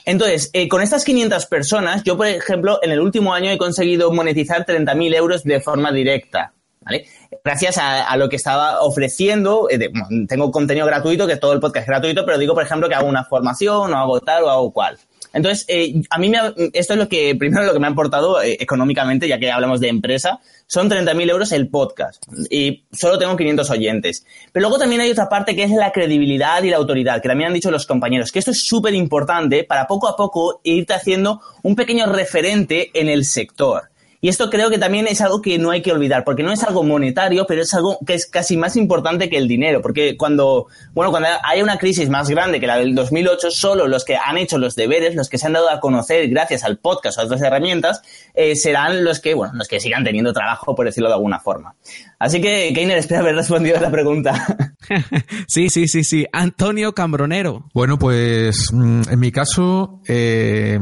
Entonces, 0.08 0.49
eh, 0.53 0.70
con 0.70 0.82
estas 0.82 1.03
500 1.03 1.47
personas, 1.47 2.01
yo, 2.03 2.16
por 2.16 2.28
ejemplo, 2.28 2.80
en 2.82 2.91
el 2.91 3.01
último 3.01 3.34
año 3.34 3.51
he 3.51 3.58
conseguido 3.58 4.10
monetizar 4.10 4.66
30.000 4.66 5.14
euros 5.14 5.43
de 5.43 5.60
forma 5.60 5.91
directa. 5.91 6.53
¿Vale? 6.80 7.05
Gracias 7.43 7.78
a, 7.78 8.16
lo 8.16 8.30
que 8.30 8.38
estaba 8.38 8.80
ofreciendo, 8.80 9.68
eh, 9.70 9.91
tengo 10.30 10.49
contenido 10.49 10.86
gratuito, 10.86 11.28
que 11.28 11.36
todo 11.36 11.51
el 11.51 11.60
podcast 11.60 11.84
es 11.84 11.88
gratuito, 11.88 12.26
pero 12.26 12.38
digo, 12.38 12.53
por 12.53 12.64
ejemplo, 12.64 12.88
que 12.88 12.95
hago 12.95 13.10
una 13.10 13.26
formación, 13.26 13.93
o 13.93 13.97
hago 13.97 14.22
tal, 14.22 14.45
o 14.45 14.49
hago 14.49 14.72
cual. 14.72 14.97
Entonces, 15.34 15.66
eh, 15.68 16.02
a 16.10 16.18
mí 16.18 16.30
me 16.30 16.38
esto 16.74 16.94
es 16.94 17.00
lo 17.00 17.08
que, 17.08 17.36
primero 17.36 17.66
lo 17.66 17.74
que 17.74 17.80
me 17.80 17.88
ha 17.88 17.92
aportado 17.92 18.42
eh, 18.42 18.58
económicamente, 18.60 19.28
ya 19.28 19.40
que 19.40 19.52
hablamos 19.52 19.80
de 19.80 19.90
empresa, 19.90 20.40
son 20.66 20.90
30.000 20.90 21.30
euros 21.30 21.52
el 21.52 21.70
podcast 21.70 22.24
y 22.50 22.86
solo 22.92 23.18
tengo 23.18 23.36
500 23.36 23.70
oyentes. 23.70 24.26
Pero 24.52 24.64
luego 24.64 24.80
también 24.80 25.02
hay 25.02 25.12
otra 25.12 25.30
parte 25.30 25.56
que 25.56 25.64
es 25.64 25.72
la 25.72 25.92
credibilidad 25.92 26.62
y 26.64 26.70
la 26.70 26.78
autoridad, 26.78 27.22
que 27.22 27.28
también 27.28 27.50
han 27.50 27.54
dicho 27.54 27.72
los 27.72 27.86
compañeros, 27.86 28.32
que 28.32 28.40
esto 28.40 28.52
es 28.52 28.66
súper 28.66 28.94
importante 28.94 29.64
para 29.64 29.88
poco 29.88 30.08
a 30.08 30.16
poco 30.16 30.62
irte 30.64 30.94
haciendo 30.94 31.42
un 31.64 31.76
pequeño 31.76 32.06
referente 32.08 32.92
en 32.94 33.10
el 33.10 33.26
sector. 33.26 33.90
Y 34.20 34.30
esto 34.30 34.49
creo 34.49 34.70
que 34.70 34.80
también 34.80 35.07
es 35.07 35.22
algo 35.22 35.41
que 35.41 35.57
no 35.59 35.72
hay 35.72 35.82
que 35.82 35.91
olvidar, 35.91 36.24
porque 36.24 36.43
no 36.43 36.51
es 36.51 36.63
algo 36.63 36.84
monetario, 36.84 37.45
pero 37.47 37.61
es 37.61 37.74
algo 37.74 37.99
que 38.05 38.15
es 38.15 38.26
casi 38.26 38.57
más 38.57 38.76
importante 38.76 39.30
que 39.30 39.38
el 39.38 39.47
dinero, 39.47 39.82
porque 39.82 40.18
cuando, 40.18 40.68
bueno, 40.93 41.11
cuando 41.11 41.30
hay 41.43 41.61
una 41.61 41.78
crisis 41.78 42.09
más 42.09 42.30
grande 42.30 42.59
que 42.59 42.68
la 42.68 42.78
del 42.78 42.95
2008, 42.95 43.51
solo 43.51 43.88
los 43.88 44.05
que 44.05 44.15
han 44.15 44.38
hecho 44.38 44.57
los 44.57 44.76
deberes, 44.76 45.15
los 45.15 45.30
que 45.30 45.38
se 45.38 45.47
han 45.47 45.53
dado 45.53 45.70
a 45.70 45.80
conocer 45.80 46.28
gracias 46.30 46.63
al 46.63 46.78
podcast 46.78 47.18
o 47.18 47.22
a 47.22 47.26
otras 47.26 47.41
herramientas, 47.41 48.01
eh, 48.34 48.55
serán 48.55 49.03
los 49.03 49.20
que, 49.20 49.34
bueno, 49.34 49.53
los 49.55 49.68
que 49.68 49.80
sigan 49.80 50.03
teniendo 50.03 50.34
trabajo, 50.34 50.76
por 50.76 50.86
decirlo 50.86 51.09
de 51.09 51.15
alguna 51.15 51.39
forma. 51.39 51.76
Así 52.20 52.41
que, 52.41 52.72
Keiner, 52.74 52.97
espero 52.97 53.22
haber 53.22 53.36
respondido 53.36 53.78
a 53.78 53.82
la 53.82 53.91
pregunta. 53.91 54.57
sí, 55.47 55.70
sí, 55.70 55.88
sí, 55.88 56.03
sí. 56.03 56.26
Antonio 56.32 56.93
Cambronero. 56.93 57.65
Bueno, 57.74 57.99
pues 57.99 58.72
mm, 58.74 59.01
en 59.11 59.20
mi 59.20 59.32
caso, 59.32 60.01
eh, 60.07 60.80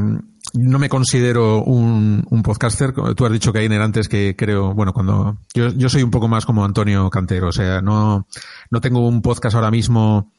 no 0.54 0.78
me 0.78 0.88
considero 0.88 1.62
un, 1.62 2.24
podcaster. 2.44 2.92
Tú 2.92 3.26
has 3.26 3.32
dicho, 3.32 3.52
Kainer, 3.52 3.80
antes 3.80 4.08
que 4.08 4.34
creo, 4.36 4.74
bueno, 4.74 4.92
cuando 4.92 5.38
yo, 5.54 5.68
yo, 5.70 5.88
soy 5.88 6.02
un 6.02 6.10
poco 6.10 6.28
más 6.28 6.46
como 6.46 6.64
Antonio 6.64 7.08
Cantero, 7.10 7.48
o 7.48 7.52
sea, 7.52 7.80
no, 7.80 8.26
no 8.70 8.80
tengo 8.80 9.06
un 9.06 9.22
podcast 9.22 9.56
ahora 9.56 9.70
mismo 9.70 10.32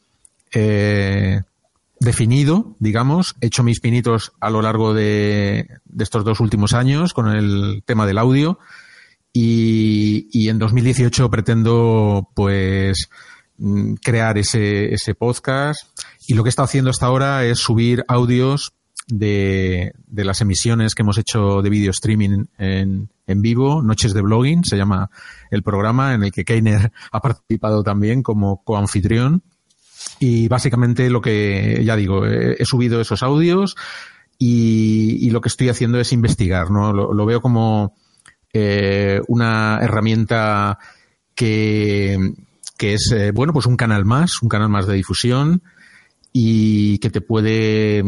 eh, 0.52 1.42
definido, 2.00 2.76
digamos. 2.78 3.36
He 3.40 3.46
hecho 3.46 3.62
mis 3.62 3.80
pinitos 3.80 4.32
a 4.40 4.50
lo 4.50 4.62
largo 4.62 4.94
de, 4.94 5.68
de, 5.84 6.04
estos 6.04 6.24
dos 6.24 6.40
últimos 6.40 6.72
años 6.72 7.12
con 7.12 7.28
el 7.28 7.82
tema 7.84 8.06
del 8.06 8.18
audio 8.18 8.58
y, 9.32 10.28
y 10.32 10.48
en 10.48 10.58
2018 10.58 11.30
pretendo, 11.30 12.28
pues, 12.34 13.08
mm, 13.58 13.94
crear 13.94 14.38
ese, 14.38 14.94
ese 14.94 15.14
podcast 15.14 15.80
y 16.26 16.34
lo 16.34 16.42
que 16.42 16.48
he 16.48 16.50
estado 16.50 16.66
haciendo 16.66 16.90
hasta 16.90 17.06
ahora 17.06 17.44
es 17.44 17.58
subir 17.58 18.04
audios 18.08 18.72
de, 19.08 19.92
de 20.06 20.24
las 20.24 20.40
emisiones 20.40 20.94
que 20.94 21.02
hemos 21.02 21.18
hecho 21.18 21.62
de 21.62 21.70
video 21.70 21.90
streaming 21.90 22.44
en, 22.58 23.08
en 23.26 23.42
vivo, 23.42 23.82
Noches 23.82 24.14
de 24.14 24.22
Blogging, 24.22 24.64
se 24.64 24.76
llama 24.76 25.10
el 25.50 25.62
programa 25.62 26.14
en 26.14 26.24
el 26.24 26.32
que 26.32 26.44
Keiner 26.44 26.92
ha 27.10 27.20
participado 27.20 27.82
también 27.82 28.22
como 28.22 28.62
coanfitrión. 28.62 29.42
Y 30.20 30.48
básicamente 30.48 31.10
lo 31.10 31.20
que, 31.20 31.82
ya 31.84 31.96
digo, 31.96 32.24
he, 32.26 32.64
subido 32.64 33.00
esos 33.00 33.22
audios 33.22 33.76
y, 34.38 35.18
y, 35.20 35.30
lo 35.30 35.40
que 35.40 35.48
estoy 35.48 35.68
haciendo 35.68 35.98
es 35.98 36.12
investigar, 36.12 36.70
¿no? 36.70 36.92
Lo, 36.92 37.26
veo 37.26 37.40
como 37.40 37.94
eh, 38.52 39.20
una 39.26 39.78
herramienta 39.82 40.78
que, 41.34 42.34
que 42.76 42.94
es, 42.94 43.12
eh, 43.12 43.32
bueno, 43.32 43.52
pues 43.52 43.66
un 43.66 43.76
canal 43.76 44.04
más, 44.04 44.40
un 44.40 44.48
canal 44.48 44.68
más 44.68 44.86
de 44.86 44.94
difusión 44.94 45.62
y 46.40 46.98
que 46.98 47.10
te 47.10 47.20
puede, 47.20 48.04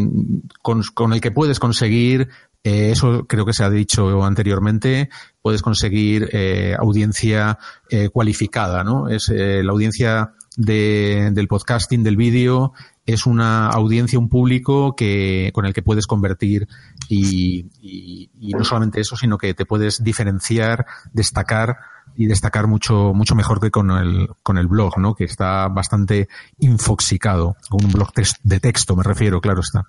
con, 0.62 0.82
con 0.94 1.12
el 1.12 1.20
que 1.20 1.32
puedes 1.32 1.58
conseguir 1.58 2.28
eh, 2.62 2.90
eso 2.90 3.26
creo 3.26 3.44
que 3.44 3.54
se 3.54 3.64
ha 3.64 3.70
dicho 3.70 4.22
anteriormente, 4.22 5.08
puedes 5.42 5.62
conseguir 5.62 6.28
eh, 6.32 6.76
audiencia 6.78 7.58
eh, 7.88 8.10
cualificada, 8.10 8.84
¿no? 8.84 9.08
Es 9.08 9.30
eh, 9.30 9.62
la 9.64 9.72
audiencia 9.72 10.34
de, 10.56 11.30
del 11.32 11.48
podcasting, 11.48 12.04
del 12.04 12.16
vídeo, 12.16 12.72
es 13.04 13.26
una 13.26 13.68
audiencia, 13.68 14.18
un 14.18 14.28
público 14.28 14.94
que, 14.94 15.50
con 15.52 15.66
el 15.66 15.72
que 15.72 15.82
puedes 15.82 16.06
convertir 16.06 16.68
y, 17.08 17.66
y 17.80 18.52
no 18.52 18.62
solamente 18.62 19.00
eso, 19.00 19.16
sino 19.16 19.38
que 19.38 19.54
te 19.54 19.64
puedes 19.64 20.04
diferenciar, 20.04 20.86
destacar 21.12 21.78
y 22.16 22.26
destacar 22.26 22.66
mucho, 22.66 23.12
mucho 23.14 23.34
mejor 23.34 23.60
que 23.60 23.70
con 23.70 23.90
el, 23.90 24.28
con 24.42 24.58
el 24.58 24.66
blog, 24.66 24.98
¿no? 24.98 25.14
Que 25.14 25.24
está 25.24 25.68
bastante 25.68 26.28
infoxicado. 26.58 27.56
Un 27.70 27.90
blog 27.90 28.12
de 28.42 28.60
texto, 28.60 28.96
me 28.96 29.02
refiero, 29.02 29.40
claro 29.40 29.60
está. 29.60 29.84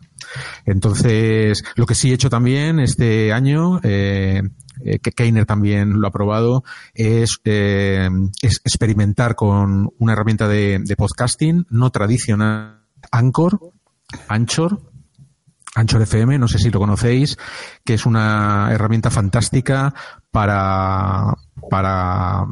Entonces, 0.66 1.64
lo 1.76 1.86
que 1.86 1.96
sí 1.96 2.12
he 2.12 2.14
hecho 2.14 2.30
también 2.30 2.80
este 2.80 3.34
año, 3.34 3.80
eh, 3.84 4.42
eh 4.84 5.00
que 5.00 5.12
Keiner 5.12 5.46
también 5.46 6.00
lo 6.00 6.08
ha 6.08 6.12
probado, 6.12 6.64
es, 6.94 7.40
eh, 7.46 8.10
es 8.42 8.62
experimentar 8.64 9.36
con 9.36 9.90
una 9.98 10.14
herramienta 10.14 10.48
de, 10.48 10.80
de 10.84 10.96
podcasting 10.96 11.66
no 11.70 11.90
tradicional, 11.90 12.82
Anchor, 13.12 13.60
Anchor, 14.28 14.91
Anchor 15.76 16.02
FM, 16.02 16.38
no 16.38 16.48
sé 16.48 16.58
si 16.60 16.70
lo 16.70 16.80
conocéis, 16.80 17.38
que 17.86 17.94
es 17.94 18.06
una 18.06 18.70
herramienta 18.72 19.10
fantástica 19.10 19.94
para, 20.32 21.34
para 21.70 22.46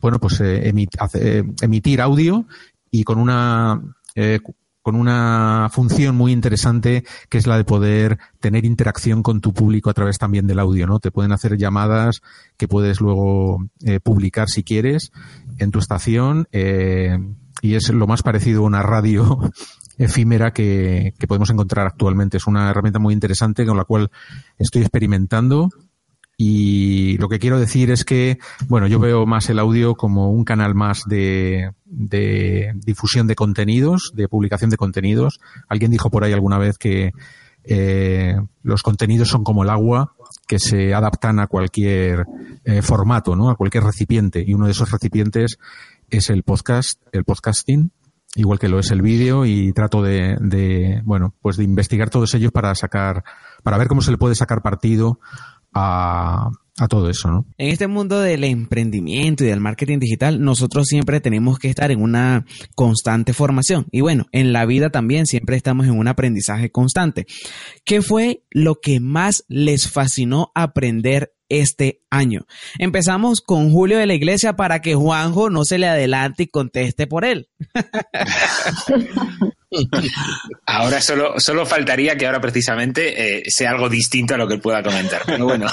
bueno, 0.00 0.18
pues 0.18 0.40
eh, 0.40 0.72
eh, 1.14 1.44
emitir 1.60 2.00
audio 2.00 2.46
y 2.90 3.04
con 3.04 3.18
una 3.18 3.80
eh, 4.14 4.40
con 4.82 4.96
una 4.96 5.68
función 5.72 6.16
muy 6.16 6.32
interesante 6.32 7.04
que 7.28 7.38
es 7.38 7.46
la 7.46 7.56
de 7.56 7.64
poder 7.64 8.18
tener 8.40 8.64
interacción 8.64 9.22
con 9.22 9.40
tu 9.40 9.54
público 9.54 9.88
a 9.88 9.94
través 9.94 10.18
también 10.18 10.46
del 10.46 10.58
audio, 10.58 10.86
¿no? 10.86 10.98
Te 10.98 11.12
pueden 11.12 11.32
hacer 11.32 11.56
llamadas 11.56 12.20
que 12.56 12.68
puedes 12.68 13.00
luego 13.00 13.64
eh, 13.84 14.00
publicar 14.00 14.48
si 14.48 14.64
quieres 14.64 15.12
en 15.58 15.70
tu 15.70 15.78
estación 15.78 16.48
eh, 16.50 17.16
y 17.62 17.76
es 17.76 17.90
lo 17.90 18.08
más 18.08 18.22
parecido 18.22 18.62
a 18.62 18.66
una 18.66 18.82
radio 18.82 19.38
efímera 20.02 20.52
que, 20.52 21.14
podemos 21.28 21.50
encontrar 21.50 21.86
actualmente. 21.86 22.36
Es 22.36 22.46
una 22.46 22.70
herramienta 22.70 22.98
muy 22.98 23.14
interesante 23.14 23.64
con 23.64 23.76
la 23.76 23.84
cual 23.84 24.10
estoy 24.58 24.82
experimentando 24.82 25.68
y 26.36 27.16
lo 27.18 27.28
que 27.28 27.38
quiero 27.38 27.60
decir 27.60 27.90
es 27.90 28.04
que, 28.04 28.38
bueno, 28.68 28.88
yo 28.88 28.98
veo 28.98 29.26
más 29.26 29.48
el 29.48 29.58
audio 29.58 29.94
como 29.94 30.32
un 30.32 30.44
canal 30.44 30.74
más 30.74 31.04
de, 31.06 31.70
de 31.84 32.72
difusión 32.74 33.26
de 33.26 33.36
contenidos, 33.36 34.12
de 34.14 34.28
publicación 34.28 34.70
de 34.70 34.76
contenidos. 34.76 35.38
Alguien 35.68 35.90
dijo 35.92 36.10
por 36.10 36.24
ahí 36.24 36.32
alguna 36.32 36.58
vez 36.58 36.78
que 36.78 37.12
eh, 37.64 38.34
los 38.62 38.82
contenidos 38.82 39.28
son 39.28 39.44
como 39.44 39.62
el 39.62 39.70
agua, 39.70 40.14
que 40.48 40.58
se 40.58 40.94
adaptan 40.94 41.38
a 41.38 41.46
cualquier 41.46 42.24
eh, 42.64 42.82
formato, 42.82 43.36
¿no? 43.36 43.50
A 43.50 43.56
cualquier 43.56 43.84
recipiente. 43.84 44.42
Y 44.44 44.54
uno 44.54 44.66
de 44.66 44.72
esos 44.72 44.90
recipientes 44.90 45.58
es 46.10 46.28
el 46.30 46.42
podcast, 46.42 47.00
el 47.12 47.24
podcasting, 47.24 47.92
igual 48.34 48.58
que 48.58 48.68
lo 48.68 48.78
es 48.78 48.90
el 48.90 49.02
vídeo, 49.02 49.44
y 49.44 49.72
trato 49.72 50.02
de, 50.02 51.00
bueno, 51.04 51.34
pues 51.40 51.56
de 51.56 51.64
investigar 51.64 52.10
todos 52.10 52.34
ellos 52.34 52.52
para 52.52 52.74
sacar, 52.74 53.24
para 53.62 53.78
ver 53.78 53.88
cómo 53.88 54.00
se 54.00 54.10
le 54.10 54.18
puede 54.18 54.34
sacar 54.34 54.62
partido 54.62 55.20
a, 55.72 56.50
a 56.78 56.88
todo 56.88 57.10
eso, 57.10 57.28
¿no? 57.30 57.46
En 57.58 57.68
este 57.68 57.86
mundo 57.86 58.20
del 58.20 58.44
emprendimiento 58.44 59.44
y 59.44 59.48
del 59.48 59.60
marketing 59.60 59.98
digital, 59.98 60.40
nosotros 60.42 60.86
siempre 60.86 61.20
tenemos 61.20 61.58
que 61.58 61.68
estar 61.68 61.90
en 61.90 62.00
una 62.00 62.46
constante 62.74 63.34
formación. 63.34 63.86
Y 63.90 64.00
bueno, 64.00 64.26
en 64.32 64.52
la 64.52 64.64
vida 64.64 64.90
también 64.90 65.26
siempre 65.26 65.56
estamos 65.56 65.86
en 65.86 65.98
un 65.98 66.08
aprendizaje 66.08 66.70
constante. 66.70 67.26
¿Qué 67.84 68.00
fue 68.00 68.44
lo 68.50 68.80
que 68.80 69.00
más 69.00 69.44
les 69.48 69.90
fascinó 69.90 70.50
aprender 70.54 71.34
este 71.60 72.00
año? 72.10 72.46
Empezamos 72.78 73.40
con 73.40 73.70
Julio 73.70 73.98
de 73.98 74.06
la 74.06 74.14
Iglesia 74.14 74.54
para 74.54 74.80
que 74.80 74.94
Juanjo 74.94 75.50
no 75.50 75.64
se 75.64 75.78
le 75.78 75.88
adelante 75.88 76.44
y 76.44 76.48
conteste 76.48 77.06
por 77.06 77.24
él. 77.24 77.48
Ahora 80.66 81.00
solo, 81.00 81.40
solo 81.40 81.64
faltaría 81.64 82.16
que 82.16 82.26
ahora 82.26 82.42
precisamente 82.42 83.38
eh, 83.38 83.42
sea 83.50 83.70
algo 83.70 83.88
distinto 83.88 84.34
a 84.34 84.36
lo 84.36 84.46
que 84.46 84.54
él 84.54 84.60
pueda 84.60 84.82
comentar. 84.82 85.22
Pero 85.24 85.46
bueno. 85.46 85.66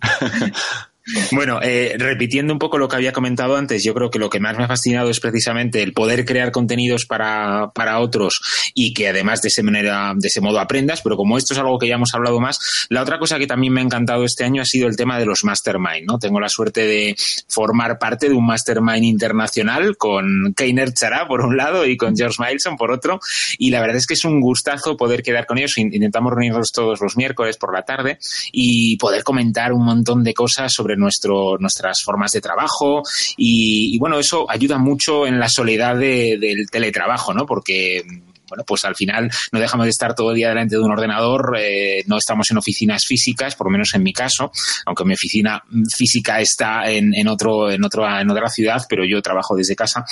Bueno, 1.32 1.60
eh, 1.62 1.94
repitiendo 1.98 2.52
un 2.52 2.58
poco 2.58 2.78
lo 2.78 2.88
que 2.88 2.96
había 2.96 3.12
comentado 3.12 3.56
antes, 3.56 3.82
yo 3.82 3.94
creo 3.94 4.10
que 4.10 4.18
lo 4.18 4.30
que 4.30 4.40
más 4.40 4.56
me 4.56 4.64
ha 4.64 4.68
fascinado 4.68 5.10
es 5.10 5.20
precisamente 5.20 5.82
el 5.82 5.92
poder 5.92 6.24
crear 6.24 6.50
contenidos 6.50 7.06
para, 7.06 7.70
para 7.74 8.00
otros 8.00 8.40
y 8.74 8.92
que 8.92 9.08
además 9.08 9.42
de 9.42 9.48
ese 9.48 9.62
manera, 9.62 10.12
de 10.16 10.28
ese 10.28 10.40
modo 10.40 10.60
aprendas, 10.60 11.00
pero 11.02 11.16
como 11.16 11.38
esto 11.38 11.54
es 11.54 11.60
algo 11.60 11.78
que 11.78 11.88
ya 11.88 11.94
hemos 11.94 12.14
hablado 12.14 12.40
más, 12.40 12.86
la 12.88 13.02
otra 13.02 13.18
cosa 13.18 13.38
que 13.38 13.46
también 13.46 13.72
me 13.72 13.80
ha 13.80 13.84
encantado 13.84 14.24
este 14.24 14.44
año 14.44 14.62
ha 14.62 14.66
sido 14.66 14.88
el 14.88 14.96
tema 14.96 15.18
de 15.18 15.26
los 15.26 15.44
mastermind, 15.44 16.06
¿no? 16.06 16.18
Tengo 16.18 16.40
la 16.40 16.48
suerte 16.48 16.86
de 16.86 17.16
formar 17.48 17.98
parte 17.98 18.28
de 18.28 18.34
un 18.34 18.46
mastermind 18.46 19.04
internacional 19.04 19.96
con 19.96 20.54
Keiner 20.56 20.92
Chará 20.92 21.26
por 21.26 21.40
un 21.40 21.56
lado 21.56 21.86
y 21.86 21.96
con 21.96 22.16
George 22.16 22.42
Mileson 22.42 22.76
por 22.76 22.90
otro, 22.90 23.20
y 23.56 23.70
la 23.70 23.80
verdad 23.80 23.96
es 23.96 24.06
que 24.06 24.14
es 24.14 24.24
un 24.24 24.40
gustazo 24.40 24.96
poder 24.96 25.22
quedar 25.22 25.46
con 25.46 25.58
ellos. 25.58 25.78
Intentamos 25.78 26.32
reunirnos 26.32 26.72
todos 26.72 27.00
los 27.00 27.16
miércoles 27.16 27.56
por 27.56 27.72
la 27.72 27.82
tarde 27.82 28.18
y 28.52 28.96
poder 28.98 29.22
comentar 29.22 29.72
un 29.72 29.84
montón 29.84 30.22
de 30.24 30.34
cosas 30.34 30.72
sobre 30.72 30.97
nuestro, 30.98 31.56
nuestras 31.58 32.02
formas 32.02 32.32
de 32.32 32.40
trabajo 32.40 33.02
y, 33.36 33.98
bueno, 33.98 34.18
eso 34.18 34.46
ayuda 34.48 34.78
mucho 34.78 35.26
en 35.26 35.38
la 35.38 35.48
soledad 35.48 35.96
del 35.96 36.68
teletrabajo, 36.70 37.32
¿no? 37.32 37.46
Porque 37.46 38.04
bueno, 38.48 38.64
pues 38.66 38.84
al 38.84 38.96
final 38.96 39.30
no 39.52 39.60
dejamos 39.60 39.84
de 39.84 39.90
estar 39.90 40.14
todo 40.14 40.30
el 40.30 40.36
día 40.36 40.48
delante 40.48 40.76
de 40.76 40.80
un 40.80 40.90
ordenador, 40.90 41.56
eh, 41.58 42.02
no 42.06 42.16
estamos 42.16 42.50
en 42.50 42.56
oficinas 42.56 43.04
físicas, 43.04 43.54
por 43.54 43.66
lo 43.66 43.72
menos 43.72 43.94
en 43.94 44.02
mi 44.02 44.12
caso, 44.12 44.50
aunque 44.86 45.04
mi 45.04 45.14
oficina 45.14 45.62
física 45.94 46.40
está 46.40 46.90
en, 46.90 47.14
en, 47.14 47.28
otro, 47.28 47.70
en, 47.70 47.84
otro, 47.84 48.08
en 48.08 48.30
otra 48.30 48.48
ciudad, 48.48 48.82
pero 48.88 49.04
yo 49.04 49.20
trabajo 49.20 49.54
desde 49.54 49.76
casa 49.76 50.04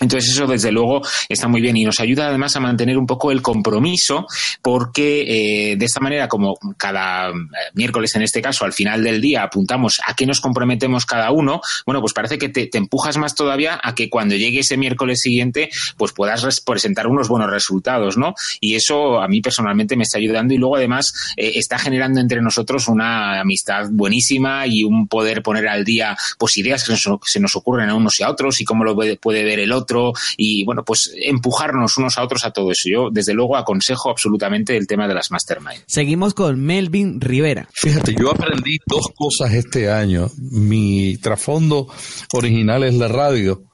entonces 0.00 0.32
eso 0.32 0.46
desde 0.46 0.72
luego 0.72 1.02
está 1.28 1.48
muy 1.48 1.60
bien 1.60 1.76
y 1.76 1.84
nos 1.84 2.00
ayuda 2.00 2.28
además 2.28 2.56
a 2.56 2.60
mantener 2.60 2.96
un 2.96 3.06
poco 3.06 3.30
el 3.30 3.42
compromiso 3.42 4.26
porque 4.62 5.72
eh, 5.72 5.76
de 5.76 5.84
esta 5.84 6.00
manera 6.00 6.28
como 6.28 6.54
cada 6.76 7.28
eh, 7.28 7.32
miércoles 7.74 8.14
en 8.16 8.22
este 8.22 8.40
caso 8.40 8.64
al 8.64 8.72
final 8.72 9.02
del 9.04 9.20
día 9.20 9.42
apuntamos 9.42 10.00
a 10.06 10.14
qué 10.14 10.26
nos 10.26 10.40
comprometemos 10.40 11.04
cada 11.04 11.30
uno, 11.30 11.60
bueno 11.84 12.00
pues 12.00 12.14
parece 12.14 12.38
que 12.38 12.48
te, 12.48 12.70
empujas 12.76 13.18
más 13.18 13.34
todavía 13.34 13.80
a 13.82 13.94
que 13.94 14.08
cuando 14.08 14.34
llegue 14.34 14.60
ese 14.60 14.76
miércoles 14.76 15.20
siguiente 15.20 15.70
pues 15.96 16.12
puedas 16.12 16.60
presentar 16.60 17.06
unos 17.06 17.28
buenos 17.28 17.50
resultados, 17.50 18.16
¿no? 18.16 18.34
Y 18.60 18.74
eso 18.74 19.20
a 19.20 19.28
mí 19.28 19.40
personalmente 19.40 19.96
me 19.96 20.04
está 20.04 20.18
ayudando 20.18 20.54
y 20.54 20.58
luego 20.58 20.76
además 20.76 21.34
eh, 21.36 21.52
está 21.56 21.78
generando 21.78 22.20
entre 22.20 22.40
nosotros 22.40 22.88
una 22.88 23.40
amistad 23.40 23.88
buenísima 23.90 24.66
y 24.66 24.84
un 24.84 25.06
poder 25.06 25.42
poner 25.42 25.68
al 25.68 25.84
día 25.84 26.16
pues 26.38 26.56
ideas 26.56 26.84
que 26.84 26.96
se 26.96 27.40
nos 27.40 27.56
ocurren 27.56 27.90
a 27.90 27.94
unos 27.94 28.18
y 28.18 28.22
a 28.22 28.30
otros 28.30 28.60
y 28.60 28.64
cómo 28.64 28.84
lo 28.84 28.96
puede 28.96 29.44
ver 29.44 29.60
el 29.60 29.72
otro 29.72 29.91
y 30.36 30.64
bueno, 30.64 30.84
pues 30.84 31.12
empujarnos 31.16 31.96
unos 31.96 32.18
a 32.18 32.22
otros 32.22 32.44
a 32.44 32.50
todo 32.50 32.70
eso. 32.70 32.88
Yo 32.90 33.08
desde 33.10 33.34
luego 33.34 33.56
aconsejo 33.56 34.10
absolutamente 34.10 34.76
el 34.76 34.86
tema 34.86 35.08
de 35.08 35.14
las 35.14 35.30
mastermind. 35.30 35.82
Seguimos 35.86 36.34
con 36.34 36.60
Melvin 36.60 37.20
Rivera. 37.20 37.68
Fíjate, 37.72 38.14
yo 38.18 38.30
aprendí 38.30 38.78
dos 38.86 39.08
cosas 39.14 39.52
este 39.54 39.90
año. 39.90 40.30
Mi 40.38 41.16
trasfondo 41.18 41.88
original 42.32 42.84
es 42.84 42.94
la 42.94 43.08
radio. 43.08 43.64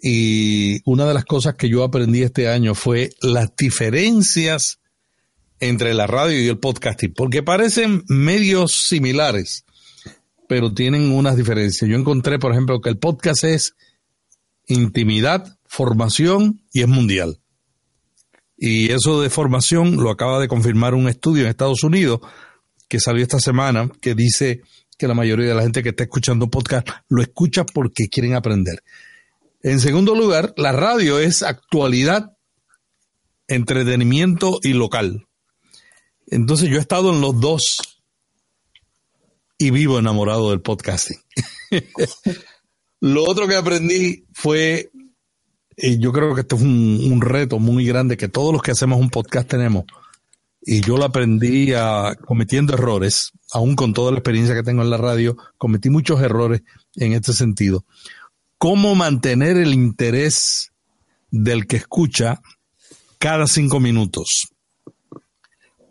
Y 0.00 0.80
una 0.84 1.06
de 1.06 1.14
las 1.14 1.24
cosas 1.24 1.54
que 1.54 1.68
yo 1.68 1.82
aprendí 1.82 2.22
este 2.22 2.48
año 2.48 2.74
fue 2.74 3.10
las 3.20 3.54
diferencias 3.56 4.78
entre 5.60 5.94
la 5.94 6.06
radio 6.06 6.40
y 6.40 6.48
el 6.48 6.58
podcasting, 6.58 7.12
porque 7.14 7.42
parecen 7.42 8.04
medios 8.06 8.72
similares, 8.72 9.64
pero 10.48 10.72
tienen 10.72 11.10
unas 11.10 11.36
diferencias. 11.36 11.90
Yo 11.90 11.96
encontré, 11.96 12.38
por 12.38 12.52
ejemplo, 12.52 12.80
que 12.80 12.90
el 12.90 12.98
podcast 12.98 13.44
es 13.44 13.74
intimidad, 14.68 15.58
formación 15.66 16.62
y 16.72 16.82
es 16.82 16.88
mundial. 16.88 17.40
Y 18.56 18.92
eso 18.92 19.20
de 19.20 19.30
formación 19.30 19.96
lo 19.96 20.10
acaba 20.10 20.40
de 20.40 20.48
confirmar 20.48 20.94
un 20.94 21.08
estudio 21.08 21.44
en 21.44 21.50
Estados 21.50 21.82
Unidos 21.82 22.20
que 22.88 23.00
salió 23.00 23.22
esta 23.22 23.40
semana 23.40 23.90
que 24.00 24.14
dice 24.14 24.62
que 24.96 25.06
la 25.06 25.14
mayoría 25.14 25.48
de 25.48 25.54
la 25.54 25.62
gente 25.62 25.82
que 25.82 25.90
está 25.90 26.04
escuchando 26.04 26.50
podcast 26.50 26.88
lo 27.08 27.22
escucha 27.22 27.64
porque 27.64 28.08
quieren 28.08 28.34
aprender. 28.34 28.82
En 29.62 29.80
segundo 29.80 30.14
lugar, 30.14 30.54
la 30.56 30.72
radio 30.72 31.18
es 31.18 31.42
actualidad, 31.42 32.36
entretenimiento 33.46 34.58
y 34.62 34.72
local. 34.72 35.26
Entonces 36.26 36.68
yo 36.68 36.76
he 36.76 36.80
estado 36.80 37.12
en 37.12 37.20
los 37.20 37.40
dos 37.40 38.00
y 39.56 39.70
vivo 39.70 39.98
enamorado 39.98 40.50
del 40.50 40.60
podcasting. 40.60 41.18
Lo 43.00 43.24
otro 43.24 43.46
que 43.46 43.56
aprendí 43.56 44.24
fue, 44.32 44.90
y 45.76 45.98
yo 45.98 46.12
creo 46.12 46.34
que 46.34 46.40
esto 46.40 46.56
es 46.56 46.62
un, 46.62 47.20
reto 47.20 47.58
muy 47.58 47.86
grande 47.86 48.16
que 48.16 48.28
todos 48.28 48.52
los 48.52 48.62
que 48.62 48.72
hacemos 48.72 48.98
un 48.98 49.10
podcast 49.10 49.48
tenemos, 49.48 49.84
y 50.60 50.80
yo 50.80 50.96
lo 50.96 51.04
aprendí 51.04 51.72
a, 51.72 52.16
cometiendo 52.26 52.74
errores, 52.74 53.30
aún 53.52 53.76
con 53.76 53.92
toda 53.92 54.10
la 54.10 54.18
experiencia 54.18 54.54
que 54.54 54.64
tengo 54.64 54.82
en 54.82 54.90
la 54.90 54.96
radio, 54.96 55.36
cometí 55.56 55.90
muchos 55.90 56.20
errores 56.20 56.62
en 56.96 57.12
este 57.12 57.32
sentido. 57.32 57.84
¿Cómo 58.58 58.96
mantener 58.96 59.56
el 59.56 59.72
interés 59.72 60.72
del 61.30 61.66
que 61.68 61.76
escucha 61.76 62.40
cada 63.18 63.46
cinco 63.46 63.78
minutos? 63.78 64.48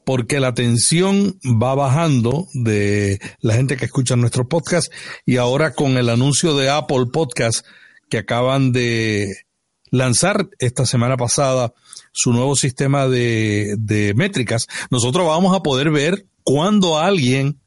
Porque 0.08 0.40
la 0.40 0.48
atención 0.48 1.38
va 1.44 1.76
bajando 1.76 2.48
de 2.54 3.20
la 3.42 3.56
gente 3.56 3.76
que 3.76 3.84
escucha 3.84 4.16
nuestro 4.16 4.48
podcast. 4.48 4.90
Y 5.26 5.36
ahora 5.36 5.74
con 5.74 5.98
el 5.98 6.08
anuncio 6.08 6.56
de 6.56 6.70
Apple 6.70 7.08
Podcast 7.12 7.66
que 8.10 8.20
acaban 8.20 8.72
de 8.72 9.36
lanzar 9.92 10.48
esta 10.60 10.86
semana 10.86 11.18
pasada 11.18 11.74
su 12.14 12.32
nuevo 12.32 12.56
sistema 12.56 13.10
de, 13.10 14.14
métricas, 14.16 14.68
nosotros 14.90 15.28
vamos 15.28 15.54
a 15.54 15.62
poder 15.62 15.92
ver 15.92 16.26
cuándo 16.46 16.98
alguien 16.98 17.60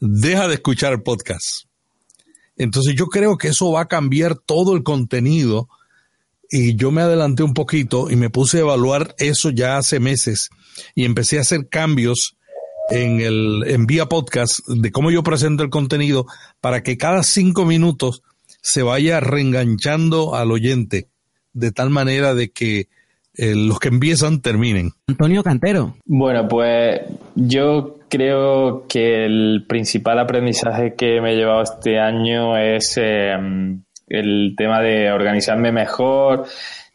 deja 0.00 0.48
de 0.48 0.54
escuchar 0.54 0.94
el 0.94 1.02
podcast. 1.02 1.66
Entonces 2.56 2.94
yo 2.94 3.08
creo 3.08 3.36
que 3.36 3.48
eso 3.48 3.70
va 3.70 3.82
a 3.82 3.88
cambiar 3.88 4.34
todo 4.34 4.74
el 4.74 4.82
contenido. 4.82 5.68
Y 6.50 6.74
yo 6.74 6.90
me 6.90 7.02
adelanté 7.02 7.42
un 7.42 7.52
poquito 7.52 8.10
y 8.10 8.16
me 8.16 8.30
puse 8.30 8.56
a 8.56 8.60
evaluar 8.60 9.14
eso 9.18 9.50
ya 9.50 9.76
hace 9.76 10.00
meses 10.00 10.48
y 10.94 11.04
empecé 11.04 11.38
a 11.38 11.42
hacer 11.42 11.68
cambios 11.68 12.36
en 12.90 13.20
el 13.20 13.64
en 13.66 13.86
vía 13.86 14.06
podcast 14.06 14.60
de 14.68 14.92
cómo 14.92 15.10
yo 15.10 15.22
presento 15.22 15.62
el 15.62 15.70
contenido 15.70 16.26
para 16.60 16.82
que 16.82 16.96
cada 16.96 17.22
cinco 17.22 17.64
minutos 17.64 18.22
se 18.62 18.82
vaya 18.82 19.20
reenganchando 19.20 20.34
al 20.34 20.52
oyente 20.52 21.08
de 21.52 21.72
tal 21.72 21.90
manera 21.90 22.34
de 22.34 22.50
que 22.50 22.88
eh, 23.34 23.54
los 23.54 23.78
que 23.78 23.88
empiezan 23.88 24.40
terminen. 24.40 24.92
Antonio 25.08 25.42
Cantero. 25.42 25.96
Bueno, 26.04 26.48
pues 26.48 27.00
yo 27.34 27.98
creo 28.08 28.86
que 28.88 29.24
el 29.26 29.66
principal 29.68 30.18
aprendizaje 30.18 30.94
que 30.94 31.20
me 31.20 31.32
he 31.32 31.36
llevado 31.36 31.62
este 31.62 31.98
año 31.98 32.56
es 32.56 32.94
eh, 32.96 33.34
el 34.08 34.54
tema 34.56 34.80
de 34.80 35.10
organizarme 35.12 35.72
mejor, 35.72 36.46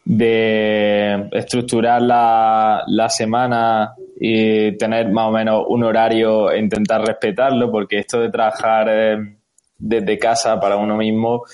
de 0.04 1.28
estructurar 1.32 2.02
la, 2.02 2.82
la 2.86 3.08
semana 3.08 3.94
y 4.18 4.76
tener 4.76 5.10
más 5.10 5.28
o 5.28 5.32
menos 5.32 5.64
un 5.68 5.84
horario 5.84 6.50
e 6.50 6.58
intentar 6.58 7.06
respetarlo, 7.06 7.70
porque 7.70 7.98
esto 7.98 8.20
de 8.20 8.30
trabajar 8.30 8.88
eh, 8.90 9.36
desde 9.78 10.18
casa 10.18 10.58
para 10.60 10.76
uno 10.76 10.96
mismo 10.96 11.44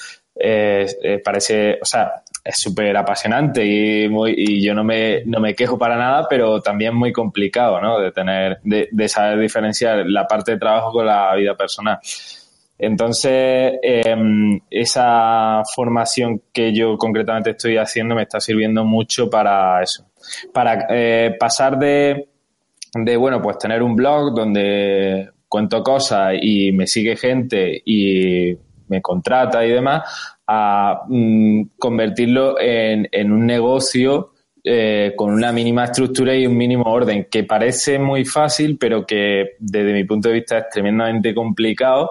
parece, 1.25 1.79
o 1.83 1.85
sea, 1.85 2.23
es 2.49 2.55
súper 2.59 2.97
apasionante 2.97 3.63
y, 3.65 4.09
muy, 4.09 4.35
y 4.35 4.65
yo 4.65 4.75
no 4.75 4.83
me, 4.83 5.23
no 5.27 5.39
me 5.39 5.55
quejo 5.55 5.77
para 5.77 5.97
nada, 5.97 6.27
pero 6.31 6.63
también 6.63 6.95
muy 6.95 7.13
complicado, 7.13 7.79
¿no? 7.79 8.01
De 8.01 8.11
tener, 8.11 8.59
de, 8.63 8.89
de 8.91 9.09
saber 9.09 9.39
diferenciar 9.39 10.07
la 10.07 10.27
parte 10.27 10.53
de 10.53 10.59
trabajo 10.59 10.93
con 10.93 11.05
la 11.05 11.35
vida 11.35 11.55
personal. 11.55 11.99
Entonces, 12.79 13.75
em, 13.83 14.61
esa 14.71 15.63
formación 15.75 16.43
que 16.53 16.73
yo 16.73 16.97
concretamente 16.97 17.51
estoy 17.51 17.77
haciendo 17.77 18.15
me 18.15 18.23
está 18.23 18.41
sirviendo 18.41 18.85
mucho 18.85 19.29
para 19.29 19.83
eso, 19.83 20.07
para 20.53 20.87
eh, 20.91 21.37
pasar 21.39 21.79
de, 21.79 22.29
de, 22.95 23.17
bueno, 23.17 23.43
pues 23.43 23.59
tener 23.59 23.83
un 23.83 23.97
blog 23.97 24.33
donde 24.35 25.29
cuento 25.49 25.83
cosas 25.83 26.35
y 26.41 26.71
me 26.73 26.87
sigue 26.87 27.17
gente 27.17 27.83
y 27.85 28.57
me 28.87 29.03
contrata 29.03 29.67
y 29.67 29.71
demás, 29.71 30.39
a 30.47 31.03
mm, 31.09 31.63
convertirlo 31.79 32.61
en, 32.61 33.09
en, 33.11 33.33
un 33.33 33.45
negocio 33.45 34.33
eh, 34.71 35.15
con 35.17 35.33
una 35.33 35.51
mínima 35.51 35.85
estructura 35.85 36.35
y 36.35 36.47
un 36.47 36.57
mínimo 36.57 36.85
orden, 36.85 37.27
que 37.31 37.45
parece 37.45 37.99
muy 37.99 38.25
fácil, 38.25 38.77
pero 38.79 39.07
que 39.07 39.57
desde 39.59 39.93
mi 39.95 40.05
punto 40.05 40.29
de 40.29 40.35
vista 40.35 40.59
es 40.59 40.69
tremendamente 40.71 41.35
complicado. 41.35 42.11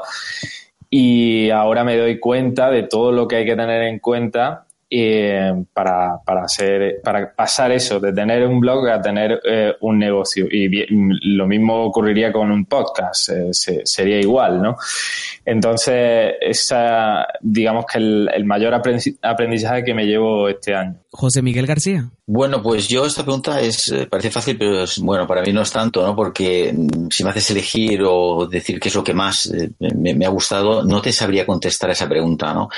Y 0.89 1.49
ahora 1.49 1.83
me 1.83 1.97
doy 1.97 2.19
cuenta 2.19 2.71
de 2.71 2.83
todo 2.83 3.11
lo 3.11 3.27
que 3.27 3.37
hay 3.37 3.45
que 3.45 3.55
tener 3.55 3.83
en 3.83 3.99
cuenta 3.99 4.66
para, 5.73 6.17
para, 6.25 6.43
hacer, 6.43 7.01
para 7.03 7.33
pasar 7.33 7.71
eso, 7.71 7.99
de 7.99 8.13
tener 8.13 8.45
un 8.47 8.59
blog 8.59 8.87
a 8.89 9.01
tener 9.01 9.41
eh, 9.43 9.73
un 9.81 9.99
negocio. 9.99 10.47
Y 10.49 10.85
lo 10.89 11.45
mismo 11.45 11.85
ocurriría 11.85 12.31
con 12.31 12.51
un 12.51 12.65
podcast, 12.65 13.29
eh, 13.29 13.49
sería 13.83 14.19
igual, 14.19 14.61
¿no? 14.61 14.77
Entonces, 15.45 16.35
esa, 16.41 17.27
digamos 17.41 17.85
que 17.85 17.97
el, 17.97 18.29
el 18.33 18.45
mayor 18.45 18.73
aprendizaje 18.73 19.83
que 19.83 19.93
me 19.93 20.05
llevo 20.05 20.47
este 20.47 20.75
año. 20.75 20.95
José 21.11 21.41
Miguel 21.41 21.65
García. 21.65 22.09
Bueno, 22.27 22.61
pues 22.61 22.87
yo 22.87 23.05
esta 23.05 23.23
pregunta 23.23 23.59
es 23.61 23.87
eh, 23.87 24.05
parece 24.05 24.29
fácil, 24.29 24.57
pero 24.57 24.83
es, 24.83 24.99
bueno, 24.99 25.25
para 25.25 25.41
mí 25.41 25.51
no 25.51 25.61
es 25.61 25.71
tanto, 25.71 26.05
¿no? 26.05 26.15
Porque 26.15 26.73
mm, 26.73 27.07
si 27.09 27.23
me 27.23 27.29
haces 27.31 27.51
elegir 27.51 28.01
o 28.05 28.45
decir 28.45 28.79
qué 28.79 28.89
es 28.89 28.95
lo 28.95 29.03
que 29.03 29.13
más 29.13 29.51
me, 29.79 30.13
me, 30.13 30.25
ha 30.25 30.29
gustado, 30.29 30.83
no 30.83 31.01
te 31.01 31.11
sabría 31.11 31.45
contestar 31.45 31.89
esa 31.89 32.07
pregunta, 32.07 32.53
¿no? 32.53 32.69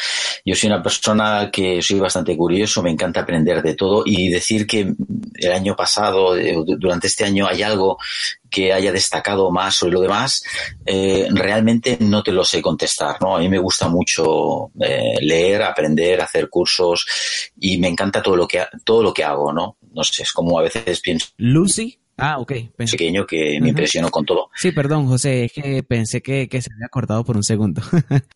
Yo 0.45 0.55
soy 0.55 0.69
una 0.69 0.81
persona 0.81 1.49
que 1.51 1.81
soy 1.81 1.98
bastante 1.99 2.35
curioso, 2.35 2.81
me 2.81 2.91
encanta 2.91 3.21
aprender 3.21 3.61
de 3.61 3.75
todo 3.75 4.03
y 4.05 4.29
decir 4.29 4.65
que 4.65 4.93
el 5.35 5.51
año 5.51 5.75
pasado, 5.75 6.37
eh, 6.37 6.55
durante 6.77 7.07
este 7.07 7.25
año, 7.25 7.47
hay 7.47 7.63
algo 7.63 7.97
que 8.49 8.73
haya 8.73 8.91
destacado 8.91 9.51
más 9.51 9.75
sobre 9.75 9.93
lo 9.93 10.01
demás, 10.01 10.43
eh, 10.85 11.27
realmente 11.31 11.97
no 12.01 12.23
te 12.23 12.31
lo 12.31 12.43
sé 12.43 12.61
contestar, 12.61 13.17
¿no? 13.21 13.37
A 13.37 13.39
mí 13.39 13.47
me 13.47 13.59
gusta 13.59 13.87
mucho 13.87 14.71
eh, 14.79 15.15
leer, 15.21 15.61
aprender, 15.63 16.21
hacer 16.21 16.49
cursos 16.49 17.05
y 17.59 17.77
me 17.77 17.87
encanta 17.87 18.21
todo 18.21 18.35
lo 18.35 18.47
que 18.47 18.65
todo 18.83 19.03
lo 19.03 19.13
que 19.13 19.23
hago, 19.23 19.53
¿no? 19.53 19.77
No 19.93 20.03
sé, 20.03 20.23
es 20.23 20.31
como 20.31 20.59
a 20.59 20.63
veces 20.63 20.99
pienso. 21.01 21.27
Lucy. 21.37 21.99
Ah, 22.21 22.37
ok. 22.37 22.51
Pequeño 22.75 23.25
que 23.25 23.59
me 23.61 23.69
impresionó 23.69 24.11
con 24.11 24.25
todo. 24.25 24.49
Sí, 24.53 24.73
perdón, 24.73 25.07
José, 25.07 25.45
es 25.45 25.53
que 25.53 25.83
pensé 25.83 26.21
que, 26.21 26.49
que 26.49 26.61
se 26.61 26.69
había 26.73 26.89
cortado 26.89 27.23
por 27.23 27.37
un 27.37 27.43
segundo. 27.43 27.81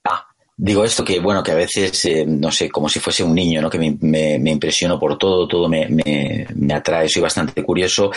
ah, 0.06 0.33
Digo 0.56 0.84
esto 0.84 1.04
que, 1.04 1.20
bueno, 1.20 1.42
que 1.42 1.52
a 1.52 1.56
veces, 1.56 2.06
eh, 2.06 2.26
no 2.28 2.52
sé, 2.52 2.70
como 2.70 2.88
si 2.88 3.00
fuese 3.00 3.24
un 3.24 3.34
niño, 3.34 3.60
¿no? 3.60 3.70
Que 3.70 3.80
me, 3.80 3.98
me, 4.40 4.52
impresiono 4.52 5.00
por 5.00 5.18
todo, 5.18 5.48
todo 5.48 5.68
me, 5.68 5.88
me, 5.90 6.46
me, 6.56 6.74
atrae, 6.74 7.10
soy 7.10 7.24
bastante 7.24 7.64
curioso 7.64 8.12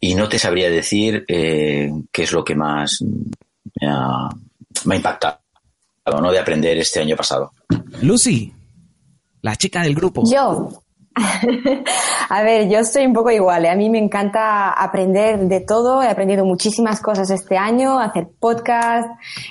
y 0.00 0.14
no 0.14 0.26
te 0.26 0.38
sabría 0.38 0.70
decir 0.70 1.24
eh, 1.28 1.90
qué 2.10 2.22
es 2.22 2.32
lo 2.32 2.42
que 2.42 2.54
más 2.54 2.98
me 3.02 3.88
ha, 3.88 4.30
me 4.86 4.94
ha 4.94 4.96
impactado, 4.96 5.38
¿no? 6.22 6.32
De 6.32 6.38
aprender 6.38 6.78
este 6.78 7.00
año 7.00 7.16
pasado. 7.16 7.52
Lucy, 8.00 8.50
la 9.42 9.56
chica 9.56 9.82
del 9.82 9.94
grupo. 9.94 10.22
Yo, 10.26 10.83
a 12.28 12.42
ver, 12.42 12.68
yo 12.68 12.80
estoy 12.80 13.06
un 13.06 13.12
poco 13.12 13.30
igual. 13.30 13.64
¿eh? 13.64 13.70
A 13.70 13.76
mí 13.76 13.88
me 13.88 13.98
encanta 13.98 14.70
aprender 14.70 15.38
de 15.46 15.60
todo. 15.60 16.02
He 16.02 16.08
aprendido 16.08 16.44
muchísimas 16.44 17.00
cosas 17.00 17.30
este 17.30 17.56
año, 17.56 18.00
hacer 18.00 18.28
podcast. 18.40 19.08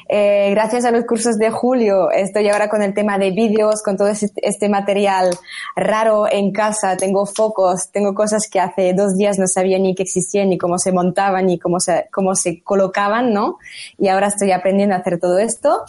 Eh, 0.10 0.50
gracias 0.52 0.84
a 0.84 0.92
los 0.92 1.06
cursos 1.06 1.38
de 1.38 1.52
Julio, 1.52 2.12
estoy 2.12 2.50
ahora 2.50 2.70
con 2.70 2.82
el 2.82 2.94
tema 2.94 3.18
de 3.18 3.32
vídeos, 3.32 3.82
con 3.82 3.96
todo 3.96 4.10
este, 4.10 4.32
este, 4.36 4.68
material 4.68 5.38
raro 5.76 6.26
en 6.30 6.52
casa. 6.52 6.98
Tengo 6.98 7.26
focos, 7.26 7.90
tengo 7.92 8.14
cosas 8.14 8.50
que 8.50 8.60
hace 8.60 8.94
dos 8.94 9.16
días 9.16 9.40
no 9.40 9.48
sabía 9.48 9.80
ni 9.80 9.96
que 9.96 10.04
existían, 10.04 10.50
ni 10.50 10.58
cómo 10.58 10.78
se 10.78 10.92
montaban, 10.92 11.46
ni 11.46 11.60
cómo 11.60 11.80
se, 11.80 12.10
cómo 12.12 12.36
se 12.36 12.62
colocaban, 12.62 13.34
¿no? 13.34 13.58
Y 13.98 14.10
ahora 14.10 14.28
estoy 14.28 14.52
aprendiendo 14.52 14.96
a 14.96 15.00
hacer 15.00 15.20
todo 15.20 15.40
esto. 15.40 15.84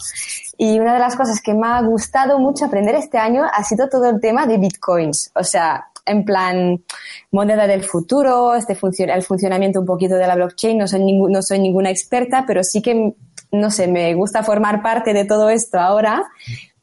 Y 0.57 0.79
una 0.79 0.93
de 0.93 0.99
las 0.99 1.15
cosas 1.15 1.41
que 1.41 1.53
me 1.53 1.67
ha 1.67 1.81
gustado 1.81 2.39
mucho 2.39 2.65
aprender 2.65 2.95
este 2.95 3.17
año 3.17 3.43
ha 3.51 3.63
sido 3.63 3.89
todo 3.89 4.09
el 4.09 4.19
tema 4.19 4.45
de 4.45 4.57
bitcoins. 4.57 5.31
O 5.35 5.43
sea, 5.43 5.87
en 6.05 6.23
plan 6.23 6.83
moneda 7.31 7.67
del 7.67 7.83
futuro, 7.83 8.55
este 8.55 8.77
el 8.99 9.23
funcionamiento 9.23 9.79
un 9.79 9.85
poquito 9.85 10.15
de 10.15 10.27
la 10.27 10.35
blockchain. 10.35 10.77
No 10.77 10.87
soy, 10.87 11.13
no 11.13 11.41
soy 11.41 11.59
ninguna 11.59 11.89
experta, 11.89 12.45
pero 12.47 12.63
sí 12.63 12.81
que, 12.81 13.13
no 13.51 13.71
sé, 13.71 13.87
me 13.87 14.13
gusta 14.13 14.43
formar 14.43 14.81
parte 14.81 15.13
de 15.13 15.25
todo 15.25 15.49
esto 15.49 15.79
ahora 15.79 16.23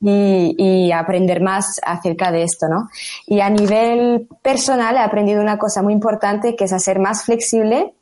y, 0.00 0.54
y, 0.58 0.90
aprender 0.90 1.40
más 1.40 1.80
acerca 1.84 2.32
de 2.32 2.42
esto, 2.42 2.66
¿no? 2.68 2.88
Y 3.26 3.40
a 3.40 3.48
nivel 3.48 4.26
personal 4.42 4.96
he 4.96 5.00
aprendido 5.00 5.40
una 5.40 5.58
cosa 5.58 5.80
muy 5.80 5.92
importante 5.92 6.56
que 6.56 6.64
es 6.64 6.72
a 6.72 6.80
ser 6.80 6.98
más 6.98 7.24
flexible 7.24 7.94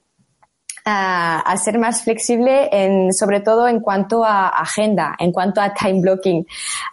a, 0.84 1.56
ser 1.56 1.78
más 1.78 2.02
flexible, 2.02 2.68
en, 2.72 3.12
sobre 3.12 3.40
todo 3.40 3.68
en 3.68 3.80
cuanto 3.80 4.24
a 4.24 4.48
agenda, 4.48 5.14
en 5.18 5.32
cuanto 5.32 5.60
a 5.60 5.74
time 5.74 6.00
blocking. 6.00 6.46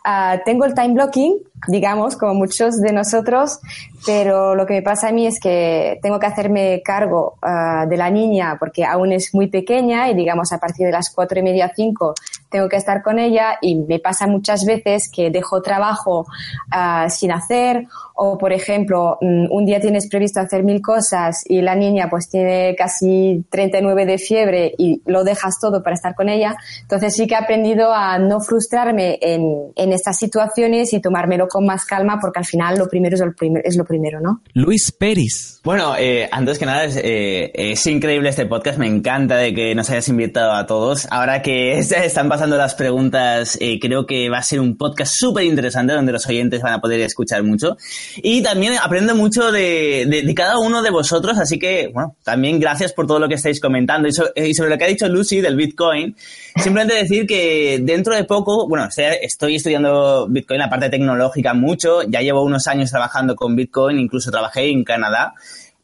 Ah, 0.03 0.39
tengo 0.45 0.65
el 0.65 0.73
time 0.73 0.93
blocking, 0.93 1.37
digamos, 1.67 2.15
como 2.17 2.33
muchos 2.33 2.79
de 2.81 2.91
nosotros, 2.91 3.59
pero 4.05 4.55
lo 4.55 4.65
que 4.65 4.75
me 4.75 4.81
pasa 4.81 5.09
a 5.09 5.11
mí 5.11 5.25
es 5.25 5.39
que 5.39 5.99
tengo 6.01 6.19
que 6.19 6.27
hacerme 6.27 6.81
cargo 6.83 7.37
ah, 7.41 7.85
de 7.87 7.97
la 7.97 8.09
niña 8.09 8.57
porque 8.59 8.85
aún 8.85 9.11
es 9.11 9.33
muy 9.33 9.47
pequeña 9.47 10.09
y, 10.09 10.15
digamos, 10.15 10.51
a 10.51 10.59
partir 10.59 10.85
de 10.85 10.91
las 10.91 11.09
cuatro 11.09 11.39
y 11.39 11.43
media, 11.43 11.71
cinco, 11.75 12.13
tengo 12.49 12.69
que 12.69 12.77
estar 12.77 13.01
con 13.01 13.19
ella 13.19 13.57
y 13.61 13.75
me 13.75 13.99
pasa 13.99 14.27
muchas 14.27 14.65
veces 14.65 15.09
que 15.13 15.29
dejo 15.29 15.61
trabajo 15.61 16.25
uh, 16.71 17.09
sin 17.09 17.31
hacer 17.31 17.85
o, 18.19 18.37
por 18.37 18.51
ejemplo, 18.51 19.17
mm, 19.21 19.45
un 19.51 19.65
día 19.65 19.79
tienes 19.79 20.07
previsto 20.07 20.39
hacer 20.39 20.63
mil 20.63 20.81
cosas 20.81 21.43
y 21.47 21.61
la 21.61 21.75
niña 21.75 22.09
pues 22.09 22.29
tiene 22.29 22.75
casi 22.75 23.45
39 23.49 24.05
de 24.05 24.17
fiebre 24.17 24.73
y 24.77 25.01
lo 25.05 25.23
dejas 25.23 25.59
todo 25.59 25.83
para 25.83 25.95
estar 25.95 26.15
con 26.15 26.27
ella. 26.27 26.55
Entonces 26.81 27.15
sí 27.15 27.27
que 27.27 27.35
he 27.35 27.37
aprendido 27.37 27.93
a 27.93 28.17
no 28.17 28.39
frustrarme 28.39 29.19
en, 29.21 29.71
en 29.75 29.93
estas 29.93 30.17
situaciones 30.17 30.93
y 30.93 30.99
tomármelo 30.99 31.47
con 31.47 31.65
más 31.65 31.85
calma 31.85 32.17
porque 32.19 32.39
al 32.39 32.45
final 32.45 32.77
lo 32.79 32.87
primero 32.87 33.15
es, 33.15 33.21
lo, 33.21 33.33
es 33.63 33.77
lo 33.77 33.85
primero, 33.85 34.19
¿no? 34.19 34.41
Luis 34.53 34.91
Pérez. 34.91 35.59
Bueno, 35.63 35.95
eh, 35.97 36.27
antes 36.31 36.57
que 36.57 36.65
nada 36.65 36.85
es, 36.85 36.95
eh, 36.95 37.51
es 37.53 37.85
increíble 37.85 38.29
este 38.29 38.45
podcast, 38.45 38.79
me 38.79 38.87
encanta 38.87 39.35
de 39.35 39.53
que 39.53 39.75
nos 39.75 39.89
hayas 39.91 40.07
invitado 40.07 40.53
a 40.53 40.65
todos. 40.65 41.07
Ahora 41.11 41.41
que 41.41 41.77
están 41.79 42.29
pasando 42.29 42.36
las 42.45 42.75
preguntas, 42.75 43.57
eh, 43.59 43.79
creo 43.79 44.05
que 44.05 44.29
va 44.29 44.37
a 44.37 44.43
ser 44.43 44.59
un 44.59 44.77
podcast 44.77 45.13
súper 45.15 45.45
interesante 45.45 45.93
donde 45.93 46.11
los 46.11 46.27
oyentes 46.27 46.61
van 46.61 46.73
a 46.73 46.79
poder 46.79 46.99
escuchar 47.01 47.41
mucho. 47.43 47.77
Y 48.17 48.43
también 48.43 48.73
aprendo 48.81 49.15
mucho 49.15 49.51
de, 49.51 50.05
de, 50.07 50.35
cada 50.35 50.59
uno 50.59 50.81
de 50.81 50.91
vosotros, 50.91 51.37
así 51.39 51.57
que, 51.57 51.89
bueno, 51.93 52.15
también 52.23 52.59
gracias 52.59 52.93
por 52.93 53.07
todo 53.07 53.19
lo 53.19 53.27
que 53.27 53.35
estáis 53.35 53.59
comentando. 53.59 54.07
Y, 54.07 54.11
y 54.49 54.53
sobre 54.53 54.69
lo 54.69 54.77
que 54.77 54.83
ha 54.83 54.87
dicho 54.87 55.09
Lucy 55.09 55.41
del 55.41 55.55
Bitcoin, 55.55 56.15
simplemente 56.55 56.93
decir 56.93 57.25
que 57.25 57.79
dentro 57.81 58.15
de 58.15 58.23
poco, 58.25 58.67
bueno, 58.67 58.87
estoy 59.21 59.55
estudiando 59.55 60.27
Bitcoin, 60.29 60.59
la 60.59 60.69
parte 60.69 60.89
tecnológica 60.89 61.53
mucho, 61.53 62.03
ya 62.03 62.21
llevo 62.21 62.43
unos 62.43 62.67
años 62.67 62.91
trabajando 62.91 63.35
con 63.35 63.55
Bitcoin, 63.55 63.97
incluso 63.97 64.29
trabajé 64.29 64.69
en 64.69 64.83
Canadá. 64.83 65.33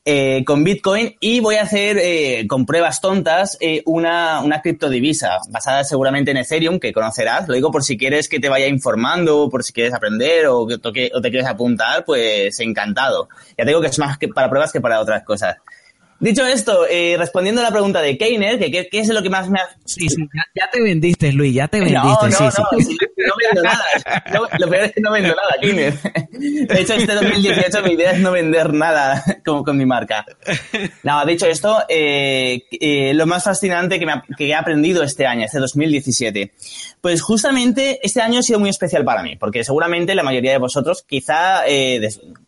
Eh, 0.06 0.43
con 0.45 0.66
Bitcoin 0.66 1.16
y 1.22 1.39
voy 1.39 1.56
a 1.56 1.62
hacer 1.62 1.97
eh, 1.97 2.45
con 2.45 2.66
pruebas 2.66 2.99
tontas 2.99 3.58
eh, 3.62 3.82
una, 3.86 4.41
una 4.41 4.62
criptodivisa 4.62 5.38
basada 5.47 5.86
seguramente 5.86 6.32
en 6.32 6.38
Ethereum 6.38 6.78
que 6.78 6.91
conocerás. 6.91 7.47
Lo 7.47 7.54
digo 7.54 7.72
por 7.72 7.86
si 7.86 7.97
quieres 7.97 8.28
que 8.28 8.41
te 8.41 8.49
vaya 8.49 8.68
informando, 8.68 9.49
por 9.49 9.64
si 9.64 9.72
quieres 9.72 9.93
aprender 9.93 10.47
o, 10.47 10.68
que, 10.68 11.10
o 11.14 11.22
te 11.22 11.30
quieres 11.30 11.47
apuntar, 11.47 12.04
pues 12.04 12.60
encantado. 12.60 13.30
Ya 13.58 13.64
te 13.64 13.68
digo 13.68 13.80
que 13.80 13.88
es 13.88 13.97
más 13.97 14.18
que 14.18 14.28
para 14.28 14.49
pruebas 14.49 14.74
que 14.74 14.82
para 14.82 14.99
otras 14.99 15.24
cosas. 15.24 15.56
Dicho 16.24 16.45
esto, 16.45 16.88
eh, 16.89 17.17
respondiendo 17.17 17.59
a 17.59 17.65
la 17.65 17.71
pregunta 17.71 18.01
de 18.01 18.17
Keiner, 18.17 18.57
que 18.57 18.88
qué 18.89 18.99
es 18.99 19.09
lo 19.09 19.21
que 19.21 19.30
más 19.30 19.49
me 19.49 19.59
ha... 19.59 19.67
Sí, 19.84 20.07
sí, 20.07 20.26
ya, 20.55 20.69
te 20.71 20.82
vendiste, 20.82 21.34
Luis, 21.34 21.53
ya 21.53 21.67
te 21.67 21.82
vendiste. 21.82 21.99
No, 22.01 22.21
no, 22.21 22.32
sí, 22.32 22.43
no, 22.43 22.80
sí. 22.80 22.97
no 23.17 23.34
vendo 23.38 23.61
nada. 23.61 24.49
lo 24.57 24.69
peor 24.69 24.86
es 24.86 24.93
que 24.93 25.01
no 25.01 25.11
vendo 25.11 25.36
nada, 25.36 25.55
Keiner. 25.59 25.93
De 26.39 26.82
hecho, 26.82 26.93
este 26.93 27.13
2018 27.13 27.84
mi 27.84 27.91
idea 27.91 28.11
es 28.11 28.19
no 28.19 28.32
vender 28.32 28.74
nada 28.74 29.21
como 29.45 29.65
con 29.65 29.78
mi 29.78 29.86
marca. 29.86 30.26
No, 31.03 31.26
dicho 31.26 31.45
esto, 31.45 31.80
eh, 31.89 32.63
eh, 32.71 33.13
lo 33.13 33.26
más 33.26 33.43
fascinante 33.43 33.99
que, 33.99 34.05
me 34.05 34.13
ha, 34.13 34.24
que 34.38 34.47
he 34.47 34.55
aprendido 34.55 35.03
este 35.03 35.26
año, 35.26 35.43
este 35.43 35.59
2017, 35.59 36.53
pues 37.01 37.21
justamente 37.21 37.99
este 38.01 38.21
año 38.21 38.39
ha 38.39 38.43
sido 38.43 38.59
muy 38.59 38.69
especial 38.69 39.03
para 39.03 39.24
mí, 39.24 39.36
porque 39.36 39.65
seguramente 39.65 40.15
la 40.15 40.24
mayoría 40.24 40.53
de 40.53 40.57
vosotros, 40.57 41.03
quizá, 41.03 41.67
eh, 41.67 41.99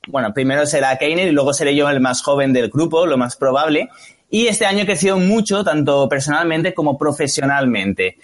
bueno, 0.07 0.33
primero 0.33 0.65
será 0.65 0.97
Keiner 0.97 1.27
y 1.27 1.31
luego 1.31 1.53
seré 1.53 1.75
yo 1.75 1.89
el 1.89 1.99
más 1.99 2.21
joven 2.21 2.53
del 2.53 2.69
grupo, 2.69 3.05
lo 3.05 3.17
más 3.17 3.35
probable. 3.35 3.64
Y 4.29 4.47
este 4.47 4.65
año 4.65 4.83
he 4.83 4.85
crecido 4.85 5.17
mucho, 5.17 5.63
tanto 5.63 6.09
personalmente 6.09 6.73
como 6.73 6.97
profesionalmente. 6.97 8.17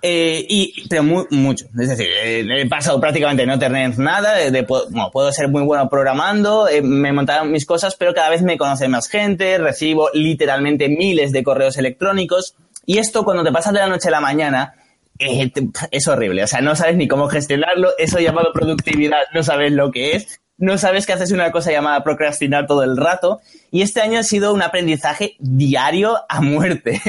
Eh, 0.00 0.46
y, 0.48 0.88
pero 0.88 1.02
mucho. 1.02 1.66
Es 1.78 1.88
decir, 1.88 2.06
eh, 2.22 2.46
he 2.48 2.68
pasado 2.68 3.00
prácticamente 3.00 3.46
no 3.46 3.58
tener 3.58 3.98
nada. 3.98 4.36
De, 4.36 4.62
bueno, 4.62 5.10
puedo 5.12 5.32
ser 5.32 5.48
muy 5.48 5.62
bueno 5.62 5.88
programando, 5.88 6.68
eh, 6.68 6.82
me 6.82 7.12
montaron 7.12 7.50
mis 7.50 7.66
cosas, 7.66 7.96
pero 7.96 8.14
cada 8.14 8.30
vez 8.30 8.42
me 8.42 8.56
conoce 8.56 8.88
más 8.88 9.08
gente, 9.08 9.58
recibo 9.58 10.10
literalmente 10.14 10.88
miles 10.88 11.32
de 11.32 11.42
correos 11.42 11.76
electrónicos. 11.76 12.54
Y 12.86 12.98
esto 12.98 13.24
cuando 13.24 13.44
te 13.44 13.52
pasas 13.52 13.72
de 13.72 13.80
la 13.80 13.88
noche 13.88 14.08
a 14.08 14.12
la 14.12 14.20
mañana, 14.20 14.74
eh, 15.18 15.50
es 15.90 16.08
horrible. 16.08 16.44
O 16.44 16.46
sea, 16.46 16.60
no 16.60 16.76
sabes 16.76 16.96
ni 16.96 17.08
cómo 17.08 17.28
gestionarlo. 17.28 17.90
Eso 17.98 18.20
llamado 18.20 18.52
productividad, 18.52 19.22
no 19.34 19.42
sabes 19.42 19.72
lo 19.72 19.90
que 19.90 20.12
es. 20.12 20.40
No 20.58 20.76
sabes 20.76 21.06
que 21.06 21.12
haces 21.12 21.30
una 21.30 21.52
cosa 21.52 21.70
llamada 21.70 22.02
procrastinar 22.02 22.66
todo 22.66 22.82
el 22.82 22.96
rato. 22.96 23.40
Y 23.70 23.82
este 23.82 24.00
año 24.00 24.18
ha 24.18 24.24
sido 24.24 24.52
un 24.52 24.60
aprendizaje 24.60 25.36
diario 25.38 26.18
a 26.28 26.40
muerte. 26.40 27.00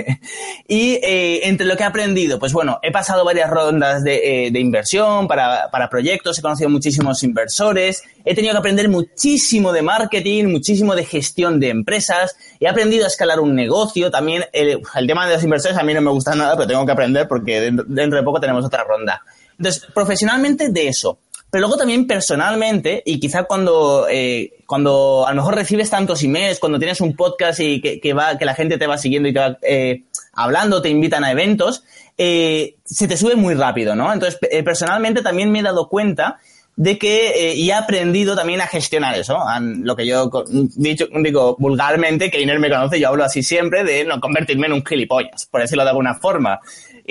y 0.67 0.99
eh, 1.01 1.47
entre 1.47 1.65
lo 1.65 1.75
que 1.75 1.81
he 1.81 1.85
aprendido, 1.87 2.37
pues 2.37 2.53
bueno, 2.53 2.79
he 2.83 2.91
pasado 2.91 3.25
varias 3.25 3.49
rondas 3.49 4.03
de, 4.03 4.45
eh, 4.45 4.51
de 4.51 4.59
inversión 4.59 5.27
para, 5.27 5.71
para, 5.71 5.89
proyectos, 5.89 6.37
he 6.37 6.43
conocido 6.43 6.69
muchísimos 6.69 7.23
inversores, 7.23 8.03
he 8.23 8.35
tenido 8.35 8.53
que 8.53 8.59
aprender 8.59 8.87
muchísimo 8.87 9.71
de 9.71 9.81
marketing, 9.81 10.45
muchísimo 10.45 10.93
de 10.93 11.05
gestión 11.05 11.59
de 11.59 11.69
empresas, 11.69 12.35
he 12.59 12.67
aprendido 12.67 13.05
a 13.05 13.07
escalar 13.07 13.39
un 13.39 13.55
negocio, 13.55 14.11
también 14.11 14.43
el, 14.53 14.81
el 14.95 15.07
tema 15.07 15.25
de 15.25 15.35
los 15.35 15.43
inversores 15.43 15.77
a 15.77 15.83
mí 15.83 15.93
no 15.93 16.01
me 16.01 16.11
gusta 16.11 16.35
nada, 16.35 16.55
pero 16.55 16.67
tengo 16.67 16.85
que 16.85 16.91
aprender 16.91 17.27
porque 17.27 17.71
dentro 17.87 18.19
de 18.19 18.23
poco 18.23 18.39
tenemos 18.39 18.63
otra 18.65 18.83
ronda. 18.83 19.23
Entonces, 19.57 19.87
profesionalmente 19.93 20.69
de 20.69 20.87
eso. 20.87 21.19
Pero 21.51 21.61
luego 21.61 21.77
también 21.77 22.05
personalmente, 22.05 23.01
y 23.05 23.19
quizá 23.19 23.43
cuando, 23.43 24.07
eh, 24.09 24.53
cuando 24.67 25.25
a 25.27 25.31
lo 25.31 25.37
mejor 25.37 25.55
recibes 25.55 25.89
tantos 25.89 26.21
emails, 26.21 26.59
cuando 26.59 26.77
tienes 26.77 27.01
un 27.01 27.15
podcast 27.15 27.59
y 27.59 27.81
que, 27.81 28.13
va, 28.13 28.37
que 28.37 28.45
la 28.45 28.53
gente 28.53 28.77
te 28.77 28.85
va 28.85 28.97
siguiendo 28.97 29.29
y 29.29 29.33
te 29.33 29.39
va 29.39 29.57
eh, 29.63 30.03
hablando, 30.33 30.81
te 30.81 30.89
invitan 30.89 31.23
a 31.23 31.31
eventos, 31.31 31.83
eh, 32.17 32.75
se 32.85 33.07
te 33.07 33.17
sube 33.17 33.35
muy 33.35 33.55
rápido, 33.55 33.95
¿no? 33.95 34.13
Entonces, 34.13 34.39
personalmente 34.63 35.23
también 35.23 35.51
me 35.51 35.59
he 35.59 35.63
dado 35.63 35.89
cuenta 35.89 36.37
de 36.75 36.97
que 36.97 37.53
y 37.55 37.69
he 37.69 37.73
aprendido 37.73 38.35
también 38.35 38.61
a 38.61 38.67
gestionar 38.67 39.15
eso. 39.15 39.37
Lo 39.59 39.95
que 39.97 40.05
yo 40.05 40.31
dicho, 40.77 41.07
digo 41.11 41.57
vulgarmente, 41.59 42.29
que 42.29 42.41
Iner 42.41 42.59
me 42.59 42.69
conoce, 42.69 42.99
yo 42.99 43.09
hablo 43.09 43.25
así 43.25 43.43
siempre, 43.43 43.83
de 43.83 44.05
no 44.05 44.21
convertirme 44.21 44.67
en 44.67 44.73
un 44.73 44.85
gilipollas, 44.85 45.45
por 45.47 45.61
decirlo 45.61 45.83
de 45.83 45.89
alguna 45.89 46.15
forma. 46.15 46.61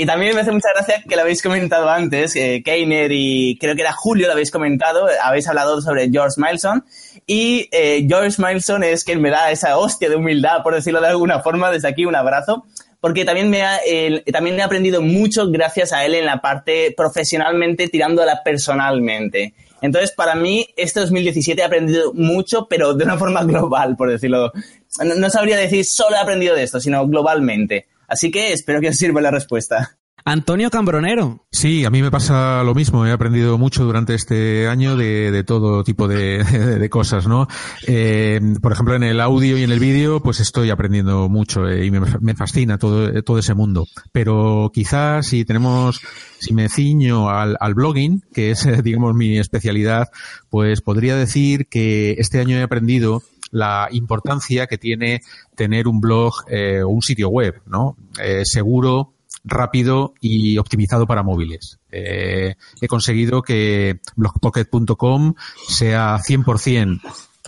Y 0.00 0.06
también 0.06 0.32
me 0.32 0.42
hace 0.42 0.52
mucha 0.52 0.68
gracia 0.72 1.02
que 1.08 1.16
lo 1.16 1.22
habéis 1.22 1.42
comentado 1.42 1.90
antes, 1.90 2.36
eh, 2.36 2.62
Keiner 2.64 3.10
y 3.10 3.58
creo 3.58 3.74
que 3.74 3.80
era 3.80 3.90
Julio 3.92 4.28
lo 4.28 4.32
habéis 4.34 4.52
comentado, 4.52 5.08
habéis 5.24 5.48
hablado 5.48 5.80
sobre 5.80 6.08
George 6.08 6.40
Mileson. 6.40 6.84
Y 7.26 7.68
eh, 7.72 8.06
George 8.08 8.40
Mileson 8.40 8.84
es 8.84 9.02
quien 9.02 9.20
me 9.20 9.30
da 9.30 9.50
esa 9.50 9.76
hostia 9.76 10.08
de 10.08 10.14
humildad, 10.14 10.62
por 10.62 10.76
decirlo 10.76 11.00
de 11.00 11.08
alguna 11.08 11.40
forma, 11.40 11.72
desde 11.72 11.88
aquí 11.88 12.06
un 12.06 12.14
abrazo. 12.14 12.64
Porque 13.00 13.24
también, 13.24 13.50
me 13.50 13.62
ha, 13.64 13.80
también 14.32 14.60
he 14.60 14.62
aprendido 14.62 15.02
mucho 15.02 15.50
gracias 15.50 15.92
a 15.92 16.04
él 16.04 16.14
en 16.14 16.26
la 16.26 16.40
parte 16.40 16.94
profesionalmente, 16.96 17.88
tirándola 17.88 18.42
personalmente. 18.44 19.54
Entonces, 19.82 20.12
para 20.12 20.36
mí, 20.36 20.68
este 20.76 21.00
2017 21.00 21.60
he 21.60 21.64
aprendido 21.64 22.12
mucho, 22.14 22.68
pero 22.70 22.94
de 22.94 23.02
una 23.02 23.18
forma 23.18 23.42
global, 23.42 23.96
por 23.96 24.10
decirlo. 24.10 24.52
No, 25.02 25.16
no 25.16 25.28
sabría 25.28 25.56
decir 25.56 25.84
solo 25.84 26.14
he 26.14 26.20
aprendido 26.20 26.54
de 26.54 26.62
esto, 26.62 26.78
sino 26.78 27.04
globalmente. 27.08 27.88
Así 28.08 28.30
que 28.30 28.52
espero 28.52 28.80
que 28.80 28.88
os 28.88 28.96
sirva 28.96 29.20
la 29.20 29.30
respuesta. 29.30 29.98
Antonio 30.24 30.68
Cambronero. 30.68 31.46
Sí, 31.50 31.86
a 31.86 31.90
mí 31.90 32.02
me 32.02 32.10
pasa 32.10 32.62
lo 32.62 32.74
mismo. 32.74 33.06
He 33.06 33.12
aprendido 33.12 33.56
mucho 33.56 33.84
durante 33.84 34.14
este 34.14 34.68
año 34.68 34.94
de, 34.94 35.42
todo 35.46 35.82
tipo 35.84 36.06
de, 36.08 36.88
cosas, 36.90 37.26
¿no? 37.26 37.48
Eh, 37.86 38.38
por 38.60 38.72
ejemplo, 38.72 38.94
en 38.94 39.04
el 39.04 39.20
audio 39.20 39.56
y 39.56 39.62
en 39.62 39.72
el 39.72 39.78
vídeo, 39.78 40.20
pues 40.20 40.40
estoy 40.40 40.68
aprendiendo 40.68 41.30
mucho 41.30 41.66
eh, 41.66 41.86
y 41.86 41.90
me, 41.90 42.34
fascina 42.34 42.76
todo, 42.76 43.22
todo 43.22 43.38
ese 43.38 43.54
mundo. 43.54 43.86
Pero 44.12 44.70
quizás 44.74 45.26
si 45.26 45.46
tenemos, 45.46 46.00
si 46.40 46.52
me 46.52 46.68
ciño 46.68 47.30
al, 47.30 47.56
blogging, 47.74 48.22
que 48.32 48.50
es, 48.50 48.66
digamos, 48.84 49.14
mi 49.14 49.38
especialidad, 49.38 50.08
pues 50.50 50.82
podría 50.82 51.16
decir 51.16 51.68
que 51.68 52.16
este 52.18 52.40
año 52.40 52.58
he 52.58 52.62
aprendido 52.62 53.22
la 53.50 53.88
importancia 53.90 54.66
que 54.66 54.78
tiene 54.78 55.20
tener 55.54 55.88
un 55.88 56.00
blog 56.00 56.34
eh, 56.48 56.82
o 56.82 56.88
un 56.88 57.02
sitio 57.02 57.28
web, 57.28 57.62
¿no? 57.66 57.96
Eh, 58.22 58.42
seguro, 58.44 59.14
rápido 59.44 60.14
y 60.20 60.58
optimizado 60.58 61.06
para 61.06 61.22
móviles. 61.22 61.78
Eh, 61.90 62.54
he 62.80 62.88
conseguido 62.88 63.42
que 63.42 64.00
blogpocket.com 64.16 65.34
sea 65.68 66.18
100% 66.18 67.00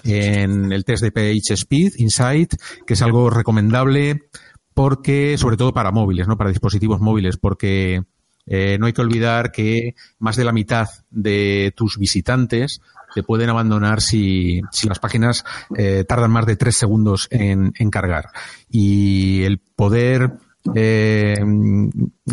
en 0.05 0.73
el 0.73 0.85
test 0.85 1.03
de 1.03 1.13
Page 1.13 1.55
Speed 1.55 1.93
Insight, 1.97 2.55
que 2.87 2.95
es 2.95 3.03
algo 3.03 3.29
recomendable 3.29 4.29
porque, 4.73 5.37
sobre 5.37 5.57
todo 5.57 5.73
para 5.75 5.91
móviles, 5.91 6.27
¿no? 6.27 6.39
Para 6.39 6.51
dispositivos 6.51 7.01
móviles, 7.01 7.37
porque 7.37 8.03
no 8.47 8.87
hay 8.87 8.93
que 8.93 9.01
olvidar 9.01 9.53
que 9.53 9.95
más 10.19 10.35
de 10.35 10.43
la 10.43 10.51
mitad 10.51 10.89
de 11.11 11.73
tus 11.77 11.99
visitantes 11.99 12.81
te 13.15 13.23
pueden 13.23 13.51
abandonar 13.51 14.01
si, 14.01 14.63
si 14.71 14.89
las 14.89 14.99
páginas 14.99 15.45
eh, 15.77 16.05
tardan 16.09 16.31
más 16.31 16.47
de 16.47 16.57
tres 16.57 16.77
segundos 16.77 17.29
en, 17.31 17.73
en 17.79 17.91
cargar. 17.91 18.31
Y 18.69 19.43
el 19.43 19.59
poder, 19.59 20.33
eh, 20.75 21.37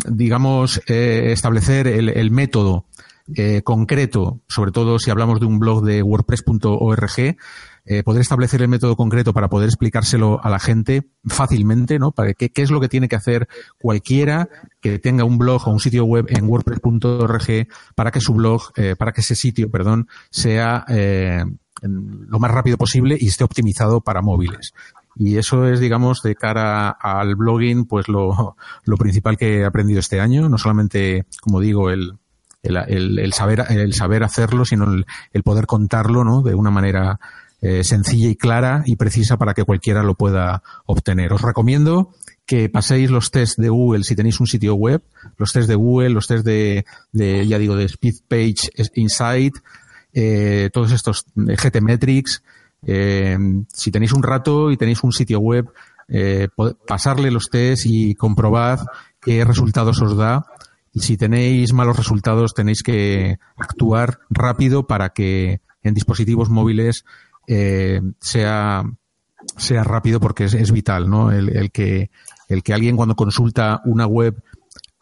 digamos, 0.08 0.80
eh, 0.86 1.32
establecer 1.32 1.86
el, 1.86 2.08
el 2.08 2.30
método 2.30 2.86
eh, 3.36 3.60
concreto, 3.62 4.40
sobre 4.48 4.72
todo 4.72 4.98
si 4.98 5.10
hablamos 5.10 5.38
de 5.38 5.44
un 5.44 5.58
blog 5.58 5.84
de 5.84 6.02
wordpress.org, 6.02 7.36
eh, 7.90 8.02
poder 8.02 8.20
establecer 8.20 8.60
el 8.60 8.68
método 8.68 8.96
concreto 8.96 9.32
para 9.32 9.48
poder 9.48 9.70
explicárselo 9.70 10.44
a 10.44 10.50
la 10.50 10.58
gente 10.58 11.08
fácilmente, 11.24 11.98
¿no? 11.98 12.12
Para 12.12 12.34
qué, 12.34 12.50
qué 12.50 12.60
es 12.60 12.70
lo 12.70 12.82
que 12.82 12.88
tiene 12.90 13.08
que 13.08 13.16
hacer 13.16 13.48
cualquiera 13.78 14.50
que 14.82 14.98
tenga 14.98 15.24
un 15.24 15.38
blog 15.38 15.66
o 15.66 15.70
un 15.70 15.80
sitio 15.80 16.04
web 16.04 16.26
en 16.28 16.46
wordpress.org 16.46 17.66
para 17.94 18.10
que 18.10 18.20
su 18.20 18.34
blog, 18.34 18.72
eh, 18.76 18.94
para 18.94 19.12
que 19.12 19.22
ese 19.22 19.34
sitio, 19.34 19.70
perdón, 19.70 20.06
sea 20.30 20.84
eh, 20.88 21.42
lo 21.80 22.38
más 22.38 22.50
rápido 22.50 22.76
posible 22.76 23.16
y 23.18 23.28
esté 23.28 23.44
optimizado 23.44 24.02
para 24.02 24.20
móviles. 24.20 24.74
Y 25.16 25.38
eso 25.38 25.66
es, 25.66 25.80
digamos, 25.80 26.20
de 26.22 26.34
cara 26.34 26.90
al 26.90 27.36
blogging, 27.36 27.86
pues 27.86 28.08
lo, 28.08 28.54
lo 28.84 28.96
principal 28.98 29.38
que 29.38 29.60
he 29.60 29.64
aprendido 29.64 30.00
este 30.00 30.20
año. 30.20 30.50
No 30.50 30.58
solamente, 30.58 31.24
como 31.40 31.60
digo, 31.60 31.88
el, 31.88 32.18
el, 32.62 33.18
el, 33.18 33.32
saber, 33.32 33.64
el 33.70 33.94
saber 33.94 34.24
hacerlo, 34.24 34.66
sino 34.66 34.84
el, 34.84 35.06
el 35.32 35.42
poder 35.42 35.66
contarlo, 35.66 36.22
¿no? 36.22 36.42
De 36.42 36.54
una 36.54 36.70
manera 36.70 37.18
eh, 37.60 37.82
sencilla 37.84 38.28
y 38.28 38.36
clara 38.36 38.82
y 38.86 38.96
precisa 38.96 39.36
para 39.36 39.54
que 39.54 39.64
cualquiera 39.64 40.02
lo 40.02 40.14
pueda 40.14 40.62
obtener. 40.86 41.32
Os 41.32 41.42
recomiendo 41.42 42.14
que 42.46 42.68
paséis 42.68 43.10
los 43.10 43.30
test 43.30 43.58
de 43.58 43.68
Google 43.68 44.04
si 44.04 44.16
tenéis 44.16 44.40
un 44.40 44.46
sitio 44.46 44.74
web, 44.74 45.02
los 45.36 45.52
test 45.52 45.68
de 45.68 45.74
Google, 45.74 46.10
los 46.10 46.26
test 46.26 46.44
de, 46.44 46.86
de 47.12 47.46
ya 47.46 47.58
digo, 47.58 47.76
de 47.76 47.84
Speed 47.84 48.14
Page 48.26 48.70
Insight, 48.94 49.54
eh, 50.12 50.70
todos 50.72 50.92
estos 50.92 51.26
GTmetrix. 51.34 52.42
Eh, 52.86 53.36
si 53.72 53.90
tenéis 53.90 54.12
un 54.12 54.22
rato 54.22 54.70
y 54.70 54.76
tenéis 54.76 55.02
un 55.02 55.12
sitio 55.12 55.40
web, 55.40 55.68
eh, 56.08 56.48
pasarle 56.86 57.30
los 57.30 57.50
test 57.50 57.84
y 57.86 58.14
comprobad 58.14 58.80
qué 59.20 59.44
resultados 59.44 60.00
os 60.00 60.16
da. 60.16 60.46
Y 60.92 61.00
si 61.00 61.16
tenéis 61.16 61.72
malos 61.72 61.96
resultados, 61.96 62.54
tenéis 62.54 62.82
que 62.82 63.38
actuar 63.56 64.20
rápido 64.30 64.86
para 64.86 65.10
que 65.10 65.60
en 65.82 65.94
dispositivos 65.94 66.48
móviles 66.48 67.04
eh, 67.48 68.00
sea, 68.20 68.84
sea 69.56 69.82
rápido 69.82 70.20
porque 70.20 70.44
es, 70.44 70.70
vital, 70.70 71.08
¿no? 71.08 71.32
El, 71.32 71.48
el, 71.56 71.70
que, 71.70 72.10
el 72.48 72.62
que 72.62 72.74
alguien 72.74 72.96
cuando 72.96 73.16
consulta 73.16 73.80
una 73.84 74.06
web 74.06 74.42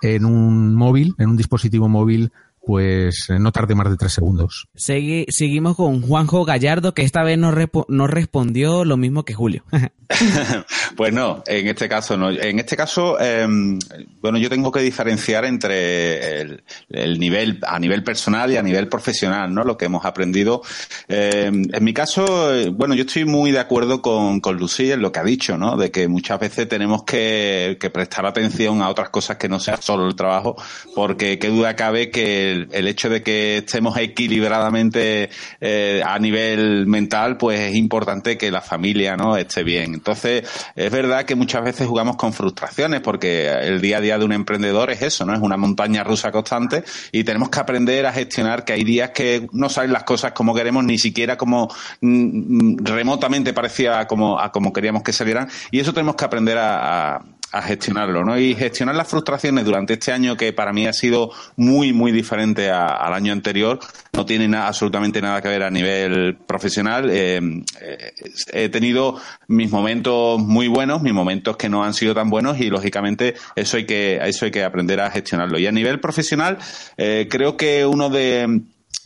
en 0.00 0.24
un 0.24 0.74
móvil, 0.74 1.14
en 1.18 1.28
un 1.30 1.36
dispositivo 1.36 1.88
móvil, 1.88 2.32
pues 2.66 3.30
eh, 3.30 3.38
no 3.38 3.52
tarde 3.52 3.76
más 3.76 3.88
de 3.88 3.96
tres 3.96 4.12
segundos. 4.12 4.66
seguimos 4.74 5.76
con 5.76 6.02
Juanjo 6.02 6.44
Gallardo, 6.44 6.94
que 6.94 7.02
esta 7.02 7.22
vez 7.22 7.38
no, 7.38 7.54
no 7.88 8.06
respondió 8.08 8.84
lo 8.84 8.96
mismo 8.96 9.24
que 9.24 9.34
Julio. 9.34 9.62
pues 10.96 11.12
no, 11.12 11.42
en 11.46 11.68
este 11.68 11.88
caso 11.88 12.16
no. 12.16 12.30
En 12.30 12.58
este 12.58 12.76
caso, 12.76 13.20
em, 13.20 13.78
bueno, 14.20 14.38
yo 14.38 14.48
tengo 14.48 14.72
que 14.72 14.80
diferenciar 14.80 15.44
entre 15.44 16.40
el, 16.40 17.18
nivel, 17.18 17.60
a 17.66 17.78
nivel 17.78 18.02
personal 18.02 18.50
y 18.52 18.56
a 18.56 18.62
nivel 18.62 18.88
profesional, 18.88 19.54
¿no? 19.54 19.62
Lo 19.62 19.76
que 19.76 19.84
hemos 19.84 20.04
aprendido. 20.04 20.62
Em, 21.06 21.64
en 21.72 21.84
mi 21.84 21.94
caso, 21.94 22.26
bueno, 22.72 22.94
yo 22.94 23.04
estoy 23.04 23.24
muy 23.24 23.52
de 23.52 23.60
acuerdo 23.60 24.02
con, 24.02 24.40
con 24.40 24.56
Lucía 24.56 24.94
en 24.94 25.02
lo 25.02 25.12
que 25.12 25.20
ha 25.20 25.24
dicho, 25.24 25.56
¿no? 25.56 25.76
De 25.76 25.92
que 25.92 26.08
muchas 26.08 26.40
veces 26.40 26.68
tenemos 26.68 27.04
que, 27.04 27.76
que 27.80 27.90
prestar 27.90 28.26
atención 28.26 28.82
a 28.82 28.88
otras 28.88 29.10
cosas 29.10 29.36
que 29.36 29.48
no 29.48 29.60
sea 29.60 29.76
solo 29.80 30.06
el 30.08 30.16
trabajo, 30.16 30.56
porque 30.96 31.38
qué 31.38 31.48
duda 31.48 31.76
cabe 31.76 32.10
que 32.10 32.55
el, 32.70 32.88
hecho 32.88 33.08
de 33.08 33.22
que 33.22 33.58
estemos 33.58 33.96
equilibradamente 33.98 35.30
eh, 35.60 36.02
a 36.04 36.18
nivel 36.18 36.86
mental, 36.86 37.36
pues 37.36 37.60
es 37.60 37.74
importante 37.74 38.38
que 38.38 38.50
la 38.50 38.60
familia 38.60 39.16
no 39.16 39.36
esté 39.36 39.62
bien. 39.62 39.94
Entonces, 39.94 40.48
es 40.74 40.90
verdad 40.90 41.24
que 41.24 41.34
muchas 41.34 41.64
veces 41.64 41.86
jugamos 41.86 42.16
con 42.16 42.32
frustraciones 42.32 43.00
porque 43.00 43.48
el 43.48 43.80
día 43.80 43.98
a 43.98 44.00
día 44.00 44.18
de 44.18 44.24
un 44.24 44.32
emprendedor 44.32 44.90
es 44.90 45.02
eso, 45.02 45.24
¿no? 45.24 45.34
Es 45.34 45.40
una 45.40 45.56
montaña 45.56 46.04
rusa 46.04 46.30
constante 46.30 46.84
y 47.12 47.24
tenemos 47.24 47.50
que 47.50 47.60
aprender 47.60 48.06
a 48.06 48.12
gestionar 48.12 48.64
que 48.64 48.72
hay 48.72 48.84
días 48.84 49.10
que 49.10 49.48
no 49.52 49.68
salen 49.68 49.92
las 49.92 50.04
cosas 50.04 50.32
como 50.32 50.54
queremos, 50.54 50.84
ni 50.84 50.98
siquiera 50.98 51.36
como 51.36 51.68
mm, 52.00 52.74
mm, 52.74 52.84
remotamente 52.84 53.52
parecía 53.52 54.06
como, 54.06 54.38
a 54.38 54.52
como 54.52 54.72
queríamos 54.72 55.02
que 55.02 55.12
salieran 55.12 55.48
y 55.70 55.80
eso 55.80 55.92
tenemos 55.92 56.16
que 56.16 56.24
aprender 56.24 56.58
a 56.58 56.76
a 56.76 57.20
gestionarlo, 57.52 58.24
¿no? 58.24 58.38
Y 58.38 58.54
gestionar 58.54 58.94
las 58.94 59.08
frustraciones 59.08 59.64
durante 59.64 59.94
este 59.94 60.12
año 60.12 60.36
que 60.36 60.52
para 60.52 60.72
mí 60.72 60.86
ha 60.86 60.92
sido 60.92 61.30
muy, 61.56 61.92
muy 61.92 62.12
diferente 62.12 62.70
al 62.70 63.12
año 63.12 63.32
anterior, 63.32 63.78
no 64.12 64.26
tiene 64.26 64.48
nada, 64.48 64.68
absolutamente 64.68 65.20
nada 65.20 65.40
que 65.40 65.48
ver 65.48 65.62
a 65.62 65.70
nivel 65.70 66.36
profesional. 66.46 67.08
Eh, 67.10 67.40
eh, 67.80 68.12
he 68.52 68.68
tenido 68.68 69.20
mis 69.48 69.70
momentos 69.70 70.40
muy 70.40 70.68
buenos, 70.68 71.02
mis 71.02 71.12
momentos 71.12 71.56
que 71.56 71.68
no 71.68 71.84
han 71.84 71.94
sido 71.94 72.14
tan 72.14 72.30
buenos 72.30 72.60
y 72.60 72.68
lógicamente 72.68 73.34
eso 73.54 73.76
hay 73.76 73.86
que, 73.86 74.18
eso 74.22 74.44
hay 74.44 74.50
que 74.50 74.64
aprender 74.64 75.00
a 75.00 75.10
gestionarlo. 75.10 75.58
Y 75.58 75.66
a 75.66 75.72
nivel 75.72 76.00
profesional, 76.00 76.58
eh, 76.96 77.26
creo 77.30 77.56
que 77.56 77.86
uno 77.86 78.10
de 78.10 78.62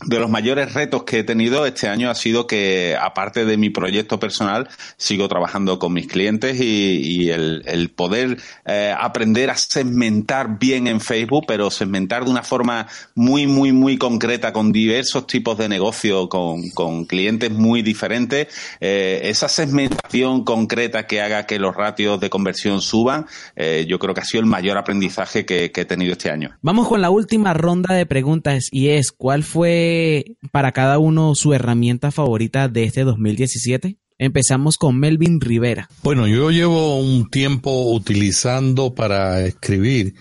de 0.07 0.19
los 0.19 0.31
mayores 0.31 0.73
retos 0.73 1.03
que 1.05 1.19
he 1.19 1.25
tenido 1.25 1.67
este 1.67 1.89
año 1.89 2.11
ha 2.11 2.15
sido 2.15 2.47
que, 2.47 2.97
aparte 3.01 3.45
de 3.45 3.57
mi 3.57 3.71
proyecto 3.71 4.19
personal, 4.19 4.69
sigo 4.97 5.29
trabajando 5.29 5.79
con 5.79 5.93
mis 5.93 6.07
clientes 6.07 6.59
y, 6.61 7.31
el, 7.31 7.91
poder 7.95 8.39
eh, 8.67 8.95
aprender 8.99 9.51
a 9.51 9.57
segmentar 9.57 10.59
bien 10.59 10.87
en 10.87 11.01
Facebook, 11.01 11.45
pero 11.47 11.71
segmentar 11.71 12.25
de 12.25 12.31
una 12.31 12.43
forma 12.43 12.87
muy, 13.15 13.47
muy, 13.47 13.73
muy 13.73 13.99
concreta 13.99 14.53
con 14.53 14.73
diversos 14.73 15.27
tipos 15.27 15.59
de 15.59 15.69
negocio, 15.69 16.29
con, 16.29 16.71
con 16.71 17.05
clientes 17.05 17.51
muy 17.51 17.83
diferentes. 17.83 18.49
Eh, 18.81 19.21
esa 19.25 19.49
segmentación 19.49 20.45
concreta 20.45 21.07
que 21.07 21.21
haga 21.21 21.47
que 21.47 21.59
los 21.59 21.75
ratios 21.75 22.21
de 22.21 22.31
conversión 22.31 22.81
suban, 22.81 23.27
eh, 23.55 23.85
yo 23.89 23.99
creo 23.99 24.15
que 24.15 24.21
ha 24.23 24.25
sido 24.25 24.41
el 24.41 24.47
mayor 24.47 24.79
aprendizaje 24.79 25.45
que, 25.45 25.73
que 25.73 25.83
he 25.83 25.85
tenido 25.85 26.13
este 26.13 26.31
año. 26.31 26.57
Vamos 26.63 26.89
con 26.89 27.03
la 27.03 27.11
última 27.11 27.53
ronda 27.53 27.95
de 27.95 28.07
preguntas 28.07 28.69
y 28.71 28.89
es, 28.89 29.13
¿cuál 29.13 29.43
fue 29.43 29.90
para 30.53 30.73
cada 30.73 30.99
uno 30.99 31.35
su 31.35 31.55
herramienta 31.55 32.11
favorita 32.11 32.69
de 32.69 32.85
este 32.85 33.05
2017? 33.05 33.97
Empezamos 34.19 34.77
con 34.77 34.99
Melvin 34.99 35.41
Rivera. 35.41 35.89
Bueno, 36.03 36.27
yo 36.27 36.51
llevo 36.51 36.99
un 36.99 37.31
tiempo 37.31 37.93
utilizando 37.93 38.95
para 38.95 39.47
escribir 39.47 40.15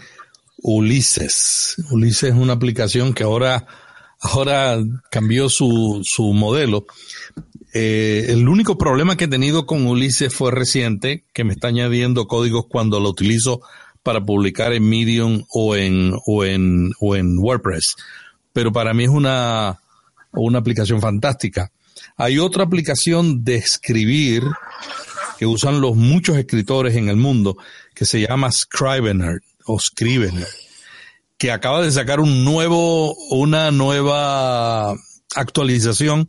Ulises. 0.61 1.75
Ulises 1.91 2.31
es 2.31 2.35
una 2.35 2.53
aplicación 2.53 3.13
que 3.13 3.23
ahora, 3.23 3.67
ahora 4.21 4.77
cambió 5.11 5.49
su, 5.49 6.01
su 6.03 6.33
modelo. 6.33 6.85
Eh, 7.73 8.27
el 8.29 8.47
único 8.47 8.77
problema 8.77 9.15
que 9.15 9.25
he 9.25 9.29
tenido 9.29 9.65
con 9.65 9.85
Ulises 9.85 10.33
fue 10.33 10.51
reciente, 10.51 11.25
que 11.33 11.43
me 11.43 11.53
está 11.53 11.67
añadiendo 11.67 12.27
códigos 12.27 12.65
cuando 12.69 12.99
lo 12.99 13.09
utilizo 13.09 13.61
para 14.01 14.23
publicar 14.23 14.73
en 14.73 14.89
Medium 14.89 15.43
o 15.49 15.75
en, 15.75 16.13
o 16.25 16.45
en, 16.45 16.91
o 16.99 17.15
en 17.15 17.37
WordPress. 17.37 17.95
Pero 18.53 18.71
para 18.71 18.93
mí 18.93 19.03
es 19.03 19.09
una, 19.09 19.79
una 20.31 20.59
aplicación 20.59 21.01
fantástica. 21.01 21.71
Hay 22.17 22.39
otra 22.39 22.63
aplicación 22.63 23.43
de 23.43 23.55
escribir 23.55 24.43
que 25.37 25.45
usan 25.45 25.81
los 25.81 25.95
muchos 25.95 26.37
escritores 26.37 26.95
en 26.95 27.09
el 27.09 27.15
mundo 27.15 27.57
que 27.93 28.05
se 28.05 28.21
llama 28.21 28.51
Scrivener 28.51 29.41
o 29.65 29.79
Scrivener, 29.79 30.47
que 31.37 31.51
acaba 31.51 31.81
de 31.81 31.91
sacar 31.91 32.19
un 32.19 32.43
nuevo, 32.43 33.13
una 33.29 33.71
nueva 33.71 34.95
actualización 35.35 36.27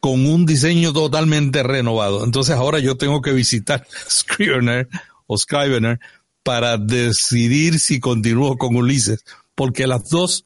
con 0.00 0.26
un 0.26 0.44
diseño 0.44 0.92
totalmente 0.92 1.62
renovado. 1.62 2.24
Entonces 2.24 2.54
ahora 2.56 2.78
yo 2.78 2.96
tengo 2.98 3.22
que 3.22 3.32
visitar 3.32 3.86
Scrivener 4.10 4.88
o 5.26 5.38
Scrivener 5.38 5.98
para 6.42 6.76
decidir 6.76 7.80
si 7.80 8.00
continúo 8.00 8.58
con 8.58 8.76
Ulises, 8.76 9.24
porque 9.54 9.86
las 9.86 10.10
dos 10.10 10.44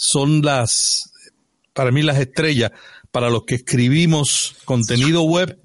son 0.00 0.40
las, 0.40 1.12
para 1.74 1.90
mí 1.90 2.02
las 2.02 2.18
estrellas 2.18 2.72
para 3.10 3.28
los 3.28 3.44
que 3.44 3.56
escribimos 3.56 4.56
contenido 4.64 5.24
web 5.24 5.60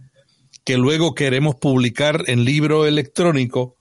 que 0.66 0.78
luego 0.78 1.16
queremos 1.16 1.56
publicar 1.56 2.24
en 2.28 2.44
libro 2.44 2.86
electrónico 2.86 3.78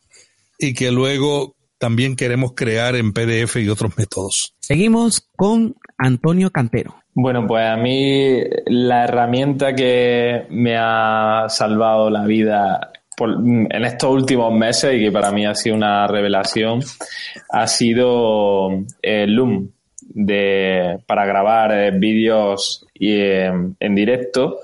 y 0.56 0.74
que 0.74 0.92
luego 0.92 1.56
también 1.78 2.14
queremos 2.14 2.52
crear 2.54 2.94
en 2.94 3.12
PDF 3.12 3.56
y 3.56 3.68
otros 3.68 3.98
métodos. 3.98 4.54
Seguimos 4.60 5.28
con 5.34 5.74
Antonio 5.98 6.50
Cantero. 6.50 6.94
Bueno, 7.14 7.46
pues 7.48 7.66
a 7.66 7.76
mí 7.76 8.38
la 8.66 9.04
herramienta 9.04 9.74
que 9.74 10.46
me 10.50 10.76
ha 10.78 11.46
salvado 11.48 12.10
la 12.10 12.24
vida 12.26 12.92
en 13.18 13.84
estos 13.84 14.10
últimos 14.10 14.52
meses 14.52 14.94
y 14.94 15.04
que 15.04 15.10
para 15.10 15.32
mí 15.32 15.46
ha 15.46 15.54
sido 15.54 15.76
una 15.76 16.06
revelación 16.06 16.80
ha 17.50 17.66
sido 17.66 18.68
eh, 19.02 19.26
Loom 19.26 19.70
de, 20.08 20.98
para 21.06 21.26
grabar 21.26 21.72
eh, 21.72 21.90
vídeos 21.92 22.86
en, 22.94 23.76
en 23.78 23.94
directo. 23.94 24.58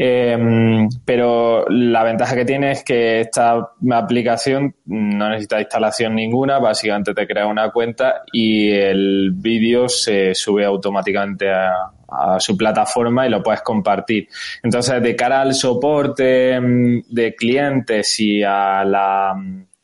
Em, 0.00 0.88
pero 1.04 1.64
la 1.68 2.04
ventaja 2.04 2.36
que 2.36 2.44
tiene 2.44 2.70
es 2.70 2.84
que 2.84 3.22
esta 3.22 3.72
aplicación 3.90 4.72
no 4.86 5.28
necesita 5.28 5.58
instalación 5.58 6.14
ninguna, 6.14 6.60
básicamente 6.60 7.14
te 7.14 7.26
crea 7.26 7.48
una 7.48 7.72
cuenta 7.72 8.22
y 8.32 8.70
el 8.70 9.32
vídeo 9.34 9.88
se 9.88 10.36
sube 10.36 10.64
automáticamente 10.64 11.50
a, 11.50 11.92
su 12.38 12.56
plataforma 12.56 13.26
y 13.26 13.28
lo 13.28 13.42
puedes 13.42 13.60
compartir. 13.60 14.28
Entonces, 14.62 15.02
de 15.02 15.14
cara 15.14 15.42
al 15.42 15.52
soporte 15.52 16.52
em, 16.52 17.02
de 17.08 17.34
clientes 17.34 18.18
y 18.20 18.42
a 18.42 18.82
la, 18.84 19.34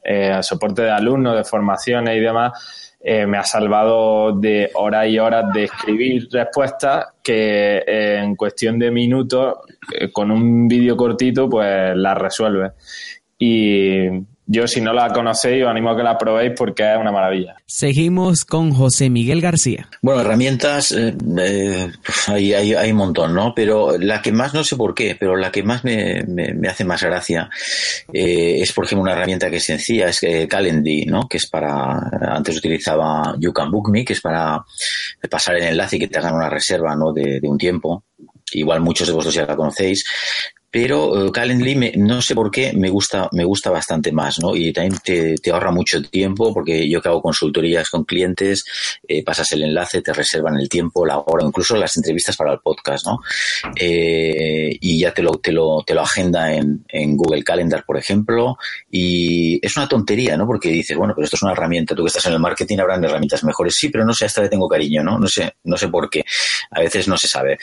eh, 0.03 0.31
al 0.31 0.45
soporte 0.45 0.82
de 0.82 0.91
alumnos, 0.91 1.36
de 1.36 1.45
formaciones 1.45 2.16
y 2.16 2.20
demás, 2.20 2.94
eh, 3.07 3.27
me 3.27 3.37
ha 3.37 3.43
salvado 3.43 4.33
de 4.33 4.71
horas 4.73 5.07
y 5.09 5.19
horas 5.19 5.53
de 5.53 5.65
escribir 5.65 6.27
respuestas 6.33 7.09
que 7.23 7.85
eh, 7.87 8.19
en 8.19 8.35
cuestión 8.35 8.79
de 8.79 8.91
minutos, 8.91 9.57
eh, 9.93 10.11
con 10.11 10.31
un 10.31 10.67
vídeo 10.67 10.97
cortito, 10.97 11.47
pues 11.47 11.95
las 11.95 12.17
resuelve. 12.17 12.73
Y 13.39 14.09
yo 14.47 14.66
si 14.66 14.81
no 14.81 14.93
la 14.93 15.09
conocéis 15.09 15.65
os 15.65 15.71
animo 15.71 15.91
a 15.91 15.97
que 15.97 16.03
la 16.03 16.19
probéis 16.19 16.53
porque 16.57 16.83
es 16.83 16.99
una 16.99 17.11
maravilla. 17.11 17.57
Seguimos 17.66 18.45
con 18.45 18.73
José 18.73 19.09
Miguel 19.09 19.41
García. 19.41 19.89
Bueno, 20.03 20.21
herramientas 20.21 20.93
eh, 20.93 21.15
eh, 21.39 21.91
hay, 22.29 22.53
hay, 22.53 22.75
hay, 22.75 22.91
un 22.91 22.99
montón, 22.99 23.35
¿no? 23.35 23.55
Pero 23.55 23.97
la 23.99 24.21
que 24.21 24.33
más, 24.33 24.53
no 24.53 24.62
sé 24.62 24.77
por 24.77 24.95
qué, 24.95 25.16
pero 25.19 25.37
la 25.37 25.51
que 25.51 25.62
más 25.62 25.85
me, 25.85 26.23
me, 26.25 26.69
hace 26.69 26.85
más 26.85 27.03
gracia 27.03 27.49
eh, 28.12 28.61
es, 28.61 28.73
por 28.73 28.85
ejemplo, 28.85 29.03
una 29.03 29.12
herramienta 29.12 29.51
que 29.51 29.57
es 29.57 29.65
sencilla, 29.65 30.09
es 30.09 30.21
Calendly, 30.49 31.07
¿no? 31.07 31.27
Que 31.29 31.39
es 31.39 31.49
para, 31.49 31.99
antes 32.35 32.59
utilizaba 32.59 33.35
You 33.39 33.53
Can 33.53 33.71
Book 33.71 33.91
Me, 33.91 34.05
que 34.05 34.12
es 34.12 34.21
para 34.21 34.62
pasar 35.31 35.57
el 35.57 35.65
enlace 35.65 35.97
y 35.97 36.01
que 36.01 36.09
te 36.09 36.19
hagan 36.19 36.35
una 36.35 36.51
reserva, 36.51 36.95
¿no? 36.95 37.12
De, 37.12 37.41
de 37.41 37.49
un 37.49 37.59
tiempo 37.59 38.05
igual 38.53 38.81
muchos 38.81 39.09
de 39.09 39.15
vosotros 39.15 39.35
ya 39.35 39.47
la 39.47 39.57
conocéis, 39.57 40.05
pero 40.75 41.31
Calendly 41.31 41.93
no 41.99 42.21
sé 42.21 42.35
por 42.35 42.51
qué 42.51 42.73
me 42.73 42.91
gusta 42.91 43.29
me 43.31 43.45
gusta 43.45 43.71
bastante 43.71 44.11
más 44.11 44.41
no 44.41 44.57
y 44.57 44.73
también 44.73 44.99
te, 45.41 45.51
ahorra 45.53 45.71
mucho 45.71 46.03
tiempo 46.03 46.53
porque 46.53 46.89
yo 46.89 47.01
que 47.01 47.09
hago 47.09 47.23
consultorías 47.23 47.89
con 47.89 48.03
clientes 48.03 48.65
eh, 49.07 49.23
pasas 49.23 49.53
el 49.53 49.63
enlace 49.63 50.03
te 50.03 50.13
reservan 50.13 50.57
el 50.59 50.69
tiempo 50.69 51.07
la 51.07 51.21
hora 51.21 51.45
incluso 51.47 51.77
las 51.77 51.97
entrevistas 51.97 52.37
para 52.37 52.55
el 52.55 52.59
podcast 52.59 53.07
no 53.07 53.21
eh, 53.77 54.77
y 54.81 54.99
ya 54.99 55.15
te 55.15 55.23
lo 55.23 55.39
te 55.39 55.53
lo 55.53 55.85
te 55.87 55.95
lo 55.95 56.01
agenda 56.01 56.53
en, 56.53 56.85
en, 56.89 57.17
Google 57.17 57.45
Calendar 57.45 57.85
por 57.87 57.97
ejemplo. 57.97 58.59
Y 58.91 59.65
es 59.65 59.77
una 59.77 59.87
tontería 59.87 60.37
no 60.37 60.45
porque 60.45 60.71
dices 60.71 60.97
bueno 60.97 61.15
pero 61.15 61.25
esto 61.27 61.37
es 61.37 61.43
una 61.45 61.53
herramienta 61.53 61.95
tú 61.95 62.03
que 62.03 62.09
estás 62.09 62.27
en 62.27 62.33
el 62.33 62.41
marketing 62.41 62.79
habrán 62.79 63.05
herramientas 63.05 63.45
mejores 63.45 63.77
sí 63.77 63.91
pero 63.91 64.05
no 64.05 64.13
sé 64.13 64.25
hasta 64.25 64.43
le 64.43 64.49
tengo 64.49 64.69
cariño 64.69 65.05
no 65.05 65.21
no 65.21 65.29
sé 65.29 65.55
no 65.63 65.77
sé 65.77 65.87
por 65.87 66.11
qué. 66.11 66.25
A 66.73 66.81
veces 66.81 67.07
no 67.07 67.17
se 67.17 67.29
sabe. 67.29 67.59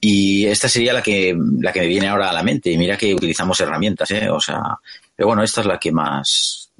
Y 0.00 0.46
esta 0.46 0.68
sería 0.68 0.92
la 0.92 1.02
que 1.02 1.36
la 1.60 1.72
que 1.72 1.80
me 1.80 1.88
viene 1.88 2.06
ahora 2.06 2.30
a 2.30 2.32
la 2.32 2.44
mente 2.44 2.51
y 2.60 2.78
mira 2.78 2.96
que 2.96 3.14
utilizamos 3.14 3.60
herramientas, 3.60 4.10
¿eh? 4.10 4.28
O 4.30 4.40
sea, 4.40 4.60
pero 5.14 5.28
bueno, 5.28 5.42
esta 5.42 5.60
es 5.60 5.66
la 5.66 5.78
que 5.78 5.92
más 5.92 6.70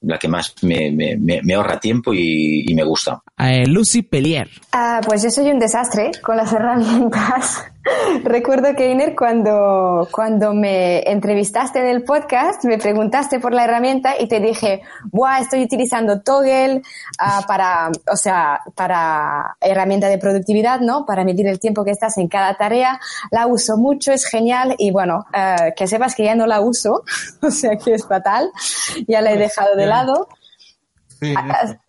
la 0.00 0.18
que 0.18 0.28
más 0.28 0.54
me, 0.62 0.92
me, 0.92 1.54
ahorra 1.54 1.80
tiempo 1.80 2.12
y, 2.14 2.72
me 2.74 2.84
gusta. 2.84 3.20
Eh, 3.36 3.66
Lucy 3.66 4.02
Pellier. 4.02 4.48
Ah, 4.72 5.00
pues 5.04 5.22
yo 5.22 5.30
soy 5.30 5.50
un 5.50 5.58
desastre 5.58 6.12
con 6.22 6.36
las 6.36 6.52
herramientas. 6.52 7.64
Recuerdo 8.24 8.74
que, 8.74 8.90
Iner, 8.90 9.14
cuando, 9.14 10.08
cuando 10.10 10.52
me 10.52 11.00
entrevistaste 11.10 11.78
en 11.80 11.86
el 11.86 12.04
podcast, 12.04 12.64
me 12.64 12.78
preguntaste 12.78 13.40
por 13.40 13.52
la 13.52 13.64
herramienta 13.64 14.14
y 14.18 14.28
te 14.28 14.40
dije, 14.40 14.82
Buah, 15.04 15.40
estoy 15.40 15.62
utilizando 15.62 16.20
Toggle 16.20 16.76
uh, 16.76 17.46
para, 17.46 17.90
o 18.10 18.16
sea, 18.16 18.60
para 18.74 19.56
herramienta 19.60 20.08
de 20.08 20.18
productividad, 20.18 20.80
¿no? 20.80 21.06
Para 21.06 21.24
medir 21.24 21.46
el 21.46 21.60
tiempo 21.60 21.84
que 21.84 21.90
estás 21.90 22.18
en 22.18 22.28
cada 22.28 22.56
tarea. 22.56 23.00
La 23.30 23.46
uso 23.46 23.76
mucho, 23.76 24.12
es 24.12 24.26
genial 24.26 24.74
y 24.78 24.90
bueno, 24.90 25.26
uh, 25.34 25.72
que 25.76 25.86
sepas 25.86 26.14
que 26.14 26.24
ya 26.24 26.34
no 26.34 26.46
la 26.46 26.60
uso, 26.60 27.04
o 27.42 27.50
sea 27.50 27.76
que 27.76 27.94
es 27.94 28.06
fatal. 28.06 28.50
Ya 29.06 29.20
la 29.20 29.32
he 29.32 29.38
dejado 29.38 29.76
de 29.76 29.86
lado 29.86 30.28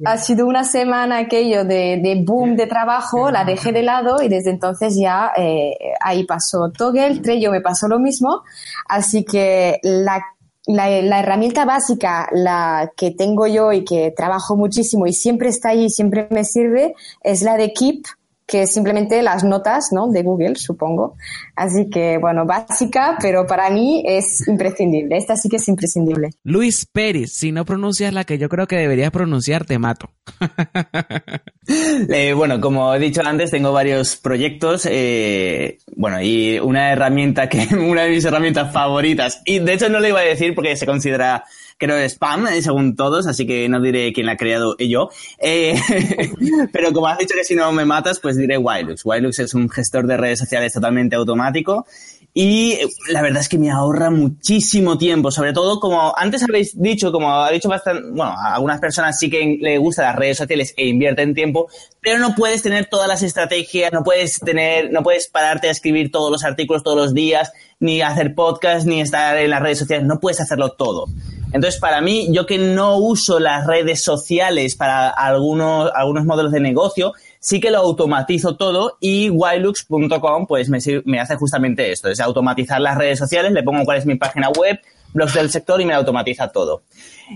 ha, 0.05 0.17
sido 0.17 0.47
una 0.47 0.63
semana 0.63 1.19
aquello 1.19 1.63
de, 1.63 2.23
boom 2.25 2.55
de 2.55 2.67
trabajo, 2.67 3.31
la 3.31 3.45
dejé 3.45 3.71
de 3.71 3.83
lado 3.83 4.21
y 4.21 4.29
desde 4.29 4.51
entonces 4.51 4.95
ya 4.99 5.31
eh, 5.37 5.75
ahí 6.01 6.25
pasó 6.25 6.71
Toggle, 6.71 7.19
Trello 7.19 7.51
me 7.51 7.61
pasó 7.61 7.87
lo 7.87 7.99
mismo, 7.99 8.43
así 8.87 9.23
que 9.23 9.79
la, 9.83 10.23
la, 10.65 11.19
herramienta 11.19 11.65
básica, 11.65 12.27
la 12.31 12.91
que 12.95 13.11
tengo 13.11 13.47
yo 13.47 13.71
y 13.71 13.83
que 13.83 14.11
trabajo 14.15 14.55
muchísimo 14.55 15.07
y 15.07 15.13
siempre 15.13 15.49
está 15.49 15.69
ahí, 15.69 15.89
siempre 15.89 16.27
me 16.31 16.43
sirve, 16.43 16.95
es 17.21 17.41
la 17.41 17.57
de 17.57 17.73
Keep, 17.73 18.05
que 18.49 18.65
simplemente 18.65 19.21
las 19.21 19.43
notas 19.43 19.89
¿no? 19.91 20.07
de 20.07 20.23
Google, 20.23 20.55
supongo. 20.55 21.15
Así 21.55 21.89
que, 21.89 22.17
bueno, 22.17 22.45
básica, 22.47 23.17
pero 23.21 23.45
para 23.45 23.69
mí 23.69 24.03
es 24.05 24.47
imprescindible. 24.47 25.17
Esta 25.17 25.35
sí 25.35 25.49
que 25.49 25.57
es 25.57 25.67
imprescindible. 25.67 26.31
Luis 26.43 26.87
Pérez, 26.91 27.31
si 27.31 27.51
no 27.51 27.63
pronuncias 27.63 28.11
la 28.11 28.23
que 28.23 28.39
yo 28.39 28.49
creo 28.49 28.65
que 28.65 28.75
deberías 28.75 29.11
pronunciar, 29.11 29.65
te 29.65 29.77
mato. 29.77 30.09
eh, 32.09 32.33
bueno, 32.33 32.59
como 32.59 32.93
he 32.95 32.99
dicho 32.99 33.21
antes, 33.23 33.51
tengo 33.51 33.71
varios 33.71 34.15
proyectos. 34.15 34.87
Eh, 34.89 35.77
bueno, 35.95 36.19
y 36.19 36.57
una 36.59 36.91
herramienta 36.91 37.47
que, 37.47 37.67
una 37.75 38.03
de 38.03 38.09
mis 38.09 38.25
herramientas 38.25 38.73
favoritas, 38.73 39.43
y 39.45 39.59
de 39.59 39.73
hecho 39.73 39.89
no 39.89 39.99
le 39.99 40.09
iba 40.09 40.21
a 40.21 40.23
decir 40.23 40.55
porque 40.55 40.75
se 40.75 40.87
considera 40.87 41.43
creo 41.79 41.97
spam, 42.07 42.47
eh, 42.47 42.61
según 42.61 42.95
todos, 42.95 43.25
así 43.25 43.47
que 43.47 43.67
no 43.69 43.81
diré 43.81 44.13
quién 44.13 44.27
la 44.27 44.33
ha 44.33 44.37
creado 44.37 44.75
yo. 44.77 45.09
Eh, 45.39 45.75
pero 46.73 46.93
como 46.93 47.07
has 47.07 47.17
dicho 47.17 47.33
que 47.35 47.43
si 47.43 47.55
no 47.55 47.71
me 47.71 47.85
matas, 47.85 48.19
pues 48.19 48.37
diré 48.37 48.57
Wilux. 48.57 49.03
Wilux 49.03 49.39
es 49.39 49.53
un 49.55 49.69
gestor 49.69 50.05
de 50.05 50.17
redes 50.17 50.39
sociales 50.39 50.73
totalmente 50.73 51.15
automático 51.15 51.87
y 52.33 52.77
la 53.09 53.23
verdad 53.23 53.41
es 53.41 53.49
que 53.49 53.57
me 53.57 53.71
ahorra 53.71 54.11
muchísimo 54.11 54.97
tiempo, 54.97 55.31
sobre 55.31 55.51
todo 55.51 55.79
como 55.79 56.13
antes 56.15 56.43
habéis 56.43 56.79
dicho, 56.79 57.11
como 57.11 57.33
ha 57.33 57.49
dicho 57.49 57.67
bastante, 57.67 58.03
bueno, 58.03 58.31
a 58.31 58.53
algunas 58.55 58.79
personas 58.79 59.17
sí 59.17 59.29
que 59.29 59.57
le 59.59 59.77
gustan 59.79 60.05
las 60.05 60.15
redes 60.15 60.37
sociales 60.37 60.73
e 60.77 60.87
invierten 60.87 61.33
tiempo, 61.33 61.67
pero 62.01 62.19
no 62.19 62.35
puedes 62.35 62.61
tener 62.61 62.85
todas 62.85 63.07
las 63.07 63.23
estrategias, 63.23 63.91
no 63.91 64.03
puedes 64.03 64.39
tener, 64.39 64.91
no 64.91 65.01
puedes 65.01 65.27
pararte 65.27 65.69
a 65.69 65.71
escribir 65.71 66.11
todos 66.11 66.31
los 66.31 66.43
artículos 66.43 66.83
todos 66.83 66.97
los 66.97 67.13
días, 67.15 67.51
ni 67.79 68.01
hacer 68.01 68.35
podcast, 68.35 68.85
ni 68.85 69.01
estar 69.01 69.35
en 69.37 69.49
las 69.49 69.61
redes 69.61 69.79
sociales, 69.79 70.05
no 70.05 70.19
puedes 70.19 70.39
hacerlo 70.39 70.73
todo. 70.73 71.07
Entonces, 71.51 71.79
para 71.79 72.01
mí, 72.01 72.27
yo 72.31 72.45
que 72.45 72.57
no 72.57 72.97
uso 72.97 73.39
las 73.39 73.65
redes 73.65 74.03
sociales 74.03 74.75
para 74.75 75.09
algunos, 75.09 75.91
algunos 75.95 76.25
modelos 76.25 76.51
de 76.51 76.59
negocio, 76.59 77.13
sí 77.39 77.59
que 77.59 77.71
lo 77.71 77.79
automatizo 77.79 78.55
todo 78.55 78.97
y 78.99 79.29
Wilux.com 79.29 80.45
pues 80.47 80.69
me, 80.69 80.79
me 81.05 81.19
hace 81.19 81.35
justamente 81.35 81.91
esto, 81.91 82.09
es 82.09 82.19
automatizar 82.19 82.79
las 82.79 82.97
redes 82.97 83.17
sociales, 83.17 83.51
le 83.51 83.63
pongo 83.63 83.83
cuál 83.83 83.97
es 83.97 84.05
mi 84.05 84.15
página 84.15 84.49
web, 84.49 84.79
blogs 85.13 85.33
del 85.33 85.49
sector 85.49 85.81
y 85.81 85.85
me 85.85 85.93
automatiza 85.93 86.49
todo. 86.49 86.83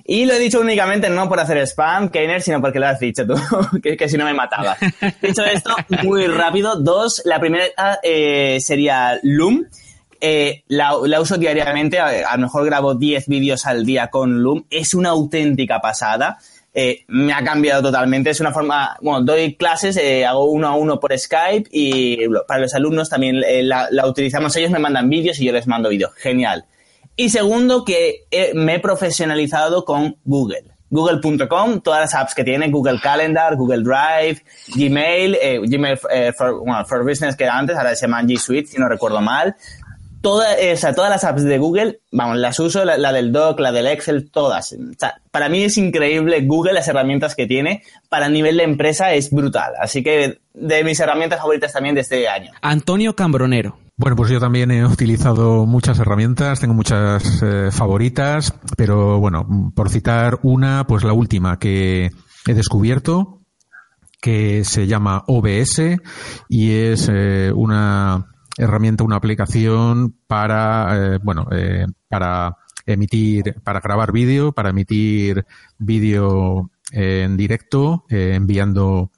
Y 0.05 0.25
lo 0.25 0.33
he 0.33 0.39
dicho 0.39 0.59
únicamente 0.59 1.09
no 1.09 1.27
por 1.29 1.39
hacer 1.39 1.57
spam, 1.59 2.09
Keiner, 2.09 2.41
sino 2.41 2.61
porque 2.61 2.79
lo 2.79 2.87
has 2.87 2.99
dicho 2.99 3.25
tú, 3.25 3.35
que, 3.81 4.09
si 4.09 4.17
no 4.17 4.25
me 4.25 4.33
matabas. 4.33 4.77
Dicho 5.21 5.43
esto, 5.43 5.75
muy 6.03 6.27
rápido. 6.27 6.75
Dos, 6.75 7.21
la 7.25 7.39
primera 7.39 7.65
eh, 8.03 8.59
sería 8.59 9.19
Loom. 9.23 9.65
Eh, 10.25 10.63
la, 10.69 10.95
uso 11.19 11.37
diariamente, 11.37 11.99
a, 11.99 12.37
lo 12.37 12.43
mejor 12.43 12.63
grabo 12.65 12.95
10 12.95 13.27
vídeos 13.27 13.65
al 13.65 13.85
día 13.85 14.07
con 14.07 14.41
Loom. 14.41 14.65
Es 14.69 14.93
una 14.93 15.09
auténtica 15.09 15.81
pasada. 15.81 16.37
Eh, 16.73 17.03
me 17.09 17.33
ha 17.33 17.43
cambiado 17.43 17.81
totalmente. 17.81 18.29
Es 18.29 18.39
una 18.39 18.53
forma, 18.53 18.95
bueno, 19.01 19.21
doy 19.21 19.55
clases, 19.55 19.99
hago 20.25 20.45
uno 20.45 20.69
a 20.69 20.75
uno 20.77 20.97
por 20.97 21.17
Skype 21.17 21.69
y 21.73 22.19
para 22.47 22.61
los 22.61 22.73
alumnos 22.73 23.09
también 23.09 23.41
la, 23.67 23.89
la, 23.91 24.07
utilizamos. 24.07 24.55
Ellos 24.55 24.71
me 24.71 24.79
mandan 24.79 25.09
vídeos 25.09 25.37
y 25.41 25.45
yo 25.45 25.51
les 25.51 25.67
mando 25.67 25.89
vídeos. 25.89 26.13
Genial. 26.15 26.63
Y 27.17 27.27
segundo, 27.27 27.83
que 27.83 28.23
me 28.55 28.75
he 28.75 28.79
profesionalizado 28.79 29.83
con 29.83 30.15
Google. 30.23 30.73
Google.com, 30.93 31.81
todas 31.81 32.01
las 32.01 32.13
apps 32.13 32.35
que 32.35 32.43
tiene, 32.43 32.69
Google 32.69 32.99
Calendar, 33.01 33.55
Google 33.55 33.81
Drive, 33.81 34.43
Gmail, 34.75 35.35
eh, 35.41 35.59
Gmail 35.63 35.99
eh, 36.11 36.31
for, 36.37 37.03
Business 37.03 37.35
que 37.35 37.45
era 37.45 37.57
antes, 37.57 37.75
ahora 37.75 37.95
se 37.95 38.05
llama 38.05 38.21
G 38.21 38.37
Suite, 38.37 38.67
si 38.67 38.77
no 38.77 38.87
recuerdo 38.87 39.19
mal. 39.19 39.55
Toda, 40.23 40.55
o 40.73 40.77
sea, 40.77 40.95
todas 40.95 41.09
las 41.09 41.25
apps 41.25 41.43
de 41.43 41.57
Google, 41.57 41.99
vamos, 42.13 42.37
las 42.37 42.57
uso, 42.57 42.85
la, 42.85 43.11
del 43.11 43.33
Doc, 43.33 43.59
la 43.59 43.73
del 43.73 43.87
Excel, 43.87 44.31
todas. 44.31 44.73
para 45.31 45.49
mí 45.49 45.63
es 45.63 45.77
increíble 45.77 46.45
Google, 46.45 46.71
las 46.71 46.87
herramientas 46.87 47.35
que 47.35 47.45
tiene, 47.45 47.83
para 48.07 48.27
el 48.27 48.33
nivel 48.33 48.55
de 48.55 48.63
empresa 48.63 49.13
es 49.13 49.31
brutal. 49.31 49.73
Así 49.77 50.01
que 50.01 50.39
de 50.53 50.83
mis 50.85 50.97
herramientas 51.01 51.39
favoritas 51.39 51.73
también 51.73 51.93
de 51.93 52.01
este 52.01 52.29
año. 52.29 52.53
Antonio 52.61 53.17
Cambronero. 53.17 53.77
Bueno, 53.97 54.15
pues 54.15 54.31
yo 54.31 54.39
también 54.39 54.71
he 54.71 54.85
utilizado 54.85 55.65
muchas 55.65 55.99
herramientas, 55.99 56.61
tengo 56.61 56.73
muchas 56.73 57.43
eh, 57.43 57.69
favoritas, 57.69 58.55
pero 58.77 59.19
bueno, 59.19 59.45
por 59.75 59.89
citar 59.89 60.39
una, 60.41 60.87
pues 60.87 61.03
la 61.03 61.11
última 61.11 61.59
que 61.59 62.11
he 62.47 62.53
descubierto, 62.53 63.41
que 64.21 64.63
se 64.63 64.87
llama 64.87 65.25
OBS 65.27 65.99
y 66.47 66.71
es 66.71 67.09
eh, 67.11 67.51
una 67.53 68.32
herramienta, 68.57 69.03
una 69.03 69.15
aplicación 69.15 70.15
para, 70.27 71.15
eh, 71.15 71.19
bueno, 71.23 71.47
para 72.07 72.57
emitir, 72.85 73.55
para 73.63 73.79
grabar 73.79 74.11
vídeo, 74.11 74.51
para 74.51 74.69
emitir 74.69 75.45
vídeo 75.77 76.69
en 76.91 77.37
directo, 77.37 78.05
enviando 78.09 79.09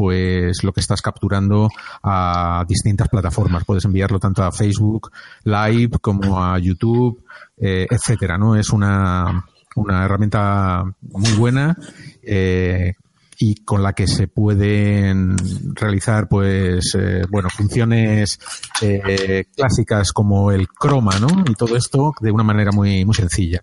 pues 0.00 0.64
lo 0.64 0.72
que 0.72 0.80
estás 0.80 1.02
capturando 1.02 1.68
a 2.02 2.64
distintas 2.66 3.10
plataformas. 3.10 3.66
Puedes 3.66 3.84
enviarlo 3.84 4.18
tanto 4.18 4.42
a 4.42 4.50
Facebook 4.50 5.10
Live 5.44 5.98
como 6.00 6.42
a 6.42 6.58
YouTube, 6.58 7.22
eh, 7.58 7.86
etcétera, 7.90 8.38
¿no? 8.38 8.56
Es 8.56 8.70
una, 8.70 9.44
una 9.76 10.04
herramienta 10.06 10.84
muy 11.02 11.32
buena 11.32 11.76
eh, 12.22 12.94
y 13.42 13.54
con 13.64 13.82
la 13.82 13.94
que 13.94 14.06
se 14.06 14.28
pueden 14.28 15.34
realizar 15.74 16.28
pues 16.28 16.94
eh, 16.94 17.22
bueno 17.30 17.48
funciones 17.48 18.38
eh, 18.82 19.46
clásicas 19.56 20.12
como 20.12 20.52
el 20.52 20.68
croma 20.68 21.18
no 21.18 21.42
y 21.48 21.54
todo 21.54 21.74
esto 21.74 22.12
de 22.20 22.30
una 22.30 22.44
manera 22.44 22.70
muy 22.70 23.04
muy 23.06 23.14
sencilla. 23.14 23.62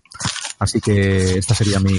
Así 0.58 0.80
que 0.80 1.38
esta 1.38 1.54
sería 1.54 1.78
mi 1.78 1.96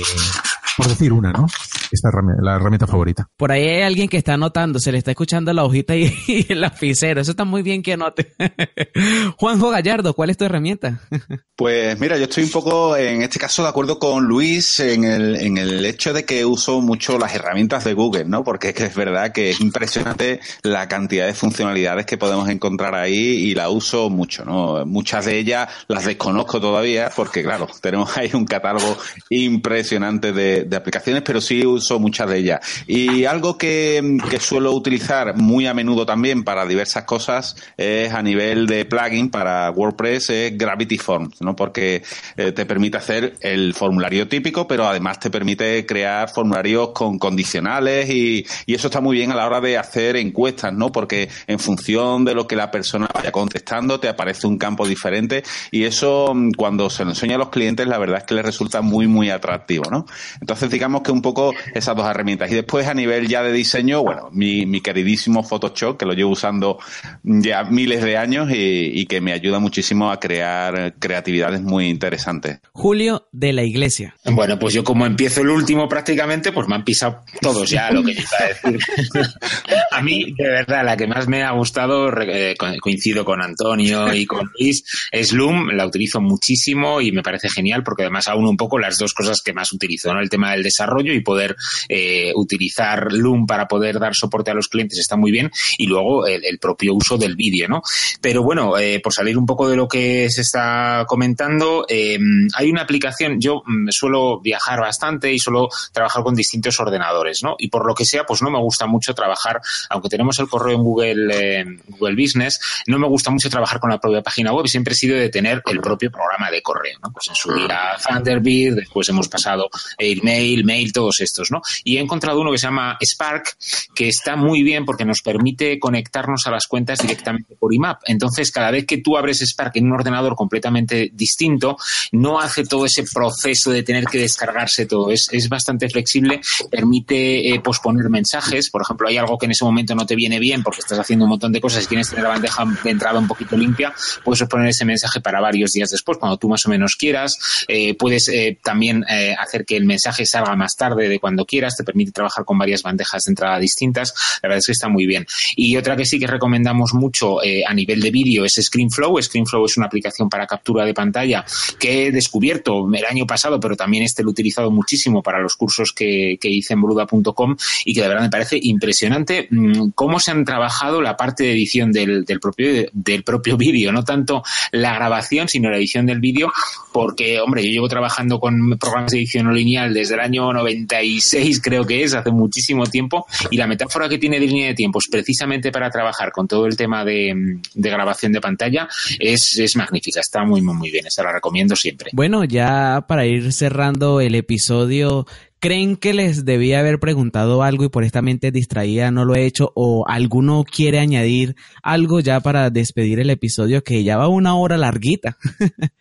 por 0.80 0.88
decir 0.88 1.12
una, 1.12 1.34
¿no? 1.34 1.46
Esta 1.92 2.08
herramienta, 2.08 2.42
la 2.44 2.56
herramienta 2.56 2.88
favorita. 2.88 3.28
Por 3.36 3.52
ahí 3.52 3.68
hay 3.68 3.82
alguien 3.82 4.08
que 4.08 4.18
está 4.18 4.36
anotando, 4.36 4.80
se 4.80 4.92
le 4.92 4.98
está 4.98 5.12
escuchando 5.12 5.52
la 5.52 5.66
hojita 5.66 5.96
y, 5.96 6.14
el 6.50 6.62
lapicero. 6.62 7.20
Eso 7.20 7.32
está 7.32 7.44
muy 7.44 7.64
bien 7.64 7.84
que 7.84 7.94
anote. 7.94 8.34
Juanjo 9.38 9.70
Gallardo, 9.72 10.14
¿cuál 10.14 10.30
es 10.30 10.38
tu 10.38 10.46
herramienta? 10.46 11.02
pues 11.58 12.00
mira, 12.00 12.18
yo 12.18 12.24
estoy 12.24 12.44
un 12.44 12.52
poco, 12.52 12.96
en 12.96 13.22
este 13.22 13.40
caso, 13.40 13.64
de 13.64 13.70
acuerdo 13.70 14.00
con 14.00 14.26
Luis 14.26 14.80
en 14.80 15.04
el, 15.04 15.36
en 15.36 15.58
el 15.58 15.86
hecho 15.86 16.14
de 16.14 16.24
que 16.24 16.46
uso 16.46 16.80
mucho 16.80 17.18
las 17.18 17.36
herramientas 17.36 17.84
de 17.84 17.94
Google, 17.94 18.26
¿no? 18.26 18.44
Porque 18.44 18.70
es 18.70 18.74
que 18.76 18.86
es 18.86 18.96
verdad 18.96 19.34
que 19.34 19.50
es 19.50 19.60
impresionante 19.60 20.40
la 20.64 20.88
cantidad 20.88 21.26
de 21.26 21.34
funcionalidades 21.34 22.06
que 22.06 22.18
podemos 22.18 22.48
encontrar 22.48 22.96
ahí 22.96 23.18
y 23.18 23.56
la 23.56 23.70
uso 23.70 24.10
mucho, 24.10 24.46
¿no? 24.46 24.86
Muchas 24.86 25.26
de 25.26 25.38
ellas 25.38 25.70
las 25.88 26.06
desconozco 26.06 26.62
todavía 26.62 27.12
porque, 27.14 27.44
claro, 27.44 27.68
tenemos 27.82 28.16
ahí 28.16 28.32
un 28.34 28.46
catálogo 28.46 28.98
impresionante 29.30 30.32
de, 30.32 30.66
de 30.70 30.78
aplicaciones, 30.78 31.24
pero 31.24 31.42
sí 31.42 31.66
uso 31.66 32.00
muchas 32.00 32.30
de 32.30 32.38
ellas. 32.38 32.60
Y 32.88 33.26
algo 33.26 33.58
que, 33.58 34.18
que, 34.30 34.40
suelo 34.40 34.72
utilizar 34.74 35.36
muy 35.36 35.68
a 35.68 35.74
menudo 35.74 36.06
también 36.06 36.44
para 36.44 36.66
diversas 36.66 37.04
cosas 37.04 37.56
es 37.78 38.14
a 38.14 38.22
nivel 38.22 38.68
de 38.68 38.86
plugin 38.86 39.30
para 39.30 39.70
WordPress 39.72 40.30
es 40.30 40.58
Gravity 40.58 40.98
Forms, 40.98 41.42
¿no? 41.42 41.56
Porque 41.56 42.04
eh, 42.38 42.52
te 42.52 42.66
permite 42.66 42.98
hacer 42.98 43.36
el 43.42 43.74
formulario 43.74 44.28
típico, 44.28 44.68
pero 44.68 44.88
además 44.88 45.20
te 45.20 45.30
permite 45.30 45.86
crear 45.86 46.30
formularios 46.30 46.90
con 46.94 47.20
condicionales 47.20 48.10
y, 48.10 48.46
y 48.66 48.74
eso 48.74 48.88
está 48.88 49.02
muy 49.02 49.18
bien 49.18 49.32
a 49.32 49.36
la 49.36 49.46
hora 49.46 49.62
de 49.62 49.78
hacer 49.78 50.16
encuestas, 50.16 50.74
¿no? 50.74 50.92
Porque 50.92 51.30
en 51.48 51.60
función 51.60 52.26
de 52.26 52.34
lo 52.34 52.48
que 52.48 52.56
la 52.56 52.72
persona 52.72 53.08
vaya 53.14 53.32
contestando 53.32 54.00
te 54.00 54.10
aparece 54.10 54.48
un 54.48 54.58
campo 54.58 54.88
diferente 54.88 55.44
y 55.72 55.84
eso 55.84 56.34
mm, 56.34 56.52
cuando 56.52 56.90
se 56.90 57.04
lo 57.04 57.12
enseña 57.12 57.36
a 57.36 57.40
los 57.40 57.50
clientes 57.50 57.88
la 57.88 57.98
verdad 57.98 58.20
es 58.20 58.24
que 58.26 58.36
les 58.36 58.46
resulta 58.46 58.82
muy 58.82 59.08
muy 59.08 59.30
atractivo, 59.30 59.86
¿no? 59.90 60.06
Entonces 60.42 60.59
entonces, 60.60 60.74
digamos 60.74 61.04
que 61.04 61.12
un 61.14 61.22
poco 61.22 61.54
esas 61.74 61.96
dos 61.96 62.06
herramientas. 62.06 62.52
Y 62.52 62.56
después, 62.56 62.86
a 62.86 62.94
nivel 62.94 63.30
ya 63.30 63.42
de 63.42 63.54
diseño, 63.54 64.04
bueno, 64.04 64.28
mi, 64.34 64.66
mi 64.66 64.82
queridísimo 64.82 65.42
Photoshop, 65.42 65.98
que 65.98 66.06
lo 66.06 66.12
llevo 66.12 66.32
usando 66.32 66.80
ya 67.24 67.64
miles 67.64 68.04
de 68.04 68.18
años 68.18 68.50
y, 68.52 69.06
que 69.06 69.22
me 69.22 69.32
ayuda 69.32 69.60
muchísimo 69.60 70.12
a 70.12 70.20
crear 70.20 70.96
creatividades 71.00 71.62
muy 71.62 71.88
interesantes. 71.88 72.60
Julio 72.74 73.28
de 73.32 73.54
la 73.54 73.64
Iglesia. 73.64 74.16
Bueno, 74.26 74.60
pues 74.60 74.74
yo 74.74 74.84
como 74.84 75.06
empiezo 75.06 75.42
el 75.42 75.50
último 75.50 75.88
prácticamente, 75.88 76.52
pues 76.52 76.68
me 76.68 76.76
han 76.76 76.84
pisado 76.84 77.22
todos 77.42 77.70
ya 77.70 77.90
lo 77.90 78.04
que 78.04 78.14
yo 78.14 78.22
iba 78.22 78.46
a 78.46 78.48
decir. 78.50 78.80
a 79.92 80.02
mí, 80.02 80.34
de 80.38 80.48
verdad, 80.48 80.84
la 80.84 80.98
que 80.98 81.08
más 81.08 81.28
me 81.28 81.44
ha 81.44 81.52
gustado, 81.52 82.12
eh, 82.22 82.56
coincido 82.82 83.24
con 83.24 83.42
Antonio 83.42 84.14
y 84.14 84.26
con 84.26 84.52
Luis, 84.60 84.84
es 85.12 85.32
Loom. 85.32 85.70
La 85.70 85.88
utilizo 85.88 86.20
muchísimo 86.20 87.00
y 87.02 87.14
me 87.14 87.24
parece 87.24 87.50
genial 87.50 87.82
porque 87.84 88.04
además 88.04 88.28
aún 88.28 88.46
un 88.46 88.58
poco 88.58 88.78
las 88.78 88.98
dos 89.00 89.14
cosas 89.14 89.42
que 89.42 89.54
más 89.54 89.72
utilizo, 89.72 90.14
¿no? 90.14 90.20
El 90.20 90.30
tema 90.30 90.39
del 90.48 90.64
desarrollo 90.64 91.14
y 91.14 91.22
poder 91.22 91.56
eh, 91.88 92.32
utilizar 92.36 93.12
Loom 93.12 93.46
para 93.46 93.68
poder 93.68 94.00
dar 94.00 94.16
soporte 94.16 94.52
a 94.52 94.54
los 94.54 94.68
clientes 94.68 94.98
está 95.00 95.16
muy 95.16 95.32
bien 95.32 95.52
y 95.78 95.88
luego 95.88 96.26
el, 96.26 96.60
propio 96.60 96.94
uso 96.94 97.18
del 97.18 97.36
vídeo, 97.36 97.68
¿no? 97.68 97.82
Pero 98.22 98.44
bueno, 98.44 98.78
eh, 98.78 99.00
por 99.00 99.14
salir 99.14 99.38
un 99.38 99.46
poco 99.46 99.70
de 99.70 99.78
lo 99.78 99.88
que 99.88 100.30
se 100.30 100.42
está 100.42 101.06
comentando, 101.08 101.86
em, 101.88 102.48
hay 102.56 102.70
una 102.70 102.82
aplicación, 102.82 103.40
yo 103.40 103.62
mm, 103.66 103.90
suelo 103.90 104.42
viajar 104.42 104.82
bastante 104.82 105.32
y 105.32 105.40
suelo 105.40 105.70
trabajar 105.94 106.24
con 106.24 106.36
distintos 106.36 106.80
ordenadores, 106.80 107.44
¿no? 107.44 107.56
Y 107.58 107.70
por 107.70 107.86
lo 107.86 107.96
que 107.96 108.06
sea, 108.06 108.26
pues 108.26 108.42
no 108.42 108.50
me 108.50 108.60
gusta 108.60 108.88
mucho 108.88 109.14
trabajar, 109.14 109.62
aunque 109.90 110.10
tenemos 110.10 110.38
el 110.40 110.48
correo 110.48 110.76
en 110.76 110.84
Google, 110.84 111.80
Google 111.88 112.16
Business, 112.22 112.60
no 112.88 113.00
me 113.00 113.08
gusta 113.08 113.32
mucho 113.32 113.50
trabajar 113.50 113.80
con 113.80 113.90
la 113.90 114.00
propia 114.00 114.22
página 114.22 114.52
web, 114.52 114.68
siempre 114.68 114.94
he 114.94 114.98
sido 114.98 115.18
de 115.18 115.30
tener 115.30 115.62
el 115.66 115.80
propio 115.80 116.12
programa 116.12 116.52
de 116.52 116.62
correo, 116.62 116.98
¿no? 117.02 117.12
Pues 117.12 117.28
en 117.30 117.36
su 117.36 117.54
día 117.54 117.96
Thunderbird, 118.06 118.76
después 118.76 119.08
hemos 119.10 119.28
pasado 119.28 119.70
email 119.98 120.29
Mail, 120.30 120.64
Mail, 120.64 120.94
todos 120.94 121.20
estos, 121.22 121.50
¿no? 121.50 121.62
Y 121.84 121.98
he 121.98 122.00
encontrado 122.00 122.40
uno 122.40 122.52
que 122.52 122.60
se 122.60 122.68
llama 122.68 122.98
Spark, 123.04 123.58
que 123.96 124.08
está 124.10 124.36
muy 124.36 124.62
bien 124.62 124.86
porque 124.86 125.06
nos 125.06 125.22
permite 125.22 125.80
conectarnos 125.80 126.46
a 126.46 126.52
las 126.52 126.68
cuentas 126.68 127.00
directamente 127.00 127.56
por 127.56 127.74
IMAP. 127.74 128.02
Entonces, 128.06 128.52
cada 128.52 128.70
vez 128.70 128.86
que 128.86 129.00
tú 129.00 129.18
abres 129.18 129.40
Spark 129.40 129.72
en 129.76 129.88
un 129.88 129.94
ordenador 129.94 130.36
completamente 130.36 131.10
distinto, 131.14 131.78
no 132.12 132.40
hace 132.40 132.64
todo 132.64 132.86
ese 132.86 133.04
proceso 133.12 133.72
de 133.72 133.82
tener 133.82 134.06
que 134.06 134.20
descargarse 134.20 134.86
todo. 134.86 135.12
Es, 135.12 135.30
es 135.32 135.50
bastante 135.50 135.90
flexible, 135.90 136.42
permite 136.70 137.54
eh, 137.54 137.60
posponer 137.60 138.10
mensajes. 138.10 138.70
Por 138.70 138.84
ejemplo, 138.84 139.08
hay 139.08 139.18
algo 139.18 139.38
que 139.38 139.46
en 139.48 139.52
ese 139.52 139.66
momento 139.66 139.96
no 139.96 140.06
te 140.06 140.16
viene 140.16 140.40
bien 140.40 140.62
porque 140.62 140.82
estás 140.82 141.00
haciendo 141.00 141.26
un 141.26 141.32
montón 141.32 141.52
de 141.52 141.60
cosas 141.60 141.84
y 141.86 141.88
tienes 141.88 142.10
tener 142.10 142.24
la 142.24 142.30
bandeja 142.30 142.66
de 142.84 142.90
entrada 142.90 143.20
un 143.20 143.28
poquito 143.28 143.58
limpia, 143.58 143.94
puedes 144.24 144.48
poner 144.48 144.68
ese 144.68 144.86
mensaje 144.86 145.22
para 145.22 145.42
varios 145.42 145.72
días 145.72 145.90
después, 145.90 146.18
cuando 146.18 146.38
tú 146.38 146.50
más 146.50 146.66
o 146.66 146.70
menos 146.70 146.96
quieras. 146.96 147.66
Eh, 147.68 147.96
puedes 147.96 148.28
eh, 148.30 148.60
también 148.64 149.04
hacer 149.38 149.66
que 149.66 149.76
el 149.76 149.86
mensaje 149.86 150.19
salga 150.26 150.56
más 150.56 150.76
tarde 150.76 151.10
de 151.10 151.20
cuando 151.20 151.46
quieras, 151.46 151.76
te 151.76 151.84
permite 151.84 152.12
trabajar 152.12 152.46
con 152.46 152.58
varias 152.58 152.84
bandejas 152.84 153.26
de 153.26 153.32
entrada 153.32 153.60
distintas, 153.60 154.14
la 154.42 154.50
verdad 154.50 154.60
es 154.60 154.66
que 154.66 154.72
está 154.72 154.90
muy 154.90 155.06
bien. 155.06 155.26
Y 155.56 155.78
otra 155.78 155.96
que 155.96 156.06
sí 156.06 156.20
que 156.20 156.28
recomendamos 156.28 156.94
mucho 156.94 157.44
eh, 157.44 157.64
a 157.66 157.74
nivel 157.74 158.02
de 158.02 158.12
vídeo 158.12 158.46
es 158.46 158.56
ScreenFlow. 158.56 159.22
ScreenFlow 159.22 159.66
es 159.66 159.78
una 159.78 159.88
aplicación 159.88 160.30
para 160.30 160.48
captura 160.48 160.86
de 160.86 160.94
pantalla 160.94 161.46
que 161.80 162.08
he 162.08 162.12
descubierto 162.12 162.88
el 162.94 163.06
año 163.06 163.26
pasado, 163.26 163.60
pero 163.60 163.76
también 163.76 164.04
este 164.04 164.24
lo 164.24 164.30
he 164.30 164.32
utilizado 164.32 164.72
muchísimo 164.72 165.22
para 165.22 165.40
los 165.40 165.56
cursos 165.56 165.94
que, 165.94 166.38
hice 166.42 166.74
en 166.74 166.82
bruda.com 166.82 167.56
y 167.86 167.94
que 167.94 168.02
de 168.02 168.08
verdad 168.08 168.24
me 168.24 168.30
parece 168.30 168.58
impresionante 168.60 169.48
mm, 169.50 169.90
cómo 169.94 170.20
se 170.20 170.32
han 170.32 170.44
trabajado 170.44 171.02
la 171.02 171.16
parte 171.16 171.44
de 171.44 171.52
edición 171.52 171.92
del, 171.92 172.26
propio 172.42 172.90
del 172.92 173.24
propio 173.24 173.56
vídeo, 173.56 173.92
no 173.92 174.04
tanto 174.04 174.44
la 174.72 174.94
grabación, 174.96 175.48
sino 175.48 175.70
la 175.70 175.78
edición 175.78 176.06
del 176.06 176.20
vídeo, 176.20 176.52
porque, 176.92 177.40
hombre, 177.40 177.64
yo 177.64 177.70
llevo 177.70 177.88
trabajando 177.88 178.40
con 178.40 178.78
programas 178.80 179.12
de 179.12 179.20
edición 179.20 179.46
no 179.46 179.52
lineal 179.52 179.94
desde 179.94 180.09
desde 180.10 180.16
el 180.16 180.28
año 180.28 180.52
96 180.52 181.62
creo 181.62 181.86
que 181.86 182.04
es, 182.04 182.14
hace 182.14 182.32
muchísimo 182.32 182.86
tiempo, 182.86 183.28
y 183.52 183.58
la 183.58 183.68
metáfora 183.68 184.10
que 184.10 184.18
tiene 184.18 184.40
de 184.40 184.48
línea 184.48 184.68
de 184.70 184.74
tiempos 184.74 185.08
precisamente 185.10 185.72
para 185.72 185.90
trabajar 185.90 186.32
con 186.32 186.48
todo 186.48 186.66
el 186.66 186.76
tema 186.76 187.06
de, 187.06 187.60
grabación 187.76 188.32
de 188.32 188.42
pantalla 188.42 188.88
es, 189.20 189.58
es 189.60 189.76
magnífica, 189.76 190.20
está 190.20 190.44
muy, 190.44 190.62
muy, 190.62 190.76
muy 190.76 190.92
bien, 190.92 191.06
se 191.10 191.24
la 191.24 191.32
recomiendo 191.32 191.76
siempre. 191.76 192.10
Bueno, 192.14 192.44
ya 192.44 193.06
para 193.08 193.26
ir 193.26 193.54
cerrando 193.54 194.20
el 194.22 194.36
episodio, 194.36 195.26
¿Creen 195.62 195.98
que 195.98 196.14
les 196.14 196.46
debía 196.46 196.80
haber 196.80 197.02
preguntado 197.02 197.64
algo 197.64 197.84
y 197.84 197.90
por 197.90 198.06
esta 198.06 198.22
mente 198.22 198.50
distraída 198.50 199.12
no 199.12 199.26
lo 199.26 199.36
he 199.36 199.46
hecho? 199.46 199.74
¿O 199.76 200.06
alguno 200.08 200.64
quiere 200.64 201.00
añadir 201.00 201.58
algo 201.84 202.22
ya 202.22 202.40
para 202.40 202.70
despedir 202.70 203.20
el 203.20 203.30
episodio 203.30 203.84
que 203.84 204.06
ya 204.06 204.16
va 204.16 204.30
una 204.30 204.56
hora 204.56 204.78
larguita? 204.78 205.36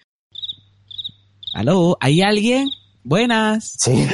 ¿Aló? 1.54 1.96
¿Hay 2.00 2.20
alguien? 2.20 2.68
Buenas. 3.08 3.72
Sí. 3.78 4.06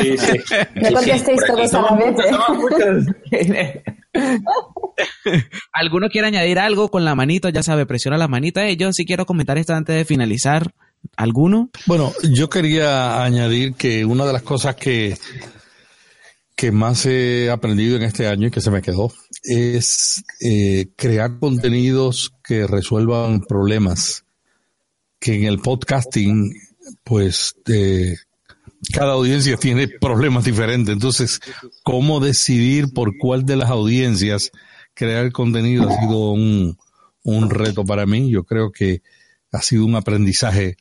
sí, 0.00 0.16
sí. 0.16 0.38
No 0.76 0.92
contestéis 0.92 1.40
todos 1.44 1.74
a 1.74 1.82
la 1.82 1.96
vez. 1.96 2.14
¿Alguno 5.72 6.08
quiere 6.08 6.28
añadir 6.28 6.60
algo 6.60 6.88
con 6.88 7.04
la 7.04 7.16
manito? 7.16 7.48
Ya 7.48 7.64
sabe, 7.64 7.84
presiona 7.84 8.16
la 8.16 8.28
manita. 8.28 8.64
Eh, 8.68 8.76
yo 8.76 8.92
sí 8.92 9.04
quiero 9.04 9.26
comentar 9.26 9.58
esto 9.58 9.74
antes 9.74 9.96
de 9.96 10.04
finalizar. 10.04 10.72
¿Alguno? 11.16 11.70
Bueno, 11.86 12.12
yo 12.30 12.48
quería 12.48 13.24
añadir 13.24 13.74
que 13.74 14.04
una 14.04 14.24
de 14.24 14.32
las 14.32 14.42
cosas 14.42 14.76
que, 14.76 15.18
que 16.54 16.70
más 16.70 17.06
he 17.06 17.50
aprendido 17.50 17.96
en 17.96 18.04
este 18.04 18.28
año 18.28 18.46
y 18.46 18.50
que 18.52 18.60
se 18.60 18.70
me 18.70 18.82
quedó 18.82 19.12
es 19.42 20.22
eh, 20.40 20.90
crear 20.94 21.40
contenidos 21.40 22.32
que 22.44 22.68
resuelvan 22.68 23.40
problemas. 23.40 24.24
Que 25.18 25.34
en 25.34 25.44
el 25.44 25.58
podcasting, 25.58 26.54
pues, 27.02 27.56
eh, 27.66 28.14
cada 28.92 29.12
audiencia 29.12 29.56
tiene 29.56 29.88
problemas 29.88 30.44
diferentes. 30.44 30.92
Entonces, 30.92 31.40
¿cómo 31.82 32.20
decidir 32.20 32.92
por 32.92 33.16
cuál 33.18 33.44
de 33.44 33.56
las 33.56 33.70
audiencias 33.70 34.50
crear 34.94 35.32
contenido 35.32 35.88
ha 35.88 36.00
sido 36.00 36.32
un, 36.32 36.76
un 37.22 37.50
reto 37.50 37.84
para 37.84 38.06
mí? 38.06 38.30
Yo 38.30 38.44
creo 38.44 38.70
que 38.70 39.02
ha 39.52 39.62
sido 39.62 39.84
un 39.84 39.94
aprendizaje 39.94 40.76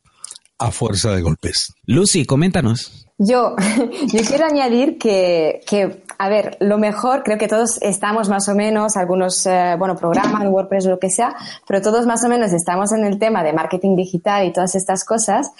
a 0.59 0.71
fuerza 0.71 1.15
de 1.15 1.21
golpes. 1.21 1.73
Lucy, 1.85 2.25
coméntanos. 2.25 3.06
Yo, 3.19 3.55
yo 4.13 4.21
quiero 4.27 4.45
añadir 4.45 4.99
que, 4.99 5.61
que, 5.67 6.03
a 6.19 6.29
ver, 6.29 6.55
lo 6.59 6.77
mejor, 6.77 7.23
creo 7.23 7.39
que 7.39 7.47
todos 7.47 7.81
estamos 7.81 8.29
más 8.29 8.47
o 8.47 8.53
menos, 8.53 8.95
algunos, 8.95 9.43
eh, 9.47 9.75
bueno, 9.77 9.95
programan 9.95 10.47
WordPress 10.49 10.85
o 10.85 10.89
lo 10.91 10.99
que 10.99 11.09
sea, 11.09 11.35
pero 11.67 11.81
todos 11.81 12.05
más 12.05 12.23
o 12.23 12.29
menos 12.29 12.53
estamos 12.53 12.91
en 12.91 13.05
el 13.05 13.17
tema 13.17 13.43
de 13.43 13.53
marketing 13.53 13.95
digital 13.95 14.45
y 14.45 14.53
todas 14.53 14.75
estas 14.75 15.03
cosas. 15.03 15.51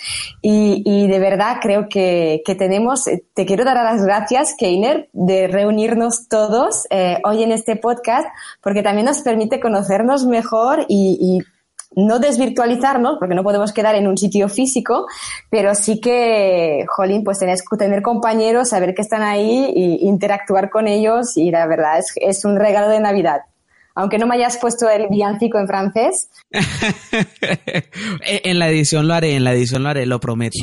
Y, 0.41 0.83
y 0.85 1.07
de 1.07 1.19
verdad 1.19 1.57
creo 1.59 1.89
que, 1.89 2.43
que 2.45 2.53
tenemos, 2.53 3.05
te 3.05 3.45
quiero 3.47 3.65
dar 3.65 3.77
las 3.77 4.03
gracias, 4.03 4.53
Keiner, 4.55 5.09
de 5.13 5.47
reunirnos 5.47 6.27
todos 6.27 6.85
eh, 6.91 7.17
hoy 7.23 7.41
en 7.41 7.51
este 7.51 7.75
podcast, 7.75 8.27
porque 8.61 8.83
también 8.83 9.05
nos 9.05 9.21
permite 9.21 9.59
conocernos 9.59 10.27
mejor 10.27 10.85
y, 10.87 11.17
y 11.19 11.56
no 11.95 12.19
desvirtualizarnos, 12.19 13.17
porque 13.19 13.35
no 13.35 13.43
podemos 13.43 13.71
quedar 13.71 13.95
en 13.95 14.07
un 14.07 14.17
sitio 14.17 14.49
físico, 14.49 15.07
pero 15.49 15.73
sí 15.75 15.99
que, 15.99 16.85
jolín, 16.87 17.23
pues 17.23 17.39
tener 17.39 18.01
compañeros, 18.01 18.69
saber 18.69 18.93
que 18.93 19.01
están 19.01 19.23
ahí 19.23 19.73
e 19.75 20.05
interactuar 20.05 20.69
con 20.69 20.87
ellos 20.87 21.37
y 21.37 21.51
la 21.51 21.65
verdad 21.67 21.99
es, 21.99 22.13
es 22.15 22.45
un 22.45 22.57
regalo 22.57 22.89
de 22.89 22.99
Navidad. 22.99 23.41
Aunque 23.95 24.19
no 24.19 24.27
me 24.27 24.35
hayas 24.35 24.57
puesto 24.57 24.87
el 24.89 25.07
villancico 25.09 25.57
en 25.57 25.67
francés. 25.67 26.29
en 28.21 28.59
la 28.59 28.69
edición 28.69 29.07
lo 29.07 29.15
haré, 29.15 29.35
en 29.35 29.43
la 29.43 29.53
edición 29.53 29.81
lo 29.81 29.89
haré, 29.89 30.05
lo 30.05 30.19
prometo. 30.19 30.59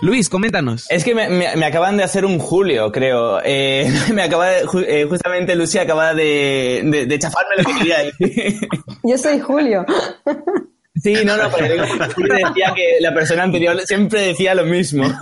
Luis, 0.00 0.28
coméntanos. 0.28 0.86
Es 0.90 1.04
que 1.04 1.14
me, 1.14 1.64
acaban 1.64 1.96
de 1.96 2.04
hacer 2.04 2.24
un 2.24 2.38
Julio, 2.38 2.92
creo. 2.92 3.40
Eh, 3.44 3.90
me 4.14 4.22
acaba 4.22 4.46
de, 4.48 4.66
eh, 4.86 5.06
justamente 5.08 5.56
Lucy 5.56 5.78
acaba 5.78 6.14
de, 6.14 7.06
de, 7.08 7.18
chafarme 7.18 7.56
lo 7.58 7.64
que 7.64 7.74
quería 7.78 7.98
decir. 8.04 8.68
Yo 9.02 9.16
soy 9.16 9.40
Julio. 9.40 9.84
Sí, 11.06 11.14
no, 11.24 11.36
no, 11.36 11.48
pero 11.56 11.76
decía 11.76 12.72
que 12.74 12.96
la 12.98 13.14
persona 13.14 13.44
anterior 13.44 13.80
siempre 13.86 14.22
decía 14.22 14.56
lo 14.56 14.64
mismo. 14.64 15.04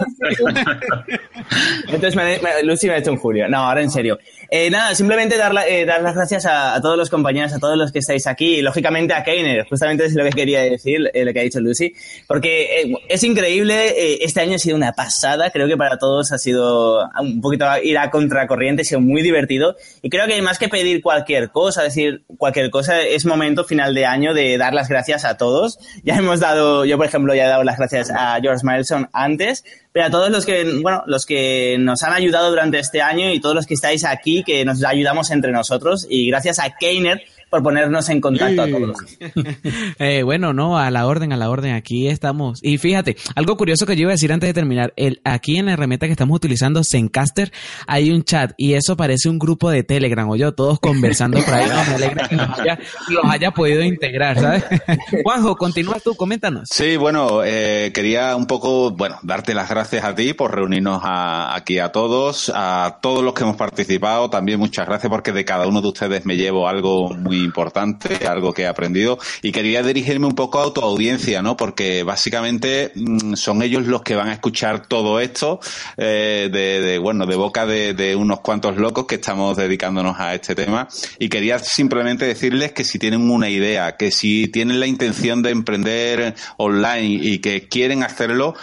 Entonces 1.89 2.19
Lucy 2.62 2.86
me 2.86 2.94
ha 2.94 2.97
hecho 2.97 3.12
un 3.12 3.19
Julio. 3.19 3.47
No, 3.51 3.59
ahora 3.59 3.82
en 3.82 3.90
serio. 3.90 4.19
Eh, 4.51 4.70
nada, 4.70 4.94
simplemente 4.94 5.36
dar, 5.36 5.52
eh, 5.69 5.85
dar 5.85 6.01
las 6.01 6.15
gracias 6.15 6.47
a, 6.47 6.81
todos 6.81 6.97
los 6.97 7.11
compañeros, 7.11 7.52
a 7.52 7.59
todos 7.59 7.77
los 7.77 7.93
que 7.93 7.98
estáis 7.98 8.27
aquí, 8.27 8.56
y 8.56 8.62
lógicamente 8.62 9.12
a 9.12 9.24
Keiner, 9.24 9.66
justamente 9.69 10.05
es 10.05 10.15
lo 10.15 10.24
que 10.24 10.31
quería 10.31 10.61
decir, 10.62 11.11
eh, 11.12 11.24
lo 11.24 11.32
que 11.32 11.40
ha 11.40 11.43
dicho 11.43 11.61
Lucy, 11.61 11.93
porque 12.27 12.94
es 13.09 13.24
increíble, 13.24 14.23
este 14.24 14.40
año 14.40 14.55
ha 14.55 14.59
sido 14.59 14.77
una 14.77 14.93
pasada, 14.93 15.51
creo 15.51 15.66
que 15.66 15.77
para 15.77 15.98
todos 15.98 16.31
ha 16.32 16.39
sido 16.39 17.01
un 17.20 17.40
poquito 17.40 17.66
ir 17.82 17.98
a 17.98 18.11
contracorriente, 18.11 18.82
ha 18.82 18.85
sido 18.85 19.01
muy 19.01 19.23
divertido, 19.23 19.77
y 20.02 20.11
creo 20.11 20.27
que 20.27 20.40
más 20.40 20.59
que 20.59 20.69
pedir 20.69 21.02
cualquier 21.02 21.51
cosa, 21.51 21.82
decir 21.82 22.23
cualquier 22.39 22.70
cosa, 22.70 23.01
es 23.02 23.24
momento 23.27 23.65
final 23.65 23.94
de 23.94 24.06
año 24.06 24.35
de 24.35 24.56
dar 24.56 24.73
las 24.73 24.89
gracias 24.89 25.24
a 25.24 25.36
todos. 25.36 25.73
Ya 26.02 26.16
hemos 26.16 26.40
dado, 26.40 26.84
yo 26.84 26.96
por 26.96 27.06
ejemplo 27.06 27.34
ya 27.34 27.44
he 27.44 27.48
dado 27.48 27.64
las 27.64 27.78
gracias 27.78 28.10
a 28.10 28.38
George 28.40 28.64
Mileson 28.64 29.09
antes, 29.12 29.64
pero 29.92 30.06
a 30.06 30.10
todos 30.10 30.30
los 30.30 30.44
que, 30.44 30.64
bueno, 30.82 31.02
los 31.06 31.26
que 31.26 31.76
nos 31.78 32.02
han 32.02 32.12
ayudado 32.12 32.51
durante 32.51 32.78
este 32.78 33.01
año 33.02 33.32
y 33.32 33.40
todos 33.40 33.55
los 33.55 33.66
que 33.66 33.74
estáis 33.74 34.05
aquí, 34.05 34.42
que 34.44 34.64
nos 34.64 34.82
ayudamos 34.84 35.30
entre 35.30 35.52
nosotros. 35.52 36.06
Y 36.09 36.28
gracias 36.28 36.59
a 36.59 36.76
Keiner 36.76 37.22
por 37.50 37.62
ponernos 37.62 38.08
en 38.08 38.20
contacto 38.20 38.62
a 38.62 38.68
todos. 38.68 38.96
eh, 39.98 40.22
bueno, 40.22 40.52
no, 40.52 40.78
a 40.78 40.90
la 40.90 41.06
orden, 41.06 41.32
a 41.32 41.36
la 41.36 41.50
orden, 41.50 41.74
aquí 41.74 42.08
estamos. 42.08 42.60
Y 42.62 42.78
fíjate, 42.78 43.16
algo 43.34 43.56
curioso 43.56 43.86
que 43.86 43.96
yo 43.96 44.02
iba 44.02 44.10
a 44.10 44.14
decir 44.14 44.32
antes 44.32 44.48
de 44.48 44.54
terminar, 44.54 44.92
el, 44.96 45.20
aquí 45.24 45.56
en 45.56 45.66
la 45.66 45.72
herramienta 45.72 46.06
que 46.06 46.12
estamos 46.12 46.36
utilizando, 46.36 46.82
Zencaster, 46.84 47.52
hay 47.86 48.10
un 48.10 48.24
chat 48.24 48.52
y 48.56 48.74
eso 48.74 48.96
parece 48.96 49.28
un 49.28 49.38
grupo 49.38 49.70
de 49.70 49.82
Telegram, 49.82 50.28
o 50.28 50.36
yo, 50.36 50.52
todos 50.54 50.80
conversando 50.80 51.40
por 51.40 51.54
ahí, 51.54 51.68
no, 51.68 51.84
me 51.84 51.94
alegra 51.94 52.28
que 52.28 52.36
los 52.36 53.24
haya, 53.24 53.50
podido 53.50 53.82
integrar, 53.82 54.38
¿sabes? 54.38 54.64
Juanjo, 55.22 55.56
continúa 55.56 56.00
tú, 56.00 56.14
coméntanos. 56.14 56.68
Sí, 56.70 56.96
bueno, 56.96 57.42
eh, 57.44 57.92
quería 57.94 58.36
un 58.36 58.46
poco, 58.46 58.90
bueno, 58.90 59.18
darte 59.22 59.54
las 59.54 59.68
gracias 59.68 60.04
a 60.04 60.14
ti 60.14 60.32
por 60.32 60.54
reunirnos 60.54 61.00
aquí 61.04 61.78
a 61.78 61.90
todos, 61.92 62.50
a 62.54 62.98
todos 63.00 63.22
los 63.22 63.34
que 63.34 63.42
hemos 63.42 63.56
participado, 63.56 64.30
también 64.30 64.58
muchas 64.58 64.86
gracias 64.86 65.10
porque 65.10 65.32
de 65.32 65.44
cada 65.44 65.66
uno 65.66 65.80
de 65.80 65.88
ustedes 65.88 66.26
me 66.26 66.36
llevo 66.36 66.68
algo 66.68 67.10
muy 67.14 67.34
importante, 67.43 68.27
algo 68.27 68.52
que 68.52 68.62
he 68.62 68.66
aprendido, 68.66 69.19
y 69.43 69.52
quería 69.52 69.82
dirigirme 69.82 70.27
un 70.27 70.35
poco 70.35 70.61
a 70.61 70.73
tu 70.73 70.81
audiencia, 70.81 71.43
¿no? 71.43 71.56
Porque 71.56 72.02
básicamente 72.02 72.93
mm, 72.94 73.35
son 73.35 73.62
ellos 73.62 73.86
los 73.86 74.02
que 74.02 74.15
van 74.15 74.28
a 74.28 74.32
escuchar 74.35 74.86
todo 74.86 75.20
esto 75.20 75.61
eh, 75.97 76.48
de, 76.52 76.98
bueno, 76.98 77.27
de 77.27 77.36
boca 77.36 77.66
de, 77.66 78.16
unos 78.16 78.40
cuantos 78.40 78.77
locos 78.77 79.06
que 79.06 79.16
estamos 79.16 79.56
dedicándonos 79.56 80.19
a 80.19 80.35
este 80.35 80.55
tema. 80.55 80.89
Y 81.19 81.28
quería 81.28 81.59
simplemente 81.59 82.27
decirles 82.27 82.73
que 82.73 82.85
si 82.85 82.98
tienen 82.98 83.31
una 83.31 83.48
idea, 83.48 83.97
que 83.97 84.11
si 84.11 84.48
tienen 84.48 84.81
la 84.81 84.86
intención 84.86 85.43
de 85.43 85.51
emprender 85.51 86.35
online 86.59 87.19
y 87.23 87.39
que 87.39 87.69
quieren 87.69 88.02
hacerlo, 88.02 88.55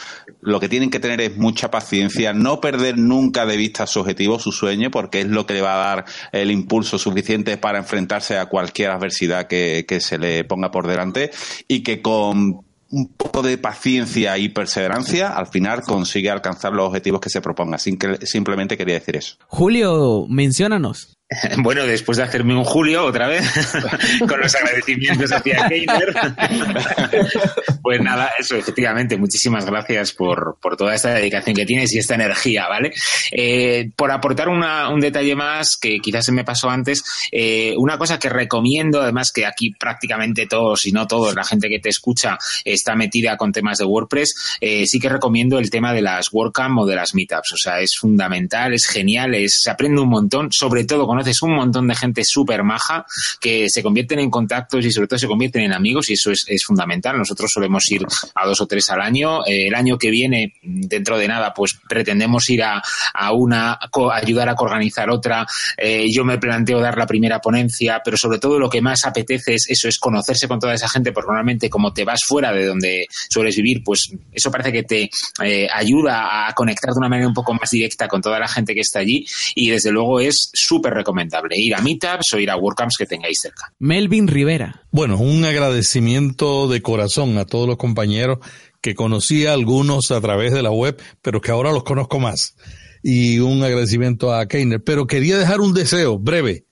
lo 0.42 0.60
que 0.60 0.70
tienen 0.70 0.90
que 0.90 1.00
tener 1.00 1.22
es 1.22 1.38
mucha 1.38 1.72
paciencia, 1.72 2.34
no 2.34 2.60
perder 2.62 2.98
nunca 2.98 3.46
de 3.46 3.58
vista 3.58 3.88
su 3.88 4.00
objetivo, 4.00 4.40
su 4.40 4.52
sueño, 4.52 4.92
porque 4.92 5.22
es 5.22 5.28
lo 5.28 5.46
que 5.46 5.54
le 5.54 5.62
va 5.62 5.76
a 5.76 5.96
dar 5.96 6.06
el 6.32 6.52
impulso 6.52 6.98
suficiente 6.98 7.58
para 7.58 7.80
enfrentarse 7.80 8.38
a 8.38 8.48
cualquier 8.48 8.92
adversidad 8.92 9.48
que, 9.48 9.86
que 9.88 10.00
se 10.00 10.18
le 10.18 10.44
ponga 10.44 10.72
por 10.72 10.88
delante 10.88 11.32
y 11.68 11.84
que 11.84 12.02
con 12.02 12.66
un 12.92 13.08
poco 13.08 13.42
de 13.42 13.58
paciencia 13.58 14.38
y 14.38 14.50
perseverancia, 14.50 15.30
al 15.30 15.48
final 15.48 15.82
consigue 15.82 16.30
alcanzar 16.30 16.74
los 16.74 16.88
objetivos 16.88 17.22
que 17.22 17.30
se 17.30 17.42
proponga. 17.42 17.78
simplemente 17.78 18.78
quería 18.78 18.96
decir 18.96 19.16
eso. 19.16 19.38
Julio, 19.48 20.26
menciónanos. 20.28 21.18
Bueno, 21.58 21.86
después 21.86 22.18
de 22.18 22.24
hacerme 22.24 22.56
un 22.56 22.64
Julio 22.64 23.06
otra 23.06 23.28
vez, 23.28 23.46
con 24.28 24.40
los 24.40 24.54
agradecimientos 24.56 25.32
hacia 25.32 25.68
Keiner, 25.68 26.14
pues 27.82 28.02
nada, 28.02 28.32
eso, 28.38 28.56
efectivamente, 28.56 29.18
muchísimas 29.18 29.66
gracias 29.66 30.12
por, 30.12 30.58
por, 30.62 30.76
toda 30.76 30.96
esta 30.96 31.14
dedicación 31.14 31.56
que 31.56 31.66
tienes 31.66 31.94
y 31.94 32.00
esta 32.00 32.16
energía, 32.16 32.68
¿vale? 32.68 32.92
Eh, 33.32 33.92
por 33.96 34.12
aportar 34.12 34.50
una, 34.50 34.90
un 34.90 35.00
detalle 35.00 35.36
más 35.36 35.78
que 35.78 36.00
quizás 36.00 36.26
se 36.26 36.32
me 36.32 36.44
pasó 36.44 36.70
antes, 36.70 37.04
eh, 37.32 37.74
una 37.78 37.98
cosa 37.98 38.20
que 38.20 38.30
recomiendo, 38.30 39.02
además 39.02 39.32
que 39.32 39.46
aquí 39.46 39.72
prácticamente 39.72 40.48
todos, 40.48 40.86
y 40.86 40.92
no 40.92 41.08
todos, 41.08 41.36
la 41.36 41.44
gente 41.44 41.70
que 41.70 41.80
te 41.80 41.90
escucha 41.90 42.38
está 42.66 42.96
metida 42.96 43.38
con 43.38 43.52
temas 43.52 43.78
de 43.78 43.86
WordPress, 43.86 44.58
eh, 44.60 44.86
sí 44.86 45.00
que 45.00 45.10
recomiendo 45.10 45.60
el 45.60 45.70
tema 45.70 45.94
de 45.94 46.02
las 46.02 46.30
WordCamp 46.32 46.80
o 46.80 46.86
de 46.86 46.96
las 46.96 47.14
Meetups, 47.14 47.54
o 47.54 47.58
sea, 47.58 47.80
es 47.80 47.96
fundamental, 47.96 48.74
es 48.74 48.88
genial, 48.88 49.36
es, 49.36 49.62
se 49.62 49.70
aprende 49.70 50.02
un 50.02 50.10
montón, 50.10 50.52
sobre 50.52 50.86
todo 50.86 51.06
con 51.08 51.21
conoces 51.22 51.42
un 51.44 51.56
montón 51.56 51.88
de 51.88 51.96
gente 51.96 52.24
súper 52.24 52.64
maja 52.64 53.06
que 53.40 53.70
se 53.70 53.84
convierten 53.84 54.20
en 54.20 54.32
contactos 54.32 54.84
y 54.84 54.92
sobre 54.92 55.08
todo 55.08 55.20
se 55.20 55.28
convierten 55.28 55.62
en 55.62 55.74
amigos 55.74 56.10
y 56.10 56.14
eso 56.14 56.32
es, 56.32 56.46
es 56.48 56.64
fundamental. 56.66 57.18
Nosotros 57.18 57.52
solemos 57.54 57.90
ir 57.92 58.06
a 58.34 58.48
dos 58.48 58.60
o 58.60 58.66
tres 58.66 58.90
al 58.90 59.02
año. 59.02 59.46
Eh, 59.46 59.68
el 59.68 59.76
año 59.76 59.98
que 59.98 60.10
viene, 60.10 60.54
dentro 60.64 61.18
de 61.20 61.28
nada, 61.28 61.54
pues 61.54 61.78
pretendemos 61.88 62.50
ir 62.50 62.64
a, 62.64 62.82
a 63.14 63.34
una, 63.34 63.78
ayudar 64.14 64.50
a 64.50 64.56
organizar 64.58 65.12
otra. 65.12 65.46
Eh, 65.78 66.08
yo 66.12 66.26
me 66.26 66.40
planteo 66.40 66.80
dar 66.80 66.98
la 66.98 67.06
primera 67.06 67.40
ponencia, 67.40 68.02
pero 68.04 68.18
sobre 68.18 68.40
todo 68.40 68.58
lo 68.58 68.70
que 68.70 68.82
más 68.82 69.06
apetece 69.06 69.54
es 69.54 69.68
eso, 69.70 69.88
es 69.88 70.00
conocerse 70.00 70.48
con 70.48 70.60
toda 70.60 70.74
esa 70.74 70.90
gente, 70.90 71.12
porque 71.12 71.28
normalmente 71.28 71.70
como 71.70 71.94
te 71.94 72.04
vas 72.04 72.22
fuera 72.26 72.52
de 72.52 72.66
donde 72.66 73.06
sueles 73.30 73.56
vivir, 73.56 73.84
pues 73.84 74.12
eso 74.32 74.50
parece 74.50 74.72
que 74.72 74.84
te 74.84 75.10
eh, 75.44 75.68
ayuda 75.72 76.48
a 76.48 76.54
conectar 76.54 76.92
de 76.92 76.98
una 76.98 77.10
manera 77.10 77.28
un 77.28 77.34
poco 77.34 77.54
más 77.54 77.70
directa 77.70 78.08
con 78.08 78.22
toda 78.22 78.40
la 78.40 78.48
gente 78.48 78.74
que 78.74 78.82
está 78.82 79.00
allí 79.00 79.26
y 79.56 79.70
desde 79.70 79.92
luego 79.92 80.20
es 80.20 80.50
súper 80.54 80.94
recomendable 80.94 81.11
ir 81.52 81.76
a 81.76 81.82
meetups 81.82 82.34
o 82.34 82.40
ir 82.40 82.50
a 82.50 82.58
WordCamps 82.58 82.98
que 82.98 83.06
tengáis 83.06 83.40
cerca. 83.42 83.74
Melvin 83.80 84.28
Rivera. 84.28 84.84
Bueno, 84.92 85.18
un 85.18 85.44
agradecimiento 85.46 86.68
de 86.68 86.82
corazón 86.82 87.38
a 87.38 87.46
todos 87.46 87.68
los 87.68 87.78
compañeros 87.78 88.40
que 88.82 88.96
conocí 88.96 89.46
a 89.46 89.54
algunos 89.54 90.12
a 90.12 90.20
través 90.22 90.54
de 90.54 90.64
la 90.64 90.72
web, 90.72 91.02
pero 91.22 91.42
que 91.42 91.52
ahora 91.52 91.72
los 91.72 91.84
conozco 91.84 92.20
más. 92.20 92.56
Y 93.04 93.40
un 93.40 93.64
agradecimiento 93.64 94.34
a 94.34 94.48
Keiner. 94.48 94.84
Pero 94.84 95.08
quería 95.08 95.38
dejar 95.38 95.62
un 95.62 95.74
deseo 95.74 96.20
breve, 96.20 96.66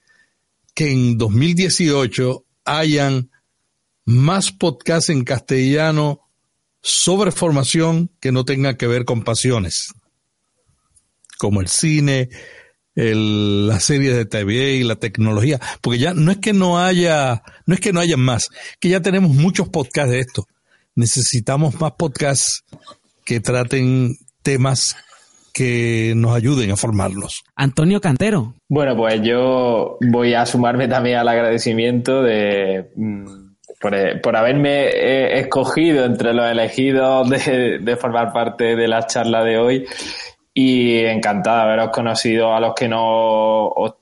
que 0.74 0.92
en 0.92 1.18
2018 1.18 2.46
hayan 2.66 3.30
más 4.06 4.52
podcasts 4.52 5.10
en 5.10 5.24
castellano 5.24 6.22
sobre 6.82 7.32
formación 7.32 8.10
que 8.20 8.32
no 8.32 8.46
tengan 8.46 8.76
que 8.76 8.88
ver 8.88 9.06
con 9.06 9.24
pasiones, 9.24 9.94
como 11.38 11.62
el 11.62 11.68
cine, 11.68 12.30
el, 12.96 13.68
las 13.68 13.84
series 13.84 14.16
de 14.16 14.26
TV 14.26 14.76
y 14.76 14.84
la 14.84 14.96
tecnología, 14.96 15.60
porque 15.82 16.00
ya 16.00 16.14
no 16.14 16.32
es 16.32 16.38
que 16.38 16.54
no 16.54 16.80
haya, 16.80 17.44
no 17.66 17.74
es 17.74 17.80
que 17.80 17.94
no 17.94 18.00
haya 18.00 18.18
más, 18.18 18.50
que 18.80 18.90
ya 18.90 19.02
tenemos 19.02 19.32
muchos 19.32 19.70
podcasts 19.70 20.12
de 20.12 20.20
esto. 20.20 20.46
Necesitamos 20.96 21.80
más 21.80 21.94
podcasts 21.94 22.64
que 23.24 23.40
traten 23.40 24.16
temas 24.42 24.96
que 25.54 26.14
nos 26.16 26.36
ayuden 26.36 26.72
a 26.72 26.78
formarlos. 26.78 27.44
Antonio 27.56 28.02
Cantero. 28.02 28.56
Bueno, 28.68 28.96
pues 28.96 29.22
yo 29.22 29.98
voy 30.02 30.34
a 30.34 30.46
sumarme 30.46 30.88
también 30.88 31.18
al 31.18 31.28
agradecimiento 31.28 32.22
de 32.22 32.92
mm, 32.96 33.50
por, 33.80 34.22
por 34.22 34.36
haberme 34.36 34.88
eh, 34.88 35.40
escogido 35.40 36.06
entre 36.06 36.34
los 36.34 36.50
elegidos 36.50 37.30
de, 37.30 37.80
de, 37.82 37.96
formar 37.98 38.34
parte 38.34 38.76
de 38.76 38.88
la 38.88 39.06
charla 39.06 39.44
de 39.44 39.58
hoy 39.58 39.86
y 40.62 41.06
encantado 41.06 41.56
de 41.56 41.64
haberos 41.64 41.90
conocido 41.90 42.54
a 42.54 42.60
los 42.60 42.74
que 42.76 42.90
no 42.90 43.70
os, 43.70 43.94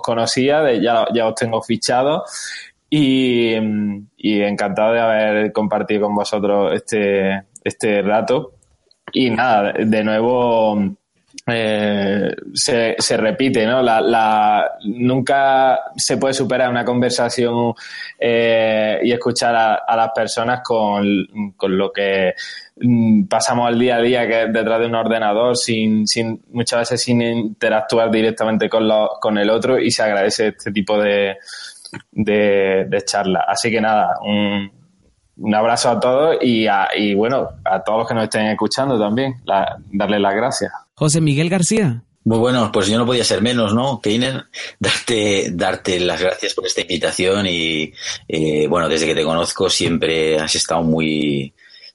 conocía, 0.00 0.72
ya, 0.74 1.06
ya 1.12 1.26
os 1.26 1.34
tengo 1.34 1.60
fichado 1.60 2.22
y, 2.88 3.56
y, 4.16 4.40
encantado 4.42 4.92
de 4.92 5.00
haber 5.00 5.52
compartido 5.52 6.02
con 6.02 6.14
vosotros 6.14 6.72
este, 6.72 7.42
este 7.64 8.00
rato. 8.02 8.52
Y 9.12 9.30
nada, 9.30 9.72
de 9.72 10.04
nuevo 10.04 10.96
eh, 11.46 12.34
se, 12.54 12.96
se, 12.98 13.16
repite, 13.18 13.66
¿no? 13.66 13.82
La, 13.82 14.00
la, 14.00 14.78
nunca 14.84 15.78
se 15.94 16.16
puede 16.16 16.32
superar 16.32 16.70
una 16.70 16.84
conversación 16.84 17.74
eh, 18.18 18.98
y 19.02 19.12
escuchar 19.12 19.54
a, 19.54 19.74
a, 19.74 19.94
las 19.96 20.10
personas 20.14 20.62
con, 20.64 21.52
con 21.54 21.76
lo 21.76 21.92
que 21.92 22.34
mm, 22.80 23.24
pasamos 23.24 23.68
al 23.68 23.78
día 23.78 23.96
a 23.96 24.00
día 24.00 24.26
que 24.26 24.44
es 24.44 24.52
detrás 24.54 24.80
de 24.80 24.86
un 24.86 24.94
ordenador 24.94 25.54
sin, 25.56 26.06
sin 26.06 26.42
muchas 26.50 26.80
veces 26.80 27.02
sin 27.02 27.20
interactuar 27.20 28.10
directamente 28.10 28.70
con, 28.70 28.88
lo, 28.88 29.18
con 29.20 29.36
el 29.36 29.50
otro 29.50 29.78
y 29.78 29.90
se 29.90 30.02
agradece 30.02 30.48
este 30.48 30.72
tipo 30.72 30.98
de, 30.98 31.36
de, 32.12 32.86
de 32.88 33.04
charla. 33.04 33.44
Así 33.46 33.70
que 33.70 33.82
nada, 33.82 34.16
un, 34.22 34.72
un 35.36 35.54
abrazo 35.54 35.90
a 35.90 36.00
todos 36.00 36.36
y, 36.40 36.66
a, 36.66 36.88
y 36.96 37.14
bueno, 37.14 37.50
a 37.64 37.82
todos 37.82 37.98
los 38.00 38.08
que 38.08 38.14
nos 38.14 38.24
estén 38.24 38.46
escuchando 38.46 38.98
también, 38.98 39.34
la, 39.44 39.76
darles 39.92 40.20
las 40.20 40.34
gracias. 40.34 40.72
José 40.94 41.20
Miguel 41.20 41.50
García. 41.50 42.04
Muy 42.24 42.38
bueno, 42.38 42.72
pues 42.72 42.86
yo 42.86 42.96
no 42.96 43.04
podía 43.04 43.22
ser 43.22 43.42
menos, 43.42 43.74
¿no, 43.74 44.00
Keiner? 44.00 44.46
Darte, 44.78 45.50
darte 45.52 46.00
las 46.00 46.20
gracias 46.22 46.54
por 46.54 46.64
esta 46.64 46.80
invitación 46.80 47.46
y, 47.46 47.92
eh, 48.26 48.66
bueno, 48.66 48.88
desde 48.88 49.06
que 49.06 49.14
te 49.14 49.24
conozco 49.24 49.68
siempre 49.68 50.38
has 50.38 50.54
estado 50.54 50.82
muy, 50.82 51.52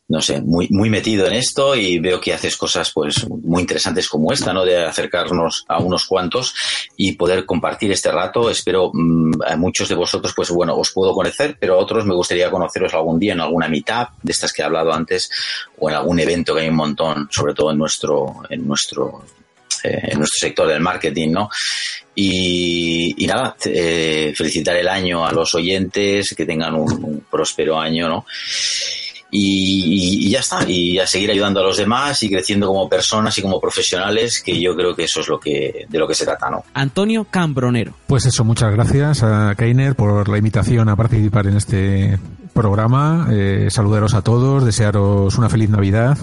no 0.10 0.22
sé, 0.22 0.41
muy, 0.41 0.68
muy 0.72 0.90
metido 0.90 1.27
en 1.27 1.34
esto 1.34 1.76
y 1.76 1.99
veo 1.99 2.19
que 2.19 2.34
haces 2.34 2.57
cosas 2.57 2.91
pues 2.91 3.30
muy 3.30 3.61
interesantes 3.61 4.10
como 4.10 4.34
esta, 4.34 4.52
¿no? 4.52 4.65
De 4.65 4.84
acercarnos 4.84 5.65
a 5.68 5.80
unos 5.80 6.06
cuantos 6.06 6.56
y 6.98 7.11
poder 7.11 7.45
compartir 7.45 7.91
este 7.91 8.11
rato. 8.11 8.49
Espero 8.49 8.90
mmm, 8.91 9.31
a 9.45 9.56
muchos 9.56 9.88
de 9.88 9.94
vosotros, 9.94 10.34
pues 10.36 10.49
bueno, 10.49 10.76
os 10.76 10.91
puedo 10.91 11.14
conocer, 11.14 11.57
pero 11.60 11.76
a 11.76 11.77
otros 11.77 12.06
me 12.06 12.15
gustaría 12.15 12.49
conoceros 12.49 12.94
algún 12.95 13.19
día 13.19 13.34
en 13.34 13.41
alguna 13.41 13.68
mitad 13.68 14.07
de 14.23 14.31
estas 14.31 14.52
que 14.52 14.64
he 14.64 14.65
hablado 14.65 14.91
antes 14.91 15.30
o 15.77 15.90
en 15.90 15.95
algún 15.95 16.19
evento 16.19 16.56
que 16.56 16.61
hay 16.61 16.69
un 16.69 16.76
montón, 16.76 17.30
sobre 17.31 17.53
todo 17.53 17.72
en 17.72 17.77
nuestro, 17.77 18.41
en 18.49 18.68
nuestro 18.68 19.23
eh, 19.84 20.10
en 20.11 20.18
nuestro 20.18 20.48
sector 20.48 20.68
del 20.68 20.81
marketing, 20.81 21.30
¿no? 21.30 21.49
Y, 22.15 23.14
y 23.23 23.27
nada, 23.27 23.56
eh, 23.64 24.34
felicitar 24.36 24.76
el 24.76 24.88
año 24.88 25.26
a 25.26 25.31
los 25.31 25.53
oyentes, 25.53 26.34
que 26.36 26.45
tengan 26.48 26.73
un, 26.73 26.91
un 27.03 27.26
próspero 27.30 27.80
año, 27.80 28.10
¿no? 28.10 28.26
Y, 29.31 30.26
y, 30.26 30.30
ya 30.30 30.39
está, 30.39 30.68
y 30.68 30.97
a 30.97 31.06
seguir 31.06 31.30
ayudando 31.30 31.60
a 31.60 31.64
los 31.64 31.77
demás 31.77 32.22
y 32.23 32.30
creciendo 32.30 32.68
como 32.68 32.89
personas 32.89 33.38
y 33.38 33.41
como 33.41 33.61
profesionales, 33.61 34.41
que 34.41 34.60
yo 34.60 34.76
creo 34.76 34.95
que 34.95 35.03
eso 35.03 35.22
es 35.22 35.27
lo 35.27 35.39
que 35.39 35.85
de 35.88 35.99
lo 35.99 36.07
que 36.07 36.15
se 36.15 36.26
trata, 36.26 36.49
¿no? 36.49 36.64
Antonio 36.73 37.27
Cambronero. 37.30 37.93
Pues 38.07 38.26
eso, 38.26 38.43
muchas 38.43 38.72
gracias 38.72 39.22
a 39.23 39.53
Keiner 39.56 39.95
por 39.95 40.27
la 40.30 40.38
invitación 40.38 40.89
a 40.89 40.95
participar 40.95 41.47
en 41.47 41.57
este 41.57 42.19
programa. 42.53 43.27
Eh, 43.31 43.68
saludaros 43.69 44.15
a 44.15 44.22
todos, 44.22 44.65
desearos 44.65 45.38
una 45.38 45.49
feliz 45.49 45.69
Navidad 45.69 46.18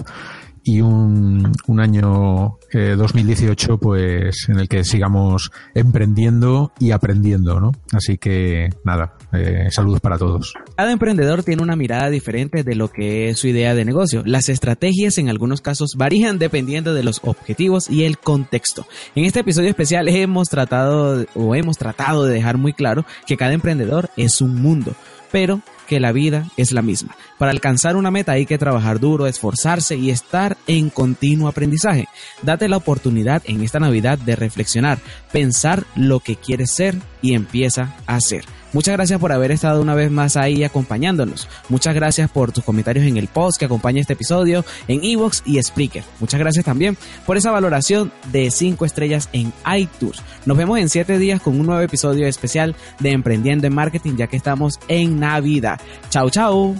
y 0.67 0.81
un, 0.81 1.51
un 1.67 1.79
año 1.79 2.59
eh, 2.73 2.95
2018 2.97 3.77
pues 3.77 4.49
en 4.49 4.59
el 4.59 4.67
que 4.67 4.83
sigamos 4.83 5.49
emprendiendo 5.73 6.73
y 6.77 6.91
aprendiendo, 6.91 7.61
¿no? 7.61 7.71
Así 7.93 8.17
que 8.17 8.69
nada, 8.83 9.15
eh, 9.31 9.67
saludos 9.71 10.01
para 10.01 10.17
todos. 10.17 10.53
Cada 10.75 10.91
emprendedor 10.91 11.43
tiene 11.43 11.63
una 11.63 11.77
mirada 11.77 12.09
diferente 12.09 12.63
de 12.63 12.75
lo 12.75 12.89
que 12.89 13.29
es 13.29 13.39
su 13.39 13.47
idea 13.47 13.75
de 13.75 13.85
negocio. 13.85 14.23
Las 14.25 14.49
estrategias 14.49 15.17
en 15.17 15.29
algunos 15.29 15.61
casos 15.61 15.95
varían 15.95 16.37
dependiendo 16.37 16.93
de 16.93 17.03
los 17.03 17.21
objetivos 17.23 17.89
y 17.89 18.03
el 18.03 18.17
contexto. 18.17 18.85
En 19.15 19.23
este 19.23 19.39
episodio 19.39 19.69
especial 19.69 20.09
hemos 20.09 20.49
tratado 20.49 21.25
o 21.33 21.55
hemos 21.55 21.77
tratado 21.77 22.25
de 22.25 22.33
dejar 22.33 22.57
muy 22.57 22.73
claro 22.73 23.05
que 23.25 23.37
cada 23.37 23.53
emprendedor 23.53 24.09
es 24.17 24.41
un 24.41 24.61
mundo, 24.61 24.93
pero 25.31 25.61
que 25.87 25.99
la 25.99 26.11
vida 26.11 26.45
es 26.57 26.71
la 26.71 26.83
misma. 26.83 27.15
Para 27.39 27.51
alcanzar 27.51 27.95
una 27.95 28.11
meta 28.11 28.33
hay 28.33 28.45
que 28.45 28.57
trabajar 28.57 28.99
duro, 28.99 29.25
esforzarse 29.25 29.95
y 29.95 30.11
estar 30.11 30.57
en 30.67 30.89
continuo 30.89 31.47
aprendizaje. 31.47 32.07
Date 32.43 32.69
la 32.69 32.77
oportunidad 32.77 33.41
en 33.45 33.63
esta 33.63 33.79
Navidad 33.79 34.19
de 34.19 34.35
reflexionar, 34.35 34.99
pensar 35.31 35.85
lo 35.95 36.19
que 36.19 36.35
quieres 36.35 36.71
ser 36.71 36.95
y 37.21 37.33
empieza 37.33 37.95
a 38.05 38.15
hacer. 38.15 38.45
Muchas 38.73 38.93
gracias 38.93 39.19
por 39.19 39.31
haber 39.31 39.51
estado 39.51 39.81
una 39.81 39.95
vez 39.95 40.11
más 40.11 40.37
ahí 40.37 40.63
acompañándonos. 40.63 41.47
Muchas 41.69 41.95
gracias 41.95 42.29
por 42.29 42.51
tus 42.51 42.63
comentarios 42.63 43.05
en 43.05 43.17
el 43.17 43.27
post 43.27 43.57
que 43.57 43.65
acompaña 43.65 44.01
este 44.01 44.13
episodio, 44.13 44.65
en 44.87 45.03
Evox 45.03 45.43
y 45.45 45.61
Spreaker. 45.61 46.03
Muchas 46.19 46.39
gracias 46.39 46.65
también 46.65 46.97
por 47.25 47.37
esa 47.37 47.51
valoración 47.51 48.11
de 48.31 48.51
5 48.51 48.85
estrellas 48.85 49.29
en 49.33 49.53
iTunes. 49.75 50.21
Nos 50.45 50.57
vemos 50.57 50.79
en 50.79 50.89
7 50.89 51.17
días 51.17 51.41
con 51.41 51.59
un 51.59 51.65
nuevo 51.65 51.81
episodio 51.81 52.27
especial 52.27 52.75
de 52.99 53.11
Emprendiendo 53.11 53.67
en 53.67 53.75
Marketing 53.75 54.15
ya 54.17 54.27
que 54.27 54.37
estamos 54.37 54.79
en 54.87 55.19
Navidad. 55.19 55.79
Chao, 56.09 56.29
chao. 56.29 56.75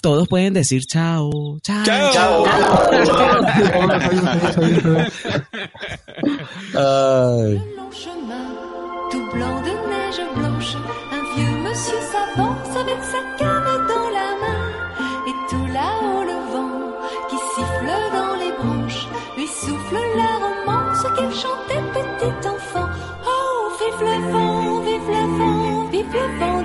Todos 0.00 0.28
pueden 0.28 0.52
decir 0.54 0.84
chao. 0.84 1.58
Chao. 1.62 1.84
Chao. 1.84 2.44
Ay. 9.54 9.75
Blanche. 10.24 10.76
Un 11.12 11.22
vieux 11.34 11.56
monsieur 11.62 12.00
s'avance 12.12 12.76
avec 12.76 13.02
sa 13.02 13.20
canne 13.38 13.86
dans 13.88 14.08
la 14.18 14.30
main. 14.42 14.64
Et 15.28 15.34
tout 15.50 15.66
là-haut 15.72 16.24
le 16.24 16.38
vent 16.52 16.76
qui 17.28 17.36
siffle 17.54 17.92
dans 18.12 18.34
les 18.42 18.52
branches 18.52 19.08
lui 19.36 19.46
souffle 19.46 19.98
la 20.16 20.32
romance 20.44 21.02
qu'elle 21.14 21.34
chantait 21.34 21.84
petit 21.92 22.48
enfant. 22.48 22.88
Oh, 23.26 23.70
vive 23.78 24.08
le 24.08 24.32
vent, 24.32 24.80
vive 24.80 25.08
le 25.08 25.24
vent, 25.38 25.84
vive 25.90 26.12
le 26.12 26.38
vent 26.38 26.62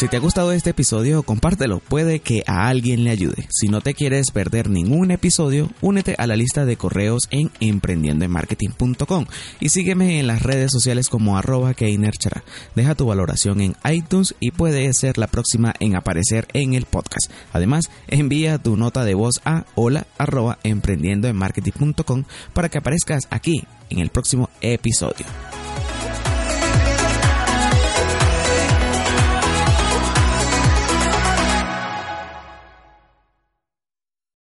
Si 0.00 0.08
te 0.08 0.16
ha 0.16 0.20
gustado 0.20 0.52
este 0.52 0.70
episodio, 0.70 1.22
compártelo, 1.24 1.80
puede 1.80 2.20
que 2.20 2.42
a 2.46 2.68
alguien 2.68 3.04
le 3.04 3.10
ayude. 3.10 3.46
Si 3.50 3.68
no 3.68 3.82
te 3.82 3.92
quieres 3.92 4.30
perder 4.30 4.70
ningún 4.70 5.10
episodio, 5.10 5.68
únete 5.82 6.14
a 6.16 6.26
la 6.26 6.36
lista 6.36 6.64
de 6.64 6.78
correos 6.78 7.28
en 7.30 7.50
emprendiendoenmarketing.com 7.60 9.26
y 9.60 9.68
sígueme 9.68 10.18
en 10.18 10.26
las 10.26 10.42
redes 10.42 10.72
sociales 10.72 11.10
como 11.10 11.36
arroba 11.36 11.74
keinerchara. 11.74 12.44
Deja 12.74 12.94
tu 12.94 13.04
valoración 13.04 13.60
en 13.60 13.76
iTunes 13.92 14.34
y 14.40 14.52
puede 14.52 14.90
ser 14.94 15.18
la 15.18 15.26
próxima 15.26 15.74
en 15.80 15.94
aparecer 15.96 16.48
en 16.54 16.72
el 16.72 16.86
podcast. 16.86 17.30
Además, 17.52 17.90
envía 18.08 18.56
tu 18.56 18.78
nota 18.78 19.04
de 19.04 19.12
voz 19.12 19.42
a 19.44 19.66
hola 19.74 20.06
arroba 20.16 20.60
emprendiendoenmarketing.com 20.62 22.24
para 22.54 22.70
que 22.70 22.78
aparezcas 22.78 23.28
aquí 23.28 23.64
en 23.90 23.98
el 23.98 24.08
próximo 24.08 24.48
episodio. 24.62 25.26